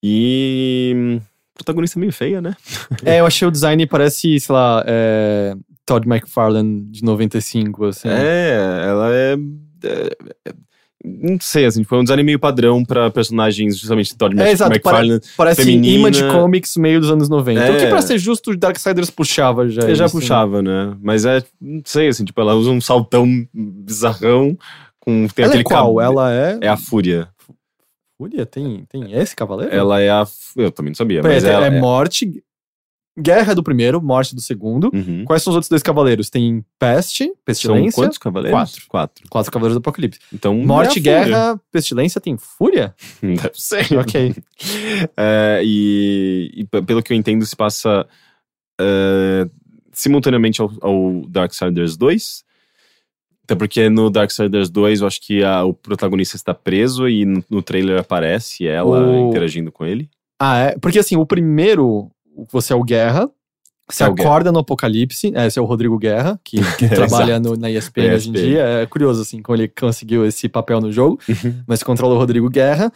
E 0.02 0.92
hum, 0.96 1.20
protagonista 1.54 1.98
meio 1.98 2.12
feia, 2.12 2.40
né? 2.40 2.54
É, 3.04 3.18
eu 3.20 3.26
achei 3.26 3.46
o 3.46 3.50
design 3.50 3.84
parece, 3.86 4.38
sei 4.38 4.54
lá, 4.54 4.84
é, 4.86 5.54
Todd 5.84 6.06
McFarlane 6.08 6.82
de 6.82 7.02
95, 7.04 7.84
assim. 7.86 8.08
É, 8.08 8.84
ela 8.86 9.12
é, 9.12 9.34
é- 9.84 10.16
é- 10.50 10.54
Não 11.04 11.36
sei, 11.40 11.64
assim, 11.64 11.82
foi 11.82 11.98
um 11.98 12.02
design 12.04 12.22
meio 12.22 12.38
padrão 12.38 12.84
pra 12.84 13.10
personagens, 13.10 13.76
justamente 13.76 14.14
Todd 14.16 14.40
É, 14.40 14.52
exato, 14.52 14.70
McFarlane. 14.72 15.20
Parece 15.36 15.62
feminina. 15.64 16.08
Image 16.08 16.22
Comics 16.28 16.76
meio 16.76 17.00
dos 17.00 17.10
anos 17.10 17.28
90. 17.28 17.60
O 17.72 17.76
que 17.76 17.82
É. 17.84 17.88
pra 17.88 18.00
ser 18.00 18.18
justo, 18.18 18.52
o 18.52 18.56
Darksiders 18.56 19.10
puxava 19.10 19.68
já. 19.68 19.82
Eu 19.82 19.94
já 19.96 20.06
isso, 20.06 20.14
né? 20.16 20.20
puxava, 20.20 20.62
né? 20.62 20.96
Mas 21.02 21.24
é, 21.24 21.42
não 21.60 21.82
sei, 21.84 22.06
assim, 22.08 22.24
tipo, 22.24 22.40
ela 22.40 22.54
usa 22.54 22.70
um 22.70 22.80
saltão 22.80 23.26
bizarrão 23.52 24.56
com. 25.00 25.26
Tem 25.28 25.44
Ela 25.44 25.54
aquele 25.54 25.62
é 25.62 25.64
qual? 25.64 25.96
cab- 25.96 26.04
Ela 26.04 26.32
é... 26.32 26.58
É 26.62 26.68
a 26.68 26.76
Fúria. 26.76 27.28
Fúria? 28.16 28.46
Tem, 28.46 28.84
tem 28.88 29.12
esse 29.18 29.34
cavaleiro? 29.34 29.74
Ela 29.74 30.00
é 30.00 30.08
a. 30.10 30.24
Eu 30.56 30.70
também 30.70 30.90
não 30.90 30.96
sabia, 30.96 31.20
mas 31.22 31.42
é, 31.44 31.52
ela 31.52 31.66
é 31.66 31.80
morte... 31.80 32.42
Guerra 33.18 33.54
do 33.54 33.62
primeiro, 33.62 34.00
morte 34.00 34.34
do 34.34 34.40
segundo. 34.40 34.90
Uhum. 34.94 35.24
Quais 35.26 35.42
são 35.42 35.50
os 35.50 35.54
outros 35.56 35.68
dois 35.68 35.82
cavaleiros? 35.82 36.30
Tem 36.30 36.64
Peste, 36.78 37.24
São 37.26 37.34
Pestilência... 37.44 37.92
quantos 38.02 38.16
cavaleiros? 38.18 38.58
Quatro. 38.58 38.82
Quatro. 38.88 39.24
Quatro 39.28 39.52
cavaleiros 39.52 39.74
do 39.76 39.80
Apocalipse. 39.80 40.18
Então. 40.32 40.54
Morte, 40.56 40.98
é 41.06 41.12
a 41.14 41.20
Fúria. 41.20 41.24
Guerra, 41.36 41.60
Pestilência, 41.70 42.20
tem 42.20 42.36
Fúria? 42.38 42.94
Deve 43.22 43.50
ser. 43.54 43.86
ok. 44.00 44.34
É, 45.16 45.60
e, 45.62 46.50
e 46.54 46.64
pelo 46.82 47.02
que 47.02 47.12
eu 47.12 47.16
entendo, 47.16 47.44
se 47.44 47.54
passa 47.54 48.06
é, 48.80 49.46
simultaneamente 49.92 50.60
ao, 50.62 50.72
ao 50.80 51.22
Darksiders 51.28 51.96
2. 51.96 52.44
Até 53.44 53.54
porque 53.56 53.90
no 53.90 54.08
Darksiders 54.08 54.70
2 54.70 55.00
eu 55.02 55.06
acho 55.06 55.20
que 55.20 55.42
a- 55.44 55.64
o 55.64 55.74
protagonista 55.74 56.36
está 56.36 56.54
preso 56.54 57.08
e 57.08 57.24
no, 57.26 57.44
no 57.50 57.60
trailer 57.62 57.98
aparece 58.00 58.66
ela 58.66 59.00
O- 59.06 59.28
interagindo 59.28 59.70
com 59.70 59.84
ele. 59.84 60.08
Ah, 60.40 60.58
é? 60.58 60.78
Porque 60.78 60.98
assim, 60.98 61.16
o 61.16 61.26
primeiro, 61.26 62.10
você 62.50 62.72
é 62.72 62.76
o 62.76 62.82
Guerra, 62.82 63.30
você 63.90 64.04
É 64.04 64.06
acorda 64.06 64.50
no 64.52 64.60
Apocalipse, 64.60 65.32
é, 65.34 65.46
esse 65.46 65.58
é 65.58 65.62
o 65.62 65.64
Rodrigo 65.64 65.98
Guerra, 65.98 66.40
que, 66.44 66.56
trabalha 67.30 67.38
no- 67.40 67.56
na 67.56 67.70
ESPN 67.70 68.14
hoje 68.14 68.30
em 68.30 68.32
dia. 68.32 68.62
É 68.62 68.86
curioso, 68.86 69.20
assim, 69.22 69.42
como 69.42 69.56
ele 69.56 69.68
conseguiu 69.68 70.24
esse 70.24 70.48
papel 70.48 70.80
no 70.80 70.90
jogo, 70.92 71.18
Uhum. 71.28 71.62
mas 71.66 71.82
controla 71.82 72.14
o 72.14 72.18
Rodrigo 72.18 72.48
Guerra. 72.48 72.90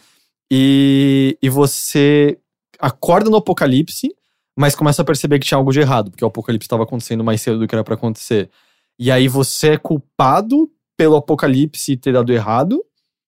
E, 0.51 1.37
e 1.41 1.49
você 1.49 2.37
acorda 2.79 3.29
no 3.29 3.35
Apocalipse, 3.37 4.09
mas 4.57 4.75
começa 4.75 5.01
a 5.01 5.05
perceber 5.05 5.39
que 5.39 5.45
tinha 5.45 5.57
algo 5.57 5.71
de 5.71 5.79
errado, 5.81 6.09
porque 6.09 6.23
o 6.23 6.27
Apocalipse 6.27 6.65
estava 6.65 6.83
acontecendo 6.83 7.23
mais 7.23 7.41
cedo 7.41 7.59
do 7.59 7.67
que 7.67 7.75
era 7.75 7.83
pra 7.83 7.95
acontecer. 7.95 8.49
E 8.97 9.11
aí 9.11 9.27
você 9.27 9.71
é 9.71 9.77
culpado 9.77 10.69
pelo 10.95 11.15
Apocalipse 11.17 11.95
ter 11.97 12.13
dado 12.13 12.31
errado, 12.33 12.81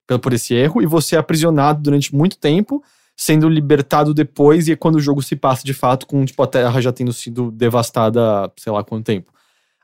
pelo- 0.07 0.19
por 0.19 0.34
esse 0.34 0.53
erro, 0.56 0.81
e 0.81 0.86
você 0.88 1.15
é 1.15 1.19
aprisionado 1.19 1.81
durante 1.84 2.15
muito 2.15 2.38
tempo, 2.38 2.81
sendo 3.20 3.50
libertado 3.50 4.14
depois, 4.14 4.70
e 4.70 4.72
é 4.72 4.76
quando 4.78 4.96
o 4.96 5.02
jogo 5.02 5.22
se 5.22 5.36
passa 5.36 5.62
de 5.66 5.74
fato 5.74 6.08
com 6.08 6.24
tipo, 6.24 6.41
a 6.41 6.48
Terra 6.48 6.80
já 6.80 6.90
tendo 6.90 7.12
sido 7.12 7.52
devastada 7.52 8.50
sei 8.56 8.72
lá 8.72 8.82
quanto 8.82 9.04
tempo. 9.04 9.34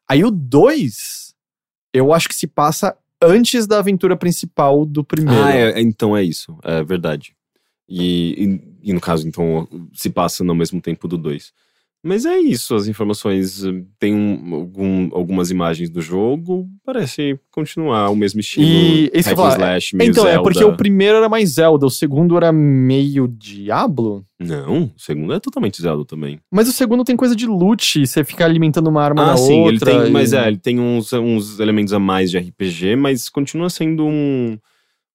Aí 0.08 0.24
o 0.24 0.32
2, 0.32 1.36
eu 1.94 2.14
acho 2.14 2.30
que 2.30 2.36
se 2.36 2.48
passa 2.48 2.96
antes 3.22 3.68
da 3.68 3.80
aventura 3.80 4.16
principal 4.16 4.86
do 4.86 5.04
primeiro. 5.04 5.44
Ah, 5.44 5.54
é, 5.54 5.82
então 5.82 6.16
é 6.16 6.24
isso. 6.24 6.58
É 6.64 6.82
verdade. 6.82 7.36
E, 7.90 8.62
e, 8.82 8.92
e 8.92 8.94
no 8.94 9.02
caso, 9.02 9.28
então, 9.28 9.68
se 9.94 10.10
passa 10.10 10.42
no 10.42 10.56
mesmo 10.56 10.80
tempo 10.80 11.06
do 11.06 11.18
2. 11.18 11.52
Mas 12.08 12.24
é 12.24 12.38
isso, 12.38 12.76
as 12.76 12.88
informações. 12.88 13.66
eh, 13.66 13.82
Tem 13.98 14.14
um- 14.14 14.54
algum- 14.54 15.10
algumas 15.12 15.50
imagens 15.50 15.90
do 15.90 16.02
jogo, 16.02 16.68
parece 16.86 17.40
continuar 17.50 18.10
o 18.12 18.16
mesmo 18.16 18.40
estilo. 18.40 18.68
E 18.68 19.10
isso 19.12 19.36
falar, 19.36 19.54
slash, 19.56 19.96
meio 19.96 20.12
Então, 20.12 20.24
é 20.28 20.34
Zelda. 20.34 20.44
porque 20.44 20.64
o 20.64 20.78
primeiro 20.78 21.18
era 21.18 21.28
mais 21.28 21.50
Zelda, 21.50 21.86
o 21.86 21.90
segundo 21.90 22.38
era 22.38 22.52
meio 22.52 23.28
Diablo. 23.28 24.24
Não, 24.40 24.84
o 24.84 24.92
segundo 25.00 25.34
é 25.34 25.40
totalmente 25.40 25.82
Zelda 25.82 26.06
também. 26.06 26.40
Mas 26.52 26.68
o 26.68 26.72
segundo 26.72 27.04
tem 27.04 27.16
coisa 27.16 27.36
de 27.36 27.48
loot, 27.48 28.06
você 28.06 28.24
fica 28.24 28.46
alimentando 28.46 28.88
uma 28.88 29.02
arma 29.02 29.24
ah, 29.24 29.28
na 29.28 29.38
sim, 29.38 29.64
ele 29.66 29.74
outra. 29.74 29.92
tem. 29.92 30.08
e- 30.08 30.12
Mas 30.12 30.32
é, 30.34 30.48
ele 30.48 30.58
tem 30.58 30.80
uns, 30.80 31.12
uns 31.14 31.60
elementos 31.60 31.92
a 31.94 32.00
mais 32.00 32.30
de 32.30 32.38
RPG, 32.38 32.96
mas 32.96 33.30
continua 33.30 33.70
sendo 33.70 34.06
um. 34.06 34.58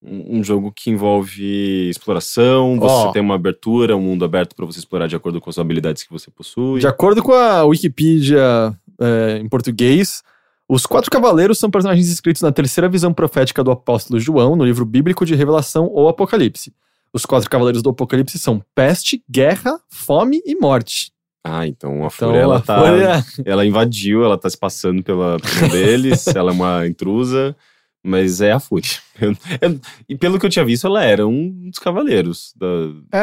Um 0.02 0.42
jogo 0.42 0.72
que 0.74 0.88
envolve 0.90 1.88
exploração, 1.90 2.78
você 2.78 2.94
Ó. 3.08 3.12
tem 3.12 3.20
uma 3.20 3.34
abertura, 3.34 3.94
um 3.96 4.00
mundo 4.00 4.24
aberto 4.24 4.56
pra 4.56 4.64
você 4.64 4.78
explorar 4.78 5.06
de 5.06 5.14
acordo 5.14 5.40
com 5.40 5.50
as 5.50 5.58
habilidades 5.58 6.02
que 6.02 6.10
você 6.10 6.30
possui. 6.30 6.80
De 6.80 6.86
acordo 6.86 7.22
com 7.22 7.32
a 7.32 7.64
Wikipedia 7.64 8.74
é, 8.98 9.38
em 9.38 9.48
português, 9.48 10.22
os 10.66 10.86
quatro 10.86 11.10
cavaleiros 11.10 11.58
são 11.58 11.70
personagens 11.70 12.08
escritos 12.08 12.40
na 12.40 12.50
terceira 12.50 12.88
visão 12.88 13.12
profética 13.12 13.62
do 13.62 13.70
apóstolo 13.70 14.18
João, 14.18 14.56
no 14.56 14.64
livro 14.64 14.86
bíblico 14.86 15.26
de 15.26 15.34
Revelação 15.34 15.86
ou 15.92 16.08
Apocalipse. 16.08 16.72
Os 17.12 17.26
quatro 17.26 17.50
cavaleiros 17.50 17.82
do 17.82 17.90
Apocalipse 17.90 18.38
são 18.38 18.62
peste, 18.74 19.22
guerra, 19.28 19.78
fome 19.90 20.40
e 20.46 20.54
morte. 20.54 21.12
Ah, 21.44 21.66
então 21.66 21.92
a 21.92 21.96
Então, 22.06 22.10
Fúria, 22.10 22.38
ela 22.38 22.56
a 22.58 22.60
tá. 22.60 22.78
Fúria- 22.80 23.24
Ela 23.44 23.66
invadiu, 23.66 24.24
ela 24.24 24.38
tá 24.38 24.48
se 24.48 24.56
passando 24.56 25.02
pela, 25.02 25.36
um 25.64 25.68
deles, 25.68 26.26
ela 26.36 26.52
é 26.52 26.54
uma 26.54 26.86
intrusa, 26.86 27.56
mas 28.02 28.40
é 28.40 28.52
a 28.52 28.58
Fúria. 28.60 28.88
Eu- 29.20 29.36
eu- 29.60 29.78
e 30.08 30.16
pelo 30.16 30.38
que 30.38 30.46
eu 30.46 30.50
tinha 30.50 30.64
visto, 30.64 30.86
ela 30.86 31.04
era 31.04 31.26
um 31.26 31.68
dos 31.68 31.78
cavaleiros 31.78 32.54
da. 32.56 32.66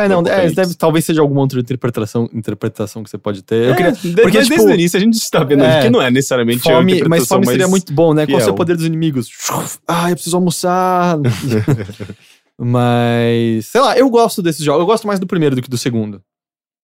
É, 0.04 0.08
não, 0.08 0.20
é, 0.28 0.48
deve, 0.52 0.76
talvez 0.76 1.04
seja 1.06 1.22
alguma 1.22 1.42
outra 1.42 1.60
interpretação, 1.60 2.30
interpretação 2.32 3.04
que 3.04 3.10
você 3.10 3.18
pode 3.18 3.42
ter. 3.42 3.72
É, 3.72 3.76
queria, 3.76 3.92
de- 3.94 4.00
porque, 4.22 4.38
tipo, 4.44 4.50
desde 4.50 4.68
o 4.68 4.74
início 4.76 4.96
a 4.96 5.00
gente 5.00 5.16
está 5.16 5.44
vendo 5.44 5.64
é, 5.64 5.82
que 5.82 5.90
não 5.90 6.00
é 6.00 6.12
necessariamente 6.12 6.60
a 6.70 6.76
fome, 6.76 7.04
mas 7.10 7.28
fome 7.28 7.48
seria 7.48 7.68
muito 7.68 7.92
bom, 7.92 8.14
né? 8.14 8.28
Qual 8.28 8.36
é 8.38 8.42
o 8.42 8.44
seu 8.44 8.50
fiel. 8.50 8.56
poder 8.56 8.76
dos 8.76 8.86
inimigos? 8.86 9.28
Ah, 9.88 10.12
eu 10.12 10.16
preciso 10.16 10.36
almoçar. 10.38 11.18
mas, 12.60 13.68
sei 13.68 13.82
lá, 13.82 13.98
eu 13.98 14.10
gosto 14.10 14.42
desses 14.42 14.64
jogos. 14.64 14.82
Eu 14.82 14.86
gosto 14.86 15.08
mais 15.08 15.20
do 15.20 15.28
primeiro 15.28 15.56
do 15.56 15.62
que 15.62 15.70
do 15.70 15.78
segundo. 15.78 16.22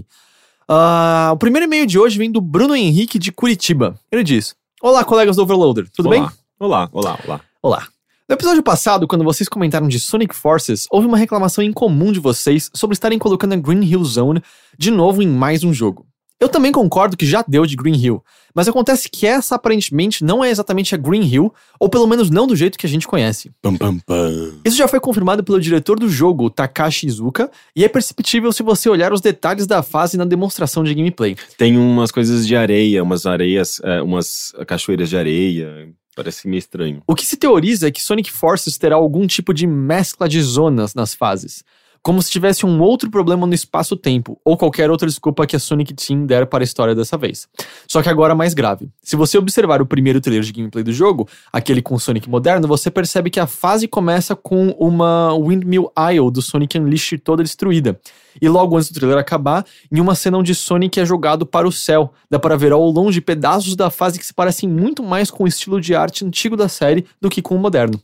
Ah, 0.66 1.30
o 1.34 1.36
primeiro 1.36 1.66
e-mail 1.66 1.84
de 1.84 1.98
hoje 1.98 2.16
vem 2.16 2.32
do 2.32 2.40
Bruno 2.40 2.74
Henrique 2.74 3.18
de 3.18 3.30
Curitiba. 3.30 4.00
Ele 4.10 4.24
diz: 4.24 4.56
Olá, 4.80 5.04
colegas 5.04 5.36
do 5.36 5.42
Overloader, 5.42 5.90
tudo 5.94 6.08
olá. 6.08 6.18
bem? 6.18 6.26
Olá, 6.58 6.88
olá, 6.90 7.18
olá. 7.26 7.40
Olá. 7.62 7.86
No 8.26 8.34
episódio 8.34 8.62
passado, 8.62 9.06
quando 9.06 9.24
vocês 9.24 9.46
comentaram 9.46 9.86
de 9.86 10.00
Sonic 10.00 10.34
Forces, 10.34 10.86
houve 10.90 11.06
uma 11.06 11.18
reclamação 11.18 11.62
incomum 11.62 12.10
de 12.10 12.18
vocês 12.18 12.70
sobre 12.72 12.94
estarem 12.94 13.18
colocando 13.18 13.52
a 13.52 13.56
Green 13.56 13.84
Hill 13.84 14.02
Zone 14.04 14.42
de 14.78 14.90
novo 14.90 15.22
em 15.22 15.28
mais 15.28 15.64
um 15.64 15.74
jogo. 15.74 16.06
Eu 16.40 16.48
também 16.48 16.72
concordo 16.72 17.16
que 17.16 17.24
já 17.24 17.44
deu 17.46 17.64
de 17.64 17.76
Green 17.76 17.94
Hill, 17.94 18.22
mas 18.54 18.68
acontece 18.68 19.08
que 19.08 19.26
essa 19.26 19.54
aparentemente 19.54 20.24
não 20.24 20.44
é 20.44 20.50
exatamente 20.50 20.94
a 20.94 20.98
Green 20.98 21.22
Hill, 21.22 21.52
ou 21.78 21.88
pelo 21.88 22.06
menos 22.06 22.28
não 22.28 22.46
do 22.46 22.56
jeito 22.56 22.76
que 22.76 22.86
a 22.86 22.88
gente 22.88 23.06
conhece. 23.06 23.50
Pam, 23.62 23.76
pam, 23.76 23.98
pam. 24.00 24.54
Isso 24.64 24.76
já 24.76 24.88
foi 24.88 25.00
confirmado 25.00 25.44
pelo 25.44 25.60
diretor 25.60 25.98
do 25.98 26.08
jogo, 26.08 26.50
Takashi 26.50 27.06
Izuka, 27.06 27.50
e 27.74 27.84
é 27.84 27.88
perceptível 27.88 28.52
se 28.52 28.62
você 28.62 28.88
olhar 28.88 29.12
os 29.12 29.20
detalhes 29.20 29.66
da 29.66 29.82
fase 29.82 30.16
na 30.16 30.24
demonstração 30.24 30.82
de 30.82 30.94
gameplay. 30.94 31.36
Tem 31.56 31.78
umas 31.78 32.10
coisas 32.10 32.46
de 32.46 32.56
areia, 32.56 33.02
umas 33.02 33.26
areias, 33.26 33.80
é, 33.82 34.02
umas 34.02 34.52
cachoeiras 34.66 35.08
de 35.08 35.16
areia. 35.16 35.88
Parece 36.16 36.46
meio 36.46 36.58
estranho. 36.58 37.02
O 37.06 37.14
que 37.14 37.26
se 37.26 37.36
teoriza 37.36 37.88
é 37.88 37.90
que 37.90 38.02
Sonic 38.02 38.30
Forces 38.30 38.78
terá 38.78 38.94
algum 38.94 39.26
tipo 39.26 39.52
de 39.52 39.66
mescla 39.66 40.28
de 40.28 40.40
zonas 40.40 40.94
nas 40.94 41.12
fases, 41.12 41.64
como 42.04 42.22
se 42.22 42.30
tivesse 42.30 42.66
um 42.66 42.82
outro 42.82 43.10
problema 43.10 43.46
no 43.46 43.54
espaço-tempo, 43.54 44.38
ou 44.44 44.58
qualquer 44.58 44.90
outra 44.90 45.08
desculpa 45.08 45.46
que 45.46 45.56
a 45.56 45.58
Sonic 45.58 45.94
Team 45.94 46.26
der 46.26 46.44
para 46.44 46.62
a 46.62 46.66
história 46.66 46.94
dessa 46.94 47.16
vez. 47.16 47.48
Só 47.88 48.02
que 48.02 48.10
agora 48.10 48.34
mais 48.34 48.52
grave. 48.52 48.90
Se 49.02 49.16
você 49.16 49.38
observar 49.38 49.80
o 49.80 49.86
primeiro 49.86 50.20
trailer 50.20 50.44
de 50.44 50.52
gameplay 50.52 50.84
do 50.84 50.92
jogo, 50.92 51.26
aquele 51.50 51.80
com 51.80 51.98
Sonic 51.98 52.28
moderno, 52.28 52.68
você 52.68 52.90
percebe 52.90 53.30
que 53.30 53.40
a 53.40 53.46
fase 53.46 53.88
começa 53.88 54.36
com 54.36 54.68
uma 54.78 55.34
Windmill 55.34 55.90
Isle 56.12 56.30
do 56.30 56.42
Sonic 56.42 56.78
Unleashed 56.78 57.22
toda 57.22 57.42
destruída. 57.42 57.98
E 58.38 58.50
logo 58.50 58.76
antes 58.76 58.90
do 58.90 59.00
trailer 59.00 59.16
acabar, 59.16 59.64
em 59.90 59.98
uma 59.98 60.14
cena 60.14 60.36
onde 60.36 60.54
Sonic 60.54 61.00
é 61.00 61.06
jogado 61.06 61.46
para 61.46 61.66
o 61.66 61.72
céu, 61.72 62.12
dá 62.30 62.38
para 62.38 62.54
ver 62.54 62.72
ao 62.72 62.84
longe 62.84 63.22
pedaços 63.22 63.74
da 63.76 63.88
fase 63.88 64.18
que 64.18 64.26
se 64.26 64.34
parecem 64.34 64.68
muito 64.68 65.02
mais 65.02 65.30
com 65.30 65.44
o 65.44 65.48
estilo 65.48 65.80
de 65.80 65.94
arte 65.94 66.22
antigo 66.22 66.54
da 66.54 66.68
série 66.68 67.06
do 67.18 67.30
que 67.30 67.40
com 67.40 67.56
o 67.56 67.58
moderno. 67.58 67.98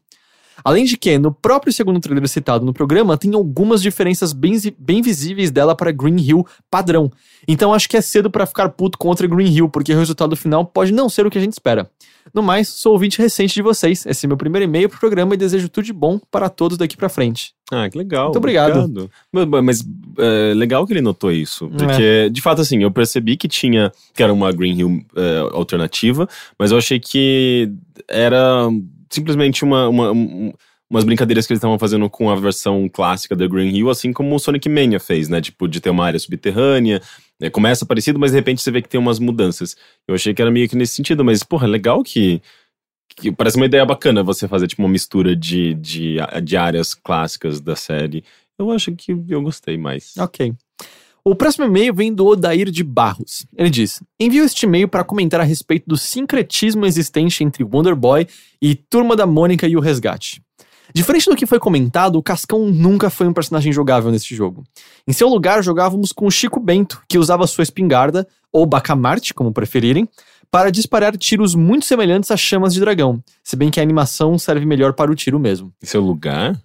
Além 0.65 0.85
de 0.85 0.97
que, 0.97 1.19
no 1.19 1.33
próprio 1.33 1.73
segundo 1.73 2.01
trailer 2.01 2.29
citado 2.29 2.65
no 2.65 2.73
programa, 2.73 3.17
tem 3.17 3.35
algumas 3.35 3.83
diferenças 3.83 4.33
bem, 4.33 4.55
bem 4.79 5.03
visíveis 5.03 5.51
dela 5.51 5.75
para 5.75 5.93
Green 5.93 6.19
Hill 6.19 6.47
padrão. 6.71 7.11
Então 7.47 7.73
acho 7.73 7.89
que 7.89 7.97
é 7.97 8.01
cedo 8.01 8.31
para 8.31 8.47
ficar 8.47 8.69
puto 8.71 8.99
contra 8.99 9.27
Green 9.27 9.53
Hill, 9.53 9.69
porque 9.69 9.93
o 9.93 9.99
resultado 9.99 10.37
final 10.37 10.65
pode 10.65 10.93
não 10.93 11.09
ser 11.09 11.27
o 11.27 11.31
que 11.31 11.39
a 11.39 11.41
gente 11.41 11.53
espera. 11.53 11.91
No 12.33 12.43
mais, 12.43 12.69
sou 12.69 12.93
ouvinte 12.93 13.19
recente 13.19 13.55
de 13.55 13.63
vocês. 13.63 14.05
Esse 14.07 14.27
é 14.27 14.29
meu 14.29 14.37
primeiro 14.37 14.65
e-mail 14.65 14.89
pro 14.89 15.01
programa 15.01 15.35
e 15.35 15.37
desejo 15.37 15.69
tudo 15.69 15.85
de 15.85 15.93
bom 15.93 16.21
para 16.31 16.49
todos 16.49 16.77
daqui 16.77 16.97
pra 16.97 17.09
frente. 17.09 17.55
Ah, 17.73 17.89
que 17.89 17.97
legal. 17.97 18.27
Muito 18.27 18.37
obrigado. 18.37 19.11
Mas, 19.33 19.47
mas, 19.47 19.89
é, 20.19 20.53
legal 20.55 20.87
que 20.87 20.93
ele 20.93 21.01
notou 21.01 21.33
isso. 21.33 21.69
Porque, 21.69 22.29
de 22.31 22.43
fato, 22.43 22.61
assim, 22.61 22.83
eu 22.83 22.91
percebi 22.91 23.37
que 23.37 23.49
tinha. 23.49 23.91
que 24.15 24.23
era 24.23 24.33
uma 24.33 24.53
Green 24.53 24.79
Hill 24.79 25.07
é, 25.17 25.39
alternativa, 25.53 26.29
mas 26.59 26.73
eu 26.73 26.79
achei 26.79 27.01
que 27.01 27.73
era 28.09 28.69
simplesmente 29.11 29.65
uma. 29.65 29.89
uma 29.89 30.13
um- 30.13 30.53
umas 30.93 31.05
brincadeiras 31.05 31.47
que 31.47 31.53
eles 31.53 31.59
estavam 31.59 31.79
fazendo 31.79 32.11
com 32.11 32.31
a 32.31 32.35
versão 32.35 32.89
clássica 32.89 33.37
da 33.37 33.47
Green 33.47 33.69
Hill, 33.77 33.91
assim 33.91 34.13
como 34.13 34.35
o 34.35 34.39
Sonic 34.41 34.69
Mania 34.69 34.99
fez, 34.99 35.29
né? 35.29 35.41
Tipo, 35.41 35.69
de 35.69 35.81
ter 35.81 35.89
uma 35.89 36.05
área 36.05 36.19
subterrânea. 36.19 37.01
né? 37.39 37.49
Começa 37.49 37.87
parecido, 37.87 38.19
mas 38.19 38.33
de 38.33 38.39
repente 38.39 38.61
você 38.61 38.73
vê 38.73 38.83
que 38.83 38.89
tem 38.89 38.99
umas 38.99 39.21
mudanças. 39.21 39.77
Eu 40.09 40.17
achei 40.17 40.35
que 40.35 40.43
era 40.43 40.51
meio 40.51 40.69
que 40.69 40.75
nesse 40.75 40.95
sentido, 40.95 41.25
mas, 41.25 41.45
porra, 41.45 41.67
legal 41.69 42.03
que 42.03 42.43
que 43.17 43.31
parece 43.31 43.57
uma 43.57 43.67
ideia 43.67 43.85
bacana 43.85 44.23
você 44.23 44.49
fazer 44.49 44.67
tipo 44.67 44.83
uma 44.83 44.89
mistura 44.89 45.37
de, 45.37 45.75
de, 45.75 46.17
de 46.43 46.57
áreas 46.57 46.93
clássicas 46.95 47.61
da 47.61 47.77
série. 47.77 48.25
Eu 48.59 48.71
acho 48.73 48.91
que 48.97 49.13
eu 49.13 49.43
gostei 49.43 49.77
mais. 49.79 50.17
Ok. 50.19 50.53
O 51.25 51.35
próximo 51.35 51.67
e-mail 51.67 51.95
vem 51.95 52.13
do 52.13 52.27
Odair 52.27 52.71
de 52.71 52.83
Barros. 52.83 53.47
Ele 53.57 53.71
diz: 53.71 54.03
Envio 54.19 54.45
este 54.45 54.65
e-mail 54.65 54.89
para 54.89 55.05
comentar 55.05 55.41
a 55.41 55.45
respeito 55.45 55.85
do 55.87 55.97
sincretismo 55.97 56.87
existente 56.87 57.45
entre 57.45 57.63
Wonder 57.63 57.95
Boy 57.95 58.27
e 58.61 58.75
Turma 58.75 59.15
da 59.15 59.27
Mônica 59.27 59.67
e 59.69 59.77
o 59.77 59.81
Resgate. 59.81 60.43
Diferente 60.95 61.29
do 61.29 61.37
que 61.37 61.47
foi 61.47 61.61
comentado, 61.61 62.17
o 62.17 62.23
Cascão 62.23 62.67
nunca 62.67 63.11
foi 63.11 63.29
um 63.29 63.33
personagem 63.33 63.73
jogável 63.73 64.11
neste 64.11 64.35
jogo. 64.35 64.65
Em 65.07 65.13
seu 65.13 65.29
lugar, 65.29 65.63
jogávamos 65.63 66.11
com 66.11 66.27
o 66.27 66.31
Chico 66.31 66.59
Bento, 66.59 67.01
que 67.09 67.19
usava 67.19 67.47
sua 67.47 67.63
espingarda, 67.63 68.27
ou 68.53 68.67
Bacamarte, 68.67 69.33
como 69.33 69.53
preferirem, 69.53 70.09
para 70.51 70.71
disparar 70.71 71.17
tiros 71.17 71.55
muito 71.55 71.87
semelhantes 71.87 72.31
a 72.33 72.37
chamas 72.37 72.75
de 72.75 72.81
dragão, 72.81 73.23
se 73.45 73.55
bem 73.55 73.71
que 73.71 73.79
a 73.79 73.83
animação 73.83 74.37
serve 74.37 74.67
melhor 74.67 74.95
para 74.95 75.13
o 75.13 75.15
tiro 75.15 75.39
mesmo. 75.39 75.73
Em 75.81 75.87
seu 75.87 76.01
lugar? 76.01 76.61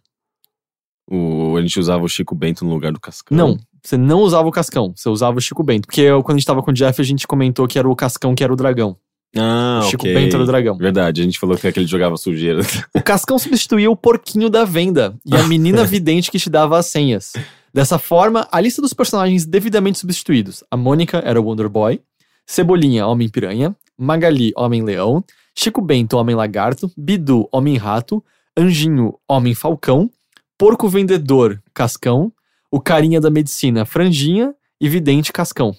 O, 1.07 1.55
a 1.55 1.61
gente 1.61 1.79
usava 1.79 2.03
o 2.03 2.09
Chico 2.09 2.33
Bento 2.33 2.65
no 2.65 2.73
lugar 2.73 2.91
do 2.91 2.99
Cascão? 2.99 3.37
Não, 3.37 3.59
você 3.85 3.97
não 3.97 4.19
usava 4.21 4.47
o 4.47 4.51
Cascão, 4.51 4.93
você 4.95 5.07
usava 5.09 5.37
o 5.37 5.41
Chico 5.41 5.63
Bento. 5.63 5.87
Porque 5.87 6.01
eu, 6.01 6.23
quando 6.23 6.37
a 6.37 6.39
gente 6.39 6.47
tava 6.47 6.63
com 6.63 6.71
o 6.71 6.73
Jeff, 6.73 6.99
a 6.99 7.05
gente 7.05 7.27
comentou 7.27 7.67
que 7.67 7.77
era 7.77 7.87
o 7.87 7.95
Cascão 7.95 8.33
que 8.33 8.43
era 8.43 8.51
o 8.51 8.55
dragão. 8.55 8.97
Ah, 9.37 9.81
o 9.83 9.89
Chico 9.89 10.03
ok. 10.03 10.13
Bento 10.13 10.35
era 10.35 10.43
o 10.43 10.47
dragão. 10.47 10.77
Verdade, 10.77 11.21
a 11.21 11.23
gente 11.23 11.37
falou 11.37 11.57
que 11.57 11.67
aquele 11.67 11.85
jogava 11.85 12.17
sujeira. 12.17 12.61
O 12.95 13.01
Cascão 13.01 13.37
substituía 13.37 13.91
o 13.91 13.95
porquinho 13.95 14.49
da 14.49 14.63
venda 14.63 15.15
e 15.25 15.35
a 15.35 15.43
menina 15.43 15.83
vidente 15.85 16.31
que 16.31 16.39
te 16.39 16.49
dava 16.49 16.79
as 16.79 16.87
senhas. 16.87 17.33
Dessa 17.73 17.99
forma, 17.99 18.47
a 18.51 18.61
lista 18.61 18.81
dos 18.81 18.93
personagens 18.93 19.45
devidamente 19.45 19.99
substituídos. 19.99 20.63
A 20.71 20.77
Mônica 20.77 21.21
era 21.25 21.39
o 21.39 21.43
Wonder 21.43 21.67
Boy, 21.67 22.01
Cebolinha, 22.47 23.05
Homem-Piranha, 23.05 23.75
Magali, 23.97 24.53
Homem-Leão, 24.55 25.23
Chico 25.53 25.81
Bento, 25.81 26.17
Homem-Lagarto, 26.17 26.89
Bidu, 26.97 27.47
Homem-Rato, 27.51 28.23
Anjinho, 28.57 29.15
Homem-Falcão, 29.27 30.09
Porco 30.57 30.87
Vendedor, 30.87 31.61
Cascão, 31.73 32.31
o 32.71 32.79
Carinha 32.79 33.21
da 33.21 33.29
Medicina, 33.29 33.85
Franjinha 33.85 34.53
e 34.79 34.89
Vidente, 34.89 35.31
Cascão. 35.31 35.75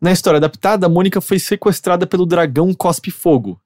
Na 0.00 0.12
história 0.12 0.38
adaptada, 0.38 0.86
a 0.86 0.88
Mônica 0.88 1.20
foi 1.20 1.38
sequestrada 1.38 2.06
pelo 2.06 2.26
dragão 2.26 2.74
Cospe 2.74 3.10
Fogo. 3.10 3.60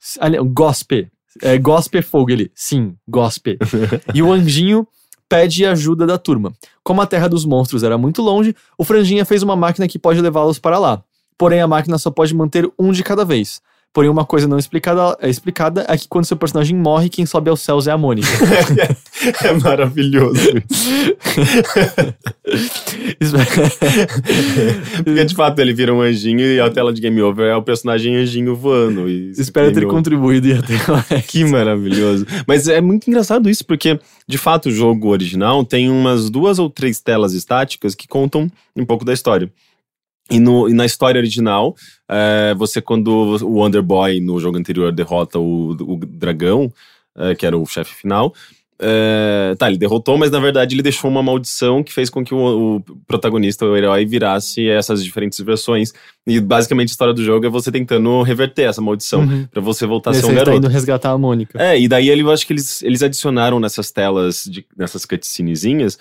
Gospe. 0.53 1.11
É, 1.43 1.59
Gospe 1.59 2.03
Fogo, 2.03 2.31
ele. 2.31 2.51
Sim, 2.55 2.95
Gospe. 3.09 3.59
e 4.15 4.23
o 4.23 4.33
anjinho 4.33 4.87
pede 5.29 5.67
ajuda 5.67 6.07
da 6.07 6.17
turma. 6.17 6.53
Como 6.83 7.01
a 7.03 7.07
Terra 7.07 7.29
dos 7.29 7.45
Monstros 7.45 7.83
era 7.83 7.99
muito 7.99 8.23
longe, 8.23 8.55
o 8.77 8.85
Franjinha 8.85 9.25
fez 9.25 9.43
uma 9.43 9.57
máquina 9.57 9.89
que 9.89 9.99
pode 9.99 10.21
levá-los 10.21 10.59
para 10.59 10.79
lá. 10.79 11.03
Porém, 11.37 11.61
a 11.61 11.67
máquina 11.69 11.99
só 11.99 12.11
pode 12.11 12.35
manter 12.35 12.69
um 12.79 12.91
de 12.91 13.05
cada 13.05 13.25
vez. 13.25 13.61
Porém, 13.93 14.11
uma 14.11 14.25
coisa 14.25 14.47
não 14.47 14.59
explicada 14.59 15.17
é, 15.21 15.29
explicada 15.31 15.85
é 15.89 15.97
que 15.97 16.07
quando 16.09 16.25
seu 16.27 16.37
personagem 16.37 16.77
morre, 16.77 17.09
quem 17.09 17.25
sobe 17.27 17.49
aos 17.51 17.61
céus 17.61 17.87
é 17.89 17.91
a 17.91 17.99
Mônica. 17.99 18.29
é 19.45 19.53
maravilhoso. 19.55 20.39
Isso- 23.21 23.35
Porque 25.05 25.25
de 25.25 25.35
fato 25.35 25.59
ele 25.61 25.73
vira 25.73 25.93
um 25.93 26.01
anjinho 26.01 26.41
e 26.41 26.61
a 26.61 26.71
tela 26.71 26.93
de 26.93 27.01
game 27.01 27.21
over 27.23 27.47
é 27.47 27.57
o 27.57 27.63
personagem 27.63 28.17
anjinho 28.17 28.55
voando. 28.55 29.09
E 29.09 29.31
Espero 29.31 29.73
ter 29.73 29.87
contribuído 29.87 30.49
e 30.49 30.53
até 30.53 30.75
mais. 30.91 31.27
Que 31.27 31.45
maravilhoso. 31.45 32.27
Mas 32.47 32.69
é 32.69 32.81
muito 32.81 33.09
engraçado 33.09 33.49
isso, 33.49 33.65
porque, 33.65 33.99
de 34.27 34.39
fato, 34.39 34.69
o 34.69 34.73
jogo 34.73 35.09
original 35.09 35.65
tem 35.65 35.91
umas 35.91 36.31
duas 36.31 36.59
ou 36.59 36.69
três 36.71 37.01
telas 37.01 37.33
estáticas 37.33 37.95
que 37.95 38.07
contam 38.07 38.51
um 38.77 38.85
pouco 38.85 39.05
da 39.05 39.13
história. 39.13 39.51
E, 40.31 40.39
no, 40.39 40.69
e 40.69 40.75
na 40.75 40.85
história 40.85 41.19
original, 41.19 41.75
é, 42.09 42.55
você, 42.57 42.81
quando 42.83 43.09
o 43.09 43.55
Wonder 43.55 43.83
Boy 43.83 44.21
no 44.21 44.39
jogo 44.39 44.59
anterior 44.59 44.93
derrota 44.93 45.39
o, 45.39 45.71
o 45.71 45.97
dragão, 46.07 46.71
é, 47.17 47.35
que 47.35 47.47
era 47.47 47.57
o 47.57 47.65
chefe 47.67 47.95
final. 47.95 48.35
é, 48.81 49.57
tá, 49.59 49.69
ele 49.69 49.77
derrotou, 49.79 50.17
mas 50.17 50.31
na 50.31 50.39
verdade 50.39 50.75
ele 50.75 50.83
deixou 50.83 51.11
uma 51.11 51.21
maldição 51.23 51.83
que 51.83 51.93
fez 51.93 52.09
com 52.09 52.23
que 52.25 52.33
o, 52.33 52.77
o 52.77 52.81
protagonista, 53.09 53.65
o 53.67 53.77
herói, 53.77 54.07
virasse 54.07 54.69
essas 54.69 55.03
diferentes 55.03 55.41
versões. 55.41 55.93
E 56.27 56.39
basicamente 56.41 56.91
a 56.91 56.93
história 56.93 57.13
do 57.15 57.25
jogo 57.25 57.45
é 57.45 57.49
você 57.49 57.73
tentando 57.73 58.23
reverter 58.23 58.69
essa 58.69 58.81
maldição 58.81 59.23
Uhum. 59.23 59.47
pra 59.51 59.61
você 59.61 59.85
voltar 59.87 60.11
a 60.11 60.13
Esse 60.13 60.21
ser 60.21 60.27
um 60.27 60.31
tá 60.31 60.35
garoto. 60.37 60.59
indo 60.59 60.69
resgatar 60.69 61.11
a 61.11 61.19
Mônica. 61.19 61.61
É, 61.61 61.77
e 61.81 61.89
daí 61.89 62.09
ele, 62.09 62.23
eu 62.23 62.31
acho 62.31 62.47
que 62.47 62.53
eles, 62.53 62.81
eles 62.83 63.03
adicionaram 63.03 63.59
nessas 63.59 63.91
telas, 63.91 64.45
de, 64.49 64.65
nessas 64.77 65.05
cutscenezinhas, 65.05 65.99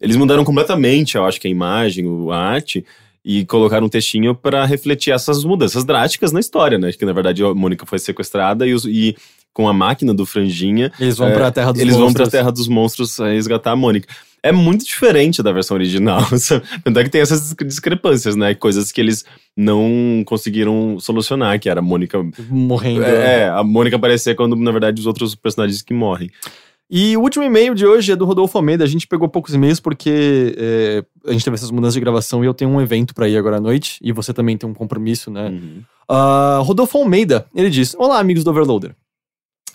eles 0.00 0.16
mudaram 0.16 0.44
completamente, 0.44 1.16
eu 1.16 1.24
acho 1.24 1.40
que 1.40 1.48
a 1.48 1.50
imagem, 1.50 2.04
a 2.30 2.36
arte, 2.36 2.84
e 3.30 3.44
colocaram 3.44 3.84
um 3.84 3.90
textinho 3.90 4.34
pra 4.34 4.64
refletir 4.64 5.12
essas 5.12 5.44
mudanças 5.44 5.84
drásticas 5.84 6.32
na 6.32 6.40
história, 6.40 6.78
né? 6.78 6.90
Que 6.92 7.04
na 7.04 7.12
verdade 7.12 7.44
a 7.44 7.52
Mônica 7.52 7.84
foi 7.84 7.98
sequestrada 7.98 8.66
e, 8.66 8.72
os- 8.72 8.86
e 8.86 9.14
com 9.52 9.68
a 9.68 9.72
máquina 9.72 10.14
do 10.14 10.24
Franjinha, 10.24 10.90
Eles 10.98 11.18
vão 11.18 11.28
É, 11.28 11.34
pra 11.34 11.50
Terra 11.50 11.72
dos 11.72 11.82
eles 11.82 11.94
vão 11.94 12.04
Monstros. 12.06 12.28
pra 12.30 12.38
Terra 12.38 12.50
dos 12.50 12.68
Monstros 12.68 13.18
eh, 13.18 13.32
resgatar 13.34 13.72
a 13.72 13.76
Mônica. 13.76 14.08
É 14.42 14.52
muito 14.52 14.84
diferente 14.84 15.42
da 15.42 15.50
versão 15.52 15.76
original. 15.76 16.22
Tanto 16.84 16.98
é 16.98 17.04
que 17.04 17.10
tem 17.10 17.20
essas 17.20 17.42
discre- 17.42 17.66
discrepâncias, 17.66 18.36
né? 18.36 18.54
Coisas 18.54 18.90
que 18.92 19.00
eles 19.00 19.24
não 19.56 20.22
conseguiram 20.24 20.98
solucionar, 21.00 21.58
que 21.58 21.68
era 21.68 21.80
a 21.80 21.82
Mônica. 21.82 22.18
Morrendo. 22.48 23.02
É, 23.02 23.48
a 23.48 23.64
Mônica 23.64 23.96
aparecer 23.96 24.36
quando, 24.36 24.54
na 24.56 24.70
verdade, 24.70 25.00
os 25.00 25.06
outros 25.06 25.34
personagens 25.34 25.82
que 25.82 25.92
morrem. 25.92 26.30
E 26.90 27.16
o 27.16 27.20
último 27.20 27.44
e-mail 27.44 27.74
de 27.74 27.86
hoje 27.86 28.12
é 28.12 28.16
do 28.16 28.24
Rodolfo 28.24 28.56
Almeida. 28.56 28.82
A 28.82 28.86
gente 28.86 29.06
pegou 29.06 29.28
poucos 29.28 29.52
e-mails 29.52 29.78
porque 29.78 30.54
é, 30.56 31.04
a 31.26 31.32
gente 31.32 31.44
teve 31.44 31.54
essas 31.54 31.70
mudanças 31.70 31.94
de 31.94 32.00
gravação 32.00 32.42
e 32.42 32.46
eu 32.46 32.54
tenho 32.54 32.70
um 32.70 32.80
evento 32.80 33.14
pra 33.14 33.28
ir 33.28 33.36
agora 33.36 33.58
à 33.58 33.60
noite. 33.60 33.98
E 34.02 34.10
você 34.10 34.32
também 34.32 34.56
tem 34.56 34.68
um 34.68 34.72
compromisso, 34.72 35.30
né? 35.30 35.48
Uhum. 35.48 35.82
Ah, 36.08 36.60
Rodolfo 36.62 36.96
Almeida, 36.96 37.46
ele 37.54 37.68
diz: 37.68 37.94
Olá, 37.98 38.18
amigos 38.18 38.42
do 38.42 38.50
Overloader. 38.50 38.96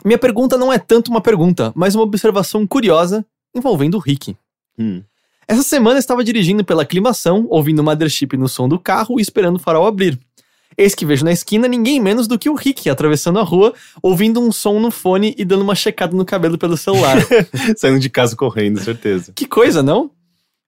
Minha 0.03 0.17
pergunta 0.17 0.57
não 0.57 0.73
é 0.73 0.79
tanto 0.79 1.09
uma 1.09 1.21
pergunta, 1.21 1.71
mas 1.75 1.93
uma 1.93 2.03
observação 2.03 2.65
curiosa 2.65 3.23
envolvendo 3.55 3.95
o 3.95 3.99
Rick. 3.99 4.35
Hum. 4.77 5.03
Essa 5.47 5.61
semana 5.61 5.99
estava 5.99 6.23
dirigindo 6.23 6.63
pela 6.65 6.81
aclimação, 6.81 7.45
ouvindo 7.49 7.83
Mothership 7.83 8.35
no 8.37 8.49
som 8.49 8.67
do 8.67 8.79
carro 8.79 9.19
e 9.19 9.21
esperando 9.21 9.57
o 9.57 9.59
farol 9.59 9.85
abrir. 9.85 10.17
Eis 10.77 10.95
que 10.95 11.05
vejo 11.05 11.25
na 11.25 11.31
esquina 11.31 11.67
ninguém 11.67 11.99
menos 11.99 12.27
do 12.27 12.37
que 12.37 12.49
o 12.49 12.55
Rick 12.55 12.89
atravessando 12.89 13.39
a 13.39 13.43
rua, 13.43 13.73
ouvindo 14.01 14.39
um 14.39 14.51
som 14.51 14.79
no 14.79 14.91
fone 14.91 15.35
e 15.37 15.45
dando 15.45 15.61
uma 15.61 15.75
checada 15.75 16.15
no 16.15 16.25
cabelo 16.25 16.57
pelo 16.57 16.77
celular. 16.77 17.17
Saindo 17.77 17.99
de 17.99 18.09
casa 18.09 18.35
correndo, 18.35 18.79
certeza. 18.79 19.31
que 19.35 19.45
coisa, 19.45 19.81
não? 19.83 20.11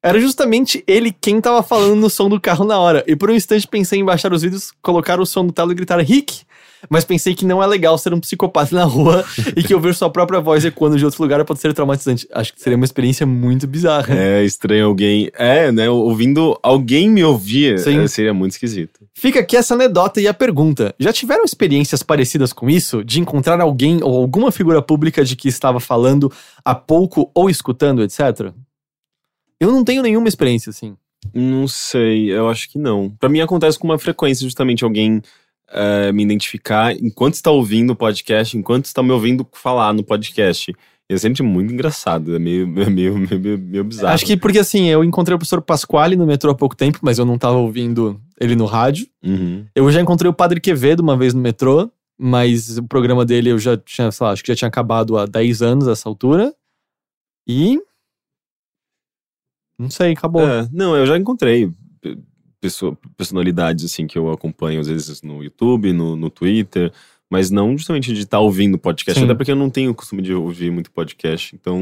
Era 0.06 0.20
justamente 0.20 0.84
ele 0.86 1.12
quem 1.12 1.42
tava 1.42 1.64
falando 1.64 1.96
no 1.96 2.12
som 2.12 2.30
do 2.30 2.40
carro 2.40 2.64
na 2.64 2.78
hora. 2.78 3.04
E 3.08 3.16
por 3.16 3.32
um 3.32 3.34
instante 3.34 3.68
pensei 3.68 4.00
em 4.00 4.06
baixar 4.06 4.32
os 4.32 4.44
vídeos, 4.44 4.72
colocar 4.80 5.20
o 5.20 5.26
som 5.26 5.44
do 5.44 5.52
talo 5.52 5.72
e 5.72 5.76
gritar 5.76 6.00
Rick. 6.00 6.44
Mas 6.90 7.06
pensei 7.06 7.34
que 7.36 7.46
não 7.46 7.62
é 7.62 7.68
legal 7.68 7.98
ser 7.98 8.14
um 8.14 8.20
psicopata 8.20 8.76
na 8.76 8.84
rua 8.84 9.26
e 9.56 9.64
que 9.64 9.74
ouvir 9.74 9.94
sua 9.96 10.10
própria 10.10 10.40
voz 10.40 10.64
ecoando 10.66 10.98
de 10.98 11.06
outro 11.06 11.22
lugar 11.22 11.44
pode 11.46 11.60
ser 11.60 11.74
traumatizante. 11.74 12.28
Acho 12.32 12.54
que 12.54 12.62
seria 12.62 12.76
uma 12.76 12.86
experiência 12.86 13.26
muito 13.26 13.68
bizarra. 13.68 14.16
É 14.16 14.44
estranho 14.44 14.86
alguém. 14.86 15.30
É, 15.34 15.72
né? 15.72 15.90
Ouvindo 15.90 16.58
alguém 16.62 17.10
me 17.10 17.24
ouvir 17.24 17.80
Sim. 17.80 18.00
é, 18.00 18.08
seria 18.08 18.34
muito 18.34 18.54
esquisito. 18.54 19.00
Fica 19.14 19.40
aqui 19.40 19.56
essa 19.56 19.74
anedota 19.74 20.20
e 20.20 20.28
a 20.28 20.34
pergunta: 20.34 20.94
já 21.00 21.12
tiveram 21.12 21.44
experiências 21.44 22.04
parecidas 22.04 22.54
com 22.54 22.70
isso? 22.70 23.04
De 23.04 23.20
encontrar 23.20 23.60
alguém 23.62 24.04
ou 24.04 24.18
alguma 24.18 24.52
figura 24.52 24.82
pública 24.82 25.24
de 25.24 25.36
que 25.36 25.48
estava 25.48 25.80
falando 25.80 26.32
há 26.64 26.76
pouco 26.76 27.30
ou 27.34 27.50
escutando, 27.50 28.04
etc? 28.04 28.52
Eu 29.60 29.72
não 29.72 29.84
tenho 29.84 30.02
nenhuma 30.02 30.28
experiência 30.28 30.70
assim. 30.70 30.96
Não 31.34 31.68
sei, 31.68 32.32
eu 32.32 32.50
acho 32.50 32.70
que 32.70 32.78
não. 32.78 33.10
Pra 33.10 33.30
mim 33.30 33.42
acontece 33.42 33.80
com 33.80 33.88
uma 33.88 33.98
frequência 33.98 34.44
justamente 34.44 34.84
alguém 34.84 35.22
eh, 35.72 36.12
me 36.12 36.24
identificar 36.24 36.94
enquanto 36.94 37.34
está 37.34 37.50
ouvindo 37.50 37.92
o 37.92 37.96
podcast, 37.96 38.58
enquanto 38.58 38.86
está 38.86 39.02
me 39.02 39.12
ouvindo 39.12 39.48
falar 39.54 39.94
no 39.94 40.04
podcast. 40.04 40.72
E 41.10 41.14
é 41.14 41.18
sempre 41.18 41.44
muito 41.44 41.74
engraçado, 41.74 42.36
é 42.36 42.40
meio, 42.40 42.64
é 42.82 42.90
meio, 42.90 43.18
meio, 43.18 43.40
meio, 43.40 43.58
meio 43.60 43.84
bizarro. 43.84 44.14
Acho 44.14 44.26
que 44.26 44.38
porque 44.38 44.60
assim, 44.60 44.86
eu 44.86 45.04
encontrei 45.04 45.36
o 45.36 45.40
professor 45.40 45.62
Pasquale 45.62 46.16
no 46.16 46.26
metrô 46.26 46.52
há 46.52 46.56
pouco 46.56 46.76
tempo, 46.76 47.00
mas 47.02 47.18
eu 47.18 47.26
não 47.26 47.38
tava 47.38 47.58
ouvindo 47.58 48.20
ele 48.40 48.56
no 48.56 48.66
rádio. 48.66 49.08
Uhum. 49.24 49.66
Eu 49.76 49.92
já 49.92 50.02
encontrei 50.02 50.30
o 50.30 50.34
Padre 50.34 50.60
Quevedo 50.60 51.02
uma 51.02 51.18
vez 51.18 51.34
no 51.34 51.42
metrô, 51.42 51.92
mas 52.18 52.78
o 52.78 52.84
programa 52.84 53.26
dele 53.26 53.50
eu 53.50 53.60
já 53.60 53.78
tinha, 53.78 54.12
sei 54.12 54.26
lá, 54.26 54.34
acho 54.34 54.44
que 54.44 54.52
já 54.52 54.56
tinha 54.56 54.68
acabado 54.68 55.18
há 55.18 55.26
10 55.26 55.62
anos 55.62 55.88
essa 55.88 56.08
altura. 56.08 56.54
E. 57.48 57.80
Não 59.78 59.90
sei, 59.90 60.14
acabou. 60.14 60.48
É, 60.48 60.68
não, 60.72 60.96
eu 60.96 61.06
já 61.06 61.18
encontrei 61.18 61.72
pessoa, 62.66 62.98
personalidades 63.16 63.86
assim 63.86 64.08
que 64.08 64.18
eu 64.18 64.32
acompanho 64.32 64.82
às 64.82 64.88
vezes 64.88 65.22
no 65.22 65.44
YouTube, 65.44 65.94
no, 65.94 66.16
no 66.16 66.30
Twitter, 66.30 66.92
mas 67.30 67.52
não 67.52 67.78
justamente 67.78 68.14
de 68.14 68.22
estar 68.22 68.40
ouvindo 68.40 68.78
podcast, 68.78 69.20
Sim. 69.20 69.26
até 69.26 69.36
porque 69.36 69.52
eu 69.52 69.56
não 69.56 69.70
tenho 69.70 69.92
o 69.92 69.96
costume 69.96 70.22
de 70.22 70.34
ouvir 70.34 70.72
muito 70.72 70.92
podcast, 70.92 71.56
então 71.56 71.80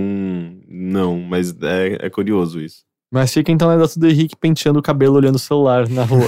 não, 0.68 1.20
mas 1.20 1.56
é, 1.62 2.06
é 2.06 2.10
curioso 2.10 2.60
isso. 2.60 2.84
Mas 3.12 3.34
fica 3.34 3.52
então 3.52 3.70
a 3.70 3.74
anedota 3.74 4.00
do 4.00 4.08
Henrique 4.08 4.36
penteando 4.36 4.80
o 4.80 4.84
cabelo 4.84 5.16
olhando 5.16 5.36
o 5.36 5.40
celular 5.40 5.88
na 5.88 6.04
rua. 6.04 6.26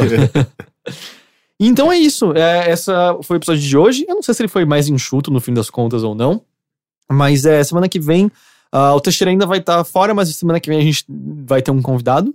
então 1.59 1.91
é 1.91 1.97
isso. 1.97 2.31
É, 2.33 2.69
essa 2.69 3.17
foi 3.23 3.37
o 3.37 3.39
episódio 3.39 3.61
de 3.61 3.75
hoje. 3.75 4.05
Eu 4.07 4.13
não 4.13 4.21
sei 4.21 4.35
se 4.35 4.43
ele 4.43 4.47
foi 4.47 4.65
mais 4.65 4.87
enxuto 4.87 5.31
no 5.31 5.41
fim 5.41 5.51
das 5.51 5.71
contas 5.71 6.03
ou 6.03 6.13
não. 6.13 6.43
Mas 7.11 7.43
é 7.43 7.63
semana 7.63 7.89
que 7.89 7.99
vem. 7.99 8.31
ah, 8.71 8.93
o 8.93 9.01
Teixeira 9.01 9.31
ainda 9.31 9.47
vai 9.47 9.57
estar 9.57 9.83
fora, 9.83 10.13
mas 10.13 10.29
semana 10.35 10.59
que 10.59 10.69
vem 10.69 10.77
a 10.77 10.83
gente 10.83 11.05
vai 11.09 11.59
ter 11.59 11.71
um 11.71 11.81
convidado. 11.81 12.31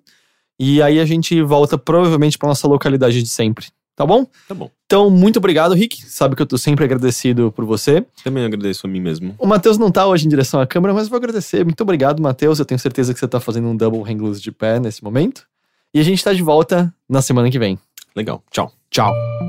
E 0.62 0.82
aí 0.82 1.00
a 1.00 1.06
gente 1.06 1.40
volta 1.40 1.78
provavelmente 1.78 2.36
pra 2.36 2.46
nossa 2.46 2.68
localidade 2.68 3.22
de 3.22 3.28
sempre. 3.30 3.68
Tá 3.96 4.04
bom? 4.04 4.26
Tá 4.46 4.54
bom. 4.54 4.70
Então, 4.84 5.08
muito 5.08 5.38
obrigado, 5.38 5.74
Rick. 5.74 6.04
Sabe 6.06 6.36
que 6.36 6.42
eu 6.42 6.46
tô 6.46 6.58
sempre 6.58 6.84
agradecido 6.84 7.50
por 7.50 7.64
você. 7.64 8.04
Também 8.22 8.44
agradeço 8.44 8.86
a 8.86 8.90
mim 8.90 9.00
mesmo. 9.00 9.34
O 9.38 9.46
Matheus 9.46 9.78
não 9.78 9.90
tá 9.90 10.06
hoje 10.06 10.26
em 10.26 10.28
direção 10.28 10.60
à 10.60 10.66
câmera, 10.66 10.92
mas 10.92 11.08
vou 11.08 11.16
agradecer. 11.16 11.64
Muito 11.64 11.80
obrigado, 11.80 12.22
Matheus. 12.22 12.58
Eu 12.58 12.66
tenho 12.66 12.78
certeza 12.78 13.14
que 13.14 13.20
você 13.20 13.26
tá 13.26 13.40
fazendo 13.40 13.68
um 13.68 13.76
double 13.76 14.02
hang 14.02 14.20
loose 14.22 14.40
de 14.40 14.52
pé 14.52 14.78
nesse 14.78 15.02
momento. 15.02 15.46
E 15.94 15.98
a 15.98 16.02
gente 16.02 16.22
tá 16.22 16.32
de 16.32 16.42
volta 16.42 16.92
na 17.08 17.22
semana 17.22 17.50
que 17.50 17.58
vem. 17.58 17.78
Legal. 18.14 18.42
Tchau. 18.50 18.70
Tchau. 18.90 19.39